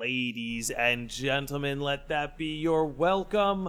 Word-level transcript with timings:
Ladies 0.00 0.70
and 0.70 1.10
gentlemen, 1.10 1.78
let 1.78 2.08
that 2.08 2.38
be 2.38 2.56
your 2.56 2.86
welcome. 2.86 3.68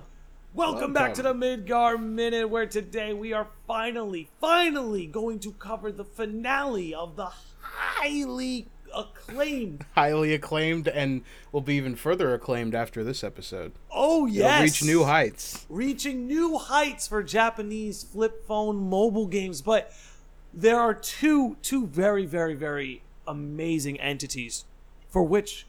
Welcome, 0.54 0.94
back 0.94 1.14
to 1.16 1.22
the 1.22 1.34
Midgar 1.34 2.02
Minute, 2.02 2.50
where 2.50 2.66
today 2.66 3.12
we 3.12 3.34
are 3.34 3.50
finally, 3.68 4.30
finally 4.40 5.08
going 5.08 5.40
to 5.40 5.52
cover 5.52 5.92
the 5.92 6.06
finale 6.06 6.96
of 6.96 7.18
the 7.18 7.28
highly 7.60 8.68
acclaimed. 8.96 9.84
highly 9.96 10.34
acclaimed 10.34 10.88
and 10.88 11.24
will 11.52 11.60
be 11.60 11.76
even 11.76 11.98
further 11.98 12.34
acclaimed 12.34 12.76
after 12.76 13.04
this 13.04 13.26
episode. 13.26 13.74
Oh 13.92 14.26
It'll 14.26 14.30
yes, 14.38 14.62
reach 14.62 14.84
new 14.90 15.04
heights. 15.04 15.66
reaching 15.68 16.28
new 16.28 16.58
heights 16.58 17.10
for 17.10 17.22
Japanese 17.24 18.04
flip 18.04 18.48
phone 18.48 18.90
mobile 18.90 19.28
games. 19.28 19.62
But 19.62 19.92
there 20.54 20.80
are 20.80 20.94
two 20.94 21.58
two 21.62 21.88
very 21.88 22.26
very 22.26 22.54
very 22.54 23.02
amazing 23.28 24.00
entities 24.00 24.64
for 25.10 25.24
which, 25.24 25.68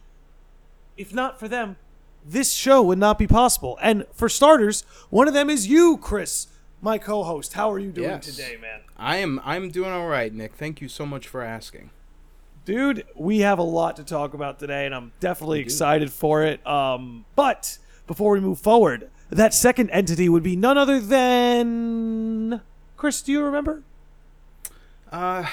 if 1.03 1.13
not 1.13 1.39
for 1.39 1.49
them, 1.49 1.77
this 2.25 2.53
show 2.53 2.81
would 2.83 2.99
not 2.99 3.19
be 3.19 3.27
possible. 3.27 3.79
And 3.83 4.07
for 4.13 4.29
starters, 4.29 4.83
one 5.11 5.29
of 5.29 5.35
them 5.35 5.51
is 5.51 5.67
you, 5.67 5.99
Chris, 5.99 6.47
my 6.81 6.97
co-host. 6.97 7.53
How 7.55 7.71
are 7.71 7.79
you 7.79 7.91
doing 7.91 8.09
Yes. 8.09 8.25
today, 8.25 8.57
man? 8.61 8.81
I 8.97 9.17
am 9.17 9.41
I'm 9.45 9.71
doing 9.71 9.91
all 9.91 10.07
right, 10.07 10.33
Nick. 10.33 10.55
Thank 10.55 10.81
you 10.81 10.89
so 10.89 11.05
much 11.05 11.27
for 11.29 11.43
asking. 11.43 11.91
Dude, 12.65 13.05
we 13.17 13.41
have 13.41 13.59
a 13.59 13.65
lot 13.65 13.97
to 13.97 14.05
talk 14.05 14.35
about 14.35 14.61
today, 14.61 14.87
and 14.87 14.95
I'm 14.95 15.11
definitely 15.19 15.59
excited 15.61 16.13
for 16.13 16.45
it. 16.45 16.65
Um, 16.65 17.25
but 17.35 17.79
before 18.07 18.31
we 18.33 18.39
move 18.41 18.61
forward, 18.61 19.11
that 19.31 19.53
second 19.53 19.91
entity 19.91 20.29
would 20.29 20.45
be 20.45 20.55
none 20.55 20.79
other 20.79 21.01
than 21.01 22.61
Chris. 22.97 23.21
Do 23.21 23.33
you 23.33 23.43
remember? 23.43 23.83
Uh, 25.11 25.47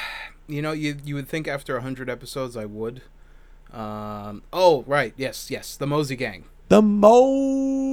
you 0.48 0.62
know, 0.62 0.71
you 0.71 0.98
you 1.04 1.16
would 1.16 1.27
think 1.27 1.48
after 1.48 1.73
100 1.73 2.09
episodes 2.12 2.55
I 2.55 2.66
would. 2.66 3.02
Um, 3.73 4.44
oh, 4.52 4.84
right. 4.88 5.14
Yes, 5.18 5.50
yes. 5.52 5.76
The 5.76 5.86
Mosey 5.88 6.16
Gang. 6.16 6.46
The 6.70 6.82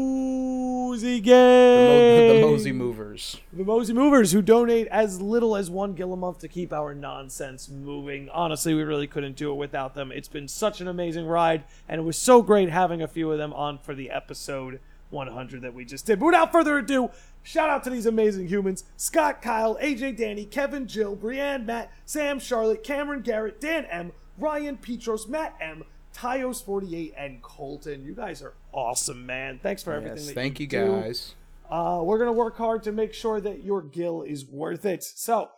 Mosey 0.07 1.21
The, 1.21 1.31
Mo- 1.31 1.33
Gang. 1.33 2.29
the 2.35 2.41
Mosey 2.47 2.73
Movers. 2.73 3.41
The 3.53 3.65
Mosey 3.65 3.93
Movers, 3.93 4.33
who 4.33 4.43
donate 4.43 4.87
as 4.89 5.21
little 5.21 5.57
as 5.57 5.71
one 5.71 5.95
gil 5.95 6.13
a 6.13 6.17
month 6.17 6.39
to 6.41 6.49
keep 6.49 6.73
our 6.73 6.95
nonsense 6.95 7.69
moving. 7.69 8.29
Honestly, 8.31 8.75
we 8.75 8.83
really 8.83 9.07
couldn't 9.07 9.37
do 9.37 9.51
it 9.51 9.55
without 9.57 9.95
them. 9.95 10.11
It's 10.13 10.29
been 10.29 10.49
such 10.49 10.81
an 10.81 10.89
amazing 10.89 11.27
ride, 11.27 11.65
and 11.89 12.01
it 12.01 12.05
was 12.05 12.17
so 12.19 12.43
great 12.43 12.69
having 12.71 13.03
a 13.03 13.09
few 13.09 13.31
of 13.33 13.39
them 13.39 13.53
on 13.53 13.79
for 13.79 13.95
the 13.95 14.11
episode 14.11 14.81
100 15.11 15.63
that 15.63 15.75
we 15.75 15.85
just 15.85 16.07
did. 16.07 16.19
But 16.21 16.27
without 16.27 16.53
further 16.53 16.79
ado, 16.79 17.11
shout 17.43 17.71
out 17.71 17.85
to 17.85 17.91
these 17.91 18.07
amazing 18.07 18.49
humans 18.49 18.85
Scott, 18.97 19.41
Kyle, 19.43 19.77
AJ, 19.77 20.17
Danny, 20.17 20.45
Kevin, 20.45 20.87
Jill, 20.87 21.15
Brienne, 21.17 21.65
Matt, 21.67 21.91
Sam, 22.05 22.39
Charlotte, 22.39 22.83
Cameron, 22.85 23.21
Garrett, 23.23 23.61
Dan 23.61 23.85
M, 23.87 24.13
Ryan, 24.39 24.77
Petros, 24.77 25.27
Matt 25.29 25.55
M, 25.61 25.85
Tyos48, 26.15 27.13
and 27.17 27.43
Colton. 27.43 28.05
You 28.05 28.15
guys 28.15 28.43
are 28.43 28.55
awesome, 28.73 29.27
man. 29.27 29.61
Thanks 29.63 29.83
for 29.83 29.93
everything 29.93 30.19
Yes, 30.25 30.33
thank 30.33 30.61
you 30.61 30.67
do. 30.67 30.87
guys. 31.01 31.35
Uh, 31.71 32.01
we're 32.03 32.19
gonna 32.19 32.33
work 32.33 32.57
hard 32.57 32.83
to 32.85 32.93
make 32.93 33.13
sure 33.13 33.41
that 33.41 33.65
your 33.65 33.83
gill 33.83 34.23
is 34.23 34.45
worth 34.47 34.85
it. 34.85 35.03
So, 35.03 35.51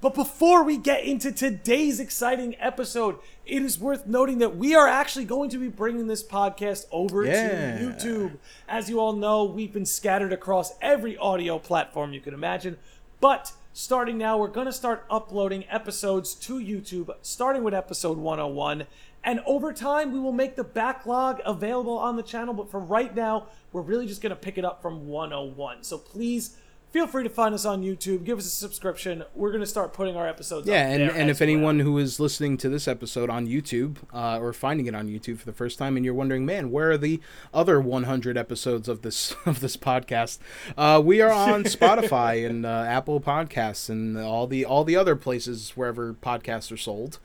but 0.00 0.14
before 0.14 0.62
we 0.62 0.76
get 0.76 1.04
into 1.04 1.30
today's 1.32 2.00
exciting 2.00 2.54
episode, 2.58 3.16
it 3.44 3.62
is 3.62 3.78
worth 3.78 4.06
noting 4.06 4.38
that 4.38 4.56
we 4.56 4.74
are 4.74 4.86
actually 4.88 5.24
going 5.24 5.50
to 5.50 5.58
be 5.58 5.68
bringing 5.68 6.06
this 6.06 6.22
podcast 6.22 6.86
over 6.90 7.24
Yeah. 7.24 7.78
to 7.78 7.84
YouTube. 7.84 8.38
As 8.68 8.88
you 8.90 9.00
all 9.00 9.12
know, 9.14 9.44
we've 9.44 9.72
been 9.72 9.86
scattered 9.86 10.32
across 10.32 10.72
every 10.80 11.16
audio 11.16 11.58
platform 11.58 12.12
you 12.12 12.20
can 12.20 12.34
imagine. 12.34 12.76
But 13.20 13.52
starting 13.76 14.16
now, 14.16 14.38
we're 14.38 14.48
going 14.48 14.66
to 14.66 14.72
start 14.72 15.04
uploading 15.10 15.62
episodes 15.68 16.34
to 16.34 16.58
YouTube, 16.58 17.14
starting 17.20 17.62
with 17.62 17.74
episode 17.74 18.16
101. 18.16 18.86
And 19.22 19.40
over 19.44 19.70
time, 19.74 20.12
we 20.12 20.18
will 20.18 20.32
make 20.32 20.56
the 20.56 20.64
backlog 20.64 21.42
available 21.44 21.98
on 21.98 22.16
the 22.16 22.22
channel. 22.22 22.54
But 22.54 22.70
for 22.70 22.80
right 22.80 23.14
now, 23.14 23.48
we're 23.72 23.82
really 23.82 24.06
just 24.06 24.22
going 24.22 24.30
to 24.30 24.36
pick 24.36 24.56
it 24.56 24.64
up 24.64 24.80
from 24.80 25.08
101. 25.08 25.82
So 25.82 25.98
please 25.98 26.56
feel 26.96 27.06
free 27.06 27.22
to 27.24 27.28
find 27.28 27.54
us 27.54 27.66
on 27.66 27.82
YouTube. 27.82 28.24
Give 28.24 28.38
us 28.38 28.46
a 28.46 28.48
subscription. 28.48 29.22
We're 29.34 29.50
going 29.50 29.60
to 29.60 29.66
start 29.66 29.92
putting 29.92 30.16
our 30.16 30.26
episodes 30.26 30.66
Yeah, 30.66 30.80
up 30.80 30.88
and, 30.92 31.02
and 31.10 31.28
if 31.30 31.42
anyone 31.42 31.80
who 31.80 31.98
is 31.98 32.18
listening 32.18 32.56
to 32.56 32.70
this 32.70 32.88
episode 32.88 33.28
on 33.28 33.46
YouTube 33.46 33.98
uh, 34.14 34.38
or 34.38 34.54
finding 34.54 34.86
it 34.86 34.94
on 34.94 35.06
YouTube 35.06 35.36
for 35.38 35.44
the 35.44 35.52
first 35.52 35.78
time, 35.78 35.96
and 35.96 36.06
you're 36.06 36.14
wondering, 36.14 36.46
man, 36.46 36.70
where 36.70 36.92
are 36.92 36.96
the 36.96 37.20
other 37.52 37.82
100 37.82 38.38
episodes 38.38 38.88
of 38.88 39.02
this 39.02 39.36
of 39.46 39.60
this 39.60 39.76
podcast? 39.76 40.38
Uh, 40.74 41.02
we 41.04 41.20
are 41.20 41.30
on 41.30 41.64
Spotify 41.76 42.48
and 42.48 42.64
uh, 42.64 42.86
Apple 42.88 43.20
Podcasts 43.20 43.90
and 43.90 44.16
all 44.16 44.46
the 44.46 44.64
all 44.64 44.82
the 44.82 44.96
other 44.96 45.16
places 45.16 45.72
wherever 45.76 46.14
podcasts 46.14 46.72
are 46.72 46.78
sold. 46.78 47.18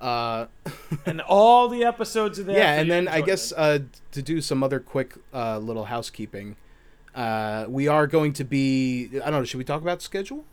Uh, 0.00 0.46
And 1.04 1.20
all 1.20 1.68
the 1.68 1.84
episodes 1.84 2.38
are 2.38 2.44
there. 2.44 2.56
yeah, 2.56 2.80
and 2.80 2.90
then 2.90 3.08
I 3.08 3.20
guess 3.20 3.52
uh, 3.52 3.80
to 4.12 4.22
do 4.22 4.40
some 4.40 4.62
other 4.62 4.80
quick 4.80 5.16
uh, 5.34 5.58
little 5.58 5.84
housekeeping, 5.84 6.56
uh, 7.18 7.66
we 7.68 7.88
are 7.88 8.06
going 8.06 8.32
to 8.34 8.44
be. 8.44 9.10
I 9.14 9.30
don't 9.30 9.40
know. 9.40 9.44
Should 9.44 9.58
we 9.58 9.64
talk 9.64 9.82
about 9.82 10.00
schedule? 10.00 10.44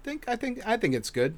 I 0.00 0.04
think 0.04 0.24
I 0.26 0.36
think 0.36 0.66
I 0.66 0.78
think 0.78 0.94
it's 0.94 1.10
good. 1.10 1.36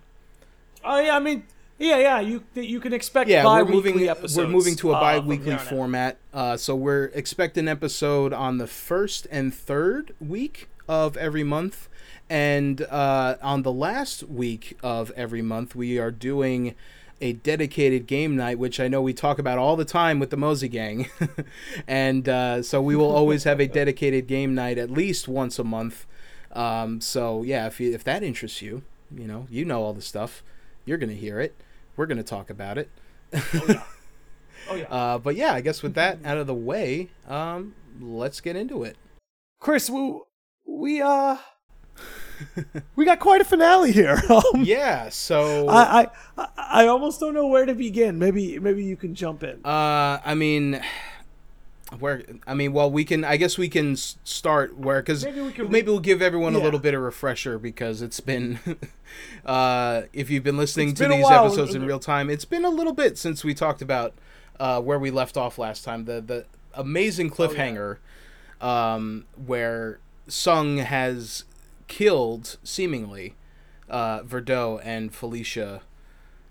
Oh 0.84 1.00
yeah, 1.00 1.16
I 1.16 1.19
mean, 1.19 1.42
yeah, 1.76 1.98
yeah. 1.98 2.20
You 2.20 2.44
you 2.54 2.78
can 2.78 2.92
expect 2.92 3.28
yeah, 3.28 3.44
we're 3.44 3.64
moving. 3.64 4.08
episodes. 4.08 4.36
We're 4.36 4.47
moving 4.47 4.76
to 4.76 4.92
a 4.92 4.94
uh, 4.94 5.00
bi-weekly 5.00 5.50
here 5.50 5.58
format. 5.58 6.19
Uh, 6.32 6.56
so 6.56 6.76
we're 6.76 7.06
expecting 7.14 7.66
episode 7.66 8.32
on 8.32 8.58
the 8.58 8.69
first 8.69 9.26
and 9.32 9.53
third 9.53 10.14
week 10.20 10.69
of 10.88 11.16
every 11.16 11.42
month, 11.42 11.88
and 12.28 12.82
uh, 12.82 13.38
on 13.42 13.62
the 13.62 13.72
last 13.72 14.22
week 14.22 14.78
of 14.84 15.10
every 15.16 15.42
month, 15.42 15.75
we 15.75 15.98
are 15.98 16.12
doing 16.12 16.76
a 17.20 17.34
dedicated 17.34 18.06
game 18.06 18.36
night, 18.36 18.58
which 18.58 18.81
I 18.81 18.88
know 18.88 19.03
we 19.03 19.12
talk 19.12 19.38
about 19.38 19.58
all 19.58 19.76
the 19.76 19.84
time 19.84 20.19
with 20.19 20.31
the 20.31 20.36
Mosey 20.36 20.69
Gang, 20.69 21.08
and 21.86 22.28
uh, 22.28 22.62
so 22.62 22.81
we 22.81 22.97
will 22.97 23.10
always 23.10 23.44
have 23.44 23.60
a 23.60 23.66
dedicated 23.81 24.26
game 24.26 24.54
night 24.54 24.78
at 24.78 24.91
least 24.91 25.28
once 25.28 25.58
a 25.58 25.64
month. 25.64 26.06
Um, 26.53 27.00
so 27.00 27.42
yeah, 27.42 27.66
if 27.66 27.81
you, 27.81 27.92
if 27.92 28.04
that 28.04 28.22
interests 28.22 28.62
you, 28.62 28.82
you 29.14 29.26
know, 29.26 29.47
you 29.50 29.64
know 29.64 29.82
all 29.82 29.92
the 29.92 30.03
stuff, 30.03 30.42
you're 30.84 30.98
gonna 30.98 31.12
hear 31.12 31.41
it. 31.41 31.54
We're 31.97 32.06
gonna 32.06 32.22
talk 32.22 32.50
about 32.50 32.78
it. 32.78 32.91
Oh 33.34 33.64
yeah. 33.69 33.82
Oh 33.82 33.87
Uh, 34.91 35.19
but 35.19 35.34
yeah, 35.34 35.52
I 35.52 35.62
guess 35.62 35.82
with 35.82 35.94
that 35.94 36.19
out 36.25 36.37
of 36.37 36.47
the 36.47 36.54
way, 36.54 37.08
um, 37.26 37.75
let's 38.00 38.41
get 38.41 38.54
into 38.54 38.84
it. 38.84 38.97
Chris, 39.58 39.91
we 39.91 40.20
we 40.64 41.02
uh 41.02 41.38
we 42.96 43.04
got 43.04 43.18
quite 43.20 43.40
a 43.40 43.44
finale 43.44 43.92
here. 43.92 44.20
Um, 44.30 44.62
Yeah, 44.64 45.08
so 45.10 45.68
I, 45.68 46.08
I 46.38 46.48
I 46.56 46.86
almost 46.86 47.20
don't 47.20 47.34
know 47.34 47.46
where 47.46 47.66
to 47.66 47.74
begin. 47.74 48.18
Maybe 48.18 48.58
maybe 48.58 48.84
you 48.84 48.96
can 48.96 49.14
jump 49.14 49.42
in. 49.42 49.64
uh, 49.64 50.20
I 50.24 50.34
mean, 50.34 50.80
where 51.98 52.22
I 52.46 52.54
mean, 52.54 52.72
well, 52.72 52.90
we 52.90 53.04
can. 53.04 53.24
I 53.24 53.36
guess 53.36 53.58
we 53.58 53.68
can 53.68 53.96
start 53.96 54.76
where 54.78 55.00
because 55.02 55.24
Maybe 55.24 55.40
we 55.40 55.52
can, 55.52 55.70
maybe 55.70 55.88
we'll 55.88 55.98
give 56.00 56.22
everyone 56.22 56.54
a 56.54 56.58
little 56.60 56.78
bit 56.80 56.94
of 56.94 57.00
refresher 57.02 57.58
because 57.58 58.00
it's 58.02 58.20
been, 58.20 58.60
uh, 59.44 60.02
if 60.12 60.30
you've 60.30 60.44
been 60.44 60.56
listening 60.56 60.90
It's 60.90 61.00
to 61.00 61.08
been 61.08 61.18
these 61.18 61.30
episodes 61.30 61.74
in 61.74 61.84
real 61.84 61.98
time, 61.98 62.30
it's 62.30 62.44
been 62.44 62.64
a 62.64 62.70
little 62.70 62.92
bit 62.92 63.18
since 63.18 63.42
we 63.42 63.54
talked 63.54 63.82
about 63.82 64.14
uh, 64.60 64.80
where 64.80 64.98
we 64.98 65.10
left 65.10 65.36
off 65.36 65.58
last 65.58 65.84
time. 65.84 66.04
The 66.04 66.20
the 66.20 66.44
amazing 66.74 67.30
Oh, 67.32 67.34
cliffhanger, 67.34 67.96
um, 68.60 69.24
where 69.46 69.98
Tseng 70.28 70.78
has 70.78 71.44
killed 71.90 72.56
seemingly 72.62 73.34
uh, 73.90 74.20
Verdot 74.20 74.80
and 74.84 75.12
Felicia, 75.12 75.82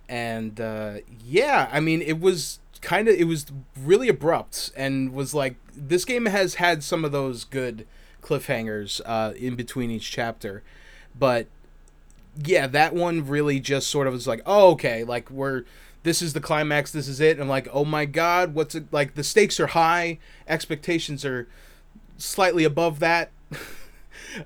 and 0.07 0.59
uh, 0.59 0.97
yeah, 1.25 1.69
I 1.71 1.79
mean 1.79 2.01
it 2.01 2.19
was 2.19 2.59
kind 2.81 3.07
of 3.07 3.15
it 3.15 3.23
was 3.23 3.47
really 3.81 4.09
abrupt 4.09 4.71
and 4.75 5.13
was 5.13 5.33
like 5.33 5.55
this 5.75 6.05
game 6.05 6.25
has 6.25 6.55
had 6.55 6.83
some 6.83 7.03
of 7.03 7.11
those 7.11 7.45
good 7.45 7.87
cliffhangers 8.21 9.01
uh, 9.05 9.33
in 9.35 9.55
between 9.55 9.89
each 9.89 10.11
chapter, 10.11 10.61
but 11.17 11.47
yeah, 12.43 12.67
that 12.67 12.93
one 12.93 13.25
really 13.25 13.59
just 13.59 13.87
sort 13.87 14.07
of 14.07 14.13
was 14.13 14.27
like, 14.27 14.41
oh 14.45 14.71
okay, 14.71 15.05
like 15.05 15.31
we're 15.31 15.63
this 16.03 16.21
is 16.21 16.33
the 16.33 16.41
climax, 16.41 16.91
this 16.91 17.07
is 17.07 17.19
it. 17.21 17.39
And 17.39 17.49
like, 17.49 17.67
oh 17.71 17.85
my 17.85 18.03
god, 18.03 18.53
what's 18.53 18.75
it 18.75 18.91
like? 18.91 19.15
The 19.15 19.23
stakes 19.23 19.57
are 19.59 19.67
high, 19.67 20.19
expectations 20.47 21.23
are 21.23 21.47
slightly 22.17 22.65
above 22.65 22.99
that. 22.99 23.31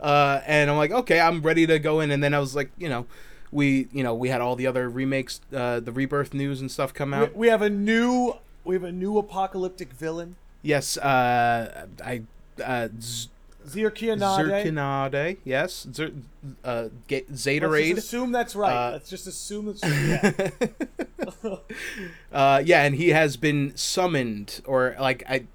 uh, 0.02 0.42
and 0.46 0.70
I'm 0.70 0.78
like, 0.78 0.92
okay, 0.92 1.20
I'm 1.20 1.42
ready 1.42 1.66
to 1.68 1.80
go 1.80 2.00
in. 2.00 2.12
And 2.12 2.24
then 2.24 2.34
I 2.34 2.40
was 2.40 2.56
like, 2.56 2.72
you 2.78 2.90
know, 2.90 3.06
we, 3.52 3.88
you 3.92 4.04
know, 4.04 4.14
we 4.16 4.30
had 4.30 4.42
all 4.42 4.56
the 4.56 4.68
other 4.68 4.90
remakes, 4.90 5.40
uh, 5.56 5.80
the 5.80 5.92
rebirth 5.92 6.34
news 6.34 6.62
and 6.62 6.72
stuff 6.72 6.94
come 6.94 7.14
out. 7.14 7.36
we 7.36 7.48
have 7.48 7.62
a 7.62 7.70
new 7.70 8.36
we 8.66 8.76
have 8.76 8.84
a 8.84 8.92
new 8.92 9.18
apocalyptic 9.18 9.92
villain, 9.92 10.36
Yes, 10.62 10.98
uh, 10.98 11.88
I, 12.04 12.22
uh, 12.64 12.88
Z- 13.00 13.28
Zirkinade. 13.68 14.20
Zerkinade, 14.20 15.38
yes, 15.44 15.86
Zer, 15.94 16.12
uh, 16.64 16.88
Let's 17.10 17.46
Zatorade. 17.46 17.96
just 17.96 18.08
assume 18.08 18.32
that's 18.32 18.56
right. 18.56 18.74
Uh, 18.74 18.92
Let's 18.94 19.10
just 19.10 19.28
assume 19.28 19.66
that's 19.66 19.84
yeah. 21.44 21.56
uh, 22.32 22.62
yeah, 22.66 22.84
and 22.84 22.96
he 22.96 23.10
has 23.10 23.38
been 23.38 23.76
summoned, 23.76 24.62
or 24.66 24.96
like 25.00 25.24
I, 25.28 25.46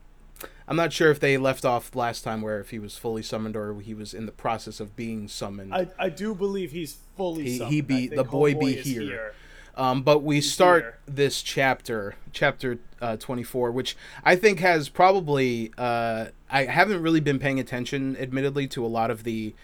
I'm 0.68 0.76
not 0.76 0.92
sure 0.92 1.10
if 1.10 1.18
they 1.18 1.38
left 1.38 1.64
off 1.64 1.96
last 1.96 2.22
time 2.22 2.42
where 2.42 2.60
if 2.60 2.70
he 2.70 2.78
was 2.78 2.96
fully 2.98 3.22
summoned 3.22 3.56
or 3.56 3.80
he 3.80 3.94
was 3.94 4.12
in 4.12 4.26
the 4.26 4.32
process 4.32 4.80
of 4.80 4.94
being 4.94 5.26
summoned. 5.26 5.74
I, 5.74 5.88
I 5.98 6.08
do 6.10 6.34
believe 6.34 6.72
he's 6.72 6.98
fully 7.16 7.44
He- 7.44 7.56
summoned. 7.58 7.74
he 7.74 7.80
be- 7.80 8.08
the 8.08 8.22
boy 8.24 8.54
be 8.54 8.74
is 8.76 8.86
here. 8.86 9.32
Um, 9.76 10.02
but 10.02 10.24
we 10.24 10.40
start 10.40 10.82
Here. 10.82 10.98
this 11.06 11.40
chapter, 11.40 12.16
chapter 12.32 12.80
uh, 13.00 13.16
24, 13.16 13.70
which 13.70 13.96
I 14.24 14.34
think 14.34 14.58
has 14.58 14.88
probably. 14.88 15.72
Uh, 15.78 16.26
I 16.50 16.64
haven't 16.64 17.00
really 17.00 17.20
been 17.20 17.38
paying 17.38 17.60
attention, 17.60 18.16
admittedly, 18.16 18.66
to 18.68 18.84
a 18.84 18.88
lot 18.88 19.10
of 19.12 19.22
the 19.22 19.54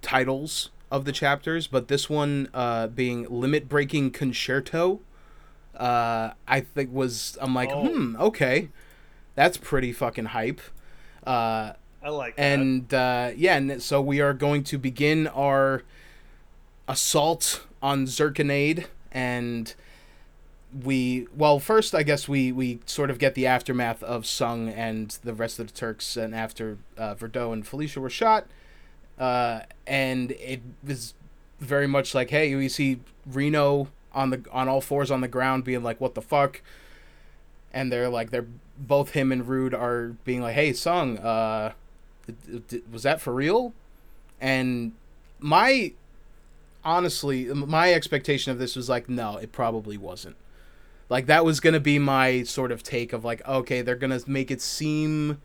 titles 0.00 0.70
of 0.90 1.04
the 1.04 1.12
chapters, 1.12 1.66
but 1.66 1.88
this 1.88 2.08
one 2.08 2.48
uh, 2.54 2.86
being 2.86 3.26
Limit 3.28 3.68
Breaking 3.68 4.10
Concerto, 4.12 5.00
uh, 5.76 6.30
I 6.46 6.60
think 6.60 6.92
was. 6.92 7.36
I'm 7.40 7.52
like, 7.54 7.70
Oh. 7.72 7.88
hmm, 7.88 8.16
okay. 8.16 8.68
That's 9.40 9.56
pretty 9.56 9.94
fucking 9.94 10.26
hype. 10.26 10.60
Uh, 11.26 11.72
I 12.02 12.10
like 12.10 12.36
that. 12.36 12.42
and 12.42 12.92
uh, 12.92 13.30
yeah, 13.34 13.56
and 13.56 13.82
so 13.82 14.02
we 14.02 14.20
are 14.20 14.34
going 14.34 14.64
to 14.64 14.76
begin 14.76 15.28
our 15.28 15.82
assault 16.86 17.64
on 17.80 18.04
Zirconade, 18.04 18.84
and 19.10 19.74
we 20.84 21.26
well 21.34 21.58
first 21.58 21.94
I 21.94 22.02
guess 22.02 22.28
we 22.28 22.52
we 22.52 22.80
sort 22.84 23.08
of 23.08 23.18
get 23.18 23.34
the 23.34 23.46
aftermath 23.46 24.02
of 24.02 24.24
Tseng 24.24 24.68
and 24.68 25.18
the 25.24 25.32
rest 25.32 25.58
of 25.58 25.68
the 25.68 25.72
Turks, 25.72 26.18
and 26.18 26.34
after 26.34 26.76
uh, 26.98 27.14
Verdot 27.14 27.54
and 27.54 27.66
Felicia 27.66 27.98
were 27.98 28.10
shot, 28.10 28.46
uh, 29.18 29.60
and 29.86 30.32
it 30.32 30.60
was 30.84 31.14
very 31.60 31.86
much 31.86 32.14
like, 32.14 32.28
hey, 32.28 32.54
we 32.54 32.68
see 32.68 33.00
Reno 33.24 33.88
on 34.12 34.28
the 34.28 34.44
on 34.52 34.68
all 34.68 34.82
fours 34.82 35.10
on 35.10 35.22
the 35.22 35.28
ground, 35.28 35.64
being 35.64 35.82
like, 35.82 35.98
what 35.98 36.14
the 36.14 36.20
fuck. 36.20 36.60
And 37.72 37.90
they're 37.90 38.10
like, 38.10 38.30
they're 38.30 38.48
both 38.80 39.10
him 39.10 39.30
and 39.30 39.46
Rude 39.46 39.74
are 39.74 40.16
being 40.24 40.42
like, 40.42 40.54
"Hey, 40.54 40.72
Tseng, 40.72 41.18
uh, 41.18 41.72
d- 42.26 42.62
d- 42.66 42.82
was 42.90 43.02
that 43.04 43.20
for 43.20 43.32
real?" 43.32 43.72
And 44.40 44.92
my 45.38 45.92
honestly, 46.84 47.44
my 47.44 47.92
expectation 47.92 48.52
of 48.52 48.58
this 48.58 48.76
was 48.76 48.88
like, 48.88 49.08
no, 49.08 49.36
it 49.36 49.52
probably 49.52 49.96
wasn't. 49.96 50.36
Like 51.08 51.26
that 51.26 51.44
was 51.44 51.60
gonna 51.60 51.80
be 51.80 51.98
my 51.98 52.44
sort 52.44 52.70
of 52.70 52.82
take 52.82 53.12
of 53.12 53.24
like, 53.24 53.46
okay, 53.46 53.82
they're 53.82 53.96
gonna 53.96 54.20
make 54.26 54.50
it 54.50 54.60
seem 54.60 55.40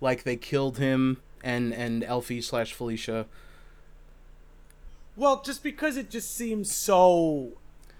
like 0.00 0.22
they 0.22 0.36
killed 0.36 0.78
him 0.78 1.20
and 1.42 1.74
and 1.74 2.04
Elfie 2.04 2.40
slash 2.40 2.72
Felicia. 2.72 3.26
Well, 5.16 5.42
just 5.42 5.62
because 5.62 5.96
it 5.96 6.08
just 6.08 6.34
seems 6.34 6.74
so 6.74 7.52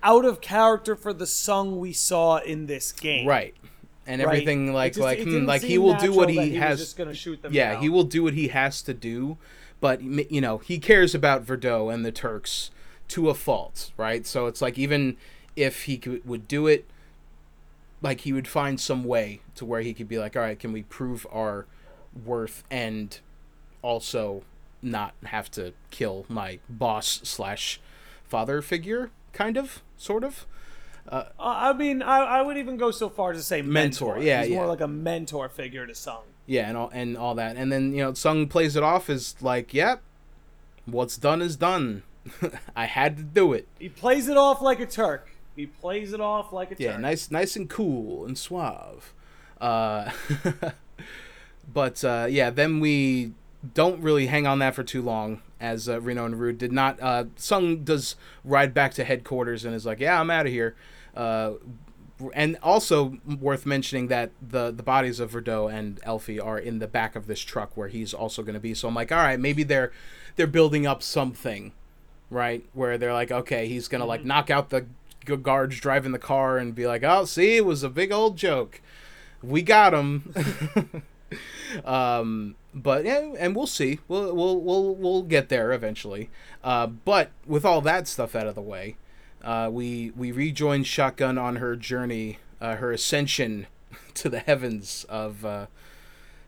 out 0.03 0.25
of 0.25 0.41
character 0.41 0.97
for 0.97 1.13
the 1.13 1.27
Tseng 1.27 1.79
we 1.79 1.93
saw 1.93 2.39
in 2.39 2.67
this 2.67 2.93
game. 2.93 3.27
Right. 3.27 3.55
And 4.07 4.21
right? 4.21 4.29
everything 4.29 4.73
like 4.73 4.95
just- 4.95 5.03
like 5.03 5.23
hmm, 5.23 5.45
like 5.45 5.63
he 5.63 5.79
will 5.79 5.95
do 5.95 6.13
what 6.13 6.27
that 6.29 6.33
he 6.35 6.55
has 6.57 6.79
just 6.81 6.97
gonna 6.97 7.15
shoot 7.15 7.41
them 7.43 7.53
yeah 7.53 7.75
down. 7.75 7.83
he 7.83 7.89
will 7.89 8.05
do 8.05 8.23
what 8.25 8.35
he 8.35 8.49
has 8.49 8.83
to 8.83 8.95
do 8.95 9.39
but 9.81 10.03
you 10.03 10.41
know 10.41 10.59
he 10.59 10.79
cares 10.79 11.15
about 11.15 11.47
verdot 11.47 11.93
and 11.95 12.05
the 12.05 12.13
turks 12.13 12.71
to 13.09 13.29
a 13.31 13.35
fault 13.35 13.93
right 13.97 14.27
so 14.27 14.47
it's 14.47 14.61
like 14.61 14.77
even 14.79 15.17
if 15.55 15.85
he 15.85 15.99
could, 15.99 16.27
would 16.27 16.49
do 16.49 16.67
it 16.67 16.85
like 18.01 18.23
he 18.23 18.33
would 18.33 18.49
find 18.49 18.81
some 18.81 19.05
way 19.05 19.41
to 19.55 19.65
where 19.65 19.83
he 19.83 19.95
could 19.95 20.09
be 20.09 20.19
like 20.19 20.35
all 20.37 20.43
right 20.43 20.59
can 20.59 20.73
we 20.73 20.83
prove 20.83 21.27
our 21.33 21.67
worth 22.25 22.65
and 22.71 23.21
also 23.83 24.43
not 24.83 25.15
have 25.27 25.51
to 25.51 25.73
kill 25.91 26.25
my 26.29 26.59
boss 26.69 27.21
slash 27.23 27.81
father 28.25 28.61
figure 28.61 29.11
kind 29.33 29.57
of 29.57 29.83
sort 29.97 30.25
of 30.25 30.47
Uh, 31.09 31.25
I 31.39 31.73
mean, 31.73 32.01
I, 32.03 32.19
I 32.19 32.43
would 32.43 32.57
even 32.57 32.77
go 32.77 32.91
so 32.93 33.09
far 33.11 33.33
as 33.33 33.39
to 33.39 33.43
say 33.43 33.61
mentor. 33.63 34.15
Mentor, 34.15 34.23
yeah, 34.23 34.43
He's 34.43 34.51
yeah. 34.51 34.57
more 34.59 34.67
like 34.67 34.81
a 34.81 34.87
mentor 34.89 35.49
figure 35.49 35.87
to 35.87 35.93
Tseng. 35.95 36.23
yeah 36.47 36.69
and 36.69 36.77
all 36.77 36.91
and 36.93 37.17
all 37.17 37.35
that 37.35 37.57
and 37.57 37.71
then 37.73 37.93
you 37.93 37.99
know 38.03 38.13
Tseng 38.13 38.49
plays 38.49 38.77
it 38.77 38.83
off 38.83 39.11
as 39.11 39.35
like 39.41 39.73
yep 39.75 40.01
what's 40.87 41.17
done 41.17 41.41
is 41.43 41.57
done 41.57 42.03
i 42.77 42.87
had 42.87 43.17
to 43.17 43.23
do 43.23 43.53
it 43.53 43.67
He 43.79 43.89
plays 43.89 44.29
it 44.29 44.37
off 44.37 44.61
like 44.63 44.81
a 44.81 44.87
Turk. 44.87 45.31
He 45.57 45.67
plays 45.67 46.13
it 46.13 46.21
off 46.21 46.53
like 46.53 46.71
a 46.73 46.77
yeah 46.79 46.93
Turk. 46.93 47.01
nice 47.01 47.31
nice 47.31 47.57
and 47.57 47.69
cool 47.71 48.25
and 48.27 48.37
suave 48.39 49.13
uh 49.61 50.11
but 51.73 52.03
uh 52.05 52.27
yeah 52.29 52.51
then 52.51 52.81
we 52.81 53.33
don't 53.75 54.03
really 54.03 54.27
hang 54.27 54.47
on 54.47 54.59
that 54.59 54.75
for 54.75 54.83
too 54.83 55.03
long 55.03 55.41
as 55.61 55.89
uh, 55.89 56.01
Reno 56.01 56.25
and 56.25 56.39
Rude 56.39 56.59
did 56.59 56.73
not 56.73 57.01
uh 57.01 57.25
Tseng 57.37 57.85
does 57.85 58.17
ride 58.45 58.75
back 58.75 58.93
to 58.95 59.05
headquarters 59.05 59.65
and 59.65 59.75
is 59.75 59.87
like 59.87 60.01
yeah 60.01 60.21
I'm 60.21 60.31
out 60.31 60.47
of 60.47 60.53
here. 60.53 60.75
Uh 61.17 61.53
and 62.35 62.57
also 62.63 63.19
worth 63.41 63.67
mentioning 63.67 64.09
that 64.09 64.31
the 64.41 64.71
the 64.71 64.83
bodies 64.83 65.21
of 65.21 65.33
Verdot 65.33 65.73
and 65.73 66.01
Elfie 66.05 66.41
are 66.41 66.59
in 66.59 66.79
the 66.79 66.87
back 66.87 67.17
of 67.17 67.27
this 67.27 67.41
truck 67.41 67.77
where 67.77 67.89
he's 67.89 68.13
also 68.15 68.43
going 68.43 68.55
to 68.55 68.61
be. 68.61 68.75
So 68.75 68.89
I'm 68.89 68.95
like 68.95 69.13
all 69.13 69.19
right 69.19 69.39
maybe 69.39 69.63
they're 69.63 69.93
they're 70.37 70.47
building 70.47 70.87
up 70.87 71.03
something 71.03 71.73
right? 72.31 72.65
Where 72.73 72.99
they're 72.99 73.13
like 73.13 73.31
okay 73.31 73.69
he's 73.69 73.87
going 73.89 74.01
to 74.01 74.07
like 74.07 74.25
knock 74.25 74.51
out 74.51 74.71
the 74.71 74.87
g- 75.25 75.37
guards 75.37 75.79
driving 75.79 76.13
the 76.13 76.19
car 76.19 76.59
and 76.59 76.75
be 76.75 76.87
like 76.87 77.05
oh 77.05 77.25
see 77.25 77.59
it 77.59 77.65
was 77.65 77.83
a 77.83 77.89
big 77.91 78.11
old 78.11 78.37
joke. 78.37 78.81
We 79.43 79.63
got 79.63 79.95
him 79.95 80.35
um 81.85 82.55
but 82.75 83.05
yeah 83.05 83.33
and 83.39 83.55
we'll 83.57 83.67
see 83.67 84.01
we'll 84.09 84.35
we'll 84.35 84.61
we'll, 84.61 84.95
we'll 84.95 85.23
get 85.23 85.49
there 85.49 85.73
eventually 85.73 86.31
uh 86.65 86.87
but 86.87 87.31
with 87.47 87.65
all 87.65 87.81
that 87.81 88.07
stuff 88.09 88.35
out 88.35 88.47
of 88.47 88.55
the 88.55 88.61
way 88.63 88.97
uh 89.43 89.69
we 89.73 90.11
we 90.17 90.33
rejoin 90.33 90.83
shotgun 90.85 91.37
on 91.39 91.57
her 91.57 91.77
journey 91.77 92.39
uh 92.61 92.77
her 92.77 92.93
ascension 92.93 93.67
to 94.15 94.29
the 94.29 94.39
heavens 94.41 95.05
of 95.09 95.45
uh 95.45 95.67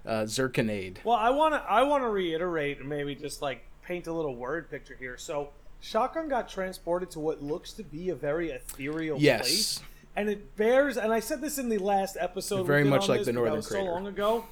uh 0.06 0.22
zirconade 0.24 0.96
Well, 1.04 1.16
I 1.16 1.30
want 1.30 1.54
to 1.54 1.60
I 1.60 1.82
want 1.82 2.04
to 2.04 2.08
reiterate 2.08 2.78
and 2.80 2.88
maybe 2.88 3.14
just 3.14 3.40
like 3.40 3.64
paint 3.82 4.06
a 4.06 4.12
little 4.12 4.34
word 4.36 4.70
picture 4.70 4.96
here. 4.98 5.16
So, 5.16 5.50
Shotgun 5.80 6.28
got 6.28 6.48
transported 6.48 7.10
to 7.12 7.20
what 7.20 7.42
looks 7.42 7.72
to 7.74 7.82
be 7.82 8.10
a 8.10 8.14
very 8.14 8.50
ethereal 8.50 9.18
Yes. 9.18 9.40
place, 9.40 9.80
and 10.16 10.28
it 10.28 10.56
bears. 10.56 10.96
And 10.98 11.10
I 11.12 11.20
said 11.20 11.40
this 11.40 11.56
in 11.58 11.68
the 11.70 11.78
last 11.78 12.16
episode. 12.20 12.66
Very 12.66 12.84
much 12.84 13.08
like 13.08 13.24
the 13.24 13.32
Northern 13.32 13.62
Crater. 13.62 13.84
So 13.86 13.90
long 13.92 14.06
ago. 14.06 14.44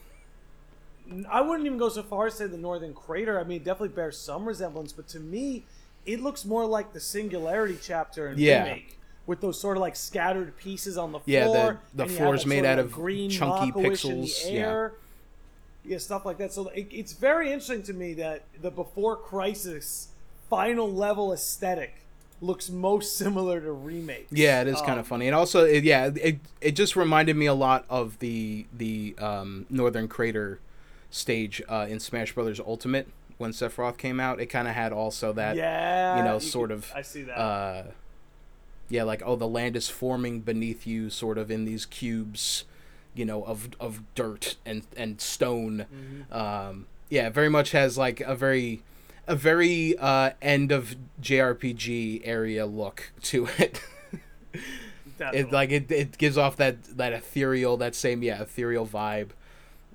I 1.30 1.40
wouldn't 1.40 1.66
even 1.66 1.78
go 1.78 1.88
so 1.88 2.02
far 2.02 2.26
as 2.26 2.34
to 2.34 2.38
say 2.40 2.46
the 2.46 2.56
Northern 2.58 2.94
Crater. 2.94 3.38
I 3.40 3.44
mean, 3.44 3.58
it 3.58 3.64
definitely 3.64 3.94
bears 3.94 4.18
some 4.18 4.44
resemblance, 4.46 4.92
but 4.92 5.08
to 5.08 5.20
me, 5.20 5.64
it 6.06 6.20
looks 6.20 6.44
more 6.44 6.66
like 6.66 6.92
the 6.92 7.00
Singularity 7.00 7.78
chapter 7.80 8.28
in 8.28 8.38
Yeah. 8.38 8.64
remake. 8.64 8.98
With 9.26 9.40
those 9.40 9.60
sort 9.60 9.76
of 9.76 9.80
like 9.80 9.94
scattered 9.94 10.56
pieces 10.56 10.98
on 10.98 11.12
the 11.12 11.20
floor, 11.20 11.22
Yeah, 11.26 11.46
the- 11.46 11.52
the 11.52 12.02
and 12.02 12.10
you 12.10 12.16
have 12.18 12.24
floor's 12.26 12.42
that 12.42 12.48
made 12.48 12.64
out 12.64 12.78
of 12.80 12.90
green 12.92 13.30
chunky 13.30 13.66
Mako-ish 13.66 14.04
in 14.04 14.20
the 14.22 14.26
pixels, 14.26 14.52
yeah. 14.52 14.88
yeah, 15.84 15.98
stuff 15.98 16.24
like 16.26 16.38
that. 16.38 16.52
So 16.52 16.68
it, 16.68 16.88
it's 16.90 17.12
very 17.12 17.46
interesting 17.52 17.82
to 17.84 17.92
me 17.92 18.14
that 18.14 18.42
the 18.60 18.70
before 18.70 19.16
Crisis 19.16 20.08
final 20.50 20.92
level 20.92 21.32
aesthetic 21.32 21.94
looks 22.40 22.68
most 22.68 23.16
similar 23.22 23.60
to 23.60 23.70
remake. 23.70 24.26
Yeah, 24.32 24.60
it 24.62 24.66
is 24.66 24.78
kind 24.80 24.92
Um, 24.94 24.98
of 24.98 25.06
funny, 25.06 25.26
and 25.28 25.36
also, 25.36 25.64
it, 25.64 25.84
yeah, 25.84 26.10
it 26.16 26.40
it 26.60 26.72
just 26.72 26.96
reminded 26.96 27.36
me 27.36 27.46
a 27.46 27.54
lot 27.54 27.84
of 27.88 28.18
the 28.18 28.66
the 28.76 29.14
um, 29.18 29.66
Northern 29.70 30.08
Crater 30.08 30.58
stage 31.12 31.62
uh, 31.68 31.86
in 31.88 32.00
Smash 32.00 32.32
Brothers 32.34 32.58
Ultimate 32.58 33.06
when 33.38 33.52
Sephiroth 33.52 33.96
came 33.98 34.18
out. 34.18 34.40
It 34.40 34.46
kind 34.46 34.66
of 34.66 34.74
had 34.74 34.92
also 34.92 35.32
that, 35.34 35.54
Yeah, 35.56 36.16
you 36.18 36.24
know, 36.24 36.38
could- 36.40 36.48
sort 36.48 36.72
of. 36.72 36.90
I 36.94 37.02
see 37.02 37.22
that. 37.22 37.38
Uh, 37.38 37.82
yeah, 38.88 39.04
like 39.04 39.22
oh, 39.24 39.36
the 39.36 39.46
land 39.48 39.76
is 39.76 39.88
forming 39.88 40.40
beneath 40.40 40.86
you, 40.86 41.08
sort 41.08 41.38
of 41.38 41.50
in 41.50 41.64
these 41.64 41.86
cubes, 41.86 42.64
you 43.14 43.24
know, 43.24 43.42
of 43.44 43.68
of 43.80 44.02
dirt 44.14 44.56
and 44.66 44.82
and 44.96 45.20
stone. 45.20 45.86
Mm-hmm. 45.94 46.32
Um, 46.34 46.86
yeah, 47.08 47.30
very 47.30 47.48
much 47.48 47.70
has 47.70 47.96
like 47.96 48.20
a 48.20 48.34
very 48.34 48.82
a 49.26 49.36
very 49.36 49.96
uh, 49.98 50.30
end 50.42 50.72
of 50.72 50.96
JRPG 51.22 52.20
area 52.24 52.66
look 52.66 53.12
to 53.22 53.46
it. 53.58 53.80
It 55.32 55.52
like 55.52 55.70
it, 55.70 55.90
it 55.90 56.18
gives 56.18 56.36
off 56.36 56.56
that 56.56 56.82
that 56.96 57.12
ethereal 57.12 57.76
that 57.76 57.94
same 57.94 58.22
yeah 58.22 58.42
ethereal 58.42 58.86
vibe 58.86 59.28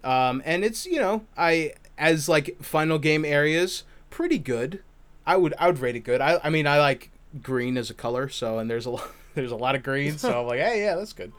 um 0.04 0.42
and 0.46 0.64
it's 0.64 0.86
you 0.86 1.00
know 1.00 1.24
i 1.38 1.74
as 1.98 2.30
like 2.30 2.62
final 2.62 3.00
game 3.00 3.26
areas 3.26 3.84
pretty 4.10 4.38
good 4.38 4.82
i 5.26 5.36
would 5.36 5.54
i 5.60 5.68
would 5.68 5.80
rate 5.80 5.96
it 5.96 6.02
good 6.02 6.22
i 6.22 6.40
i 6.44 6.50
mean 6.50 6.68
i 6.68 6.80
like 6.80 7.12
green 7.42 7.78
as 7.78 7.90
a 7.90 7.94
color 7.94 8.30
so 8.30 8.60
and 8.60 8.70
there's 8.70 8.86
a 8.86 8.90
lot 8.90 9.10
there's 9.36 9.52
a 9.52 9.56
lot 9.56 9.76
of 9.76 9.84
green 9.84 10.18
so 10.18 10.42
i'm 10.42 10.48
like 10.48 10.60
hey 10.60 10.84
yeah 10.84 10.96
that's 10.96 11.14
good 11.14 11.32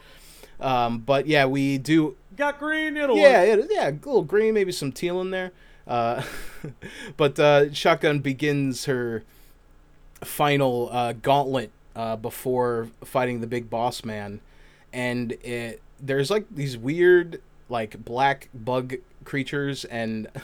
um 0.60 0.98
but 0.98 1.26
yeah 1.26 1.44
we 1.44 1.78
do 1.78 2.16
got 2.38 2.58
green. 2.58 2.96
It'll 2.96 3.18
yeah, 3.18 3.42
work. 3.42 3.64
it, 3.64 3.70
yeah, 3.70 3.88
a 3.90 3.92
little 3.92 4.22
green, 4.22 4.54
maybe 4.54 4.72
some 4.72 4.92
teal 4.92 5.20
in 5.20 5.30
there. 5.30 5.52
Uh, 5.86 6.22
but 7.18 7.38
uh, 7.38 7.72
Shotgun 7.74 8.20
begins 8.20 8.86
her 8.86 9.24
final 10.22 10.88
uh, 10.90 11.12
gauntlet 11.12 11.70
uh, 11.94 12.16
before 12.16 12.88
fighting 13.04 13.40
the 13.42 13.46
big 13.46 13.68
boss 13.68 14.04
man, 14.04 14.40
and 14.92 15.32
it 15.32 15.82
there's 16.00 16.30
like 16.30 16.46
these 16.50 16.78
weird 16.78 17.42
like 17.68 18.04
black 18.04 18.48
bug 18.54 18.96
creatures 19.24 19.84
and. 19.84 20.28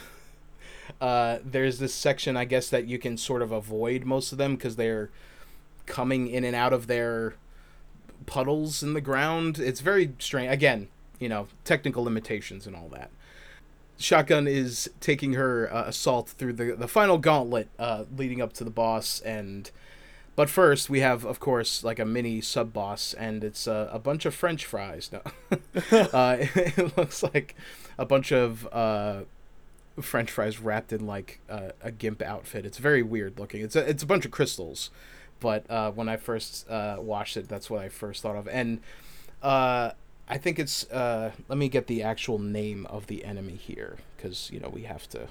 Uh, 1.01 1.39
there's 1.45 1.79
this 1.79 1.95
section, 1.95 2.37
I 2.37 2.45
guess, 2.45 2.69
that 2.69 2.87
you 2.87 2.99
can 2.99 3.17
sort 3.17 3.43
of 3.43 3.51
avoid 3.51 4.05
most 4.05 4.33
of 4.33 4.39
them 4.39 4.55
because 4.55 4.77
they're 4.77 5.11
coming 5.87 6.29
in 6.29 6.45
and 6.45 6.55
out 6.55 6.73
of 6.73 6.87
their 6.87 7.35
puddles 8.27 8.83
in 8.83 8.95
the 8.95 9.01
ground. 9.01 9.59
It's 9.59 9.81
very 9.81 10.13
strange. 10.19 10.53
Again, 10.53 10.89
you 11.19 11.29
know, 11.29 11.49
technical 11.65 12.05
limitations 12.05 12.67
and 12.67 12.77
all 12.77 12.89
that. 12.89 13.11
Shotgun 13.97 14.49
is 14.49 14.91
taking 15.01 15.35
her 15.35 15.73
uh, 15.73 15.85
assault 15.85 16.31
through 16.31 16.55
the 16.55 16.75
the 16.77 16.89
final 16.89 17.17
gauntlet 17.17 17.69
uh, 17.79 18.05
leading 18.17 18.43
up 18.43 18.53
to 18.55 18.65
the 18.65 18.71
boss, 18.71 19.21
and 19.21 19.71
but 20.37 20.51
first, 20.51 20.91
we 20.91 21.01
have, 21.01 21.25
of 21.25 21.39
course, 21.39 21.85
like 21.85 21.99
a 21.99 22.05
mini 22.05 22.41
sub 22.41 22.73
boss, 22.73 23.15
and 23.15 23.45
it's 23.45 23.69
uh, 23.69 23.89
a 23.93 23.99
bunch 24.01 24.27
of 24.27 24.35
French 24.35 24.65
fries. 24.65 25.11
No, 25.13 25.23
uh, 25.93 26.37
it 26.41 26.97
looks 26.97 27.23
like 27.23 27.55
a 27.99 28.05
bunch 28.05 28.33
of 28.33 28.67
uh, 28.73 29.23
French 30.01 30.31
fries 30.31 30.59
wrapped 30.59 30.93
in 30.93 31.07
like 31.07 31.41
a 31.49 31.93
gimp 31.93 32.21
outfit. 32.21 32.67
It's 32.67 32.79
very 32.79 33.03
weird 33.03 33.39
looking. 33.39 33.63
It's 33.63 33.77
a, 33.77 33.89
it's 33.89 34.03
a 34.03 34.07
bunch 34.07 34.25
of 34.25 34.33
crystals, 34.33 34.91
but 35.39 35.71
uh, 35.71 35.93
when 35.93 36.09
I 36.09 36.17
first 36.17 36.69
uh, 36.69 36.97
watched 36.99 37.37
it, 37.37 37.49
that's 37.49 37.71
what 37.71 37.81
I 37.81 37.89
first 37.89 38.23
thought 38.23 38.37
of. 38.37 38.49
And 38.49 38.81
uh, 39.41 39.93
I 40.29 40.39
think 40.39 40.59
it's. 40.59 40.85
Let 40.91 41.59
me 41.59 41.69
get 41.69 41.87
the 41.87 42.03
actual 42.03 42.41
name 42.41 42.87
of 42.87 43.07
the 43.07 43.25
enemy 43.25 43.55
here, 43.55 43.99
because 44.17 44.51
you 44.53 44.59
know 44.59 44.69
we 44.69 44.83
have 44.83 45.09
to. 45.11 45.29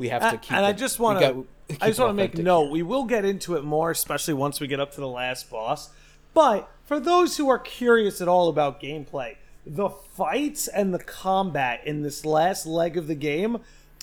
We 0.00 0.08
have 0.08 0.32
to 0.32 0.38
keep. 0.38 0.52
and 0.52 0.64
I 0.66 0.72
just 0.72 0.98
want 0.98 1.20
to. 1.20 1.46
I 1.80 1.86
just 1.88 2.00
want 2.00 2.10
to 2.10 2.14
make 2.14 2.36
note. 2.36 2.70
We 2.72 2.82
will 2.82 3.04
get 3.04 3.24
into 3.24 3.54
it 3.54 3.62
more, 3.62 3.92
especially 3.92 4.34
once 4.34 4.58
we 4.60 4.66
get 4.66 4.80
up 4.80 4.92
to 4.94 5.00
the 5.00 5.06
last 5.08 5.48
boss. 5.50 5.90
But 6.34 6.68
for 6.84 6.98
those 6.98 7.36
who 7.36 7.48
are 7.48 7.58
curious 7.58 8.20
at 8.20 8.26
all 8.26 8.48
about 8.48 8.80
gameplay, 8.80 9.36
the 9.64 9.88
fights 9.90 10.66
and 10.66 10.92
the 10.92 10.98
combat 10.98 11.82
in 11.86 12.02
this 12.02 12.24
last 12.24 12.66
leg 12.66 12.96
of 12.96 13.06
the 13.06 13.14
game 13.14 13.58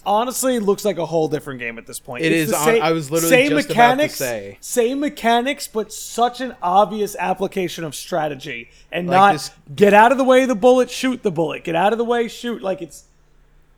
honestly 0.06 0.60
looks 0.60 0.86
like 0.86 0.98
a 0.98 1.06
whole 1.06 1.27
different 1.27 1.60
game 1.60 1.77
at 1.77 1.86
this 1.86 2.00
point. 2.00 2.24
It 2.24 2.32
It's 2.32 2.51
is 2.51 2.54
on- 2.56 2.82
I 2.82 2.92
was 2.94 3.12
literally 3.12 3.30
same 3.36 3.50
just 3.50 3.66
about 3.70 3.74
to 3.74 3.77
mechanics, 3.96 4.16
say. 4.16 4.58
same 4.62 5.00
mechanics, 5.01 5.68
but 5.68 5.92
such 5.92 6.39
an 6.39 6.56
obvious 6.62 7.16
application 7.20 7.84
of 7.84 7.94
strategy 7.96 8.70
and 8.92 9.08
Like 9.08 9.16
not 9.18 9.34
this- 9.34 9.51
get 9.75 9.94
out 9.94 10.13
of 10.13 10.18
the 10.18 10.24
way 10.24 10.44
of 10.44 10.48
the 10.48 10.56
bullet, 10.56 10.89
shoot 10.89 11.24
the 11.24 11.32
bullet, 11.32 11.66
get 11.66 11.75
out 11.75 11.92
of 11.92 11.98
the 11.98 12.06
way, 12.06 12.30
shoot. 12.30 12.62
Like 12.62 12.82
it's 12.82 13.04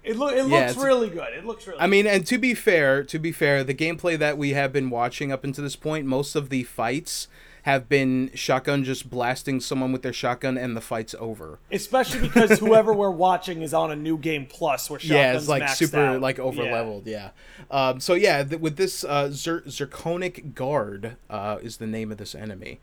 it, 0.04 0.16
look 0.18 0.34
it 0.34 0.48
Yeah, 0.48 0.68
looks 0.68 0.78
really 0.78 1.10
good. 1.10 1.34
It 1.34 1.46
looks 1.46 1.68
really. 1.68 1.80
I 1.80 1.88
mean, 1.88 2.08
and 2.08 2.26
to 2.28 2.38
be 2.38 2.54
fair, 2.54 3.04
to 3.04 3.20
be 3.20 3.32
fair, 3.32 3.64
the 3.64 3.76
gameplay 3.76 4.18
that 4.18 4.38
we 4.38 4.52
have 4.52 4.72
been 4.74 4.90
watching 4.90 5.32
up 5.32 5.44
until 5.44 5.64
this 5.64 5.76
point, 5.76 6.06
most 6.06 6.36
of 6.36 6.50
the 6.50 6.64
fights 6.64 7.28
have 7.64 7.90
been 7.90 8.32
shotgun 8.34 8.86
just 8.86 9.10
blasting 9.10 9.60
someone 9.60 9.92
with 9.92 10.02
their 10.02 10.14
shotgun, 10.14 10.58
and 10.58 10.78
the 10.78 10.82
fight's 10.82 11.14
over. 11.20 11.60
Especially 11.72 12.22
because 12.22 12.58
whoever 12.60 12.94
we're 12.94 13.10
watching 13.12 13.62
is 13.62 13.74
on 13.74 13.92
a 13.92 13.96
new 13.98 14.18
game 14.18 14.46
plus 14.46 14.90
where 14.90 15.00
yeah, 15.04 15.34
shotguns 15.34 15.44
it's 15.44 15.50
like 15.50 15.64
maxed 15.64 15.76
super 15.76 16.00
out. 16.00 16.22
like 16.22 16.40
over 16.40 16.64
Yeah. 16.64 16.74
leveled. 16.74 17.06
Yeah. 17.06 17.30
Um, 17.70 18.00
so 18.00 18.14
yeah, 18.14 18.44
th- 18.44 18.62
with 18.62 18.78
this 18.78 19.04
uh, 19.04 19.30
Zer- 19.32 19.64
Zirconic 19.68 20.56
Guard 20.56 21.18
uh, 21.30 21.58
is 21.62 21.78
the 21.78 21.86
name 21.88 22.12
of 22.14 22.18
this 22.18 22.34
enemy, 22.34 22.80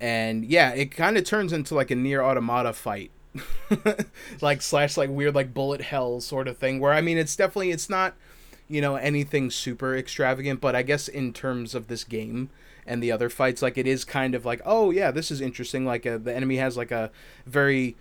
and 0.00 0.44
yeah, 0.44 0.70
it 0.70 0.86
kind 0.90 1.16
of 1.16 1.22
turns 1.24 1.52
into 1.52 1.74
like 1.76 1.92
a 1.92 1.94
Nier 1.94 2.22
Automata 2.22 2.72
fight. 2.72 3.12
like 4.40 4.62
slash 4.62 4.96
like 4.96 5.10
weird 5.10 5.34
like 5.34 5.54
bullet 5.54 5.80
hell 5.80 6.20
sort 6.20 6.48
of 6.48 6.56
thing 6.56 6.80
where 6.80 6.92
i 6.92 7.00
mean 7.00 7.18
it's 7.18 7.36
definitely 7.36 7.70
it's 7.70 7.90
not 7.90 8.14
you 8.68 8.80
know 8.80 8.96
anything 8.96 9.50
super 9.50 9.96
extravagant 9.96 10.60
but 10.60 10.74
i 10.74 10.82
guess 10.82 11.08
in 11.08 11.32
terms 11.32 11.74
of 11.74 11.88
this 11.88 12.04
game 12.04 12.50
and 12.86 13.02
the 13.02 13.10
other 13.12 13.28
fights 13.28 13.62
like 13.62 13.76
it 13.78 13.86
is 13.86 14.04
kind 14.04 14.34
of 14.34 14.44
like 14.44 14.60
oh 14.64 14.90
yeah 14.90 15.10
this 15.10 15.30
is 15.30 15.40
interesting 15.40 15.84
like 15.84 16.06
uh 16.06 16.18
the 16.18 16.34
enemy 16.34 16.56
has 16.56 16.76
like 16.76 16.90
a 16.90 17.10
very 17.46 17.96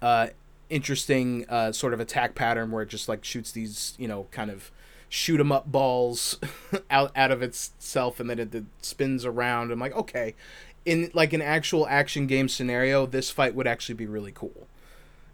uh 0.00 0.28
interesting 0.70 1.44
uh 1.48 1.70
sort 1.72 1.92
of 1.92 2.00
attack 2.00 2.34
pattern 2.34 2.70
where 2.70 2.82
it 2.82 2.88
just 2.88 3.08
like 3.08 3.24
shoots 3.24 3.52
these 3.52 3.94
you 3.98 4.08
know 4.08 4.26
kind 4.30 4.50
of 4.50 4.70
shoot 5.12 5.38
'em 5.38 5.52
up 5.52 5.70
balls 5.70 6.38
out 6.90 7.12
out 7.14 7.30
of 7.30 7.42
itself 7.42 8.18
and 8.18 8.30
then 8.30 8.38
it, 8.38 8.54
it 8.54 8.64
spins 8.80 9.26
around. 9.26 9.70
I'm 9.70 9.78
like 9.78 9.94
okay 9.94 10.34
in 10.84 11.10
like 11.14 11.32
an 11.32 11.42
actual 11.42 11.86
action 11.88 12.26
game 12.26 12.48
scenario 12.48 13.06
this 13.06 13.30
fight 13.30 13.54
would 13.54 13.66
actually 13.66 13.94
be 13.94 14.06
really 14.06 14.32
cool 14.32 14.66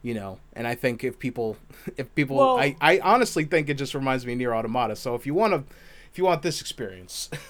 you 0.02 0.14
know 0.14 0.38
and 0.52 0.66
i 0.66 0.74
think 0.74 1.02
if 1.02 1.18
people 1.18 1.56
if 1.96 2.14
people 2.14 2.36
Well- 2.36 2.58
I, 2.58 2.76
I 2.80 3.00
honestly 3.00 3.44
think 3.44 3.68
it 3.68 3.74
just 3.74 3.94
reminds 3.94 4.26
me 4.26 4.32
of 4.32 4.38
Nier 4.38 4.54
Automata 4.54 4.96
so 4.96 5.14
if 5.14 5.26
you 5.26 5.34
want 5.34 5.52
to 5.54 5.74
if 6.10 6.18
you 6.18 6.24
want 6.24 6.42
this 6.42 6.60
experience 6.60 7.30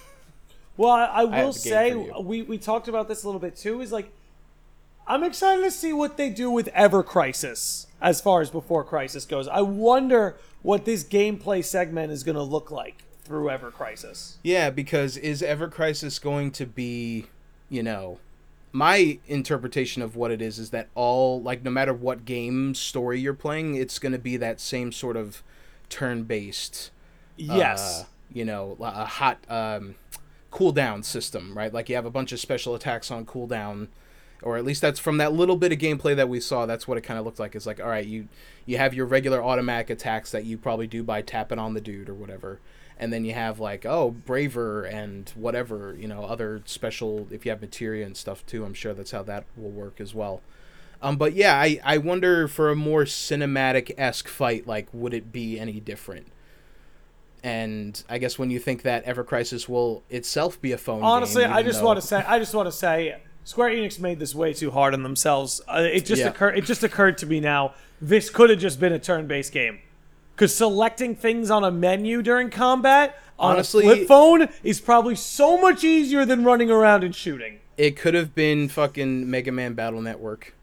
Well, 0.78 0.90
I, 0.90 1.04
I 1.06 1.24
will 1.24 1.52
game 1.52 1.54
say 1.54 1.94
we 2.22 2.42
we 2.42 2.56
talked 2.56 2.86
about 2.86 3.08
this 3.08 3.24
a 3.24 3.26
little 3.26 3.40
bit 3.40 3.56
too. 3.56 3.80
Is 3.80 3.90
like 3.90 4.12
I'm 5.08 5.24
excited 5.24 5.62
to 5.64 5.72
see 5.72 5.92
what 5.92 6.16
they 6.16 6.30
do 6.30 6.50
with 6.50 6.68
Ever 6.68 7.02
Crisis 7.02 7.88
as 8.00 8.20
far 8.20 8.40
as 8.40 8.48
Before 8.50 8.84
Crisis 8.84 9.24
goes. 9.24 9.48
I 9.48 9.60
wonder 9.60 10.36
what 10.62 10.84
this 10.84 11.02
gameplay 11.02 11.64
segment 11.64 12.12
is 12.12 12.22
going 12.22 12.36
to 12.36 12.42
look 12.42 12.70
like 12.70 13.02
through 13.24 13.50
Ever 13.50 13.72
Crisis. 13.72 14.38
Yeah, 14.44 14.70
because 14.70 15.16
is 15.16 15.42
Ever 15.42 15.68
Crisis 15.68 16.20
going 16.20 16.52
to 16.52 16.64
be, 16.66 17.26
you 17.68 17.82
know, 17.82 18.18
my 18.72 19.18
interpretation 19.26 20.02
of 20.02 20.14
what 20.16 20.30
it 20.30 20.42
is 20.42 20.58
is 20.58 20.70
that 20.70 20.88
all 20.94 21.40
like 21.42 21.62
no 21.62 21.70
matter 21.70 21.92
what 21.94 22.24
game 22.24 22.74
story 22.74 23.20
you're 23.20 23.34
playing, 23.34 23.74
it's 23.74 23.98
going 23.98 24.12
to 24.12 24.18
be 24.18 24.36
that 24.36 24.60
same 24.60 24.92
sort 24.92 25.16
of 25.16 25.42
turn-based 25.88 26.90
Yes. 27.36 28.02
uh, 28.02 28.04
you 28.32 28.44
know, 28.44 28.76
a 28.80 29.04
hot 29.06 29.38
um 29.48 29.94
cooldown 30.52 31.04
system, 31.04 31.56
right? 31.56 31.72
Like 31.72 31.88
you 31.88 31.94
have 31.96 32.06
a 32.06 32.10
bunch 32.10 32.32
of 32.32 32.40
special 32.40 32.74
attacks 32.74 33.10
on 33.10 33.26
cooldown 33.26 33.88
or 34.42 34.56
at 34.56 34.64
least 34.64 34.80
that's 34.80 35.00
from 35.00 35.16
that 35.18 35.32
little 35.32 35.56
bit 35.56 35.72
of 35.72 35.78
gameplay 35.78 36.14
that 36.14 36.28
we 36.28 36.40
saw. 36.40 36.64
That's 36.64 36.86
what 36.86 36.96
it 36.96 37.00
kind 37.02 37.18
of 37.18 37.24
looked 37.24 37.40
like. 37.40 37.54
It's 37.56 37.66
like, 37.66 37.80
all 37.80 37.88
right, 37.88 38.06
you 38.06 38.28
you 38.66 38.76
have 38.78 38.94
your 38.94 39.06
regular 39.06 39.42
automatic 39.42 39.90
attacks 39.90 40.30
that 40.32 40.44
you 40.44 40.56
probably 40.58 40.86
do 40.86 41.02
by 41.02 41.22
tapping 41.22 41.58
on 41.58 41.74
the 41.74 41.80
dude 41.80 42.08
or 42.08 42.14
whatever, 42.14 42.60
and 42.98 43.12
then 43.12 43.24
you 43.24 43.32
have 43.32 43.60
like, 43.60 43.86
oh, 43.86 44.10
braver 44.10 44.84
and 44.84 45.30
whatever, 45.36 45.94
you 45.98 46.08
know, 46.08 46.24
other 46.24 46.62
special. 46.66 47.28
If 47.30 47.44
you 47.46 47.50
have 47.50 47.60
materia 47.60 48.04
and 48.04 48.16
stuff 48.16 48.44
too, 48.46 48.64
I'm 48.64 48.74
sure 48.74 48.92
that's 48.94 49.12
how 49.12 49.22
that 49.24 49.44
will 49.56 49.70
work 49.70 50.00
as 50.00 50.14
well. 50.14 50.40
Um, 51.00 51.16
but 51.16 51.32
yeah, 51.34 51.54
I 51.54 51.80
I 51.84 51.98
wonder 51.98 52.48
for 52.48 52.70
a 52.70 52.74
more 52.76 53.04
cinematic 53.04 53.92
esque 53.96 54.26
fight, 54.28 54.66
like, 54.66 54.88
would 54.92 55.14
it 55.14 55.30
be 55.32 55.58
any 55.58 55.78
different? 55.80 56.26
And 57.44 58.02
I 58.08 58.18
guess 58.18 58.38
when 58.38 58.50
you 58.50 58.58
think 58.58 58.82
that 58.82 59.04
Ever 59.04 59.22
Crisis 59.22 59.68
will 59.68 60.02
itself 60.10 60.60
be 60.60 60.72
a 60.72 60.78
phone 60.78 61.02
Honestly, 61.04 61.44
game, 61.44 61.52
I 61.52 61.62
just 61.62 61.78
though- 61.80 61.86
want 61.86 62.00
to 62.00 62.06
say 62.06 62.16
I 62.26 62.38
just 62.40 62.52
want 62.52 62.66
to 62.66 62.72
say 62.72 63.16
Square 63.44 63.70
Enix 63.70 64.00
made 64.00 64.18
this 64.18 64.34
way 64.34 64.52
too 64.52 64.72
hard 64.72 64.92
on 64.92 65.02
themselves. 65.04 65.60
Uh, 65.68 65.82
it 65.90 66.04
just 66.04 66.20
Yeah. 66.20 66.28
occurred 66.28 66.58
it 66.58 66.64
just 66.64 66.82
occurred 66.82 67.16
to 67.18 67.26
me 67.26 67.38
now. 67.40 67.74
This 68.00 68.28
could 68.28 68.50
have 68.50 68.58
just 68.58 68.80
been 68.80 68.92
a 68.92 68.98
turn-based 68.98 69.52
game. 69.52 69.78
Cuz 70.38 70.54
selecting 70.54 71.14
things 71.14 71.50
on 71.50 71.62
a 71.64 71.70
menu 71.70 72.22
during 72.22 72.48
combat 72.48 73.18
on 73.38 73.56
Honestly- 73.56 73.84
a 73.86 73.88
flip 73.94 74.08
phone 74.08 74.48
is 74.64 74.80
probably 74.80 75.14
so 75.14 75.60
much 75.60 75.84
easier 75.84 76.24
than 76.24 76.44
running 76.44 76.70
around 76.70 77.04
and 77.04 77.14
shooting. 77.14 77.58
It 77.76 77.96
could 77.96 78.14
have 78.14 78.34
been 78.34 78.68
fucking 78.68 79.28
Mega 79.30 79.52
Man 79.52 79.74
Battle 79.74 80.00
Network. 80.00 80.54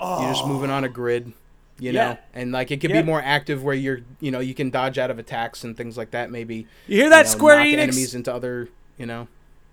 You're 0.00 0.28
just 0.32 0.46
moving 0.46 0.70
on 0.70 0.82
a 0.84 0.88
grid, 0.88 1.32
you 1.78 1.92
know, 1.92 2.00
Yeah. 2.00 2.16
and 2.34 2.52
like 2.52 2.70
it 2.70 2.80
could 2.80 2.90
Yeah. 2.90 3.02
be 3.02 3.06
more 3.06 3.22
active 3.22 3.62
where 3.62 3.74
you're, 3.74 4.00
you 4.20 4.30
know, 4.30 4.40
you 4.40 4.54
can 4.54 4.70
dodge 4.70 4.98
out 4.98 5.10
of 5.10 5.18
attacks 5.18 5.62
and 5.64 5.76
things 5.76 5.96
like 5.96 6.10
that. 6.12 6.30
Maybe 6.30 6.66
You 6.86 7.00
hear 7.02 7.10
that, 7.10 7.26
know, 7.26 7.30
Square 7.32 7.58
Enix? 7.64 7.78
enemies 7.78 8.14
into 8.14 8.32
other, 8.34 8.68
you 8.98 9.06
know. 9.06 9.28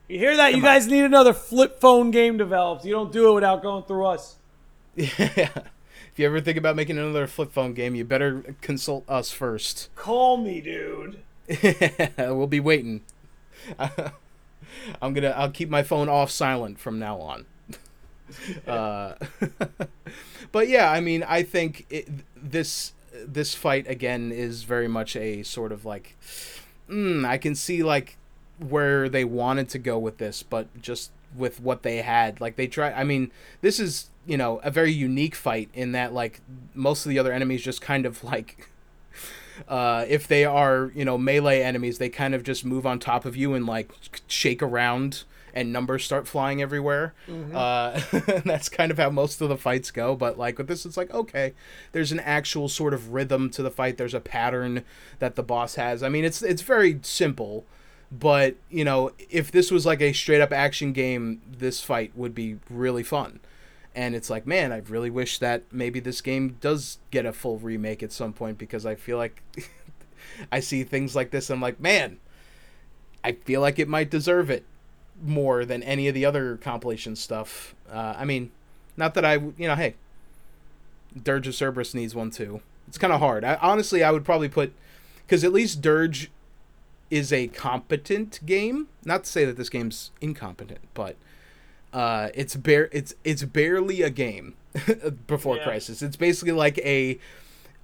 You 0.07 0.19
hear 0.19 0.35
that? 0.37 0.49
You 0.49 0.57
Come 0.61 0.65
on. 0.65 0.73
guys 0.75 0.87
need 0.87 1.03
another 1.03 1.33
flip 1.33 1.79
phone 1.79 2.11
game 2.11 2.37
developed. 2.37 2.85
You 2.85 2.91
don't 2.91 3.11
do 3.11 3.29
it 3.29 3.33
without 3.33 3.61
going 3.63 3.83
through 3.83 4.05
us. 4.05 4.35
Yeah. 4.95 5.49
If 6.13 6.19
you 6.19 6.27
ever 6.27 6.41
think 6.41 6.59
about 6.59 6.75
making 6.75 6.99
another 6.99 7.25
flip 7.25 7.51
phone 7.51 7.73
game, 7.73 7.95
you 7.95 8.05
better 8.05 8.55
consult 8.61 9.03
us 9.09 9.31
first. 9.31 9.89
Call 9.95 10.37
me, 10.37 10.61
dude. 10.61 11.17
we'll 12.19 12.45
be 12.45 12.59
waiting. 12.59 13.01
I'm 15.01 15.15
gonna. 15.15 15.29
I'll 15.29 15.49
keep 15.49 15.71
my 15.71 15.81
phone 15.81 16.09
off 16.09 16.29
silent 16.29 16.79
from 16.79 16.99
now 16.99 17.19
on. 17.19 17.45
uh, 18.67 19.15
but 20.51 20.67
yeah, 20.67 20.91
I 20.91 20.99
mean, 20.99 21.23
I 21.23 21.41
think 21.41 21.87
it, 21.89 22.07
this 22.35 22.93
this 23.11 23.55
fight 23.55 23.87
again 23.89 24.31
is 24.31 24.63
very 24.65 24.87
much 24.87 25.15
a 25.15 25.41
sort 25.41 25.71
of 25.71 25.83
like, 25.83 26.15
mm, 26.87 27.25
I 27.25 27.39
can 27.39 27.55
see 27.55 27.81
like 27.81 28.17
where 28.59 29.09
they 29.09 29.25
wanted 29.25 29.67
to 29.69 29.79
go 29.79 29.97
with 29.97 30.19
this, 30.19 30.43
but 30.43 30.79
just 30.79 31.09
with 31.35 31.59
what 31.59 31.83
they 31.83 31.97
had, 31.97 32.41
like 32.41 32.55
they 32.55 32.67
try. 32.67 32.91
I 32.91 33.03
mean, 33.03 33.31
this 33.61 33.79
is 33.79 34.09
you 34.25 34.37
know 34.37 34.59
a 34.63 34.71
very 34.71 34.91
unique 34.91 35.35
fight 35.35 35.69
in 35.73 35.91
that 35.93 36.13
like 36.13 36.41
most 36.73 37.05
of 37.05 37.09
the 37.09 37.19
other 37.19 37.31
enemies 37.33 37.61
just 37.61 37.81
kind 37.81 38.05
of 38.05 38.23
like 38.23 38.69
uh, 39.67 40.05
if 40.07 40.27
they 40.27 40.45
are 40.45 40.91
you 40.95 41.05
know 41.05 41.17
melee 41.17 41.61
enemies, 41.61 41.97
they 41.97 42.09
kind 42.09 42.33
of 42.33 42.43
just 42.43 42.65
move 42.65 42.85
on 42.85 42.99
top 42.99 43.25
of 43.25 43.35
you 43.35 43.53
and 43.53 43.65
like 43.65 43.91
shake 44.27 44.61
around, 44.61 45.23
and 45.53 45.71
numbers 45.71 46.03
start 46.03 46.27
flying 46.27 46.61
everywhere. 46.61 47.13
Uh, 47.53 48.01
that's 48.45 48.69
kind 48.69 48.91
of 48.91 48.97
how 48.97 49.09
most 49.09 49.41
of 49.41 49.49
the 49.49 49.57
fights 49.57 49.91
go. 49.91 50.15
But 50.15 50.37
like 50.37 50.57
with 50.57 50.67
this, 50.67 50.85
it's 50.85 50.97
like 50.97 51.13
okay, 51.13 51.53
there's 51.91 52.11
an 52.11 52.19
actual 52.19 52.67
sort 52.69 52.93
of 52.93 53.13
rhythm 53.13 53.49
to 53.51 53.63
the 53.63 53.71
fight. 53.71 53.97
There's 53.97 54.13
a 54.13 54.19
pattern 54.19 54.83
that 55.19 55.35
the 55.35 55.43
boss 55.43 55.75
has. 55.75 56.03
I 56.03 56.09
mean, 56.09 56.25
it's 56.25 56.41
it's 56.41 56.61
very 56.61 56.99
simple. 57.03 57.65
But 58.19 58.55
you 58.69 58.85
know, 58.85 59.11
if 59.29 59.51
this 59.51 59.71
was 59.71 59.85
like 59.85 60.01
a 60.01 60.13
straight 60.13 60.41
up 60.41 60.51
action 60.51 60.93
game, 60.93 61.41
this 61.49 61.81
fight 61.81 62.11
would 62.15 62.35
be 62.35 62.57
really 62.69 63.03
fun. 63.03 63.39
And 63.95 64.15
it's 64.15 64.29
like 64.29 64.47
man 64.47 64.71
i 64.71 64.77
really 64.89 65.11
wish 65.11 65.37
that 65.37 65.61
maybe 65.71 65.99
this 65.99 66.19
game 66.19 66.57
does 66.59 66.97
get 67.11 67.27
a 67.27 67.31
full 67.31 67.59
remake 67.59 68.01
at 68.01 68.11
some 68.11 68.33
point 68.33 68.57
because 68.57 68.87
i 68.87 68.95
feel 68.95 69.17
like 69.17 69.43
i 70.51 70.59
see 70.59 70.83
things 70.83 71.15
like 71.15 71.29
this 71.29 71.51
i'm 71.51 71.61
like 71.61 71.79
man 71.79 72.17
i 73.23 73.33
feel 73.33 73.61
like 73.61 73.77
it 73.77 73.87
might 73.87 74.09
deserve 74.09 74.49
it 74.49 74.65
more 75.21 75.63
than 75.63 75.83
any 75.83 76.07
of 76.07 76.15
the 76.15 76.25
other 76.25 76.57
compilation 76.57 77.15
stuff. 77.15 77.75
Uh, 77.87 78.15
i 78.17 78.25
mean 78.25 78.49
not 78.97 79.13
that 79.13 79.23
i 79.23 79.35
you 79.35 79.67
know 79.67 79.75
hey 79.75 79.93
dirge 81.21 81.47
of 81.47 81.53
cerberus 81.53 81.93
needs 81.93 82.15
one 82.15 82.31
too. 82.31 82.61
It's 82.87 82.97
kind 82.97 83.13
of 83.13 83.19
hard. 83.19 83.43
I, 83.43 83.59
honestly 83.61 84.03
i 84.03 84.09
would 84.09 84.25
probably 84.25 84.49
put 84.49 84.73
because 85.23 85.43
at 85.43 85.53
least 85.53 85.83
dirge 85.83 86.31
is 87.13 87.31
a 87.31 87.47
competent 87.47 88.39
game. 88.45 88.87
Not 89.05 89.23
to 89.25 89.29
say 89.29 89.45
that 89.45 89.55
this 89.57 89.69
game's 89.69 90.11
incompetent, 90.19 90.79
but 90.93 91.15
uh, 91.93 92.29
it's 92.33 92.55
bare 92.55 92.89
it's 92.91 93.13
it's 93.23 93.43
barely 93.43 94.01
a 94.01 94.09
game 94.09 94.55
before 95.27 95.57
Yeah. 95.57 95.63
Crisis. 95.63 96.01
It's 96.01 96.15
basically 96.17 96.53
like 96.53 96.77
a 96.79 97.19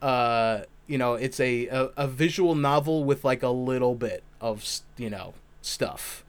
uh, 0.02 0.62
you 0.88 0.98
know, 0.98 1.14
it's 1.14 1.40
a, 1.40 1.68
a 1.68 1.90
a 1.98 2.08
visual 2.08 2.56
novel 2.56 3.04
with 3.04 3.24
like 3.24 3.44
a 3.44 3.50
little 3.50 3.96
bit 3.96 4.24
of 4.42 4.66
you 4.98 5.10
know 5.10 5.34
stuff. 5.62 6.24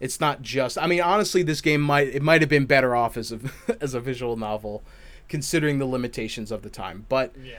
It's 0.00 0.20
not 0.20 0.42
just. 0.42 0.76
I 0.78 0.86
mean, 0.86 1.00
honestly, 1.00 1.42
this 1.42 1.60
game 1.60 1.80
might 1.80 2.08
it 2.08 2.22
might 2.22 2.40
have 2.42 2.50
been 2.50 2.66
better 2.66 2.94
off 2.94 3.16
as 3.16 3.32
a 3.32 3.40
as 3.80 3.94
a 3.94 4.00
visual 4.00 4.36
novel, 4.36 4.82
considering 5.28 5.78
the 5.78 5.86
limitations 5.86 6.52
of 6.52 6.62
the 6.62 6.70
time. 6.70 7.06
But 7.08 7.32
Yeah. 7.42 7.58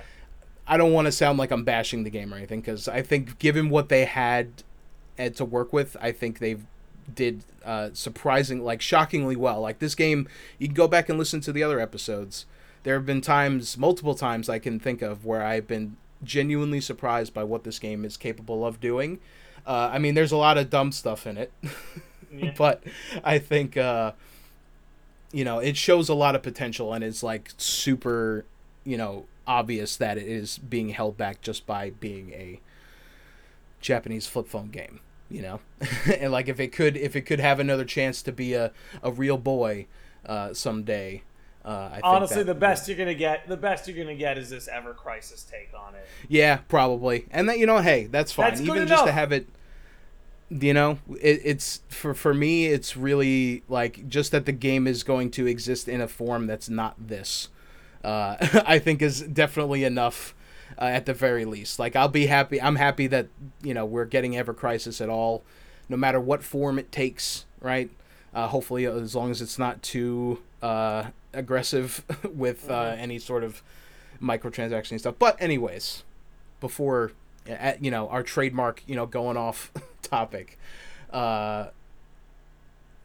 I 0.67 0.77
don't 0.77 0.93
want 0.93 1.05
to 1.05 1.11
sound 1.11 1.37
like 1.37 1.51
I'm 1.51 1.63
bashing 1.63 2.03
the 2.05 2.09
game 2.09 2.33
or 2.33 2.37
anything 2.37 2.59
because 2.59 2.87
I 2.87 3.03
think 3.03 3.37
given 3.37 3.69
what 3.69 3.89
they 3.89 4.05
had 4.05 4.63
to 5.17 5.45
work 5.45 5.71
with, 5.73 5.95
I 6.01 6.11
think 6.11 6.39
they've 6.39 6.63
did 7.13 7.43
uh, 7.63 7.89
surprising, 7.93 8.63
like 8.63 8.81
shockingly 8.81 9.35
well. 9.35 9.61
Like 9.61 9.79
this 9.79 9.95
game, 9.95 10.27
you 10.59 10.67
can 10.67 10.75
go 10.75 10.87
back 10.87 11.09
and 11.09 11.17
listen 11.17 11.39
to 11.41 11.51
the 11.51 11.63
other 11.63 11.79
episodes. 11.79 12.45
There 12.83 12.95
have 12.95 13.05
been 13.05 13.21
times, 13.21 13.77
multiple 13.77 14.15
times, 14.15 14.49
I 14.49 14.59
can 14.59 14.79
think 14.79 15.01
of 15.01 15.25
where 15.25 15.43
I've 15.43 15.67
been 15.67 15.97
genuinely 16.23 16.81
surprised 16.81 17.33
by 17.33 17.43
what 17.43 17.63
this 17.63 17.79
game 17.79 18.05
is 18.05 18.17
capable 18.17 18.65
of 18.65 18.79
doing. 18.79 19.19
Uh, 19.65 19.89
I 19.91 19.99
mean, 19.99 20.13
there's 20.15 20.31
a 20.31 20.37
lot 20.37 20.57
of 20.57 20.69
dumb 20.69 20.91
stuff 20.91 21.25
in 21.25 21.37
it, 21.37 21.51
Yeah. 22.31 22.53
but 22.57 22.83
I 23.23 23.39
think 23.39 23.77
uh, 23.77 24.11
you 25.31 25.43
know 25.45 25.59
it 25.59 25.77
shows 25.77 26.09
a 26.09 26.13
lot 26.13 26.35
of 26.35 26.43
potential 26.43 26.93
and 26.93 27.03
it's 27.03 27.23
like 27.23 27.51
super, 27.57 28.45
you 28.83 28.97
know, 28.97 29.25
obvious 29.47 29.95
that 29.97 30.17
it 30.17 30.27
is 30.27 30.57
being 30.57 30.89
held 30.89 31.17
back 31.17 31.41
just 31.41 31.65
by 31.65 31.91
being 31.91 32.31
a 32.33 32.59
Japanese 33.85 34.25
flip 34.25 34.47
phone 34.47 34.69
game, 34.69 34.99
you 35.29 35.41
know, 35.41 35.59
and 36.17 36.31
like 36.31 36.47
if 36.47 36.59
it 36.59 36.71
could 36.71 36.97
if 36.97 37.15
it 37.15 37.21
could 37.21 37.39
have 37.39 37.59
another 37.59 37.85
chance 37.85 38.21
to 38.23 38.31
be 38.31 38.53
a 38.53 38.71
a 39.03 39.11
real 39.11 39.37
boy 39.37 39.85
uh, 40.25 40.53
someday. 40.53 41.21
Uh, 41.63 41.89
I 41.91 41.93
think 41.93 42.05
Honestly, 42.05 42.37
that 42.37 42.45
the 42.45 42.53
best 42.53 42.87
you're 42.87 42.97
gonna 42.97 43.15
get, 43.15 43.47
the 43.47 43.57
best 43.57 43.87
you're 43.87 43.97
gonna 43.97 44.15
get 44.15 44.37
is 44.37 44.49
this 44.49 44.67
Ever 44.67 44.93
Crisis 44.93 45.43
take 45.43 45.69
on 45.75 45.95
it. 45.95 46.07
Yeah, 46.27 46.57
probably. 46.67 47.27
And 47.31 47.47
that 47.49 47.59
you 47.59 47.65
know, 47.65 47.79
hey, 47.79 48.05
that's 48.05 48.31
fine. 48.31 48.49
That's 48.49 48.61
good 48.61 48.75
Even 48.75 48.87
just 48.87 49.05
to 49.05 49.11
have 49.11 49.31
it 49.31 49.47
you 50.49 50.73
know, 50.73 50.99
it, 51.19 51.41
it's 51.43 51.81
for 51.89 52.13
for 52.13 52.33
me 52.33 52.67
it's 52.67 52.95
really 52.95 53.63
like 53.67 54.07
just 54.07 54.31
that 54.31 54.45
the 54.45 54.51
game 54.51 54.87
is 54.87 55.03
going 55.03 55.31
to 55.31 55.47
exist 55.47 55.87
in 55.87 56.01
a 56.01 56.07
form 56.07 56.47
that's 56.47 56.69
not 56.69 57.07
this. 57.07 57.49
Uh, 58.03 58.35
I 58.65 58.79
think 58.79 59.01
is 59.01 59.21
definitely 59.21 59.83
enough 59.83 60.35
uh, 60.79 60.85
at 60.85 61.05
the 61.05 61.13
very 61.13 61.45
least. 61.45 61.79
Like 61.79 61.95
I'll 61.95 62.07
be 62.07 62.25
happy 62.27 62.61
I'm 62.61 62.75
happy 62.77 63.07
that, 63.07 63.27
you 63.63 63.73
know, 63.73 63.85
we're 63.85 64.05
getting 64.05 64.35
Ever 64.37 64.53
Crisis 64.53 65.01
at 65.01 65.09
all 65.09 65.43
no 65.87 65.95
matter 65.97 66.19
what 66.19 66.43
form 66.43 66.79
it 66.79 66.91
takes, 66.91 67.45
right? 67.61 67.89
Uh, 68.33 68.47
hopefully 68.47 68.85
as 68.85 69.15
long 69.15 69.29
as 69.31 69.41
it's 69.41 69.59
not 69.59 69.81
too 69.83 70.39
uh, 70.61 71.05
aggressive 71.33 72.03
with 72.33 72.69
uh, 72.69 72.91
Mhm. 72.93 72.97
any 72.99 73.19
sort 73.19 73.43
of 73.43 73.61
microtransaction 74.21 74.99
stuff. 74.99 75.15
But 75.19 75.39
anyways, 75.41 76.03
before 76.59 77.11
uh, 77.49 77.73
you 77.79 77.91
know 77.91 78.09
our 78.09 78.23
trademark, 78.23 78.81
you 78.87 78.95
know, 78.95 79.05
going 79.05 79.37
off 79.37 79.71
topic, 80.01 80.57
uh, 81.13 81.67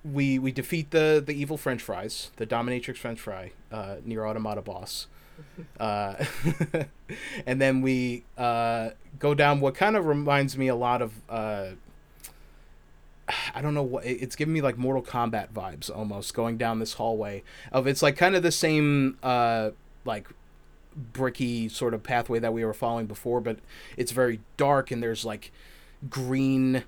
we 0.05 0.39
we 0.39 0.51
defeat 0.53 0.91
the 0.91 1.23
the 1.25 1.35
evil 1.35 1.57
French 1.59 1.83
fries, 1.83 2.31
the 2.37 2.47
dominatrix 2.47 2.97
French 2.97 3.21
fry, 3.21 3.53
uh, 3.71 3.97
Nier 4.05 4.27
Automata 4.27 4.63
boss. 4.63 5.07
Uh, 5.79 6.23
and 7.47 7.59
then 7.59 7.81
we 7.81 8.23
uh, 8.37 8.91
go 9.19 9.35
down 9.35 9.61
what 9.61 9.75
kind 9.75 9.97
of 9.97 10.05
reminds 10.05 10.59
me 10.59 10.69
a 10.69 10.75
lot 10.75 11.01
of 11.01 11.13
uh, 11.31 11.69
I 13.55 13.63
don't 13.63 13.75
know 13.75 13.83
what 13.83 14.05
it's 14.05 14.37
giving 14.37 14.53
me 14.53 14.61
like 14.61 14.77
Mortal 14.77 15.03
Kombat 15.03 15.53
vibes 15.53 15.95
almost 15.95 16.35
going 16.35 16.57
down 16.57 16.79
this 16.79 16.95
hallway 16.95 17.43
of 17.73 17.87
it's 17.87 18.03
like 18.03 18.17
kind 18.17 18.35
of 18.35 18.43
the 18.43 18.53
same 18.53 19.19
uh 19.23 19.71
like 20.05 20.29
bricky 20.97 21.69
sort 21.69 21.95
of 21.95 22.03
pathway 22.03 22.39
that 22.39 22.53
we 22.53 22.65
were 22.65 22.75
following 22.75 23.07
before 23.07 23.41
but 23.41 23.59
it's 23.97 24.13
very 24.13 24.41
dark 24.57 24.91
and 24.91 25.03
there's 25.03 25.25
like 25.25 25.53
green 26.09 26.85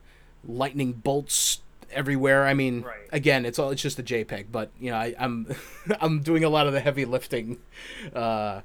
lightning 0.46 0.92
bolts 0.92 1.60
everywhere 1.92 2.46
I 2.46 2.55
mean 2.55 2.83
Right. 2.83 3.09
again 3.12 3.44
it's 3.46 3.59
all 3.59 3.70
it's 3.70 3.83
just 3.83 3.98
a 3.98 4.02
JPEG 4.02 4.46
but 4.50 4.70
you 4.81 4.90
know 4.90 4.96
I, 4.96 5.14
I'm 5.18 5.55
I'm 6.00 6.20
doing 6.20 6.44
a 6.44 6.48
lot 6.48 6.66
of 6.66 6.72
the 6.72 6.81
heavy 6.81 7.05
lifting 7.05 7.59
uh 8.14 8.61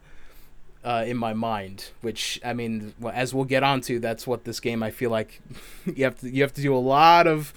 uh, 0.83 1.03
in 1.05 1.17
my 1.17 1.33
mind, 1.33 1.89
which 1.99 2.39
I 2.45 2.53
mean, 2.53 2.93
as 3.11 3.33
we'll 3.33 3.43
get 3.43 3.61
onto, 3.61 3.99
that's 3.99 4.25
what 4.25 4.45
this 4.45 4.61
game 4.61 4.81
I 4.81 4.89
feel 4.91 5.09
like 5.09 5.41
you 5.85 6.05
have 6.05 6.17
to 6.21 6.29
you 6.29 6.43
have 6.43 6.53
to 6.53 6.61
do 6.61 6.73
a 6.73 6.77
lot 6.79 7.27
of 7.27 7.53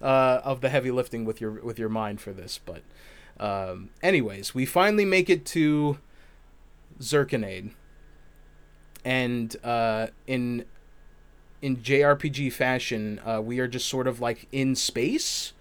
uh, 0.00 0.40
of 0.42 0.62
the 0.62 0.68
heavy 0.68 0.90
lifting 0.90 1.24
with 1.24 1.40
your 1.40 1.52
with 1.62 1.78
your 1.78 1.90
mind 1.90 2.20
for 2.20 2.32
this. 2.32 2.58
But 2.58 2.82
um, 3.38 3.90
anyways, 4.02 4.52
we 4.52 4.66
finally 4.66 5.04
make 5.04 5.30
it 5.30 5.44
to 5.46 5.98
Zirconade, 6.98 7.70
and 9.04 9.54
uh, 9.62 10.08
in 10.26 10.64
in 11.62 11.76
JRPG 11.78 12.52
fashion, 12.52 13.20
uh, 13.24 13.40
we 13.40 13.60
are 13.60 13.68
just 13.68 13.88
sort 13.88 14.06
of 14.06 14.20
like 14.20 14.48
in 14.52 14.74
space. 14.74 15.52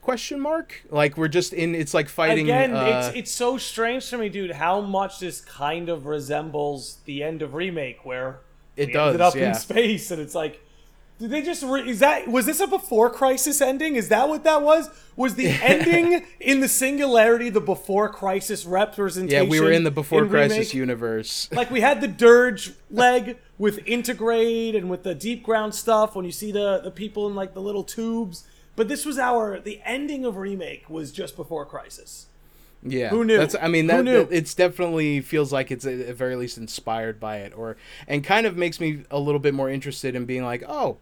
Question 0.00 0.40
mark? 0.40 0.82
Like 0.90 1.18
we're 1.18 1.28
just 1.28 1.52
in. 1.52 1.74
It's 1.74 1.92
like 1.92 2.08
fighting. 2.08 2.46
Again, 2.46 2.74
uh, 2.74 2.86
it's 3.06 3.16
it's 3.16 3.30
so 3.30 3.58
strange 3.58 4.08
to 4.08 4.16
me, 4.16 4.30
dude, 4.30 4.52
how 4.52 4.80
much 4.80 5.20
this 5.20 5.42
kind 5.42 5.90
of 5.90 6.06
resembles 6.06 6.98
the 7.04 7.22
end 7.22 7.42
of 7.42 7.52
remake, 7.52 8.04
where 8.06 8.40
It 8.74 8.92
does, 8.92 9.08
ended 9.08 9.20
up 9.20 9.34
yeah. 9.34 9.50
in 9.50 9.54
space, 9.54 10.10
and 10.10 10.20
it's 10.20 10.34
like, 10.34 10.62
did 11.18 11.30
they 11.30 11.42
just? 11.42 11.62
Re- 11.64 11.88
is 11.88 11.98
that 11.98 12.28
was 12.28 12.46
this 12.46 12.60
a 12.60 12.66
before 12.66 13.10
crisis 13.10 13.60
ending? 13.60 13.96
Is 13.96 14.08
that 14.08 14.28
what 14.28 14.44
that 14.44 14.62
was? 14.62 14.88
Was 15.16 15.34
the 15.34 15.46
ending 15.62 16.24
in 16.40 16.60
the 16.60 16.68
singularity 16.68 17.48
the 17.48 17.60
before 17.60 18.08
crisis 18.08 18.64
representation? 18.64 19.44
yeah, 19.44 19.50
we 19.50 19.60
were 19.60 19.72
in 19.72 19.82
the 19.84 19.90
before 19.90 20.22
in 20.24 20.28
crisis 20.30 20.56
remake? 20.56 20.74
universe. 20.74 21.48
like 21.52 21.70
we 21.70 21.80
had 21.80 22.00
the 22.00 22.08
dirge 22.08 22.72
leg 22.90 23.36
with 23.58 23.80
integrate 23.86 24.74
and 24.76 24.88
with 24.88 25.02
the 25.02 25.14
Deepground 25.14 25.74
stuff 25.74 26.14
when 26.14 26.24
you 26.24 26.32
see 26.32 26.52
the 26.52 26.80
the 26.84 26.90
people 26.92 27.26
in 27.26 27.34
like 27.34 27.52
the 27.54 27.60
little 27.60 27.82
tubes 27.82 28.44
but 28.76 28.86
this 28.86 29.04
was 29.04 29.18
our 29.18 29.58
the 29.58 29.80
ending 29.84 30.24
of 30.24 30.36
remake 30.36 30.88
was 30.88 31.10
just 31.10 31.34
before 31.34 31.66
crisis 31.66 32.26
Yeah, 32.84 33.08
Who 33.08 33.24
knew? 33.24 33.36
That's 33.38 33.56
I 33.60 33.66
mean 33.66 33.88
Who 33.88 33.96
that, 33.96 34.04
knew? 34.04 34.24
that- 34.24 34.32
it's 34.32 34.54
definitely 34.54 35.20
feels 35.20 35.52
like 35.52 35.72
it's 35.72 35.84
at, 35.84 35.98
at 35.98 36.14
very 36.14 36.36
least 36.36 36.56
inspired 36.58 37.18
by 37.18 37.38
it, 37.38 37.52
or 37.56 37.76
and 38.06 38.22
kind 38.22 38.46
of 38.46 38.56
makes 38.56 38.78
me 38.78 39.02
a 39.10 39.18
little 39.18 39.40
bit 39.40 39.52
more 39.54 39.68
interested 39.68 40.14
in 40.14 40.24
being 40.26 40.44
like, 40.44 40.62
oh, 40.68 40.98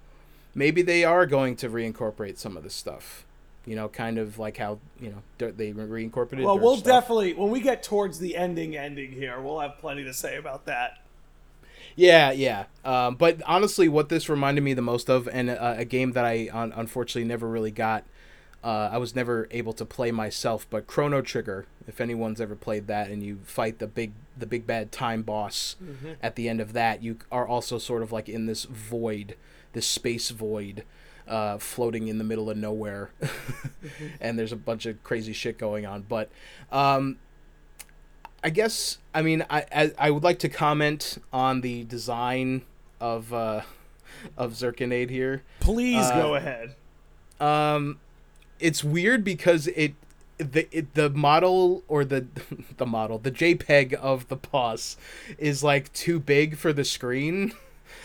maybe 0.57 0.83
they 0.83 1.05
are 1.05 1.27
going 1.27 1.55
to 1.57 1.69
reincorporate 1.69 2.38
some 2.38 2.57
of 2.57 2.64
this 2.64 2.75
stuff. 2.75 3.25
You 3.64 3.77
know, 3.77 3.88
kind 3.88 4.19
of 4.19 4.38
like 4.38 4.57
how 4.57 4.79
you 5.01 5.11
know 5.11 5.51
they 5.53 5.73
reincorporated. 5.73 6.42
well 6.45 6.59
we'll 6.59 6.77
stuff. 6.77 7.03
definitely 7.03 7.35
when 7.35 7.51
we 7.51 7.61
get 7.61 7.83
towards 7.83 8.19
the 8.21 8.37
ending 8.37 8.77
ending 8.77 9.12
here 9.12 9.40
we'll 9.40 9.59
have 9.61 9.79
plenty 9.79 10.05
to 10.05 10.14
say 10.14 10.37
about 10.37 10.66
that 10.66 10.99
Yeah, 11.97 12.31
yeah. 12.31 12.66
Um, 12.85 13.16
but 13.16 13.40
honestly, 13.47 13.88
what 13.88 14.09
this 14.09 14.29
reminded 14.29 14.62
me 14.62 14.75
the 14.75 14.83
most 14.83 15.09
of, 15.09 15.29
and 15.33 15.49
uh, 15.51 15.75
a 15.79 15.85
game 15.85 16.12
that 16.12 16.25
I 16.25 16.49
un- 16.53 16.73
unfortunately 16.77 17.25
never 17.27 17.49
really 17.49 17.71
got, 17.71 18.05
uh, 18.62 18.90
I 18.92 18.99
was 18.99 19.14
never 19.14 19.49
able 19.51 19.73
to 19.75 19.85
play 19.87 20.11
myself. 20.11 20.66
But 20.69 20.87
Chrono 20.87 21.23
Trigger, 21.23 21.66
if 21.88 22.01
anyone's 22.01 22.40
ever 22.40 22.55
played 22.55 22.87
that, 22.88 23.11
and 23.11 23.23
you 23.23 23.38
fight 23.45 23.79
the 23.79 23.87
big, 23.87 24.12
the 24.37 24.47
big 24.47 24.66
bad 24.66 24.92
time 24.92 25.23
boss 25.23 25.77
at 26.23 26.37
the 26.37 26.49
end 26.49 26.61
of 26.61 26.75
that, 26.75 27.03
you 27.03 27.16
are 27.33 27.47
also 27.49 27.79
sort 27.79 28.03
of 28.03 28.12
like 28.12 28.29
in 28.29 28.45
this 28.47 28.64
void, 28.64 29.35
this 29.72 29.87
space 29.87 30.31
void. 30.31 30.85
Uh, 31.29 31.59
floating 31.59 32.07
in 32.07 32.18
the 32.18 32.24
middle 32.24 32.48
of 32.48 32.57
nowhere, 32.57 33.11
and 34.20 34.38
there's 34.38 34.52
a 34.52 34.57
bunch 34.57 34.87
of 34.87 35.02
crazy 35.02 35.33
shit 35.33 35.59
going 35.59 35.85
on. 35.85 36.02
But 36.09 36.31
um, 36.70 37.16
I 38.44 38.50
guess 38.50 38.98
I 39.12 39.22
mean 39.22 39.44
I, 39.50 39.64
I 39.74 39.92
I 39.98 40.11
would 40.12 40.22
like 40.22 40.38
to 40.40 40.48
comment 40.48 41.18
on 41.33 41.62
the 41.62 41.83
design 41.83 42.62
of 43.00 43.33
uh, 43.33 43.62
of 44.37 44.52
Zirconade 44.52 45.11
here. 45.11 45.42
please 45.59 46.07
Uh, 46.07 46.14
go 46.14 46.35
ahead 46.37 46.76
Um, 47.40 47.98
it's 48.61 48.85
weird 48.85 49.24
because 49.24 49.66
it 49.68 49.94
the 50.38 50.68
it, 50.70 50.94
the 50.94 51.11
model 51.11 51.83
or 51.88 52.05
the 52.05 52.26
the 52.76 52.87
model 52.87 53.18
the 53.18 53.33
JPEG 53.33 53.94
of 53.94 54.29
the 54.29 54.37
boss 54.37 54.96
is 55.38 55.64
like 55.64 55.92
too 55.92 56.20
big 56.20 56.57
for 56.57 56.72
the 56.72 56.85
screen. 56.85 57.52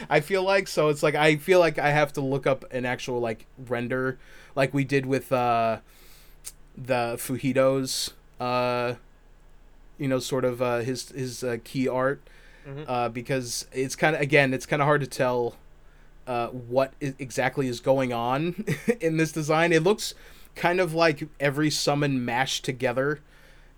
I 0.09 0.19
feel 0.19 0.43
like 0.43 0.67
so 0.67 0.89
it's 0.89 1.03
like 1.03 1.15
I 1.15 1.35
feel 1.37 1.59
like 1.59 1.77
I 1.79 1.89
have 1.91 2.13
to 2.13 2.21
look 2.21 2.45
up 2.47 2.65
an 2.73 2.85
actual 2.85 3.19
like 3.19 3.45
render 3.67 4.17
like 4.55 4.73
we 4.73 4.83
did 4.83 5.05
with 5.05 5.31
uh 5.31 5.79
the 6.77 7.15
Fujitos 7.17 8.11
uh 8.39 8.95
you 9.97 10.07
know 10.07 10.19
sort 10.19 10.45
of 10.45 10.61
uh 10.61 10.79
his 10.79 11.09
his 11.09 11.43
uh, 11.43 11.57
key 11.63 11.87
art 11.87 12.21
Mhm. 12.67 12.85
uh 12.87 13.09
because 13.09 13.65
it's 13.73 13.95
kind 13.95 14.15
of 14.15 14.21
again 14.21 14.53
it's 14.53 14.67
kind 14.67 14.83
of 14.83 14.85
hard 14.85 15.01
to 15.01 15.07
tell 15.07 15.55
uh 16.27 16.47
what 16.49 16.93
i- 17.01 17.15
exactly 17.17 17.67
is 17.67 17.79
going 17.79 18.13
on 18.13 18.63
in 19.01 19.17
this 19.17 19.31
design 19.31 19.71
it 19.73 19.81
looks 19.81 20.13
kind 20.55 20.79
of 20.79 20.93
like 20.93 21.27
every 21.39 21.71
summon 21.71 22.23
mashed 22.23 22.63
together 22.63 23.19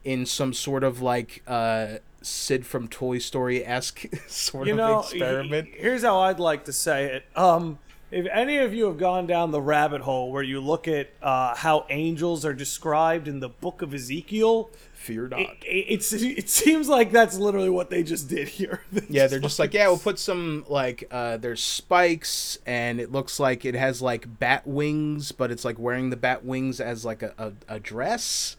in 0.04 0.26
some 0.26 0.52
sort 0.54 0.84
of 0.84 1.02
like 1.02 1.42
uh 1.48 1.96
Sid 2.26 2.66
from 2.66 2.88
Toy 2.88 3.18
Story 3.20 3.66
esque 3.66 4.06
sort 4.28 4.68
you 4.68 4.80
of 4.80 5.04
experiment. 5.06 5.68
he- 5.74 5.80
here's 5.82 6.04
how 6.04 6.20
i'd 6.22 6.40
like 6.40 6.66
to 6.66 6.74
say 6.74 7.06
it 7.06 7.26
um 7.36 7.80
if 8.12 8.28
any 8.32 8.58
of 8.60 8.76
you 8.76 8.86
have 8.86 9.00
gone 9.00 9.26
down 9.26 9.50
the 9.50 9.60
rabbit 9.62 10.02
hole 10.02 10.32
where 10.32 10.44
you 10.44 10.60
look 10.62 10.88
at 10.88 11.10
uh, 11.24 11.56
how 11.56 11.88
angels 11.90 12.46
are 12.46 12.54
described 12.54 13.28
in 13.28 13.40
the 13.40 13.50
book 13.50 13.82
of 13.82 13.92
Ezekiel, 13.92 14.70
Fear 14.94 15.30
not. 15.30 15.40
it, 15.40 15.50
it, 15.66 15.86
it's 15.90 16.14
it 16.14 16.48
seems 16.48 16.88
like 16.88 17.12
that's 17.12 17.40
literally 17.40 17.72
what 17.72 17.90
they 17.90 18.04
just 18.04 18.30
did 18.30 18.50
here. 18.50 18.84
They 18.92 19.02
Yeah, 19.10 19.26
they're 19.26 19.40
just 19.40 19.58
like, 19.58 19.74
yeah, 19.74 19.88
we'll 19.88 19.98
put 19.98 20.20
some 20.20 20.64
like 20.70 21.06
uh 21.10 21.38
there's 21.38 21.64
spikes 21.64 22.60
and 22.68 23.00
it 23.02 23.12
looks 23.12 23.40
like 23.40 23.66
it 23.66 23.74
has 23.74 24.00
like 24.00 24.38
bat 24.38 24.68
wings, 24.68 25.32
but 25.32 25.50
it's 25.50 25.66
like 25.66 25.80
wearing 25.80 26.12
the 26.12 26.16
bat 26.16 26.46
wings 26.46 26.80
as 26.80 27.04
like 27.04 27.24
a, 27.24 27.34
a, 27.40 27.54
a 27.68 27.80
dress 27.80 28.58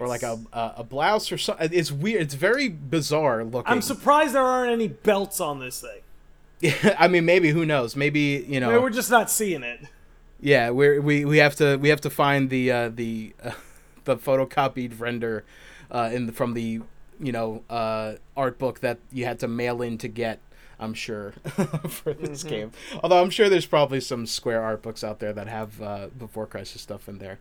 or 0.00 0.06
like 0.08 0.22
a, 0.22 0.38
a 0.52 0.72
a 0.78 0.84
blouse 0.84 1.30
or 1.32 1.38
something. 1.38 1.68
It's 1.72 1.92
weird. 1.92 2.22
It's 2.22 2.34
very 2.34 2.68
bizarre 2.68 3.44
looking. 3.44 3.70
I'm 3.72 3.82
surprised 3.82 4.34
there 4.34 4.42
aren't 4.42 4.72
any 4.72 4.88
belts 4.88 5.40
on 5.40 5.60
this 5.60 5.80
thing. 5.80 6.00
Yeah, 6.60 6.96
I 6.98 7.08
mean, 7.08 7.24
maybe 7.24 7.50
who 7.50 7.64
knows? 7.66 7.96
Maybe 7.96 8.44
you 8.48 8.60
know. 8.60 8.70
Mean, 8.72 8.82
we're 8.82 8.90
just 8.90 9.10
not 9.10 9.30
seeing 9.30 9.62
it. 9.62 9.80
Yeah, 10.40 10.70
we're, 10.70 11.00
we 11.00 11.24
we 11.24 11.38
have 11.38 11.54
to 11.56 11.76
we 11.76 11.88
have 11.88 12.00
to 12.02 12.10
find 12.10 12.50
the 12.50 12.70
uh, 12.70 12.88
the 12.90 13.34
uh, 13.42 13.52
the 14.04 14.16
photocopied 14.16 15.00
render 15.00 15.44
uh, 15.90 16.10
in 16.12 16.26
the, 16.26 16.32
from 16.32 16.54
the 16.54 16.80
you 17.20 17.32
know 17.32 17.62
uh, 17.70 18.14
art 18.36 18.58
book 18.58 18.80
that 18.80 18.98
you 19.12 19.24
had 19.24 19.38
to 19.40 19.48
mail 19.48 19.80
in 19.82 19.98
to 19.98 20.08
get. 20.08 20.40
I'm 20.80 20.92
sure 20.92 21.30
for 21.88 22.12
this 22.12 22.40
Mm-hmm. 22.42 22.48
game. 22.48 22.72
Although 23.02 23.22
I'm 23.22 23.30
sure 23.30 23.48
there's 23.48 23.64
probably 23.64 24.00
some 24.00 24.26
Square 24.26 24.62
art 24.62 24.82
books 24.82 25.04
out 25.04 25.20
there 25.20 25.32
that 25.32 25.46
have 25.46 25.80
uh, 25.80 26.08
Before 26.18 26.46
Crisis 26.46 26.82
stuff 26.82 27.08
in 27.08 27.18
there, 27.18 27.38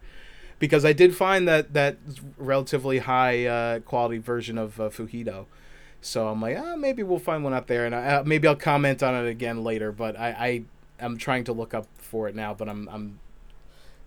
because 0.63 0.85
I 0.85 0.93
did 0.93 1.13
find 1.13 1.45
that 1.49 1.73
that 1.73 1.97
relatively 2.37 2.99
high 2.99 3.45
uh, 3.45 3.79
quality 3.81 4.17
version 4.17 4.57
of 4.57 4.79
uh, 4.79 4.87
Fujito. 4.87 5.45
So 5.99 6.29
I'm 6.29 6.41
like, 6.41 6.57
ah, 6.57 6.77
maybe 6.77 7.03
we'll 7.03 7.19
find 7.19 7.43
one 7.43 7.53
out 7.53 7.67
there, 7.67 7.85
and 7.85 7.93
I, 7.93 8.07
uh, 8.15 8.23
maybe 8.23 8.47
I'll 8.47 8.55
comment 8.55 9.03
on 9.03 9.13
it 9.13 9.27
again 9.27 9.65
later. 9.65 9.91
But 9.91 10.17
I, 10.17 10.29
I 10.29 10.63
I'm 11.05 11.17
trying 11.17 11.43
to 11.45 11.51
look 11.51 11.73
up 11.73 11.87
for 11.97 12.29
it 12.29 12.35
now, 12.35 12.53
but 12.53 12.69
I'm 12.69 12.87
I'm 12.87 13.19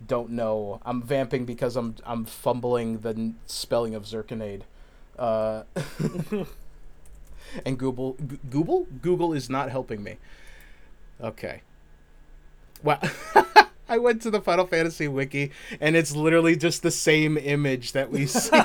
don't 0.07 0.31
know. 0.31 0.81
I'm 0.87 1.03
vamping 1.03 1.45
because 1.45 1.77
I'm 1.77 1.97
I'm 2.07 2.25
fumbling 2.25 3.01
the 3.01 3.11
n- 3.11 3.37
spelling 3.45 3.95
of 3.95 4.05
Zirconade. 4.05 4.62
Uh, 5.19 5.64
and 7.66 7.79
Google 7.79 8.16
G- 8.27 8.38
Google 8.49 8.87
Google 9.03 9.35
is 9.35 9.51
not 9.51 9.71
helping 9.71 10.03
me. 10.03 10.16
Okay. 11.23 11.61
Well, 12.83 12.99
I 13.90 13.99
went 13.99 14.22
to 14.22 14.31
the 14.31 14.40
Final 14.40 14.66
Fantasy 14.66 15.09
wiki 15.09 15.53
and 15.81 15.96
it's 15.96 16.14
literally 16.14 16.57
just 16.57 16.83
the 16.83 16.90
same 16.90 17.38
image 17.38 17.92
that 17.92 18.11
we 18.11 18.27
see. 18.27 18.51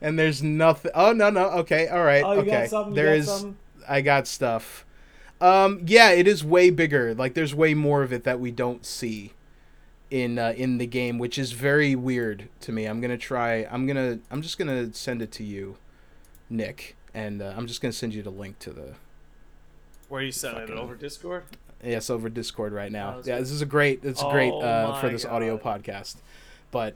and 0.00 0.18
there's 0.18 0.42
nothing. 0.42 0.90
Oh 0.94 1.12
no 1.12 1.30
no. 1.30 1.44
Okay. 1.50 1.88
All 1.88 2.04
right. 2.04 2.24
Oh, 2.24 2.32
you 2.32 2.40
okay. 2.40 2.50
got 2.50 2.68
something? 2.68 2.92
You 2.92 2.96
There 2.96 3.06
got 3.12 3.18
is- 3.18 3.26
something? 3.26 3.56
I 3.88 4.00
got 4.00 4.26
stuff. 4.26 4.86
Um, 5.40 5.82
yeah, 5.86 6.10
it 6.10 6.26
is 6.26 6.42
way 6.42 6.70
bigger. 6.70 7.14
Like 7.14 7.34
there's 7.34 7.54
way 7.54 7.74
more 7.74 8.02
of 8.02 8.12
it 8.12 8.24
that 8.24 8.40
we 8.40 8.50
don't 8.50 8.86
see 8.86 9.32
in 10.10 10.38
uh, 10.38 10.54
in 10.56 10.78
the 10.78 10.86
game, 10.86 11.18
which 11.18 11.38
is 11.38 11.52
very 11.52 11.94
weird 11.94 12.48
to 12.60 12.72
me. 12.72 12.86
I'm 12.86 13.00
gonna 13.00 13.18
try. 13.18 13.66
I'm 13.70 13.86
gonna. 13.86 14.20
I'm 14.30 14.42
just 14.42 14.58
gonna 14.58 14.92
send 14.94 15.20
it 15.20 15.32
to 15.32 15.44
you, 15.44 15.76
Nick, 16.48 16.96
and 17.12 17.42
uh, 17.42 17.52
I'm 17.56 17.66
just 17.66 17.82
gonna 17.82 17.92
send 17.92 18.14
you 18.14 18.22
the 18.22 18.30
link 18.30 18.58
to 18.60 18.70
the. 18.70 18.94
Where 20.08 20.22
are 20.22 20.24
you 20.24 20.32
sending 20.32 20.62
it 20.62 20.70
over 20.70 20.94
Discord? 20.94 21.44
Yes, 21.84 22.10
over 22.10 22.28
Discord 22.28 22.72
right 22.72 22.90
Oh, 22.90 22.92
now. 22.92 23.16
yeah, 23.24 23.36
good. 23.36 23.42
this 23.42 23.50
is 23.50 23.62
a 23.62 23.66
great. 23.66 24.00
It's 24.04 24.22
great 24.22 24.52
Oh 24.52 24.60
uh, 24.60 25.00
for 25.00 25.08
this 25.08 25.24
audio 25.24 25.58
podcast. 25.58 26.16
But, 26.70 26.94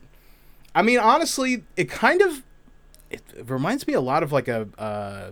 I 0.75 0.83
mean, 0.83 0.99
honestly, 0.99 1.65
it 1.77 1.89
kind 1.89 2.21
of 2.23 2.43
it, 3.11 3.23
reminds 3.45 3.87
me 3.87 3.95
a 3.95 4.01
lot 4.01 4.23
of 4.23 4.33
like 4.33 4.49
a 4.49 4.69
uh, 4.79 5.31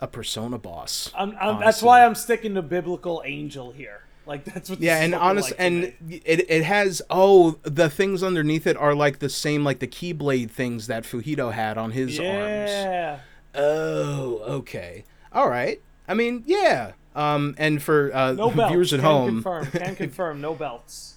a 0.00 0.06
Persona 0.06 0.58
boss. 0.58 1.10
I'm, 1.16 1.36
I'm, 1.40 1.60
that's 1.60 1.82
why 1.82 2.04
I'm 2.04 2.14
sticking 2.14 2.54
to 2.54 2.62
biblical 2.62 3.22
angel 3.24 3.72
here. 3.72 4.02
Like 4.26 4.44
that's 4.44 4.70
what. 4.70 4.80
Yeah, 4.80 4.96
this 4.96 5.04
and 5.04 5.14
honest, 5.14 5.50
like 5.50 5.60
and 5.60 5.92
it 6.08 6.50
it 6.50 6.64
has 6.64 7.02
oh 7.10 7.58
the 7.62 7.90
things 7.90 8.22
underneath 8.22 8.66
it 8.66 8.76
are 8.76 8.94
like 8.94 9.18
the 9.18 9.28
same 9.28 9.64
like 9.64 9.80
the 9.80 9.86
keyblade 9.86 10.50
things 10.50 10.86
that 10.86 11.04
Fujito 11.04 11.52
had 11.52 11.76
on 11.76 11.90
his 11.90 12.18
arms. 12.18 12.70
yeah. 12.70 13.18
Oh, 13.54 14.38
okay, 14.46 15.04
all 15.32 15.48
right. 15.48 15.80
I 16.08 16.14
mean, 16.14 16.42
yeah. 16.46 16.92
Um, 17.14 17.54
and 17.58 17.82
for 17.82 18.14
uh, 18.14 18.32
No 18.32 18.50
belts. 18.56 18.70
viewers 18.72 18.92
at 18.92 19.00
Can 19.00 19.04
home, 19.08 19.28
confirm. 19.42 19.66
Can 19.66 19.96
confirm. 20.04 20.40
No 20.40 20.54
belts. 20.54 21.14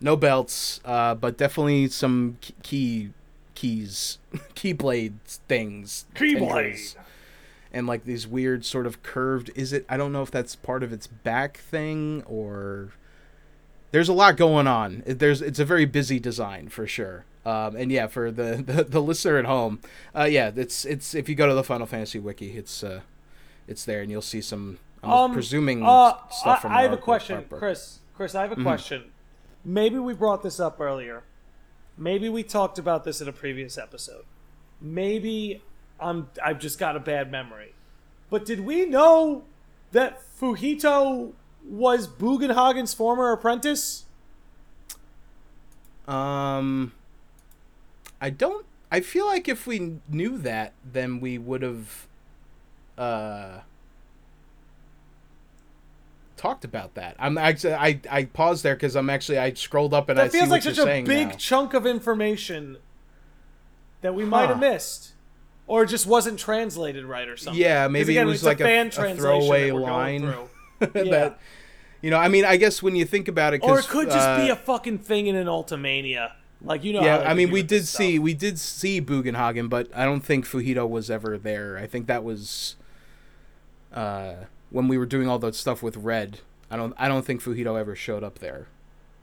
no 0.00 0.16
belts, 0.16 0.80
uh, 0.84 1.14
but 1.14 1.36
definitely 1.38 1.88
some 1.88 2.38
key 2.62 3.10
keys, 3.54 4.18
keyblade 4.54 5.14
things, 5.48 6.04
Keyblade. 6.14 6.94
and 7.72 7.86
like 7.86 8.04
these 8.04 8.26
weird 8.26 8.64
sort 8.64 8.86
of 8.86 9.02
curved. 9.02 9.50
Is 9.54 9.72
it? 9.72 9.86
I 9.88 9.96
don't 9.96 10.12
know 10.12 10.22
if 10.22 10.30
that's 10.30 10.56
part 10.56 10.82
of 10.82 10.92
its 10.92 11.06
back 11.06 11.58
thing 11.58 12.22
or. 12.26 12.90
There's 13.92 14.08
a 14.08 14.12
lot 14.12 14.36
going 14.36 14.66
on. 14.66 15.02
There's 15.06 15.40
it's 15.40 15.60
a 15.60 15.64
very 15.64 15.86
busy 15.86 16.18
design 16.18 16.68
for 16.68 16.86
sure. 16.86 17.24
Um, 17.46 17.76
and 17.76 17.92
yeah, 17.92 18.08
for 18.08 18.32
the, 18.32 18.56
the, 18.66 18.82
the 18.82 19.00
listener 19.00 19.38
at 19.38 19.44
home, 19.44 19.78
uh, 20.14 20.24
yeah, 20.24 20.50
it's 20.54 20.84
it's 20.84 21.14
if 21.14 21.28
you 21.28 21.36
go 21.36 21.46
to 21.46 21.54
the 21.54 21.62
Final 21.62 21.86
Fantasy 21.86 22.18
wiki, 22.18 22.58
it's 22.58 22.82
uh, 22.82 23.02
it's 23.68 23.84
there, 23.84 24.02
and 24.02 24.10
you'll 24.10 24.20
see 24.22 24.40
some. 24.42 24.78
I'm 25.06 25.12
Um, 25.12 25.32
presuming 25.32 25.82
Uh, 25.84 26.14
stuff 26.30 26.58
I, 26.58 26.60
from. 26.60 26.72
I 26.72 26.82
the 26.82 26.90
have 26.90 26.98
a 26.98 27.02
question, 27.02 27.44
book. 27.48 27.58
Chris. 27.58 28.00
Chris, 28.16 28.34
I 28.34 28.42
have 28.42 28.52
a 28.52 28.56
Mhm. 28.56 28.62
question. 28.62 29.12
Maybe 29.64 29.98
we 29.98 30.14
brought 30.14 30.42
this 30.42 30.58
up 30.60 30.80
earlier. 30.80 31.22
Maybe 31.98 32.28
we 32.28 32.42
talked 32.42 32.78
about 32.78 33.04
this 33.04 33.20
in 33.20 33.28
a 33.28 33.32
previous 33.32 33.76
episode. 33.78 34.24
Maybe 34.80 35.62
I'm 35.98 36.28
I've 36.44 36.58
just 36.58 36.78
got 36.78 36.94
a 36.96 37.00
bad 37.00 37.30
memory. 37.30 37.74
But 38.30 38.44
did 38.44 38.60
we 38.60 38.84
know 38.86 39.44
that 39.92 40.20
Fujito 40.38 41.32
was 41.64 42.06
Bugenhagen's 42.06 42.92
former 42.94 43.32
apprentice? 43.32 44.04
Um, 46.06 46.92
I 48.20 48.30
don't. 48.30 48.64
I 48.92 49.00
feel 49.00 49.26
like 49.26 49.48
if 49.48 49.66
we 49.66 49.98
knew 50.08 50.38
that, 50.38 50.72
then 50.84 51.20
we 51.20 51.38
would 51.38 51.62
have 51.62 52.06
uh 52.96 53.60
talked 56.36 56.64
about 56.64 56.94
that. 56.94 57.16
I'm 57.18 57.38
actually 57.38 57.74
I 57.74 58.00
I 58.10 58.24
paused 58.24 58.62
there 58.62 58.74
because 58.74 58.96
I'm 58.96 59.10
actually 59.10 59.38
I 59.38 59.52
scrolled 59.54 59.94
up 59.94 60.08
and 60.08 60.18
I 60.18 60.24
That 60.24 60.32
see 60.32 60.38
feels 60.38 60.50
like 60.50 60.62
such 60.62 60.78
a 60.78 60.84
big 60.84 61.28
now. 61.28 61.34
chunk 61.36 61.74
of 61.74 61.86
information 61.86 62.78
that 64.02 64.14
we 64.14 64.24
might 64.24 64.48
have 64.48 64.60
missed. 64.60 65.12
Or 65.68 65.84
just 65.84 66.06
wasn't 66.06 66.38
translated 66.38 67.04
right 67.04 67.26
or 67.28 67.36
something. 67.36 67.60
Yeah, 67.60 67.88
maybe 67.88 68.12
again, 68.12 68.28
it 68.28 68.30
was 68.30 68.44
like 68.44 68.60
a- 68.60 68.64
fan 68.64 68.86
a 68.86 68.90
translation 68.90 69.20
throwaway 69.20 69.70
line. 69.72 70.22
Yeah. 70.80 70.86
that 71.04 71.38
you 72.02 72.10
know, 72.10 72.18
I 72.18 72.28
mean, 72.28 72.44
I 72.44 72.56
guess 72.58 72.82
when 72.82 72.94
you 72.94 73.04
think 73.06 73.26
about 73.28 73.54
it, 73.54 73.62
Or 73.64 73.78
it 73.78 73.86
could 73.88 74.08
just 74.10 74.40
be 74.40 74.50
uh, 74.50 74.52
a 74.52 74.56
fucking 74.56 74.98
thing 74.98 75.26
in 75.26 75.34
an 75.34 75.46
Ultimania. 75.46 76.32
Like 76.62 76.84
you 76.84 76.92
know. 76.92 77.00
yeah, 77.02 77.18
I 77.18 77.34
mean, 77.34 77.50
we 77.50 77.62
did 77.62 77.86
stuff. 77.86 77.98
see 77.98 78.18
we 78.18 78.34
did 78.34 78.58
see 78.58 79.00
Bugenhagen, 79.00 79.68
but 79.68 79.88
I 79.96 80.04
don't 80.04 80.20
think 80.20 80.46
Fujito 80.46 80.88
was 80.88 81.10
ever 81.10 81.36
there. 81.38 81.78
I 81.78 81.86
think 81.86 82.06
that 82.06 82.22
was 82.22 82.76
uh, 83.92 84.34
when 84.70 84.88
we 84.88 84.98
were 84.98 85.06
doing 85.06 85.28
all 85.28 85.38
that 85.40 85.54
stuff 85.54 85.82
with 85.82 85.96
Red. 85.96 86.40
I 86.70 86.76
don't 86.76 86.94
I 86.98 87.08
don't 87.08 87.24
think 87.24 87.42
Fujito 87.42 87.78
ever 87.78 87.94
showed 87.94 88.24
up 88.24 88.38
there. 88.40 88.66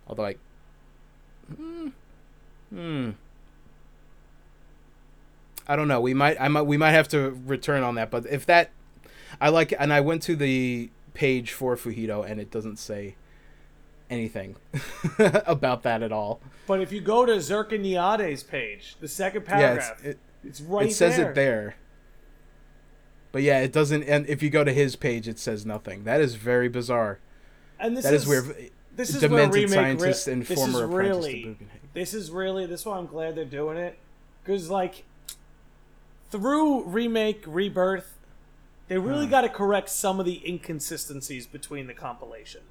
Although 0.07 0.25
I 0.25 0.35
hmm, 1.55 1.87
hmm. 2.69 3.09
I 5.67 5.75
don't 5.75 5.87
know. 5.87 6.01
We 6.01 6.13
might 6.13 6.39
I 6.39 6.47
might 6.47 6.63
we 6.63 6.77
might 6.77 6.91
have 6.91 7.07
to 7.09 7.39
return 7.45 7.83
on 7.83 7.95
that, 7.95 8.11
but 8.11 8.25
if 8.25 8.45
that 8.45 8.71
I 9.41 9.49
like 9.49 9.73
and 9.77 9.91
I 9.93 10.01
went 10.01 10.21
to 10.23 10.35
the 10.35 10.89
page 11.13 11.51
for 11.51 11.75
Fujito 11.75 12.29
and 12.29 12.39
it 12.39 12.49
doesn't 12.51 12.77
say 12.79 13.15
anything 14.09 14.55
about 15.45 15.83
that 15.83 16.03
at 16.03 16.11
all. 16.11 16.39
But 16.67 16.81
if 16.81 16.91
you 16.91 17.01
go 17.01 17.25
to 17.25 17.33
Zirconiade's 17.33 18.43
page, 18.43 18.95
the 18.99 19.07
second 19.07 19.45
paragraph, 19.45 19.99
Yeah, 20.03 20.09
it's, 20.09 20.17
it, 20.17 20.19
it's 20.43 20.61
right 20.61 20.87
it 20.87 20.93
says 20.93 21.17
there. 21.17 21.31
it 21.31 21.35
there. 21.35 21.75
But 23.33 23.41
yeah, 23.41 23.59
it 23.59 23.73
doesn't. 23.73 24.03
And 24.03 24.25
if 24.29 24.41
you 24.41 24.49
go 24.49 24.63
to 24.63 24.71
his 24.71 24.95
page, 24.95 25.27
it 25.27 25.39
says 25.39 25.65
nothing. 25.65 26.05
That 26.05 26.21
is 26.21 26.35
very 26.35 26.69
bizarre. 26.69 27.19
And 27.79 27.97
this 27.97 28.05
That 28.05 28.13
is, 28.13 28.21
is 28.21 28.27
where 28.29 28.43
this 28.95 29.09
is 29.09 29.21
where 29.23 29.29
demented 29.29 29.55
remake 29.55 29.69
scientist 29.73 30.27
re- 30.27 30.33
and 30.33 30.45
this 30.45 30.57
former 30.57 30.79
is 30.79 30.89
apprentice 30.89 31.25
really 31.25 31.57
this 31.93 32.13
is 32.13 32.31
really 32.31 32.65
this 32.67 32.81
is 32.81 32.85
why 32.85 32.97
I'm 32.97 33.07
glad 33.07 33.35
they're 33.35 33.43
doing 33.43 33.77
it 33.77 33.97
because 34.43 34.69
like 34.69 35.03
through 36.31 36.83
remake 36.83 37.43
rebirth, 37.45 38.17
they 38.87 38.97
really 38.97 39.25
Hmm. 39.25 39.31
got 39.31 39.41
to 39.41 39.49
correct 39.49 39.89
some 39.89 40.19
of 40.19 40.25
the 40.25 40.41
inconsistencies 40.47 41.45
between 41.47 41.87
the 41.87 41.93
compilation. 41.93 42.61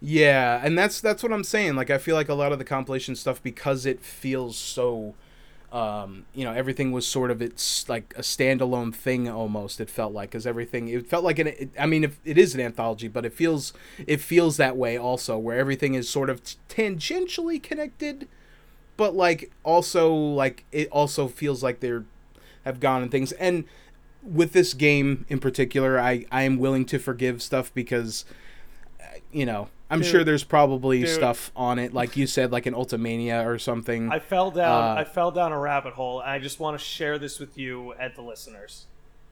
Yeah, 0.00 0.60
and 0.62 0.76
that's 0.78 1.00
that's 1.00 1.22
what 1.22 1.32
I'm 1.32 1.44
saying. 1.44 1.76
Like 1.76 1.90
I 1.90 1.98
feel 1.98 2.14
like 2.14 2.28
a 2.28 2.34
lot 2.34 2.52
of 2.52 2.58
the 2.58 2.64
compilation 2.64 3.16
stuff 3.16 3.42
because 3.42 3.86
it 3.86 4.02
feels 4.02 4.56
so 4.56 5.14
um, 5.72 6.24
you 6.34 6.44
know, 6.44 6.52
everything 6.52 6.92
was 6.92 7.06
sort 7.06 7.30
of 7.30 7.42
it's 7.42 7.88
like 7.88 8.14
a 8.16 8.22
standalone 8.22 8.94
thing 8.94 9.28
almost. 9.28 9.80
It 9.80 9.90
felt 9.90 10.12
like 10.12 10.30
because 10.30 10.46
everything 10.46 10.88
it 10.88 11.08
felt 11.08 11.24
like 11.24 11.38
an. 11.38 11.48
It, 11.48 11.70
I 11.78 11.86
mean, 11.86 12.04
if 12.04 12.18
it 12.24 12.38
is 12.38 12.54
an 12.54 12.60
anthology, 12.60 13.08
but 13.08 13.24
it 13.26 13.32
feels 13.32 13.72
it 14.06 14.20
feels 14.20 14.56
that 14.56 14.76
way 14.76 14.96
also, 14.98 15.36
where 15.38 15.58
everything 15.58 15.94
is 15.94 16.08
sort 16.08 16.30
of 16.30 16.42
tangentially 16.68 17.62
connected, 17.62 18.28
but 18.96 19.14
like 19.14 19.50
also 19.64 20.14
like 20.14 20.64
it 20.72 20.88
also 20.90 21.28
feels 21.28 21.62
like 21.62 21.80
they're 21.80 22.04
have 22.64 22.80
gone 22.80 23.00
and 23.02 23.12
things 23.12 23.30
and 23.32 23.64
with 24.26 24.52
this 24.52 24.74
game 24.74 25.24
in 25.28 25.38
particular, 25.38 25.98
I 26.00 26.26
I 26.30 26.42
am 26.42 26.58
willing 26.58 26.84
to 26.86 26.98
forgive 26.98 27.42
stuff 27.42 27.72
because, 27.72 28.24
uh, 29.00 29.18
you 29.32 29.46
know, 29.46 29.68
I'm 29.88 30.00
Dude. 30.00 30.08
sure 30.10 30.24
there's 30.24 30.42
probably 30.44 31.00
Dude. 31.00 31.10
stuff 31.10 31.52
on 31.54 31.78
it, 31.78 31.94
like 31.94 32.16
you 32.16 32.26
said, 32.26 32.50
like 32.50 32.66
an 32.66 32.74
Ultimania 32.74 33.46
or 33.46 33.58
something. 33.58 34.10
I 34.10 34.18
fell 34.18 34.50
down. 34.50 34.96
Uh, 34.98 35.00
I 35.00 35.04
fell 35.04 35.30
down 35.30 35.52
a 35.52 35.58
rabbit 35.58 35.92
hole, 35.94 36.20
and 36.20 36.28
I 36.30 36.38
just 36.40 36.58
want 36.58 36.78
to 36.78 36.84
share 36.84 37.18
this 37.18 37.38
with 37.38 37.56
you 37.56 37.92
and 37.92 38.12
the 38.16 38.22
listeners. 38.22 38.86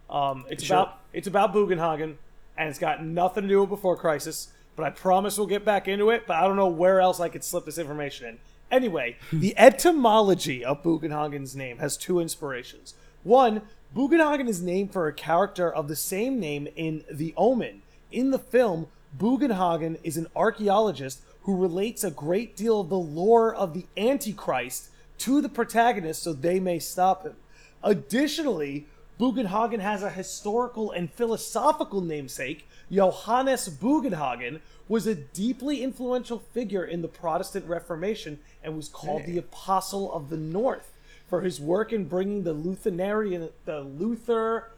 Um, 0.09 0.45
it's 0.49 0.63
Sure. 0.65 0.77
about 0.77 1.01
it's 1.13 1.27
about 1.27 1.53
Bugenhagen, 1.53 2.17
and 2.57 2.69
it's 2.69 2.79
got 2.79 3.05
nothing 3.05 3.43
to 3.45 3.49
do 3.49 3.61
with 3.63 3.71
Before 3.71 3.97
Crisis. 3.97 4.49
But 4.77 4.85
I 4.85 4.91
promise 4.91 5.39
we'll 5.39 5.47
get 5.47 5.65
back 5.65 5.89
into 5.89 6.11
it. 6.11 6.25
But 6.27 6.37
I 6.37 6.43
don't 6.47 6.57
know 6.57 6.69
where 6.69 7.01
else 7.01 7.19
I 7.21 7.29
could 7.29 7.43
slip 7.45 7.65
this 7.65 7.79
information 7.79 8.27
in. 8.29 8.39
Anyway, 8.71 9.17
the 9.33 9.55
etymology 9.59 10.65
of 10.65 10.83
Bugenhagen's 10.83 11.57
name 11.57 11.79
has 11.79 11.97
two 11.97 12.21
inspirations. 12.21 12.95
One, 13.25 13.63
Bugenhagen 13.95 14.49
is 14.49 14.61
named 14.63 14.93
for 14.93 15.07
a 15.09 15.13
character 15.13 15.73
of 15.73 15.89
the 15.89 15.97
same 15.97 16.39
name 16.39 16.69
in 16.77 17.05
The 17.11 17.35
Omen. 17.37 17.83
In 18.13 18.31
the 18.31 18.39
film, 18.39 18.89
Bugenhagen 19.19 19.99
is 20.03 20.17
an 20.17 20.27
archaeologist 20.35 21.23
who 21.43 21.57
relates 21.57 22.03
a 22.03 22.11
great 22.11 22.57
deal 22.57 22.81
of 22.81 22.89
the 22.89 22.99
lore 22.99 23.55
of 23.55 23.75
the 23.75 23.87
Antichrist 23.97 24.89
to 25.19 25.41
the 25.41 25.49
protagonist 25.49 26.23
so 26.23 26.33
they 26.33 26.59
may 26.59 26.79
stop 26.79 27.25
him. 27.25 27.37
Additionally, 27.83 28.87
Bugenhagen 29.21 29.81
has 29.81 30.03
a 30.03 30.11
historical 30.11 30.91
and 30.91 31.13
philosophical 31.13 32.01
namesake. 32.01 32.67
Johannes 32.91 33.69
Bugenhagen 33.69 34.61
was 34.89 35.07
a 35.07 35.15
deeply 35.15 35.83
influential 35.83 36.39
figure 36.39 36.85
in 36.85 37.01
the 37.01 37.09
Protestant 37.09 37.67
Reformation 37.67 38.41
and 38.63 38.77
was 38.77 38.89
called 38.89 39.25
the 39.25 39.39
Apostle 39.39 40.13
of 40.13 40.31
the 40.31 40.37
North 40.37 40.91
for 41.29 41.43
his 41.43 41.61
work 41.61 41.93
in 41.93 42.05
bringing 42.05 42.43
the 42.43 42.53
Lutheran, 42.53 43.51
the 43.65 43.81
Luther, 43.81 44.71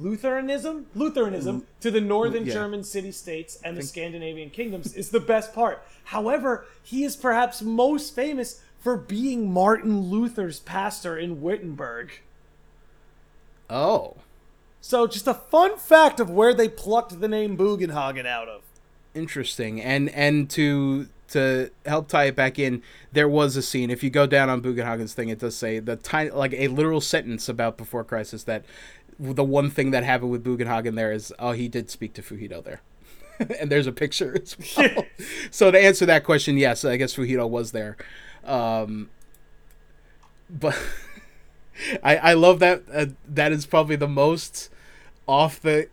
Lutheranism, 0.00 0.86
Lutheranism 0.94 1.60
mm. 1.60 1.64
to 1.80 1.90
the 1.90 2.00
northern 2.00 2.46
yeah. 2.46 2.54
German 2.54 2.84
city 2.84 3.12
states 3.12 3.58
and 3.62 3.76
the 3.76 3.82
Scandinavian 3.82 4.50
kingdoms 4.50 4.94
is 4.94 5.10
the 5.10 5.20
best 5.20 5.54
part. 5.54 5.82
However, 6.04 6.64
he 6.82 7.04
is 7.04 7.16
perhaps 7.16 7.62
most 7.62 8.14
famous 8.14 8.62
for 8.80 8.96
being 8.96 9.52
Martin 9.52 10.00
Luther's 10.00 10.60
pastor 10.60 11.16
in 11.18 11.42
Wittenberg. 11.42 12.12
oh, 13.68 14.16
So, 14.80 15.06
just 15.06 15.26
a 15.26 15.34
fun 15.34 15.76
fact 15.76 16.18
of 16.18 16.30
where 16.30 16.54
they 16.54 16.68
plucked 16.68 17.20
the 17.20 17.28
name 17.28 17.56
Bugenhagen 17.56 18.26
out 18.26 18.48
of. 18.48 18.62
interesting. 19.14 19.80
And 19.80 20.08
and 20.10 20.48
to 20.50 21.08
to 21.30 21.70
help 21.86 22.08
tie 22.08 22.24
it 22.24 22.36
back 22.36 22.58
in, 22.58 22.82
there 23.12 23.28
was 23.28 23.56
a 23.56 23.62
scene. 23.62 23.90
If 23.90 24.02
you 24.02 24.10
go 24.10 24.26
down 24.26 24.48
on 24.50 24.60
Bugenhagen's 24.60 25.14
thing, 25.14 25.28
it 25.28 25.38
does 25.38 25.56
say 25.56 25.78
the 25.78 25.96
tiny 25.96 26.30
like 26.30 26.52
a 26.54 26.68
literal 26.68 27.00
sentence 27.00 27.48
about 27.48 27.76
before 27.76 28.02
crisis 28.04 28.44
that 28.44 28.64
the 29.20 29.44
one 29.44 29.70
thing 29.70 29.90
that 29.90 30.02
happened 30.02 30.30
with 30.30 30.42
Bugenhagen 30.42 30.94
there 30.94 31.12
is 31.12 31.32
oh 31.38 31.52
he 31.52 31.68
did 31.68 31.90
speak 31.90 32.14
to 32.14 32.22
Fujito 32.22 32.64
there. 32.64 32.80
and 33.60 33.70
there's 33.70 33.86
a 33.86 33.92
picture 33.92 34.36
as 34.40 34.56
well. 34.76 35.04
so 35.50 35.70
to 35.70 35.78
answer 35.78 36.06
that 36.06 36.24
question, 36.24 36.56
yes, 36.56 36.84
I 36.84 36.96
guess 36.96 37.14
Fujito 37.14 37.48
was 37.48 37.72
there. 37.72 37.96
Um, 38.44 39.10
but 40.48 40.78
I 42.02 42.16
I 42.16 42.32
love 42.34 42.58
that 42.60 42.82
uh, 42.92 43.06
that 43.28 43.52
is 43.52 43.66
probably 43.66 43.96
the 43.96 44.08
most 44.08 44.70
off 45.28 45.60
the 45.60 45.86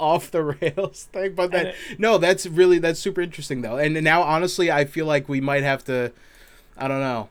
off 0.00 0.30
the 0.30 0.42
rails 0.42 1.08
thing 1.12 1.34
but 1.34 1.50
that 1.50 1.74
no 1.98 2.16
that's 2.16 2.46
really 2.46 2.78
that's 2.78 2.98
super 2.98 3.20
interesting 3.20 3.60
though 3.60 3.76
and 3.76 4.02
now 4.02 4.22
honestly 4.22 4.70
i 4.70 4.86
feel 4.86 5.04
like 5.04 5.28
we 5.28 5.42
might 5.42 5.62
have 5.62 5.84
to 5.84 6.10
i 6.78 6.88
don't 6.88 7.00
know 7.00 7.28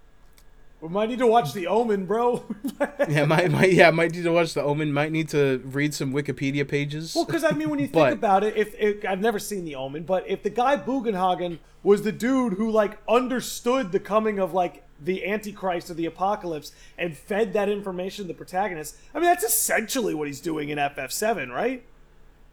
We 0.79 0.89
might 0.89 1.09
need 1.09 1.19
to 1.19 1.27
watch 1.27 1.53
The 1.53 1.65
Omen, 1.67 2.05
bro. 2.05 2.43
yeah 3.09 3.25
might, 3.25 3.49
might 3.51 3.73
yeah 3.73 3.89
might 3.89 4.11
need 4.11 4.23
to 4.23 4.31
watch 4.31 4.53
the 4.53 4.61
omen 4.61 4.93
might 4.93 5.11
need 5.11 5.27
to 5.29 5.59
read 5.65 5.93
some 5.93 6.13
wikipedia 6.13 6.67
pages 6.67 7.15
Well, 7.15 7.25
because 7.25 7.43
I 7.43 7.51
mean, 7.51 7.69
when 7.69 7.79
you 7.79 7.85
think 7.87 7.93
But- 7.95 8.13
about 8.13 8.43
it, 8.43 8.55
if, 8.55 8.75
if 8.79 9.03
I've 9.05 9.19
never 9.21 9.39
seen 9.39 9.65
The 9.65 9.75
Omen, 9.75 10.03
but 10.03 10.23
if 10.27 10.43
the 10.43 10.49
guy 10.51 10.77
Bugenhagen 10.77 11.57
was 11.83 12.03
the 12.03 12.11
dude 12.11 12.53
who 12.53 12.69
like 12.69 12.99
understood 13.09 13.91
the 13.91 13.99
coming 13.99 14.37
of 14.39 14.53
like 14.53 14.83
the 15.03 15.25
Antichrist 15.27 15.89
or 15.89 15.93
the 15.95 16.05
apocalypse 16.05 16.71
and 16.97 17.15
fed 17.17 17.53
that 17.53 17.69
information 17.69 18.25
to 18.25 18.27
the 18.27 18.33
protagonist, 18.33 18.97
I 19.13 19.19
mean, 19.19 19.25
that's 19.25 19.43
essentially 19.43 20.13
what 20.13 20.27
he's 20.27 20.41
doing 20.41 20.69
in 20.69 20.77
FF7, 20.77 21.49
right? 21.51 21.83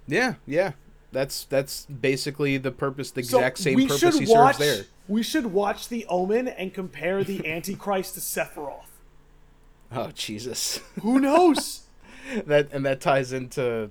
yeah 0.06 0.34
yeah 0.46 0.72
that's 1.12 1.44
that's 1.44 1.87
basically 1.87 2.58
the 2.58 2.70
purpose 2.70 3.10
the 3.12 3.22
So 3.22 3.38
exact 3.38 3.58
same 3.58 3.87
purpose 3.88 4.18
he 4.18 4.26
watch. 4.26 4.56
serves 4.56 4.58
there 4.58 4.84
We 5.07 5.23
should 5.23 5.47
watch 5.47 5.88
The 5.88 6.07
Omen 6.09 6.49
and 6.49 6.73
compare 6.73 7.23
the 7.25 7.47
Antichrist 7.53 8.14
to 8.14 8.21
Sephiroth. 8.21 8.87
oh 9.93 10.11
jesus 10.14 10.81
Who 11.03 11.21
knows? 11.21 11.83
that 12.47 12.69
and 12.73 12.85
that 12.87 13.01
ties 13.01 13.33
into 13.33 13.90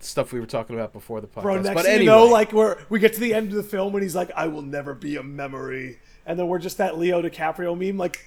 stuff 0.00 0.32
we 0.32 0.40
were 0.40 0.46
talking 0.46 0.74
about 0.76 0.92
before 0.92 1.20
the 1.20 1.26
podcast 1.26 1.42
Bro, 1.42 1.54
next 1.62 1.74
but 1.74 1.86
anyway 1.86 2.00
you 2.04 2.10
know, 2.10 2.26
like 2.26 2.52
we're 2.52 2.78
we 2.88 2.98
get 2.98 3.14
to 3.14 3.20
the 3.20 3.32
end 3.32 3.48
of 3.48 3.54
the 3.54 3.62
film 3.62 3.94
and 3.94 4.02
he's 4.02 4.14
like, 4.16 4.30
"I 4.36 4.48
will 4.48 4.60
never 4.62 4.92
be 4.92 5.16
a 5.16 5.22
memory," 5.22 5.98
and 6.26 6.38
then 6.38 6.48
we're 6.48 6.58
just 6.58 6.76
that 6.78 6.98
Leo 6.98 7.22
DiCaprio 7.22 7.78
meme, 7.78 7.96
like, 7.96 8.18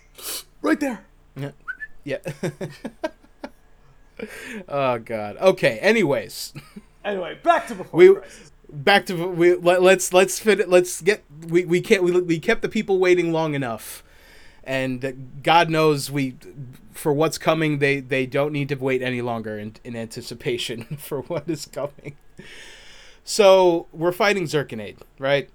right 0.62 0.80
there. 0.80 1.06
yeah 2.04 2.18
oh 4.70 4.98
god 5.00 5.38
okay 5.38 5.78
anyways 5.80 6.54
Anyway, 7.06 7.40
back 7.42 7.68
to 7.68 7.76
before 7.76 7.98
We- 7.98 8.16
crisis. 8.16 8.52
Back 8.70 9.06
to 9.08 9.28
we 9.28 9.56
let, 9.56 9.82
let's 9.82 10.14
let's 10.14 10.40
fit 10.40 10.60
it 10.60 10.70
let's 10.70 11.02
get 11.02 11.24
we 11.48 11.66
we 11.66 11.82
can't 11.82 12.04
we, 12.04 12.12
we 12.22 12.40
kept 12.40 12.62
the 12.62 12.70
people 12.70 13.00
waiting 13.00 13.32
long 13.32 13.54
enough. 13.54 14.04
And 14.64 15.40
god 15.44 15.70
knows 15.70 16.12
we 16.12 16.36
for 16.92 17.14
what's 17.14 17.38
coming 17.38 17.80
they 17.80 18.00
they 18.00 18.26
don't 18.26 18.52
need 18.52 18.70
to 18.70 18.76
wait 18.76 19.02
any 19.02 19.22
longer 19.22 19.58
in, 19.58 19.76
in 19.84 19.96
anticipation 19.96 20.84
for 20.98 21.22
what 21.22 21.50
is 21.50 21.66
coming. 21.66 22.18
So 23.24 23.88
we're 23.92 24.12
fighting 24.12 24.44
zirconade 24.44 24.98
right? 25.20 25.50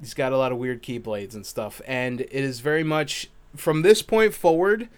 He's 0.00 0.14
got 0.14 0.32
a 0.32 0.36
lot 0.36 0.50
of 0.52 0.58
weird 0.58 0.82
keyblades 0.82 1.34
and 1.34 1.46
stuff. 1.46 1.80
And 1.86 2.22
it 2.22 2.32
is 2.32 2.60
very 2.60 2.82
much 2.82 3.30
from 3.56 3.82
this 3.82 4.02
point 4.02 4.34
forward 4.34 4.88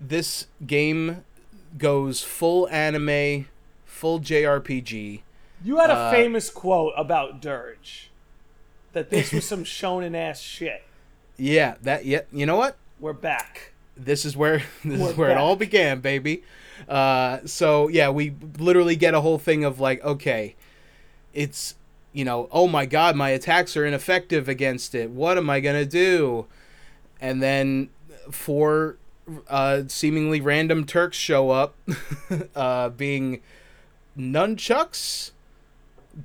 this 0.00 0.46
game 0.66 1.24
goes 1.78 2.22
full 2.22 2.68
anime 2.68 3.46
full 3.84 4.20
jrpg 4.20 5.22
You 5.64 5.78
had 5.78 5.88
a 5.88 5.94
uh, 5.94 6.10
famous 6.10 6.50
quote 6.50 6.92
about 6.94 7.40
Dirge 7.40 8.10
that 8.92 9.08
this 9.08 9.32
was 9.32 9.46
some 9.46 9.64
shonen 9.64 10.14
ass 10.14 10.38
shit. 10.38 10.84
Yeah, 11.38 11.76
that 11.82 12.04
yeah. 12.04 12.20
You 12.30 12.44
know 12.44 12.56
what? 12.56 12.76
We're 13.00 13.14
back. 13.14 13.72
This 13.96 14.26
is 14.26 14.36
where 14.36 14.58
this 14.84 15.00
We're 15.00 15.10
is 15.10 15.16
where 15.16 15.30
it 15.30 15.38
all 15.38 15.56
began, 15.56 16.00
baby. 16.00 16.42
Uh, 16.86 17.38
so 17.46 17.88
yeah, 17.88 18.10
we 18.10 18.34
literally 18.58 18.94
get 18.94 19.14
a 19.14 19.22
whole 19.22 19.38
thing 19.38 19.64
of 19.64 19.80
like, 19.80 20.04
okay, 20.04 20.54
it's 21.32 21.76
you 22.12 22.26
know, 22.26 22.48
oh 22.52 22.68
my 22.68 22.84
god, 22.84 23.16
my 23.16 23.30
attacks 23.30 23.74
are 23.74 23.86
ineffective 23.86 24.48
against 24.48 24.94
it. 24.94 25.10
What 25.10 25.38
am 25.38 25.48
I 25.48 25.60
gonna 25.60 25.86
do? 25.86 26.46
And 27.22 27.42
then 27.42 27.88
four 28.30 28.98
uh, 29.48 29.84
seemingly 29.88 30.42
random 30.42 30.84
Turks 30.84 31.16
show 31.16 31.50
up, 31.50 31.74
uh, 32.54 32.90
being 32.90 33.40
nunchucks, 34.16 35.32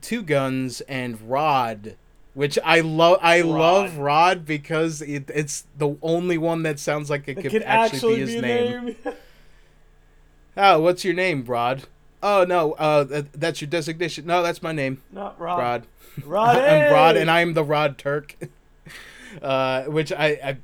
two 0.02 0.22
guns, 0.22 0.82
and 0.82 1.20
Rod. 1.30 1.96
Which 2.34 2.58
I 2.64 2.80
love. 2.82 3.20
I 3.22 3.42
love 3.42 3.98
Rod 3.98 4.46
because 4.46 5.02
it, 5.02 5.30
it's 5.34 5.66
the 5.78 5.98
only 6.02 6.38
one 6.38 6.64
that 6.64 6.80
sounds 6.80 7.10
like 7.10 7.28
it 7.28 7.38
It 7.38 7.42
could 7.42 7.52
could 7.52 7.64
actually, 7.64 8.16
be 8.16 8.20
his 8.22 8.42
name. 8.42 8.86
name. 8.86 8.96
Oh, 10.58 10.82
what's 10.82 11.06
your 11.06 11.14
name, 11.14 11.46
Rod? 11.46 11.84
Oh 12.22 12.44
no, 12.44 12.74
uh, 12.74 13.06
th- 13.06 13.26
that's 13.34 13.62
your 13.62 13.70
designation. 13.70 14.26
No, 14.26 14.44
that's 14.44 14.62
my 14.62 14.74
name, 14.74 15.02
Not 15.12 15.40
Rod. 15.40 15.58
Rod. 15.58 15.88
Rod. 16.26 16.58
I'm 16.58 16.92
Rod, 16.92 17.16
and 17.16 17.32
I'm 17.32 17.54
the 17.54 17.64
Rod 17.64 17.98
Turk. 17.98 18.36
uh, 19.42 19.84
which 19.84 20.12
I, 20.12 20.28
I 20.44 20.58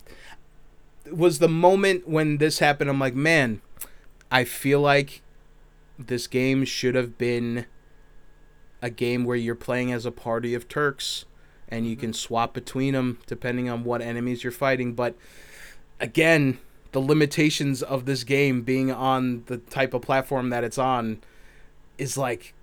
was 1.09 1.39
the 1.39 1.47
moment 1.47 2.09
when 2.09 2.37
this 2.37 2.59
happened. 2.59 2.89
I'm 2.89 2.99
like, 2.99 3.15
man, 3.15 3.61
I 4.29 4.43
feel 4.43 4.81
like 4.81 5.21
this 5.97 6.27
game 6.27 6.65
should 6.65 6.95
have 6.95 7.17
been 7.17 7.65
a 8.85 8.89
game 8.91 9.25
where 9.25 9.35
you're 9.35 9.55
playing 9.55 9.91
as 9.91 10.05
a 10.05 10.11
party 10.11 10.53
of 10.53 10.67
Turks, 10.67 11.25
and 11.67 11.87
you 11.87 11.95
can 11.95 12.13
swap 12.13 12.53
between 12.53 12.93
them 12.93 13.17
depending 13.25 13.67
on 13.67 13.83
what 13.83 13.99
enemies 13.99 14.43
you're 14.43 14.51
fighting. 14.51 14.93
But 14.93 15.15
again, 15.99 16.59
the 16.91 16.99
limitations 16.99 17.81
of 17.81 18.05
this 18.05 18.23
game 18.23 18.61
being 18.61 18.91
on 18.91 19.43
the 19.47 19.57
type 19.57 19.95
of 19.95 20.03
platform 20.03 20.51
that 20.51 20.63
it's 20.63 20.77
on 20.77 21.19
is 21.97 22.15
like 22.15 22.53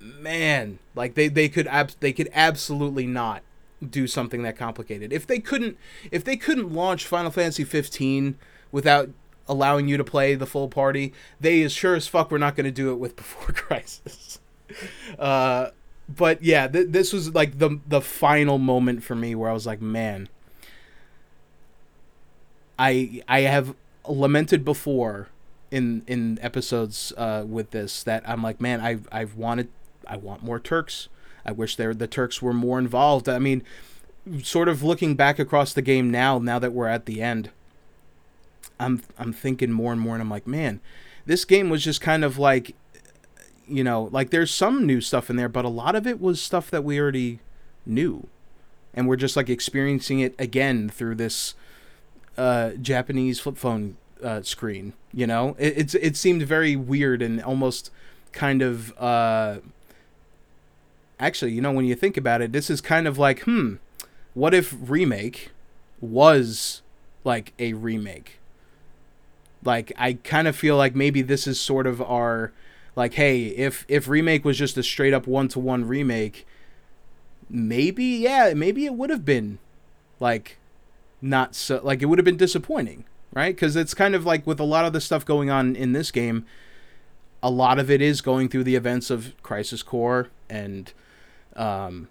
man 0.00 0.78
like 0.94 1.14
they 1.14 1.28
they 1.28 1.48
could 1.48 1.66
ab- 1.68 1.92
they 2.00 2.12
could 2.12 2.28
absolutely 2.32 3.06
not 3.06 3.42
do 3.88 4.06
something 4.06 4.42
that 4.42 4.56
complicated 4.56 5.12
if 5.12 5.26
they 5.26 5.38
couldn't 5.38 5.78
if 6.10 6.22
they 6.22 6.36
couldn't 6.36 6.72
launch 6.72 7.06
Final 7.06 7.30
Fantasy 7.30 7.64
15 7.64 8.36
without 8.72 9.08
allowing 9.48 9.88
you 9.88 9.96
to 9.96 10.04
play 10.04 10.34
the 10.34 10.46
full 10.46 10.68
party 10.68 11.12
they 11.40 11.62
as 11.62 11.72
sure 11.72 11.94
as 11.94 12.06
fuck 12.06 12.30
were 12.30 12.38
not 12.38 12.56
going 12.56 12.64
to 12.64 12.70
do 12.70 12.92
it 12.92 12.96
with 12.96 13.16
Before 13.20 13.52
Crisis 13.54 14.39
uh 15.18 15.70
but 16.08 16.42
yeah 16.42 16.66
th- 16.66 16.88
this 16.90 17.12
was 17.12 17.34
like 17.34 17.58
the 17.58 17.80
the 17.86 18.00
final 18.00 18.58
moment 18.58 19.02
for 19.02 19.14
me 19.14 19.34
where 19.34 19.50
I 19.50 19.52
was 19.52 19.66
like 19.66 19.80
man 19.80 20.28
I 22.80 23.22
I 23.28 23.40
have 23.40 23.74
lamented 24.08 24.64
before 24.64 25.28
in 25.70 26.02
in 26.06 26.38
episodes 26.40 27.12
uh, 27.16 27.44
with 27.46 27.70
this 27.70 28.02
that 28.04 28.26
I'm 28.28 28.42
like, 28.42 28.58
man, 28.58 28.80
I 28.80 28.98
I've 29.12 29.36
wanted 29.36 29.68
I 30.06 30.16
want 30.16 30.42
more 30.42 30.58
Turks. 30.58 31.08
I 31.44 31.52
wish 31.52 31.76
there 31.76 31.92
the 31.92 32.06
Turks 32.06 32.40
were 32.40 32.54
more 32.54 32.78
involved. 32.78 33.28
I 33.28 33.38
mean, 33.38 33.62
sort 34.42 34.68
of 34.68 34.82
looking 34.82 35.14
back 35.14 35.38
across 35.38 35.74
the 35.74 35.82
game 35.82 36.10
now, 36.10 36.38
now 36.38 36.58
that 36.58 36.72
we're 36.72 36.88
at 36.88 37.04
the 37.04 37.20
end, 37.20 37.50
I'm 38.78 39.02
I'm 39.18 39.34
thinking 39.34 39.70
more 39.70 39.92
and 39.92 40.00
more, 40.00 40.14
and 40.14 40.22
I'm 40.22 40.30
like, 40.30 40.46
man, 40.46 40.80
this 41.26 41.44
game 41.44 41.68
was 41.68 41.84
just 41.84 42.00
kind 42.00 42.24
of 42.24 42.38
like, 42.38 42.74
you 43.70 43.84
know, 43.84 44.08
like 44.12 44.30
there's 44.30 44.50
some 44.50 44.86
new 44.86 45.00
stuff 45.00 45.30
in 45.30 45.36
there, 45.36 45.48
but 45.48 45.64
a 45.64 45.68
lot 45.68 45.94
of 45.94 46.06
it 46.06 46.20
was 46.20 46.40
stuff 46.40 46.70
that 46.70 46.84
we 46.84 46.98
already 46.98 47.40
knew, 47.86 48.26
and 48.94 49.08
we're 49.08 49.16
just 49.16 49.36
like 49.36 49.48
experiencing 49.48 50.20
it 50.20 50.34
again 50.38 50.88
through 50.88 51.14
this 51.14 51.54
uh, 52.36 52.70
Japanese 52.72 53.40
flip 53.40 53.56
phone 53.56 53.96
uh, 54.22 54.42
screen. 54.42 54.92
You 55.12 55.26
know, 55.26 55.56
it, 55.58 55.78
it's 55.78 55.94
it 55.94 56.16
seemed 56.16 56.42
very 56.42 56.76
weird 56.76 57.22
and 57.22 57.42
almost 57.42 57.90
kind 58.32 58.62
of. 58.62 58.96
Uh, 58.98 59.58
actually, 61.18 61.52
you 61.52 61.60
know, 61.60 61.72
when 61.72 61.84
you 61.84 61.94
think 61.94 62.16
about 62.16 62.40
it, 62.40 62.52
this 62.52 62.70
is 62.70 62.80
kind 62.80 63.06
of 63.06 63.18
like, 63.18 63.40
hmm, 63.40 63.74
what 64.34 64.54
if 64.54 64.74
remake 64.80 65.50
was 66.00 66.82
like 67.24 67.52
a 67.58 67.74
remake? 67.74 68.38
Like 69.62 69.92
I 69.98 70.14
kind 70.14 70.48
of 70.48 70.56
feel 70.56 70.76
like 70.76 70.94
maybe 70.94 71.22
this 71.22 71.46
is 71.46 71.60
sort 71.60 71.86
of 71.86 72.00
our 72.00 72.52
like 72.96 73.14
hey, 73.14 73.44
if 73.46 73.84
if 73.88 74.08
remake 74.08 74.44
was 74.44 74.58
just 74.58 74.76
a 74.76 74.82
straight 74.82 75.12
up 75.14 75.26
one 75.26 75.48
to 75.48 75.58
one 75.58 75.86
remake, 75.86 76.46
maybe 77.48 78.04
yeah, 78.04 78.52
maybe 78.54 78.84
it 78.86 78.94
would 78.94 79.10
have 79.10 79.24
been 79.24 79.58
like 80.18 80.58
not 81.22 81.54
so 81.54 81.80
like 81.82 82.02
it 82.02 82.06
would 82.06 82.18
have 82.18 82.24
been 82.24 82.36
disappointing, 82.36 83.04
right? 83.32 83.56
Cuz 83.56 83.76
it's 83.76 83.94
kind 83.94 84.14
of 84.14 84.24
like 84.24 84.46
with 84.46 84.60
a 84.60 84.64
lot 84.64 84.84
of 84.84 84.92
the 84.92 85.00
stuff 85.00 85.24
going 85.24 85.50
on 85.50 85.76
in 85.76 85.92
this 85.92 86.10
game, 86.10 86.44
a 87.42 87.50
lot 87.50 87.78
of 87.78 87.90
it 87.90 88.00
is 88.00 88.20
going 88.20 88.48
through 88.48 88.64
the 88.64 88.76
events 88.76 89.10
of 89.10 89.32
Crisis 89.42 89.82
Core 89.82 90.28
and 90.48 90.92
um 91.56 92.08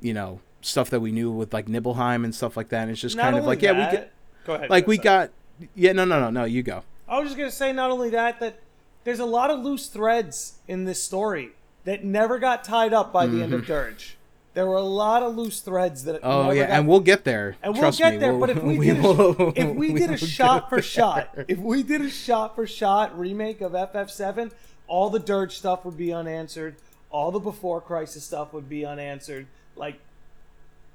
you 0.00 0.12
know, 0.12 0.40
stuff 0.60 0.90
that 0.90 1.00
we 1.00 1.12
knew 1.12 1.30
with 1.30 1.52
like 1.54 1.68
Nibelheim 1.68 2.24
and 2.24 2.34
stuff 2.34 2.56
like 2.56 2.68
that. 2.70 2.82
And 2.82 2.90
it's 2.90 3.00
just 3.00 3.16
Not 3.16 3.22
kind 3.24 3.36
of 3.36 3.44
like 3.44 3.62
yeah, 3.62 3.72
we 3.72 3.78
that- 3.78 3.90
get 3.92 4.12
Go 4.44 4.54
ahead. 4.54 4.70
like 4.70 4.86
go 4.86 4.90
we 4.90 4.94
ahead. 4.96 5.04
got 5.04 5.30
yeah, 5.76 5.92
no 5.92 6.04
no 6.04 6.18
no 6.20 6.30
no, 6.30 6.44
you 6.44 6.62
go. 6.64 6.82
I 7.08 7.18
was 7.20 7.28
just 7.28 7.38
gonna 7.38 7.50
say, 7.52 7.72
not 7.72 7.90
only 7.92 8.10
that, 8.10 8.40
that 8.40 8.58
there's 9.04 9.18
a 9.20 9.24
lot 9.24 9.50
of 9.50 9.60
loose 9.60 9.88
threads 9.88 10.54
in 10.68 10.84
this 10.84 11.02
story 11.02 11.50
that 11.84 12.04
never 12.04 12.38
got 12.38 12.64
tied 12.64 12.92
up 12.92 13.12
by 13.12 13.26
the 13.26 13.42
end 13.42 13.52
of 13.52 13.66
Dirge. 13.66 14.16
There 14.54 14.66
were 14.66 14.76
a 14.76 14.82
lot 14.82 15.22
of 15.22 15.34
loose 15.34 15.60
threads 15.60 16.04
that. 16.04 16.16
Mm-hmm. 16.16 16.26
Oh 16.26 16.50
yeah, 16.50 16.66
got 16.66 16.70
and 16.70 16.88
we'll 16.88 17.00
get 17.00 17.24
there. 17.24 17.56
And 17.62 17.72
we'll 17.76 17.90
get 17.90 18.12
me, 18.14 18.18
there, 18.18 18.32
we'll- 18.34 18.40
but 18.40 18.50
if 18.50 18.62
we, 18.62 18.78
we 18.78 18.86
did 18.86 18.98
a, 18.98 19.02
will- 19.02 19.52
if 19.56 19.68
we 19.74 19.90
we 19.92 20.00
did 20.00 20.10
a 20.10 20.18
shot 20.18 20.68
for 20.68 20.76
there. 20.76 20.82
shot, 20.82 21.34
if 21.48 21.58
we 21.58 21.82
did 21.82 22.02
a 22.02 22.10
shot 22.10 22.54
for 22.54 22.66
shot 22.66 23.18
remake 23.18 23.60
of 23.62 23.72
FF7, 23.72 24.52
all 24.86 25.08
the 25.10 25.18
Dirge 25.18 25.56
stuff 25.56 25.84
would 25.84 25.96
be 25.96 26.12
unanswered. 26.12 26.76
All 27.10 27.30
the 27.30 27.38
before 27.40 27.80
Crisis 27.80 28.24
stuff 28.24 28.52
would 28.52 28.68
be 28.68 28.84
unanswered. 28.84 29.46
Like, 29.74 29.98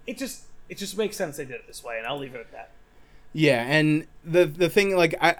it 0.05 0.17
just 0.17 0.43
it 0.69 0.77
just 0.77 0.97
makes 0.97 1.15
sense 1.17 1.37
they 1.37 1.45
did 1.45 1.55
it 1.55 1.67
this 1.67 1.83
way, 1.83 1.97
and 1.97 2.05
I'll 2.07 2.17
leave 2.19 2.35
it 2.35 2.41
at 2.41 2.51
that. 2.51 2.69
Yeah, 3.33 3.63
and 3.63 4.05
the 4.23 4.45
the 4.45 4.69
thing 4.69 4.95
like 4.95 5.15
I 5.19 5.35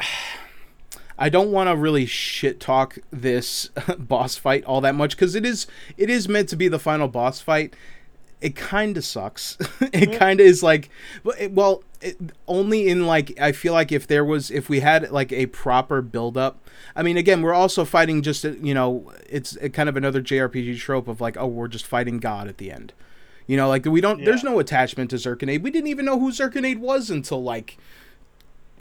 I 1.18 1.30
don't 1.30 1.52
want 1.52 1.70
to 1.70 1.76
really 1.76 2.06
shit 2.06 2.60
talk 2.60 2.98
this 3.12 3.70
boss 3.98 4.36
fight 4.36 4.64
all 4.66 4.82
that 4.82 4.96
much 4.96 5.18
cuz 5.18 5.36
it 5.36 5.46
is 5.46 5.68
it 5.98 6.10
is 6.10 6.30
meant 6.30 6.50
to 6.50 6.56
be 6.56 6.68
the 6.68 6.80
final 6.80 7.08
boss 7.08 7.40
fight. 7.40 7.76
It 8.40 8.56
kind 8.56 8.98
of 8.98 9.04
sucks. 9.04 9.58
it 9.94 10.18
kind 10.18 10.40
of 10.40 10.46
is 10.46 10.62
like 10.62 10.90
well, 11.52 11.84
it, 12.02 12.18
only 12.48 12.88
in 12.88 13.08
like 13.08 13.40
I 13.40 13.52
feel 13.52 13.74
like 13.74 13.92
if 13.92 14.06
there 14.06 14.24
was 14.24 14.52
if 14.52 14.70
we 14.70 14.82
had 14.82 15.12
like 15.12 15.32
a 15.32 15.48
proper 15.48 16.02
build 16.02 16.38
up. 16.38 16.60
I 16.96 17.04
mean 17.04 17.18
again, 17.18 17.42
we're 17.42 17.54
also 17.54 17.84
fighting 17.84 18.22
just 18.22 18.46
uh, 18.46 18.52
you 18.62 18.74
know, 18.74 19.12
it's 19.30 19.58
a 19.62 19.70
kind 19.70 19.90
of 19.90 19.98
another 19.98 20.22
JRPG 20.22 20.78
trope 20.78 21.08
of 21.08 21.20
like 21.20 21.38
oh, 21.38 21.48
we're 21.48 21.68
just 21.68 21.88
fighting 21.88 22.20
God 22.20 22.48
at 22.48 22.58
the 22.58 22.72
end. 22.72 22.94
You 23.48 23.56
know, 23.56 23.70
like 23.70 23.86
we 23.86 24.02
don't. 24.02 24.24
There's 24.26 24.44
no 24.44 24.60
attachment 24.60 25.10
to 25.12 25.16
Zirconiade. 25.16 25.62
We 25.62 25.72
didn't 25.72 25.88
even 25.88 26.04
know 26.04 26.20
who 26.20 26.32
Zirconiade 26.32 26.80
was 26.80 27.10
until 27.10 27.42
like 27.42 27.78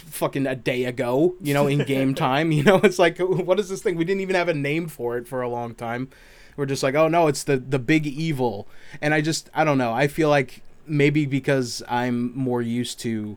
fucking 0.06 0.46
a 0.46 0.56
day 0.56 0.84
ago. 0.84 1.34
You 1.40 1.54
know, 1.54 1.66
in 1.66 1.84
game 1.84 2.14
time. 2.28 2.52
You 2.52 2.62
know, 2.62 2.76
it's 2.84 2.98
like 2.98 3.18
what 3.18 3.60
is 3.60 3.68
this 3.68 3.82
thing? 3.82 3.96
We 3.96 4.04
didn't 4.04 4.22
even 4.22 4.36
have 4.36 4.48
a 4.48 4.54
name 4.54 4.88
for 4.88 5.16
it 5.18 5.28
for 5.28 5.42
a 5.42 5.48
long 5.48 5.74
time. 5.74 6.08
We're 6.56 6.66
just 6.66 6.82
like, 6.82 6.94
oh 6.94 7.08
no, 7.08 7.26
it's 7.26 7.44
the 7.44 7.58
the 7.58 7.78
big 7.78 8.06
evil. 8.06 8.66
And 9.00 9.12
I 9.12 9.20
just 9.20 9.50
I 9.54 9.64
don't 9.64 9.78
know. 9.78 9.92
I 9.92 10.08
feel 10.08 10.28
like 10.28 10.62
maybe 10.86 11.26
because 11.26 11.82
I'm 11.88 12.36
more 12.36 12.62
used 12.62 12.98
to, 13.00 13.36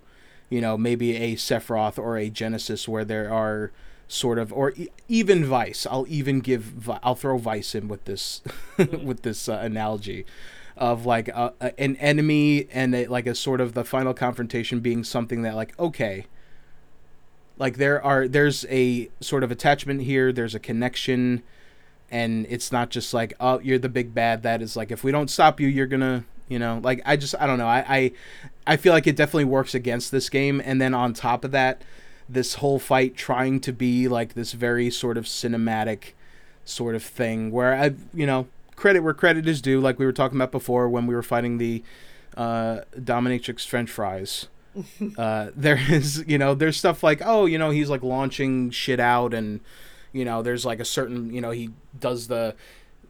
you 0.49 0.61
know, 0.61 0.77
maybe 0.77 1.15
a 1.15 1.35
Sephiroth 1.35 1.97
or 1.97 2.17
a 2.17 2.29
Genesis 2.29 2.87
where 2.87 3.03
there 3.03 3.31
are 3.31 3.71
sort 4.07 4.39
of 4.39 4.51
or 4.53 4.73
e- 4.75 4.89
even 5.07 5.45
Vice. 5.45 5.85
I'll 5.89 6.05
even 6.07 6.39
give 6.39 6.61
Vi- 6.61 6.99
I'll 7.03 7.15
throw 7.15 7.37
Vice 7.37 7.75
in 7.75 7.87
with 7.87 8.05
this 8.05 8.41
with 8.77 9.21
this 9.23 9.49
uh, 9.49 9.59
analogy 9.61 10.25
of 10.77 11.05
like 11.05 11.27
a, 11.27 11.53
a, 11.59 11.79
an 11.79 11.97
enemy 11.97 12.67
and 12.71 12.95
a, 12.95 13.07
like 13.07 13.27
a 13.27 13.35
sort 13.35 13.59
of 13.59 13.73
the 13.73 13.83
final 13.83 14.13
confrontation 14.13 14.79
being 14.79 15.03
something 15.03 15.41
that 15.41 15.55
like 15.55 15.77
okay 15.77 16.25
like 17.59 17.77
there 17.77 18.03
are 18.03 18.27
there's 18.27 18.65
a 18.69 19.09
sort 19.19 19.43
of 19.43 19.51
attachment 19.51 20.01
here 20.01 20.31
there's 20.31 20.55
a 20.55 20.59
connection 20.59 21.43
and 22.09 22.47
it's 22.49 22.71
not 22.71 22.89
just 22.89 23.13
like 23.13 23.33
oh 23.39 23.59
you're 23.59 23.77
the 23.77 23.89
big 23.89 24.13
bad 24.13 24.41
that 24.41 24.61
is 24.61 24.75
like 24.75 24.91
if 24.91 25.03
we 25.03 25.11
don't 25.11 25.29
stop 25.29 25.59
you 25.59 25.67
you're 25.67 25.85
gonna 25.85 26.23
you 26.47 26.57
know 26.57 26.79
like 26.83 27.01
i 27.05 27.15
just 27.15 27.35
i 27.39 27.45
don't 27.45 27.59
know 27.59 27.67
i 27.67 27.85
i, 27.87 28.11
I 28.65 28.77
feel 28.77 28.93
like 28.93 29.05
it 29.05 29.15
definitely 29.15 29.45
works 29.45 29.75
against 29.75 30.11
this 30.11 30.29
game 30.29 30.61
and 30.65 30.81
then 30.81 30.95
on 30.95 31.13
top 31.13 31.43
of 31.43 31.51
that 31.51 31.83
this 32.27 32.55
whole 32.55 32.79
fight 32.79 33.15
trying 33.15 33.59
to 33.61 33.73
be 33.73 34.07
like 34.07 34.33
this 34.33 34.53
very 34.53 34.89
sort 34.89 35.17
of 35.17 35.25
cinematic 35.25 36.13
sort 36.65 36.95
of 36.95 37.03
thing 37.03 37.51
where 37.51 37.75
i 37.75 37.93
you 38.13 38.25
know 38.25 38.47
credit 38.75 39.01
where 39.01 39.13
credit 39.13 39.47
is 39.47 39.61
due 39.61 39.79
like 39.79 39.99
we 39.99 40.05
were 40.05 40.13
talking 40.13 40.37
about 40.37 40.51
before 40.51 40.87
when 40.87 41.05
we 41.05 41.13
were 41.13 41.23
fighting 41.23 41.57
the 41.57 41.83
uh 42.37 42.79
dominatrix 42.95 43.67
french 43.67 43.89
fries 43.89 44.47
uh, 45.17 45.49
there 45.55 45.79
is 45.89 46.23
you 46.27 46.37
know 46.37 46.53
there's 46.53 46.77
stuff 46.77 47.03
like 47.03 47.21
oh 47.23 47.45
you 47.45 47.57
know 47.57 47.69
he's 47.69 47.89
like 47.89 48.03
launching 48.03 48.69
shit 48.71 48.99
out 48.99 49.33
and 49.33 49.59
you 50.11 50.25
know 50.25 50.41
there's 50.41 50.65
like 50.65 50.79
a 50.79 50.85
certain 50.85 51.33
you 51.33 51.41
know 51.41 51.51
he 51.51 51.69
does 51.99 52.27
the 52.27 52.55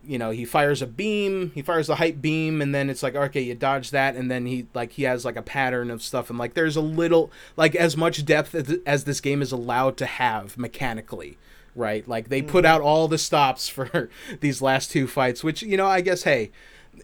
you 0.04 0.18
know 0.18 0.32
he 0.32 0.46
fires 0.46 0.82
a 0.82 0.88
beam 0.88 1.52
he 1.54 1.62
fires 1.62 1.88
the 1.88 1.96
hype 1.96 2.22
beam 2.22 2.62
and 2.62 2.74
then 2.74 2.90
it's 2.90 3.04
like 3.04 3.16
okay 3.16 3.42
you 3.42 3.54
dodge 3.54 3.92
that 3.92 4.16
and 4.16 4.32
then 4.32 4.46
he 4.46 4.66
like 4.74 4.92
he 4.94 5.04
has 5.04 5.26
like 5.26 5.36
a 5.36 5.42
pattern 5.42 5.92
of 5.92 6.02
stuff 6.02 6.30
and 6.30 6.40
like 6.40 6.54
there's 6.54 6.76
a 6.76 6.82
little 6.82 7.32
like 7.58 7.76
as 7.76 7.98
much 7.98 8.26
depth 8.26 8.56
as, 8.56 8.78
as 8.86 9.04
this 9.04 9.20
game 9.20 9.42
is 9.42 9.52
allowed 9.52 9.98
to 9.98 10.06
have 10.06 10.58
mechanically 10.58 11.38
right? 11.76 12.08
Like 12.08 12.30
they 12.30 12.42
put 12.42 12.66
out 12.66 12.82
all 12.82 13.08
the 13.08 13.18
stops 13.18 13.70
for 13.70 14.10
these 14.42 14.62
last 14.62 14.92
two 14.92 15.08
fights 15.08 15.44
which 15.44 15.62
you 15.62 15.78
know 15.78 15.88
i 15.88 16.02
guess 16.02 16.24
hey 16.24 16.52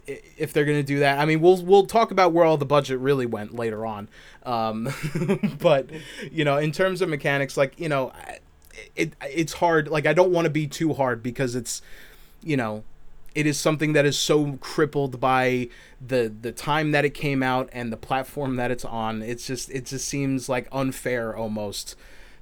if 0.06 0.52
they're 0.52 0.64
gonna 0.64 0.82
do 0.82 1.00
that. 1.00 1.18
I 1.18 1.24
mean, 1.24 1.40
we'll 1.40 1.62
we'll 1.64 1.86
talk 1.86 2.10
about 2.10 2.32
where 2.32 2.44
all 2.44 2.56
the 2.56 2.66
budget 2.66 2.98
really 2.98 3.26
went 3.26 3.54
later 3.54 3.84
on. 3.84 4.08
Um, 4.44 4.88
but 5.60 5.90
you 6.30 6.44
know, 6.44 6.56
in 6.58 6.72
terms 6.72 7.02
of 7.02 7.08
mechanics, 7.08 7.56
like 7.56 7.78
you 7.78 7.88
know, 7.88 8.12
it 8.94 9.14
it's 9.22 9.54
hard. 9.54 9.88
Like 9.88 10.06
I 10.06 10.12
don't 10.12 10.32
want 10.32 10.46
to 10.46 10.50
be 10.50 10.66
too 10.66 10.94
hard 10.94 11.22
because 11.22 11.54
it's 11.54 11.82
you 12.42 12.56
know, 12.56 12.84
it 13.34 13.46
is 13.46 13.58
something 13.58 13.92
that 13.92 14.06
is 14.06 14.18
so 14.18 14.58
crippled 14.60 15.20
by 15.20 15.68
the 16.06 16.32
the 16.40 16.52
time 16.52 16.92
that 16.92 17.04
it 17.04 17.14
came 17.14 17.42
out 17.42 17.68
and 17.72 17.92
the 17.92 17.96
platform 17.96 18.56
that 18.56 18.70
it's 18.70 18.84
on. 18.84 19.22
It's 19.22 19.46
just 19.46 19.70
it 19.70 19.86
just 19.86 20.08
seems 20.08 20.48
like 20.48 20.68
unfair 20.72 21.36
almost 21.36 21.96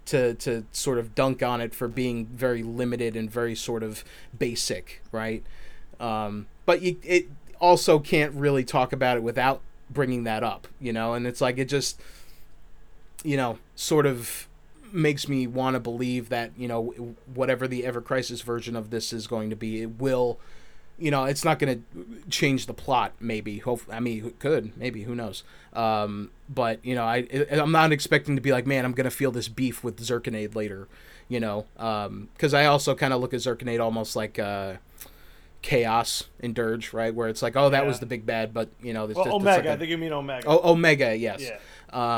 to 0.07 0.35
to 0.35 0.65
sort 0.73 0.99
of 0.99 1.15
dunk 1.15 1.43
on 1.43 1.61
it 1.61 1.75
for 1.75 1.89
being 1.89 2.27
very 2.27 2.63
limited 2.63 3.17
and 3.17 3.31
very 3.31 3.55
sort 3.55 3.83
of 3.83 4.05
basic, 4.39 5.03
right? 5.11 5.43
Um, 5.99 6.47
but 6.67 6.83
you, 6.83 6.97
it 7.03 7.29
also 7.61 7.99
can't 7.99 8.33
really 8.35 8.65
talk 8.65 8.93
about 8.93 9.17
it 9.17 9.23
without 9.23 9.61
bringing 9.91 10.25
that 10.25 10.43
up, 10.43 10.67
you 10.81 10.93
know. 10.93 11.15
And 11.15 11.27
it's 11.27 11.41
like 11.41 11.59
it 11.59 11.67
just, 11.67 12.01
you 13.23 13.37
know, 13.37 13.59
sort 13.75 14.07
of 14.07 14.49
makes 14.93 15.29
me 15.29 15.47
want 15.47 15.75
to 15.75 15.81
believe 15.81 16.29
that 16.29 16.53
you 16.57 16.69
know 16.69 17.15
whatever 17.35 17.67
the 17.67 17.85
Ever 17.85 18.01
Crisis 18.01 18.43
version 18.43 18.77
of 18.77 18.91
this 18.91 19.13
is 19.13 19.27
going 19.27 19.51
to 19.51 19.57
be, 19.57 19.83
it 19.83 19.99
will. 19.99 20.39
You 20.97 21.11
know, 21.11 21.25
it's 21.25 21.45
not 21.45 21.59
going 21.59 21.85
to 21.93 22.31
change 22.31 22.67
the 22.67 22.75
plot. 22.75 23.15
Maybe, 23.19 23.59
hope. 23.59 23.83
I 23.91 23.99
mean, 23.99 24.27
it 24.27 24.39
could. 24.39 24.77
Maybe, 24.79 25.03
who 25.03 25.17
knows? 25.17 25.43
Um, 25.73 26.31
but 26.49 26.85
you 26.85 26.95
know, 26.95 27.05
I 27.05 27.27
I'm 27.51 27.73
not 27.73 27.91
expecting 27.91 28.37
to 28.37 28.43
be 28.43 28.53
like, 28.53 28.65
man, 28.65 28.85
I'm 28.85 28.93
going 28.93 29.07
to 29.07 29.11
feel 29.11 29.33
this 29.33 29.49
beef 29.49 29.83
with 29.83 29.99
Zirconiade 29.99 30.55
later. 30.55 30.87
You 31.29 31.41
know, 31.41 31.67
because 32.35 32.55
I 32.55 32.67
also 32.67 32.95
kind 32.95 33.13
of 33.13 33.21
look 33.21 33.35
at 33.35 33.41
Zirconiade 33.41 33.81
almost 33.81 34.15
like. 34.15 34.39
Uh, 34.39 34.75
chaos 35.65 36.25
in 36.41 36.53
Dirge, 36.53 36.93
right? 36.93 37.15
Where 37.15 37.27
it's 37.29 37.41
like, 37.41 37.57
oh, 37.57 37.71
that 37.71 37.83
Yeah. 37.83 37.89
was 37.89 37.99
the 37.99 38.05
big 38.07 38.27
bad, 38.27 38.53
but 38.53 38.69
you 38.83 38.93
know, 38.93 39.07
there's 39.07 39.17
Well, 39.17 39.25
just, 39.25 39.35
it's 39.37 39.43
Omega. 39.43 39.57
like 39.61 39.67
a- 39.67 39.73
I 39.73 39.77
think 39.79 39.91
you 39.91 39.97
mean 39.99 40.13
Omega. 40.13 40.47
oh, 40.47 40.73
Omega, 40.73 41.17
yes. 41.17 41.41
Yeah. 41.43 41.59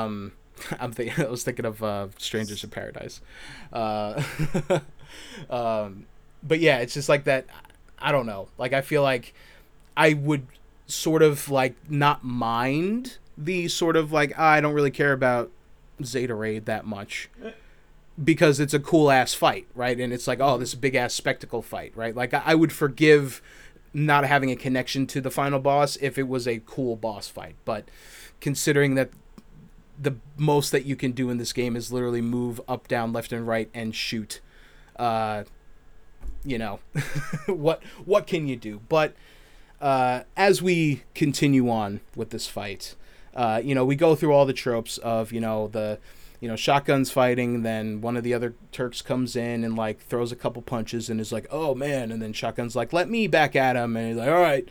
Um, 0.05 0.32
I'm 0.80 0.90
thinking, 0.92 1.24
I 1.24 1.28
was 1.30 1.44
thinking 1.44 1.64
of 1.64 1.80
uh, 1.82 2.09
Strangers 2.18 2.64
in 2.64 2.70
Paradise. 2.70 3.20
Uh, 3.72 4.20
um, 5.51 6.07
but 6.42 6.59
yeah, 6.61 6.78
it's 6.78 6.94
just 6.94 7.09
like 7.09 7.24
that. 7.24 7.47
I 7.99 8.12
don't 8.12 8.26
know. 8.26 8.49
Like 8.59 8.72
I 8.72 8.80
feel 8.82 9.03
like 9.03 9.32
I 9.97 10.12
would 10.14 10.47
sort 10.86 11.22
of 11.22 11.49
like 11.49 11.74
not 11.88 12.24
mind 12.24 13.18
the 13.38 13.68
sort 13.68 13.97
of 13.97 14.12
like 14.12 14.32
"Ah, 14.36 14.51
I 14.51 14.61
don't 14.61 14.74
really 14.74 14.90
care 14.90 15.12
about 15.12 15.51
Zeta 16.05 16.34
Raid 16.34 16.66
that 16.66 16.84
much. 16.84 17.28
Because 18.23 18.61
it's 18.61 18.75
a 18.75 18.81
cool 18.81 19.11
ass 19.11 19.35
fight, 19.35 19.67
right? 19.75 19.99
And 19.99 20.12
it's 20.12 20.27
like, 20.27 20.41
oh, 20.41 20.57
this 20.59 20.75
big 20.75 20.95
ass 20.95 21.12
spectacle 21.12 21.62
fight, 21.62 21.93
right? 21.95 22.14
Like 22.14 22.33
I, 22.33 22.55
would 22.55 22.73
forgive 22.73 23.43
not 23.93 24.25
having 24.25 24.51
a 24.51 24.57
connection 24.57 25.07
to 25.09 25.21
the 25.21 25.31
final 25.31 25.59
boss 25.59 25.97
if 26.01 26.19
it 26.19 26.29
was 26.29 26.49
a 26.49 26.62
cool 26.64 26.97
boss 26.97 27.29
fight, 27.29 27.57
but 27.64 27.89
considering 28.41 28.95
that 28.95 29.11
the 29.99 30.17
most 30.37 30.73
that 30.73 30.85
you 30.85 30.97
can 30.97 31.12
do 31.12 31.31
in 31.31 31.39
this 31.39 31.53
game 31.53 31.77
is 31.77 31.93
literally 31.93 32.21
move 32.21 32.61
up, 32.69 32.89
down, 32.89 33.12
left, 33.12 33.33
and 33.33 33.47
right 33.47 33.71
and 33.75 33.95
shoot. 33.95 34.41
Uh, 34.97 35.45
you 36.45 36.59
know, 36.59 36.81
what 37.47 37.83
what 38.05 38.27
can 38.27 38.47
you 38.47 38.57
do? 38.57 38.81
But 38.89 39.14
uh, 39.81 40.23
as 40.37 40.62
we 40.62 41.03
continue 41.14 41.69
on 41.71 42.01
with 42.14 42.31
this 42.31 42.47
fight, 42.47 42.95
uh, 43.35 43.61
you 43.62 43.75
know, 43.75 43.85
we 43.85 43.97
go 43.97 44.14
through 44.14 44.33
all 44.33 44.47
the 44.47 44.53
tropes 44.53 44.99
of 44.99 45.33
you 45.33 45.41
know 45.41 45.69
the 45.69 45.99
you 46.41 46.49
know 46.49 46.57
shotguns 46.57 47.11
fighting. 47.11 47.62
Then 47.62 48.01
one 48.01 48.16
of 48.16 48.24
the 48.24 48.34
other 48.34 48.55
Turks 48.72 49.03
comes 49.03 49.37
in 49.37 49.64
and 49.64 49.76
like 49.76 50.01
throws 50.01 50.32
a 50.32 50.37
couple 50.37 50.62
punches 50.62 51.09
and 51.09 51.20
is 51.20 51.32
like, 51.32 51.47
"Oh 51.51 51.74
man!" 51.74 52.11
And 52.11 52.20
then 52.20 52.32
shotguns 52.32 52.76
like, 52.76 52.93
"Let 52.93 53.09
me 53.09 53.26
back 53.26 53.57
at 53.57 53.76
him," 53.76 53.97
and 53.97 54.09
he's 54.09 54.16
like, 54.16 54.28
"All 54.28 54.41
right." 54.41 54.68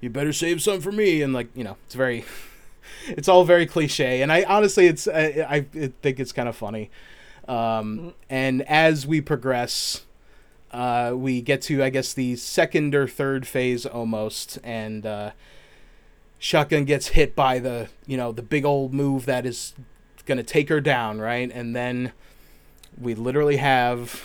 You 0.00 0.08
better 0.08 0.32
save 0.32 0.62
some 0.62 0.80
for 0.80 0.92
me, 0.92 1.20
and 1.20 1.34
like 1.34 1.48
you 1.54 1.62
know, 1.62 1.76
it's 1.84 1.94
very 1.94 2.24
it's 3.08 3.28
all 3.28 3.44
very 3.44 3.66
cliche, 3.66 4.22
and 4.22 4.32
I 4.32 4.44
honestly, 4.44 4.86
it's 4.86 5.06
I, 5.06 5.46
I 5.48 5.60
think 6.02 6.18
it's 6.18 6.32
kind 6.32 6.48
of 6.48 6.56
funny. 6.56 6.90
Um, 7.46 8.14
and 8.28 8.62
as 8.62 9.06
we 9.06 9.20
progress, 9.20 10.06
uh, 10.72 11.12
we 11.14 11.42
get 11.42 11.62
to 11.62 11.82
I 11.82 11.90
guess 11.90 12.14
the 12.14 12.36
second 12.36 12.94
or 12.94 13.06
third 13.06 13.46
phase 13.46 13.84
almost, 13.84 14.58
and 14.64 15.04
uh, 15.04 15.32
Shotgun 16.38 16.84
gets 16.84 17.08
hit 17.08 17.36
by 17.36 17.58
the 17.58 17.88
you 18.06 18.16
know 18.16 18.32
the 18.32 18.42
big 18.42 18.64
old 18.64 18.94
move 18.94 19.26
that 19.26 19.44
is 19.44 19.74
gonna 20.30 20.42
take 20.44 20.68
her 20.68 20.80
down, 20.80 21.20
right? 21.20 21.50
And 21.52 21.74
then 21.74 22.12
we 22.98 23.14
literally 23.14 23.56
have 23.56 24.22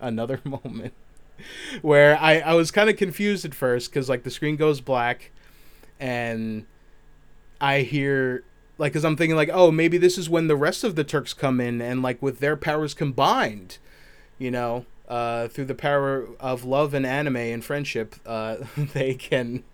another 0.00 0.40
moment 0.44 0.92
where 1.80 2.18
I 2.20 2.40
I 2.40 2.54
was 2.54 2.70
kind 2.70 2.90
of 2.90 2.96
confused 2.96 3.44
at 3.46 3.54
first 3.54 3.90
because 3.90 4.08
like 4.08 4.22
the 4.22 4.30
screen 4.30 4.56
goes 4.56 4.80
black, 4.80 5.30
and 5.98 6.66
I 7.60 7.80
hear 7.80 8.44
like 8.76 8.92
because 8.92 9.04
I'm 9.04 9.16
thinking 9.16 9.36
like 9.36 9.50
oh 9.50 9.70
maybe 9.70 9.96
this 9.96 10.18
is 10.18 10.28
when 10.28 10.48
the 10.48 10.56
rest 10.56 10.84
of 10.84 10.94
the 10.94 11.04
Turks 11.04 11.32
come 11.32 11.60
in 11.60 11.80
and 11.80 12.02
like 12.02 12.20
with 12.20 12.40
their 12.40 12.56
powers 12.56 12.92
combined, 12.92 13.78
you 14.38 14.50
know, 14.50 14.84
uh, 15.08 15.48
through 15.48 15.64
the 15.64 15.74
power 15.74 16.28
of 16.38 16.64
love 16.64 16.92
and 16.92 17.06
anime 17.06 17.36
and 17.36 17.64
friendship, 17.64 18.16
uh, 18.26 18.56
they 18.76 19.14
can 19.14 19.64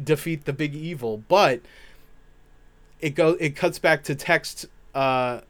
defeat 0.00 0.44
the 0.44 0.52
big 0.52 0.74
evil. 0.74 1.24
But 1.28 1.62
it 3.00 3.10
go 3.10 3.30
it 3.40 3.56
cuts 3.56 3.78
back 3.78 4.04
to 4.04 4.14
text 4.14 4.66
uh, 4.94 5.40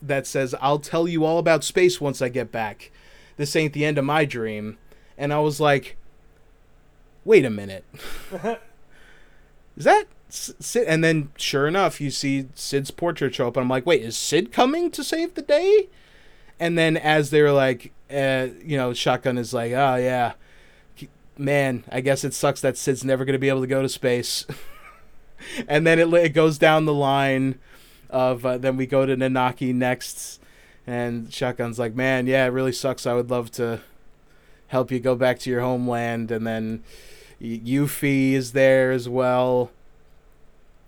that 0.00 0.26
says 0.26 0.54
I'll 0.60 0.78
tell 0.78 1.06
you 1.06 1.24
all 1.24 1.38
about 1.38 1.64
space 1.64 2.00
once 2.00 2.22
I 2.22 2.28
get 2.28 2.52
back. 2.52 2.90
This 3.36 3.56
ain't 3.56 3.72
the 3.72 3.84
end 3.84 3.98
of 3.98 4.04
my 4.04 4.24
dream, 4.24 4.78
and 5.16 5.32
I 5.32 5.40
was 5.40 5.60
like, 5.60 5.96
wait 7.24 7.44
a 7.44 7.50
minute. 7.50 7.84
Is 9.76 9.84
that 9.84 10.04
Sid? 10.28 10.86
And 10.86 11.02
then, 11.02 11.30
sure 11.36 11.66
enough, 11.66 12.00
you 12.00 12.10
see 12.10 12.48
Sid's 12.54 12.90
portrait 12.90 13.34
show 13.34 13.48
up, 13.48 13.56
and 13.56 13.64
I'm 13.64 13.70
like, 13.70 13.86
wait, 13.86 14.02
is 14.02 14.16
Sid 14.16 14.52
coming 14.52 14.90
to 14.90 15.04
save 15.04 15.34
the 15.34 15.42
day? 15.42 15.88
And 16.60 16.78
then, 16.78 16.96
as 16.96 17.30
they're 17.30 17.52
like, 17.52 17.92
uh, 18.10 18.48
you 18.62 18.76
know, 18.76 18.92
Shotgun 18.92 19.38
is 19.38 19.54
like, 19.54 19.72
oh 19.72 19.96
yeah, 19.96 20.32
man, 21.36 21.84
I 21.90 22.00
guess 22.00 22.24
it 22.24 22.34
sucks 22.34 22.60
that 22.60 22.76
Sid's 22.76 23.04
never 23.04 23.24
gonna 23.24 23.38
be 23.38 23.48
able 23.48 23.62
to 23.62 23.66
go 23.66 23.82
to 23.82 23.88
space. 23.88 24.46
and 25.68 25.86
then 25.86 25.98
it 25.98 26.12
it 26.14 26.30
goes 26.30 26.58
down 26.58 26.84
the 26.84 26.94
line 26.94 27.58
of 28.12 28.46
uh, 28.46 28.58
then 28.58 28.76
we 28.76 28.86
go 28.86 29.06
to 29.06 29.16
Nanaki 29.16 29.74
next, 29.74 30.40
and 30.86 31.28
Shotgun's 31.28 31.78
like, 31.78 31.94
man, 31.94 32.26
yeah, 32.26 32.44
it 32.44 32.50
really 32.50 32.72
sucks. 32.72 33.06
I 33.06 33.14
would 33.14 33.30
love 33.30 33.50
to 33.52 33.80
help 34.68 34.90
you 34.90 35.00
go 35.00 35.16
back 35.16 35.38
to 35.40 35.50
your 35.50 35.62
homeland, 35.62 36.30
and 36.30 36.46
then 36.46 36.84
Yuffie 37.40 38.32
is 38.32 38.52
there 38.52 38.92
as 38.92 39.08
well, 39.08 39.70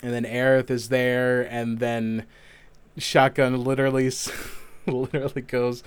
and 0.02 0.12
then 0.12 0.24
Aerith 0.24 0.70
is 0.70 0.90
there, 0.90 1.42
and 1.42 1.78
then 1.78 2.26
Shotgun 2.96 3.64
literally. 3.64 4.10
literally 4.86 5.40
goes 5.40 5.82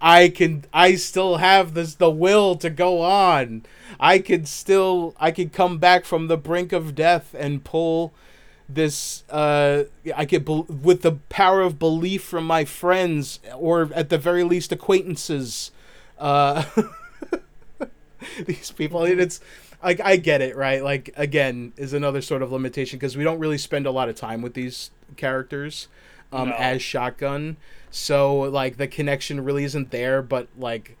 i 0.00 0.28
can 0.28 0.64
i 0.72 0.96
still 0.96 1.36
have 1.36 1.72
this 1.74 1.94
the 1.94 2.10
will 2.10 2.56
to 2.56 2.68
go 2.68 3.00
on 3.00 3.64
i 4.00 4.18
could 4.18 4.48
still 4.48 5.14
i 5.20 5.30
could 5.30 5.52
come 5.52 5.78
back 5.78 6.04
from 6.04 6.26
the 6.26 6.36
brink 6.36 6.72
of 6.72 6.96
death 6.96 7.32
and 7.38 7.62
pull 7.62 8.12
this 8.74 9.24
uh 9.30 9.84
i 10.16 10.24
get 10.24 10.44
be- 10.44 10.64
with 10.68 11.02
the 11.02 11.12
power 11.28 11.60
of 11.60 11.78
belief 11.78 12.22
from 12.22 12.44
my 12.44 12.64
friends 12.64 13.40
or 13.56 13.90
at 13.94 14.08
the 14.08 14.18
very 14.18 14.44
least 14.44 14.70
acquaintances 14.72 15.70
uh 16.18 16.62
these 18.46 18.70
people 18.70 19.04
and 19.04 19.20
it's 19.20 19.40
like 19.82 19.98
I 19.98 20.16
get 20.16 20.42
it, 20.42 20.56
right? 20.56 20.84
Like 20.84 21.10
again, 21.16 21.72
is 21.78 21.94
another 21.94 22.20
sort 22.20 22.42
of 22.42 22.52
limitation 22.52 22.98
because 22.98 23.16
we 23.16 23.24
don't 23.24 23.38
really 23.38 23.56
spend 23.56 23.86
a 23.86 23.90
lot 23.90 24.10
of 24.10 24.14
time 24.14 24.42
with 24.42 24.52
these 24.52 24.90
characters 25.16 25.88
um 26.32 26.50
No. 26.50 26.54
as 26.56 26.82
shotgun. 26.82 27.56
So 27.90 28.40
like 28.40 28.76
the 28.76 28.86
connection 28.86 29.42
really 29.42 29.64
isn't 29.64 29.90
there, 29.90 30.20
but 30.20 30.48
like 30.58 30.98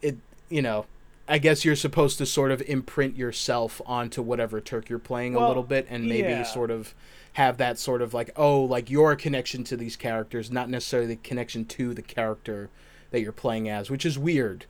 it 0.00 0.16
you 0.48 0.62
know, 0.62 0.86
I 1.28 1.38
guess 1.38 1.64
you're 1.64 1.76
supposed 1.76 2.18
to 2.18 2.26
sort 2.26 2.50
of 2.50 2.62
imprint 2.62 3.16
yourself 3.16 3.80
onto 3.86 4.22
whatever 4.22 4.60
Turk 4.60 4.88
you're 4.88 4.98
playing 4.98 5.34
a 5.34 5.46
little 5.46 5.62
bit 5.62 5.86
and 5.88 6.06
maybe 6.08 6.28
yeah. 6.28 6.42
sort 6.42 6.70
of 6.70 6.94
have 7.34 7.56
that 7.58 7.78
sort 7.78 8.02
of 8.02 8.12
like 8.12 8.30
oh 8.36 8.60
like 8.62 8.90
your 8.90 9.16
connection 9.16 9.64
to 9.64 9.76
these 9.76 9.96
characters, 9.96 10.50
not 10.50 10.68
necessarily 10.68 11.08
the 11.08 11.16
connection 11.16 11.64
to 11.64 11.94
the 11.94 12.02
character 12.02 12.70
that 13.10 13.20
you're 13.20 13.32
playing 13.32 13.68
as, 13.68 13.90
which 13.90 14.04
is 14.04 14.18
weird 14.18 14.66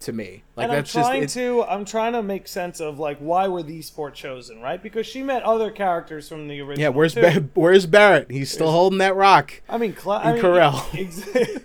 to 0.00 0.12
me. 0.12 0.42
Like 0.56 0.64
and 0.64 0.72
I'm 0.72 0.82
just 0.84 0.92
trying 0.92 1.22
it, 1.24 1.28
to 1.30 1.64
I'm 1.64 1.84
trying 1.84 2.12
to 2.12 2.22
make 2.22 2.46
sense 2.48 2.80
of 2.80 2.98
like 2.98 3.18
why 3.18 3.48
were 3.48 3.62
these 3.62 3.88
four 3.90 4.10
chosen, 4.10 4.60
right? 4.60 4.82
Because 4.82 5.06
she 5.06 5.22
met 5.22 5.42
other 5.42 5.70
characters 5.70 6.28
from 6.28 6.48
the 6.48 6.60
original. 6.60 6.80
yeah. 6.82 6.88
Where's 6.90 7.14
ba- 7.14 7.48
where's 7.54 7.86
Barrett? 7.86 8.30
He's 8.30 8.50
still 8.50 8.70
holding 8.70 8.98
that 8.98 9.16
rock. 9.16 9.62
I 9.68 9.78
mean, 9.78 9.94
Cla- 9.94 10.18
I 10.18 10.32
and 10.32 10.42
mean, 10.42 11.06
ex- 11.06 11.62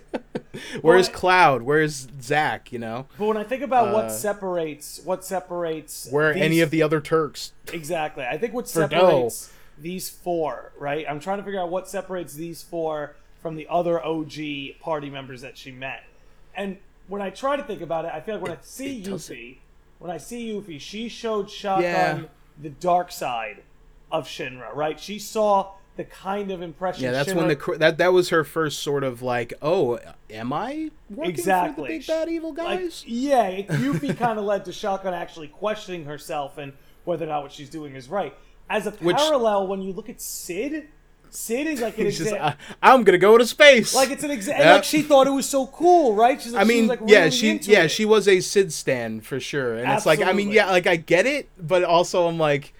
Where's 0.82 1.08
I- 1.08 1.12
Cloud? 1.12 1.62
Where's 1.62 2.08
Zack? 2.20 2.72
You 2.72 2.78
know, 2.78 3.06
but 3.18 3.26
when 3.26 3.36
I 3.36 3.44
think 3.44 3.62
about 3.62 3.88
Uh, 3.88 3.92
what 3.92 4.12
separates 4.12 5.00
what 5.04 5.24
separates 5.24 6.08
where 6.10 6.32
these- 6.34 6.42
any 6.42 6.60
of 6.60 6.70
the 6.70 6.82
other 6.82 7.00
Turks? 7.00 7.52
exactly, 7.72 8.24
I 8.24 8.38
think 8.38 8.52
what 8.54 8.68
separates 8.68 9.52
these 9.78 10.08
four, 10.08 10.72
right? 10.78 11.04
I'm 11.08 11.20
trying 11.20 11.38
to 11.38 11.44
figure 11.44 11.60
out 11.60 11.70
what 11.70 11.88
separates 11.88 12.34
these 12.34 12.62
four 12.62 13.14
from 13.40 13.56
the 13.56 13.66
other 13.68 14.02
OG 14.04 14.32
party 14.80 15.10
members 15.10 15.40
that 15.40 15.56
she 15.58 15.72
met. 15.72 16.04
And 16.54 16.78
when 17.12 17.20
I 17.20 17.28
try 17.28 17.56
to 17.56 17.62
think 17.62 17.82
about 17.82 18.06
it, 18.06 18.10
I 18.14 18.20
feel 18.20 18.36
like 18.36 18.42
when 18.42 18.52
I 18.52 18.58
see 18.62 19.00
it 19.00 19.04
doesn't- 19.04 19.36
Yuffie, 19.36 19.56
when 19.98 20.10
I 20.10 20.16
see 20.16 20.50
Yuffie, 20.50 20.80
she 20.80 21.08
showed 21.10 21.50
Shotgun 21.50 21.82
Yeah. 21.84 22.20
the 22.60 22.70
dark 22.70 23.12
side 23.12 23.62
of 24.10 24.26
Shinra, 24.26 24.74
right? 24.74 24.98
She 24.98 25.18
saw 25.18 25.72
the 25.96 26.04
kind 26.04 26.50
of 26.50 26.62
impression. 26.62 27.04
Yeah, 27.04 27.12
that's 27.12 27.28
Shinra 27.30 27.36
when 27.36 27.48
the 27.48 27.56
cr- 27.56 27.74
that 27.76 27.98
that 27.98 28.14
was 28.14 28.30
her 28.30 28.44
first 28.44 28.78
sort 28.82 29.04
of 29.04 29.20
like, 29.20 29.52
oh, 29.60 29.98
am 30.30 30.54
I 30.54 30.90
working 31.10 31.30
Exactly. 31.34 31.74
for 31.84 31.92
the 31.92 31.98
big 31.98 32.06
bad 32.06 32.28
evil 32.30 32.54
like, 32.54 32.80
guys? 32.80 33.04
yeah, 33.06 33.46
it, 33.48 33.68
Yuffie 33.84 34.16
kind 34.16 34.38
of 34.38 34.46
led 34.46 34.64
to 34.64 34.72
Shotgun 34.72 35.12
actually 35.12 35.48
questioning 35.48 36.06
herself 36.06 36.56
and 36.56 36.72
whether 37.04 37.26
or 37.26 37.28
not 37.28 37.42
what 37.42 37.52
she's 37.52 37.68
doing 37.68 37.94
is 37.94 38.08
right. 38.08 38.34
As 38.70 38.86
a 38.86 38.92
parallel, 38.92 39.66
when 39.66 39.82
you 39.82 39.92
look 39.92 40.08
at 40.08 40.18
Sid, 40.22 40.88
Sid 41.34 41.66
is 41.66 41.80
like 41.80 41.96
an 41.98 42.06
example. 42.08 42.52
I'm 42.82 43.04
gonna 43.04 43.16
go 43.18 43.38
to 43.38 43.46
space. 43.46 43.94
Like 43.94 44.10
it's 44.10 44.22
an 44.22 44.30
example. 44.30 44.64
Yep. 44.64 44.74
Like 44.76 44.84
she 44.84 45.00
thought 45.00 45.26
it 45.26 45.30
was 45.30 45.48
so 45.48 45.66
cool, 45.68 46.14
right? 46.14 46.40
She's 46.40 46.52
like, 46.52 46.60
I 46.60 46.68
she 46.68 46.74
mean, 46.74 46.88
was, 46.88 47.00
like, 47.00 47.08
yeah, 47.10 47.18
really 47.20 47.30
she 47.30 47.48
into 47.50 47.70
yeah 47.70 47.84
it. 47.84 47.88
she 47.90 48.04
was 48.04 48.28
a 48.28 48.40
Sid 48.40 48.72
stan 48.72 49.20
for 49.22 49.40
sure, 49.40 49.74
and 49.76 49.90
it's 49.90 50.04
like 50.04 50.20
I 50.20 50.32
mean, 50.34 50.50
yeah, 50.50 50.70
like 50.70 50.86
I 50.86 50.96
get 50.96 51.24
it, 51.26 51.48
but 51.58 51.84
also 51.84 52.28
I'm 52.28 52.38
like, 52.38 52.74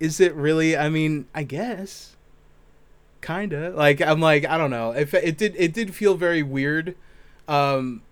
is 0.00 0.18
it 0.18 0.34
really? 0.34 0.76
I 0.76 0.88
mean, 0.88 1.26
I 1.32 1.44
guess, 1.44 2.16
kinda. 3.20 3.70
Like 3.70 4.00
I'm 4.00 4.20
like 4.20 4.44
I 4.46 4.58
don't 4.58 4.70
know. 4.70 4.90
If 4.90 5.14
it 5.14 5.38
did, 5.38 5.54
it 5.56 5.72
did 5.72 5.94
feel 5.94 6.16
very 6.16 6.42
weird, 6.42 6.96
um, 7.46 8.02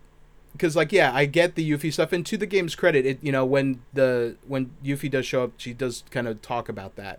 because 0.53 0.77
like 0.77 0.93
yeah, 0.93 1.11
I 1.13 1.25
get 1.27 1.57
the 1.57 1.69
Yuffie 1.69 1.93
stuff, 1.93 2.13
and 2.13 2.25
to 2.27 2.37
the 2.37 2.47
game's 2.47 2.77
credit, 2.77 3.05
it 3.07 3.19
you 3.23 3.33
know 3.33 3.45
when 3.45 3.81
the 3.93 4.37
when 4.47 4.71
Yuffie 4.85 5.11
does 5.11 5.27
show 5.27 5.43
up, 5.43 5.53
she 5.57 5.73
does 5.73 6.05
kind 6.13 6.29
of 6.29 6.41
talk 6.43 6.69
about 6.69 6.95
that, 6.95 7.19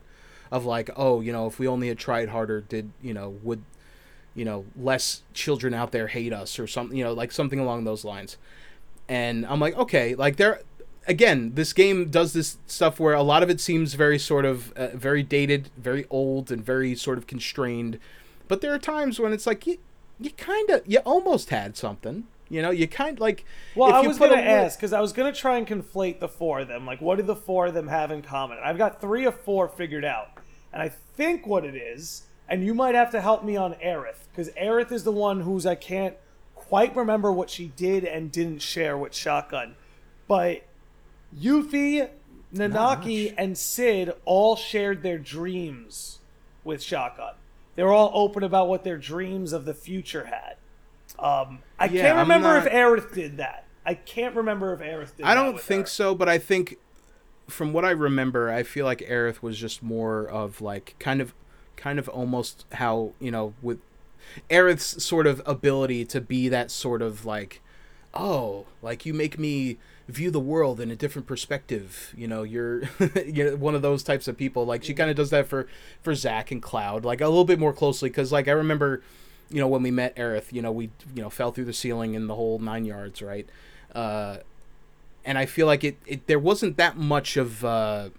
of 0.52 0.66
like 0.66 0.90
oh 0.96 1.22
you 1.22 1.32
know 1.32 1.48
if 1.48 1.58
we 1.60 1.68
only 1.68 1.88
had 1.88 1.98
tried 1.98 2.30
harder, 2.30 2.62
did 2.62 2.92
you 3.02 3.14
know 3.14 3.30
would 3.42 3.64
you 4.36 4.46
know 4.46 4.66
less 4.76 5.24
children 5.34 5.74
out 5.74 5.92
there 5.92 6.08
hate 6.08 6.34
us 6.34 6.58
or 6.60 6.68
something 6.68 6.98
you 6.98 7.04
know 7.04 7.14
like 7.14 7.32
something 7.32 7.60
along 7.60 7.84
those 7.84 8.06
lines 8.06 8.38
and 9.10 9.46
i'm 9.48 9.60
like 9.60 9.76
okay 9.76 10.16
like 10.16 10.38
there 10.38 10.62
again 11.06 11.52
this 11.56 11.74
game 11.74 12.10
does 12.10 12.32
this 12.32 12.58
stuff 12.66 12.98
where 12.98 13.14
a 13.14 13.24
lot 13.24 13.44
of 13.44 13.50
it 13.50 13.60
seems 13.60 13.94
very 13.94 14.18
sort 14.18 14.46
of 14.46 14.72
uh, 14.74 14.88
very 14.96 15.22
dated 15.22 15.70
very 15.78 16.06
old 16.10 16.50
and 16.50 16.64
very 16.64 16.96
sort 16.96 17.18
of 17.18 17.28
constrained 17.28 18.00
but 18.48 18.62
there 18.62 18.74
are 18.74 18.80
times 18.80 19.20
when 19.20 19.34
it's 19.34 19.46
like 19.46 19.68
you 19.68 19.78
you 20.18 20.30
kind 20.32 20.70
of 20.70 20.82
you 20.86 21.00
almost 21.00 21.50
had 21.50 21.76
something 21.76 22.26
you 22.52 22.62
know 22.62 22.70
you 22.70 22.88
kind 22.88 23.18
of 23.18 23.22
like 23.22 23.46
Well, 23.76 23.90
if 23.90 23.96
I 23.96 24.08
was 24.08 24.18
put 24.18 24.30
gonna 24.30 24.42
a 24.42 24.46
ask 24.46 24.78
because 24.78 24.94
I 24.94 25.00
was 25.00 25.14
gonna 25.14 25.32
try 25.32 25.58
and 25.58 25.66
conflate 25.66 26.20
the 26.20 26.28
four 26.28 26.60
of 26.60 26.68
them. 26.68 26.86
Like, 26.86 27.00
what 27.00 27.16
do 27.16 27.24
the 27.24 27.36
four 27.36 27.68
of 27.68 27.74
them 27.74 27.88
have 27.88 28.12
in 28.12 28.22
common? 28.22 28.58
I've 28.64 28.78
got 28.78 29.00
three 29.00 29.26
or 29.26 29.32
four 29.32 29.70
figured 29.70 30.04
out, 30.04 30.28
and 30.74 30.82
I 30.82 30.90
think 30.90 31.46
what 31.48 31.66
it 31.66 31.76
is, 31.76 32.24
and 32.50 32.64
you 32.66 32.74
might 32.74 32.96
have 32.96 33.12
to 33.12 33.22
help 33.22 33.44
me 33.44 33.56
on 33.58 33.74
Aerith 33.76 34.28
because 34.32 34.50
Aerith 34.52 34.92
is 34.92 35.04
the 35.04 35.12
one 35.12 35.42
whose 35.42 35.66
I 35.66 35.76
can't 35.76 36.16
quite 36.56 36.96
remember 36.96 37.32
what 37.32 37.50
she 37.50 37.68
did 37.76 38.06
and 38.06 38.32
didn't 38.32 38.60
share 38.62 38.98
with 38.98 39.14
Shotgun, 39.14 39.76
but 40.28 40.64
Yuffie, 41.38 42.10
Nanaki, 42.54 43.34
and 43.38 43.58
Sid 43.58 44.14
all 44.26 44.56
shared 44.56 45.04
their 45.04 45.18
dreams 45.18 46.20
with 46.64 46.82
Shotgun. 46.84 47.34
They 47.76 47.84
were 47.84 47.94
all 47.94 48.12
open 48.14 48.44
about 48.44 48.68
what 48.68 48.84
their 48.84 48.98
dreams 48.98 49.54
of 49.54 49.66
the 49.66 49.74
future 49.74 50.26
had. 50.26 50.56
Um, 51.18 51.60
I 51.80 51.86
Yeah, 51.86 52.02
can't 52.04 52.18
remember 52.20 52.50
not- 52.56 52.68
if 52.68 52.72
Aerith 52.74 53.14
did 53.14 53.38
that. 53.38 53.66
I 53.86 53.94
can't 53.96 54.36
remember 54.36 54.74
if 54.74 54.80
Aerith 54.82 55.16
did 55.16 55.26
I 55.26 55.34
don't 55.34 55.60
think 55.60 55.84
her. 55.86 55.90
so, 55.90 56.14
but 56.14 56.30
I 56.30 56.38
think 56.38 56.78
from 57.52 57.74
what 57.74 57.86
I 57.86 57.92
remember, 57.92 58.50
I 58.50 58.64
feel 58.64 58.86
like 58.86 59.00
Aerith 59.00 59.42
was 59.42 59.58
just 59.58 59.84
more 59.84 60.28
of 60.28 60.62
like 60.62 60.96
kind 61.00 61.22
of 61.22 61.34
kind 61.76 62.00
of 62.00 62.08
almost 62.10 62.66
how, 62.74 63.14
you 63.20 63.32
know, 63.32 63.54
with 63.62 63.80
Aerith's 64.50 65.04
sort 65.04 65.28
of 65.28 65.42
ability 65.46 66.06
to 66.06 66.22
be 66.22 66.48
that 66.50 66.72
sort 66.72 67.02
of 67.02 67.26
like 67.26 67.62
oh, 68.14 68.66
like 68.82 69.06
you 69.06 69.14
make 69.14 69.40
me 69.40 69.78
view 70.08 70.32
the 70.32 70.40
world 70.40 70.80
in 70.80 70.92
a 70.92 70.96
different 70.96 71.28
perspective. 71.28 72.14
You 72.16 72.28
know, 72.28 72.44
you're 72.44 72.84
you're 73.26 73.56
one 73.58 73.76
of 73.76 73.82
those 73.82 74.04
types 74.04 74.28
of 74.28 74.38
people. 74.38 74.66
Like 74.66 74.84
she 74.84 74.94
kind 74.94 75.10
of 75.10 75.16
does 75.16 75.30
that 75.30 75.48
for 75.48 75.68
for 76.02 76.16
Zack 76.16 76.52
and 76.52 76.62
Cloud, 76.62 77.06
like 77.06 77.22
a 77.22 77.28
little 77.28 77.46
bit 77.46 77.60
more 77.60 77.74
closely 77.74 78.10
because 78.10 78.32
like 78.32 78.48
I 78.48 78.52
remember, 78.52 79.02
you 79.50 79.60
know, 79.60 79.68
when 79.68 79.84
we 79.84 79.92
met 79.92 80.16
Aerith, 80.16 80.52
you 80.52 80.62
know, 80.62 80.72
we 80.72 80.90
you 81.16 81.22
know 81.22 81.30
fell 81.30 81.52
through 81.52 81.66
the 81.66 81.74
ceiling 81.74 82.14
in 82.14 82.28
the 82.28 82.36
whole 82.36 82.60
nine 82.60 82.86
yards, 82.86 83.22
right? 83.22 83.48
Uh, 83.94 84.38
and 85.26 85.38
I 85.38 85.46
feel 85.46 85.68
like 85.68 85.84
it, 85.84 85.98
it 86.06 86.28
there 86.28 86.40
wasn't 86.40 86.78
that 86.78 86.98
much 86.98 87.38
of. 87.38 87.64
Uh, 87.64 88.10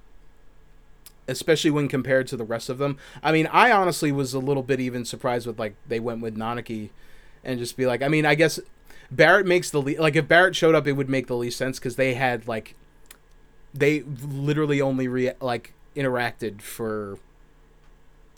especially 1.29 1.71
when 1.71 1.89
compared 1.89 2.27
to 2.27 2.37
the 2.37 2.45
rest 2.45 2.69
of 2.69 2.79
them. 2.79 2.99
I 3.23 3.31
mean, 3.31 3.47
I 3.47 3.71
honestly 3.71 4.11
was 4.11 4.35
a 4.35 4.41
little 4.41 4.63
bit 4.63 4.81
even 4.81 5.05
surprised 5.05 5.47
with 5.47 5.59
like 5.59 5.75
they 5.87 6.01
went 6.01 6.21
with 6.21 6.37
Nanaki 6.37 6.91
and 7.45 7.59
just 7.61 7.77
be 7.77 7.87
like, 7.87 8.03
I 8.03 8.09
mean, 8.09 8.27
I 8.27 8.35
guess 8.35 8.59
Barrett 9.11 9.47
makes 9.47 9.71
the 9.71 9.81
le- 9.81 10.01
like 10.01 10.17
if 10.17 10.27
Barrett 10.27 10.57
showed 10.57 10.75
up, 10.75 10.87
it 10.87 10.93
would 10.93 11.09
make 11.09 11.29
the 11.29 11.37
least 11.37 11.59
sense 11.59 11.79
because 11.79 11.97
they 11.97 12.15
had 12.15 12.49
like 12.49 12.75
they 13.73 14.03
literally 14.03 14.81
only 14.81 15.09
re- 15.09 15.33
like 15.41 15.73
interacted 15.97 16.61
for 16.61 17.19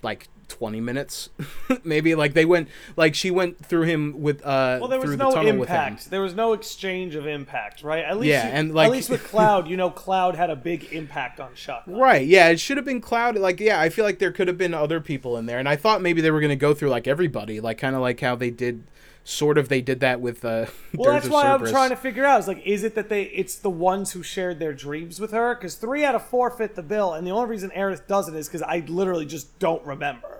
like 0.05 0.29
20 0.49 0.79
minutes 0.81 1.31
maybe 1.85 2.15
like 2.15 2.35
they 2.35 2.45
went 2.45 2.69
like 2.97 3.15
she 3.15 3.31
went 3.31 3.65
through 3.65 3.83
him 3.83 4.21
with 4.21 4.41
uh 4.45 4.77
Well, 4.79 4.89
there 4.89 5.01
was 5.01 5.09
through 5.09 5.17
no 5.17 5.33
the 5.33 5.41
impact. 5.49 6.11
There 6.11 6.21
was 6.21 6.35
no 6.35 6.53
exchange 6.53 7.15
of 7.15 7.27
impact, 7.27 7.83
right? 7.83 8.05
At 8.05 8.19
least, 8.19 8.29
Yeah, 8.31 8.47
you- 8.49 8.53
and, 8.53 8.75
like- 8.75 8.87
at 8.87 8.93
least 8.93 9.09
with 9.11 9.25
Cloud, 9.31 9.69
you 9.69 9.77
know, 9.77 9.91
Cloud 9.91 10.37
had 10.37 10.51
a 10.51 10.57
big 10.57 10.93
impact 10.93 11.41
on 11.41 11.49
Shotgun. 11.55 11.97
Right. 11.97 12.27
Yeah, 12.27 12.51
it 12.51 12.61
should 12.61 12.77
have 12.77 12.87
been 12.87 13.01
Cloud. 13.01 13.37
Like, 13.37 13.59
yeah, 13.59 13.81
I 13.81 13.89
feel 13.89 14.05
like 14.05 14.19
there 14.19 14.31
could 14.31 14.47
have 14.47 14.59
been 14.59 14.75
other 14.75 15.01
people 15.01 15.37
in 15.39 15.47
there, 15.47 15.59
and 15.59 15.69
I 15.69 15.77
thought 15.77 16.03
maybe 16.03 16.21
they 16.21 16.31
were 16.31 16.41
going 16.41 16.51
to 16.51 16.57
go 16.57 16.75
through 16.75 16.91
like 16.91 17.09
everybody, 17.09 17.59
like 17.59 17.79
kind 17.79 17.97
of 17.97 18.03
like 18.03 18.21
how 18.21 18.37
they 18.37 18.51
did, 18.51 18.85
sort 19.25 19.59
of 19.59 19.69
they 19.69 19.81
did 19.81 20.01
that 20.01 20.21
with. 20.21 20.45
uh 20.45 20.67
Well, 20.95 21.13
Dirge 21.13 21.23
that's 21.23 21.33
why 21.33 21.49
I'm 21.49 21.67
trying 21.67 21.91
to 21.91 21.97
figure 21.97 22.25
out. 22.25 22.41
Is 22.41 22.49
like, 22.49 22.65
is 22.65 22.85
it 22.85 22.95
that 22.95 23.09
they? 23.09 23.25
It's 23.25 23.57
the 23.57 23.71
ones 23.71 24.13
who 24.13 24.23
shared 24.23 24.61
their 24.61 24.75
dreams 24.75 25.19
with 25.19 25.33
her? 25.33 25.55
Because 25.55 25.75
three 25.75 26.05
out 26.05 26.15
of 26.15 26.25
four 26.25 26.51
fit 26.51 26.77
the 26.77 26.83
bill, 26.83 27.15
and 27.15 27.27
the 27.27 27.31
only 27.31 27.49
reason 27.49 27.71
Aerith 27.71 28.07
doesn't 28.07 28.35
is 28.37 28.47
because 28.47 28.63
I 28.63 28.85
literally 28.87 29.27
just 29.27 29.59
don't 29.59 29.85
remember. 29.85 30.34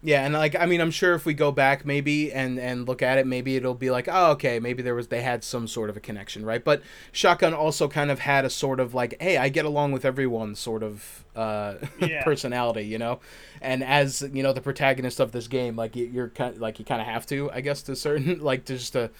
Yeah, 0.00 0.24
and 0.24 0.32
like 0.32 0.54
I 0.54 0.66
mean, 0.66 0.80
I'm 0.80 0.92
sure 0.92 1.14
if 1.14 1.26
we 1.26 1.34
go 1.34 1.50
back 1.50 1.84
maybe 1.84 2.32
and 2.32 2.56
and 2.58 2.86
look 2.86 3.02
at 3.02 3.18
it, 3.18 3.26
maybe 3.26 3.56
it'll 3.56 3.74
be 3.74 3.90
like, 3.90 4.06
oh, 4.10 4.30
okay, 4.32 4.60
maybe 4.60 4.80
there 4.80 4.94
was 4.94 5.08
they 5.08 5.22
had 5.22 5.42
some 5.42 5.66
sort 5.66 5.90
of 5.90 5.96
a 5.96 6.00
connection, 6.00 6.46
right? 6.46 6.62
But 6.62 6.82
Shotgun 7.10 7.52
also 7.52 7.88
kind 7.88 8.08
of 8.10 8.20
had 8.20 8.44
a 8.44 8.50
sort 8.50 8.78
of 8.78 8.94
like, 8.94 9.20
hey, 9.20 9.36
I 9.38 9.48
get 9.48 9.64
along 9.64 9.90
with 9.90 10.04
everyone 10.04 10.54
sort 10.54 10.84
of 10.84 11.24
uh, 11.34 11.74
Yeah. 12.00 12.22
personality, 12.22 12.82
you 12.82 12.98
know. 12.98 13.18
And 13.60 13.82
as 13.82 14.22
you 14.32 14.44
know, 14.44 14.52
the 14.52 14.60
protagonist 14.60 15.18
of 15.18 15.32
this 15.32 15.48
game, 15.48 15.74
like 15.74 15.96
you- 15.96 16.06
you're 16.06 16.28
kind 16.28 16.54
of, 16.54 16.60
like 16.60 16.78
you 16.78 16.84
kind 16.84 17.00
of 17.00 17.08
have 17.08 17.26
to, 17.26 17.50
I 17.50 17.60
guess, 17.60 17.82
to 17.82 17.96
certain 17.96 18.38
like 18.42 18.66
to 18.66 18.74
just 18.74 18.92
to, 18.92 19.10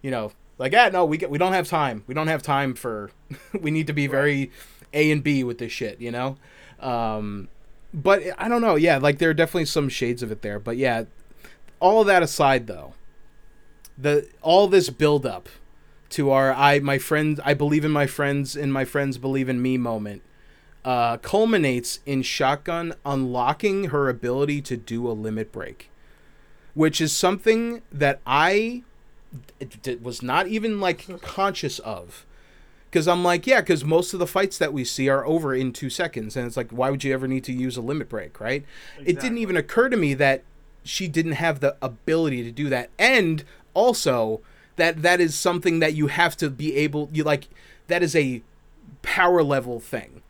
you 0.00 0.12
know, 0.12 0.30
like 0.58 0.72
ah, 0.76 0.90
no, 0.92 1.04
we 1.04 1.16
get 1.18 1.30
we 1.30 1.38
don't 1.38 1.54
have 1.54 1.66
time, 1.66 2.04
we 2.06 2.14
don't 2.14 2.28
have 2.28 2.42
time 2.42 2.74
for, 2.74 3.10
we 3.60 3.72
need 3.72 3.88
to 3.88 3.92
be 3.92 4.06
very 4.06 4.52
A 4.94 5.10
and 5.10 5.24
B 5.24 5.42
with 5.42 5.58
this 5.58 5.72
shit, 5.72 6.00
you 6.00 6.12
know. 6.12 6.36
Um, 6.78 7.48
but 7.92 8.22
I 8.38 8.48
don't 8.48 8.62
know. 8.62 8.76
Yeah, 8.76 8.98
like 8.98 9.18
there 9.18 9.30
are 9.30 9.34
definitely 9.34 9.66
some 9.66 9.88
shades 9.88 10.22
of 10.22 10.30
it 10.30 10.42
there. 10.42 10.58
But 10.58 10.76
yeah, 10.76 11.04
all 11.80 12.04
that 12.04 12.22
aside, 12.22 12.66
though, 12.66 12.94
the 13.96 14.28
all 14.42 14.68
this 14.68 14.90
build 14.90 15.26
up 15.26 15.48
to 16.10 16.30
our 16.30 16.52
I 16.52 16.80
my 16.80 16.98
friends 16.98 17.40
I 17.44 17.54
believe 17.54 17.84
in 17.84 17.90
my 17.90 18.06
friends 18.06 18.56
and 18.56 18.72
my 18.72 18.84
friends 18.84 19.18
believe 19.18 19.48
in 19.48 19.62
me 19.62 19.78
moment 19.78 20.22
uh, 20.84 21.18
culminates 21.18 22.00
in 22.06 22.22
Shotgun 22.22 22.94
unlocking 23.04 23.84
her 23.86 24.08
ability 24.08 24.62
to 24.62 24.76
do 24.76 25.08
a 25.08 25.12
limit 25.12 25.52
break, 25.52 25.90
which 26.74 27.00
is 27.00 27.12
something 27.12 27.82
that 27.92 28.20
I 28.26 28.82
d- 29.58 29.66
d- 29.82 29.94
was 29.96 30.22
not 30.22 30.46
even 30.46 30.80
like 30.80 31.20
conscious 31.20 31.78
of 31.80 32.24
because 32.90 33.06
I'm 33.06 33.22
like, 33.22 33.46
yeah, 33.46 33.60
because 33.60 33.84
most 33.84 34.12
of 34.12 34.18
the 34.18 34.26
fights 34.26 34.58
that 34.58 34.72
we 34.72 34.84
see 34.84 35.08
are 35.08 35.24
over 35.24 35.54
in 35.54 35.72
two 35.72 35.90
seconds, 35.90 36.36
and 36.36 36.46
it's 36.46 36.56
like, 36.56 36.70
why 36.70 36.90
would 36.90 37.04
you 37.04 37.14
ever 37.14 37.28
need 37.28 37.44
to 37.44 37.52
use 37.52 37.76
a 37.76 37.80
limit 37.80 38.08
break, 38.08 38.40
right? 38.40 38.64
It 39.04 39.20
didn't 39.20 39.38
even 39.38 39.56
occur 39.56 39.88
to 39.88 39.96
me 39.96 40.14
that 40.14 40.42
she 40.82 41.06
didn't 41.06 41.32
have 41.32 41.60
the 41.60 41.76
ability 41.80 42.42
to 42.42 42.50
do 42.50 42.68
that, 42.68 42.90
and 42.98 43.44
also 43.74 44.40
that 44.76 45.02
that 45.02 45.20
is 45.20 45.34
something 45.34 45.78
that 45.78 45.94
you 45.94 46.08
have 46.08 46.36
to 46.38 46.50
be 46.50 46.74
able, 46.76 47.08
you 47.12 47.22
like, 47.22 47.48
that 47.86 48.02
is 48.02 48.16
a 48.16 48.42
power 49.02 49.42
level 49.42 49.78
thing, 49.78 50.22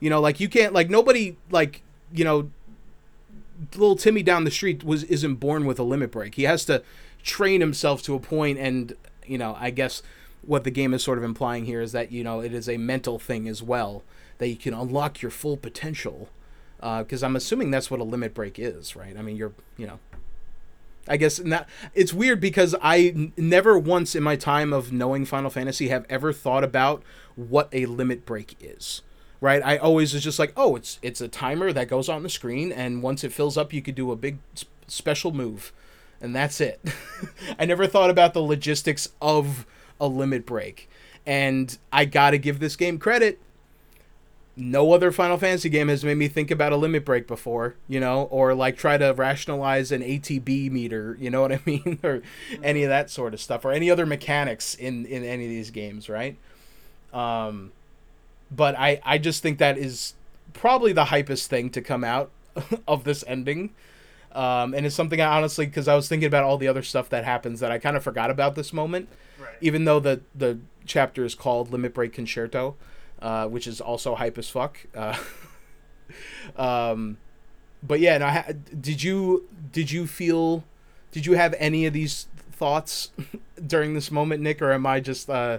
you 0.00 0.08
know, 0.08 0.20
like 0.20 0.40
you 0.40 0.48
can't, 0.48 0.72
like 0.72 0.88
nobody, 0.88 1.36
like 1.50 1.82
you 2.12 2.24
know, 2.24 2.50
little 3.74 3.96
Timmy 3.96 4.22
down 4.22 4.44
the 4.44 4.50
street 4.50 4.84
was 4.84 5.04
isn't 5.04 5.36
born 5.36 5.66
with 5.66 5.78
a 5.78 5.82
limit 5.82 6.10
break. 6.10 6.34
He 6.34 6.44
has 6.44 6.64
to 6.66 6.82
train 7.22 7.60
himself 7.60 8.02
to 8.02 8.14
a 8.14 8.20
point, 8.20 8.58
and 8.58 8.94
you 9.26 9.38
know, 9.38 9.56
I 9.58 9.70
guess 9.70 10.02
what 10.46 10.64
the 10.64 10.70
game 10.70 10.94
is 10.94 11.02
sort 11.02 11.18
of 11.18 11.24
implying 11.24 11.64
here 11.64 11.80
is 11.80 11.92
that 11.92 12.12
you 12.12 12.24
know 12.24 12.40
it 12.40 12.54
is 12.54 12.68
a 12.68 12.76
mental 12.76 13.18
thing 13.18 13.48
as 13.48 13.62
well 13.62 14.02
that 14.38 14.48
you 14.48 14.56
can 14.56 14.74
unlock 14.74 15.22
your 15.22 15.30
full 15.30 15.56
potential. 15.56 16.28
Uh, 16.78 17.02
because 17.02 17.22
I'm 17.22 17.36
assuming 17.36 17.70
that's 17.70 17.90
what 17.90 18.00
a 18.00 18.04
limit 18.04 18.34
break 18.34 18.58
is, 18.58 18.94
right? 18.94 19.16
I 19.16 19.22
mean, 19.22 19.36
you're 19.36 19.52
you 19.76 19.86
know. 19.86 19.98
I 21.08 21.16
guess 21.16 21.38
not. 21.38 21.68
It's 21.94 22.12
weird 22.12 22.40
because 22.40 22.74
I 22.82 23.12
n- 23.14 23.32
never 23.36 23.78
once 23.78 24.14
in 24.14 24.22
my 24.22 24.34
time 24.36 24.72
of 24.72 24.92
knowing 24.92 25.24
Final 25.24 25.50
Fantasy 25.50 25.88
have 25.88 26.04
ever 26.10 26.32
thought 26.32 26.64
about 26.64 27.02
what 27.36 27.68
a 27.72 27.86
limit 27.86 28.26
break 28.26 28.56
is 28.60 29.02
right? 29.40 29.62
I 29.64 29.76
always 29.76 30.14
was 30.14 30.24
just 30.24 30.38
like, 30.38 30.52
oh, 30.56 30.76
it's 30.76 30.98
it's 31.02 31.20
a 31.20 31.28
timer 31.28 31.72
that 31.72 31.88
goes 31.88 32.08
on 32.08 32.22
the 32.22 32.28
screen, 32.28 32.72
and 32.72 33.02
once 33.02 33.24
it 33.24 33.32
fills 33.32 33.56
up, 33.56 33.72
you 33.72 33.82
could 33.82 33.94
do 33.94 34.10
a 34.12 34.16
big 34.16 34.38
s- 34.54 34.64
special 34.86 35.32
move, 35.32 35.72
and 36.20 36.34
that's 36.34 36.60
it. 36.60 36.80
I 37.58 37.64
never 37.64 37.86
thought 37.86 38.10
about 38.10 38.34
the 38.34 38.40
logistics 38.42 39.08
of 39.20 39.66
a 40.00 40.06
limit 40.06 40.46
break, 40.46 40.88
and 41.24 41.76
I 41.92 42.04
gotta 42.04 42.38
give 42.38 42.58
this 42.58 42.76
game 42.76 42.98
credit. 42.98 43.40
No 44.58 44.92
other 44.92 45.12
Final 45.12 45.36
Fantasy 45.36 45.68
game 45.68 45.88
has 45.88 46.02
made 46.02 46.16
me 46.16 46.28
think 46.28 46.50
about 46.50 46.72
a 46.72 46.76
limit 46.76 47.04
break 47.04 47.26
before, 47.26 47.74
you 47.88 48.00
know, 48.00 48.22
or 48.30 48.54
like 48.54 48.78
try 48.78 48.96
to 48.96 49.12
rationalize 49.12 49.92
an 49.92 50.00
ATB 50.00 50.70
meter, 50.70 51.14
you 51.20 51.28
know 51.28 51.42
what 51.42 51.52
I 51.52 51.60
mean, 51.66 51.98
or 52.02 52.22
any 52.62 52.82
of 52.82 52.88
that 52.88 53.10
sort 53.10 53.34
of 53.34 53.40
stuff, 53.40 53.64
or 53.64 53.72
any 53.72 53.90
other 53.90 54.06
mechanics 54.06 54.74
in 54.74 55.04
in 55.06 55.24
any 55.24 55.44
of 55.44 55.50
these 55.50 55.70
games, 55.70 56.08
right? 56.08 56.36
Um, 57.12 57.72
but 58.50 58.74
I 58.78 59.00
I 59.04 59.18
just 59.18 59.42
think 59.42 59.58
that 59.58 59.76
is 59.78 60.14
probably 60.54 60.92
the 60.92 61.04
hypest 61.04 61.46
thing 61.46 61.70
to 61.70 61.80
come 61.82 62.02
out 62.04 62.30
of 62.88 63.04
this 63.04 63.24
ending. 63.26 63.70
Um, 64.32 64.74
and 64.74 64.84
it's 64.84 64.94
something 64.94 65.20
I 65.20 65.36
honestly, 65.36 65.66
because 65.66 65.88
I 65.88 65.94
was 65.94 66.08
thinking 66.08 66.26
about 66.26 66.44
all 66.44 66.58
the 66.58 66.68
other 66.68 66.82
stuff 66.82 67.08
that 67.08 67.24
happens 67.24 67.60
that 67.60 67.72
I 67.72 67.78
kind 67.78 67.96
of 67.96 68.02
forgot 68.02 68.30
about 68.30 68.54
this 68.54 68.72
moment. 68.72 69.08
Even 69.60 69.84
though 69.84 70.00
the 70.00 70.20
the 70.34 70.58
chapter 70.86 71.24
is 71.24 71.34
called 71.34 71.70
Limit 71.72 71.94
Break 71.94 72.12
Concerto, 72.12 72.76
uh, 73.20 73.46
which 73.46 73.66
is 73.66 73.80
also 73.80 74.14
hype 74.14 74.38
as 74.38 74.48
fuck. 74.48 74.78
Uh, 74.94 75.16
um, 76.56 77.18
but 77.82 78.00
yeah, 78.00 78.18
no, 78.18 78.28
ha- 78.28 78.52
did 78.80 79.02
you 79.02 79.48
did 79.72 79.90
you 79.90 80.06
feel 80.06 80.64
did 81.12 81.26
you 81.26 81.34
have 81.34 81.54
any 81.58 81.86
of 81.86 81.92
these 81.92 82.26
thoughts 82.52 83.10
during 83.66 83.94
this 83.94 84.10
moment, 84.10 84.42
Nick, 84.42 84.60
or 84.62 84.72
am 84.72 84.86
I 84.86 85.00
just 85.00 85.28
uh, 85.30 85.58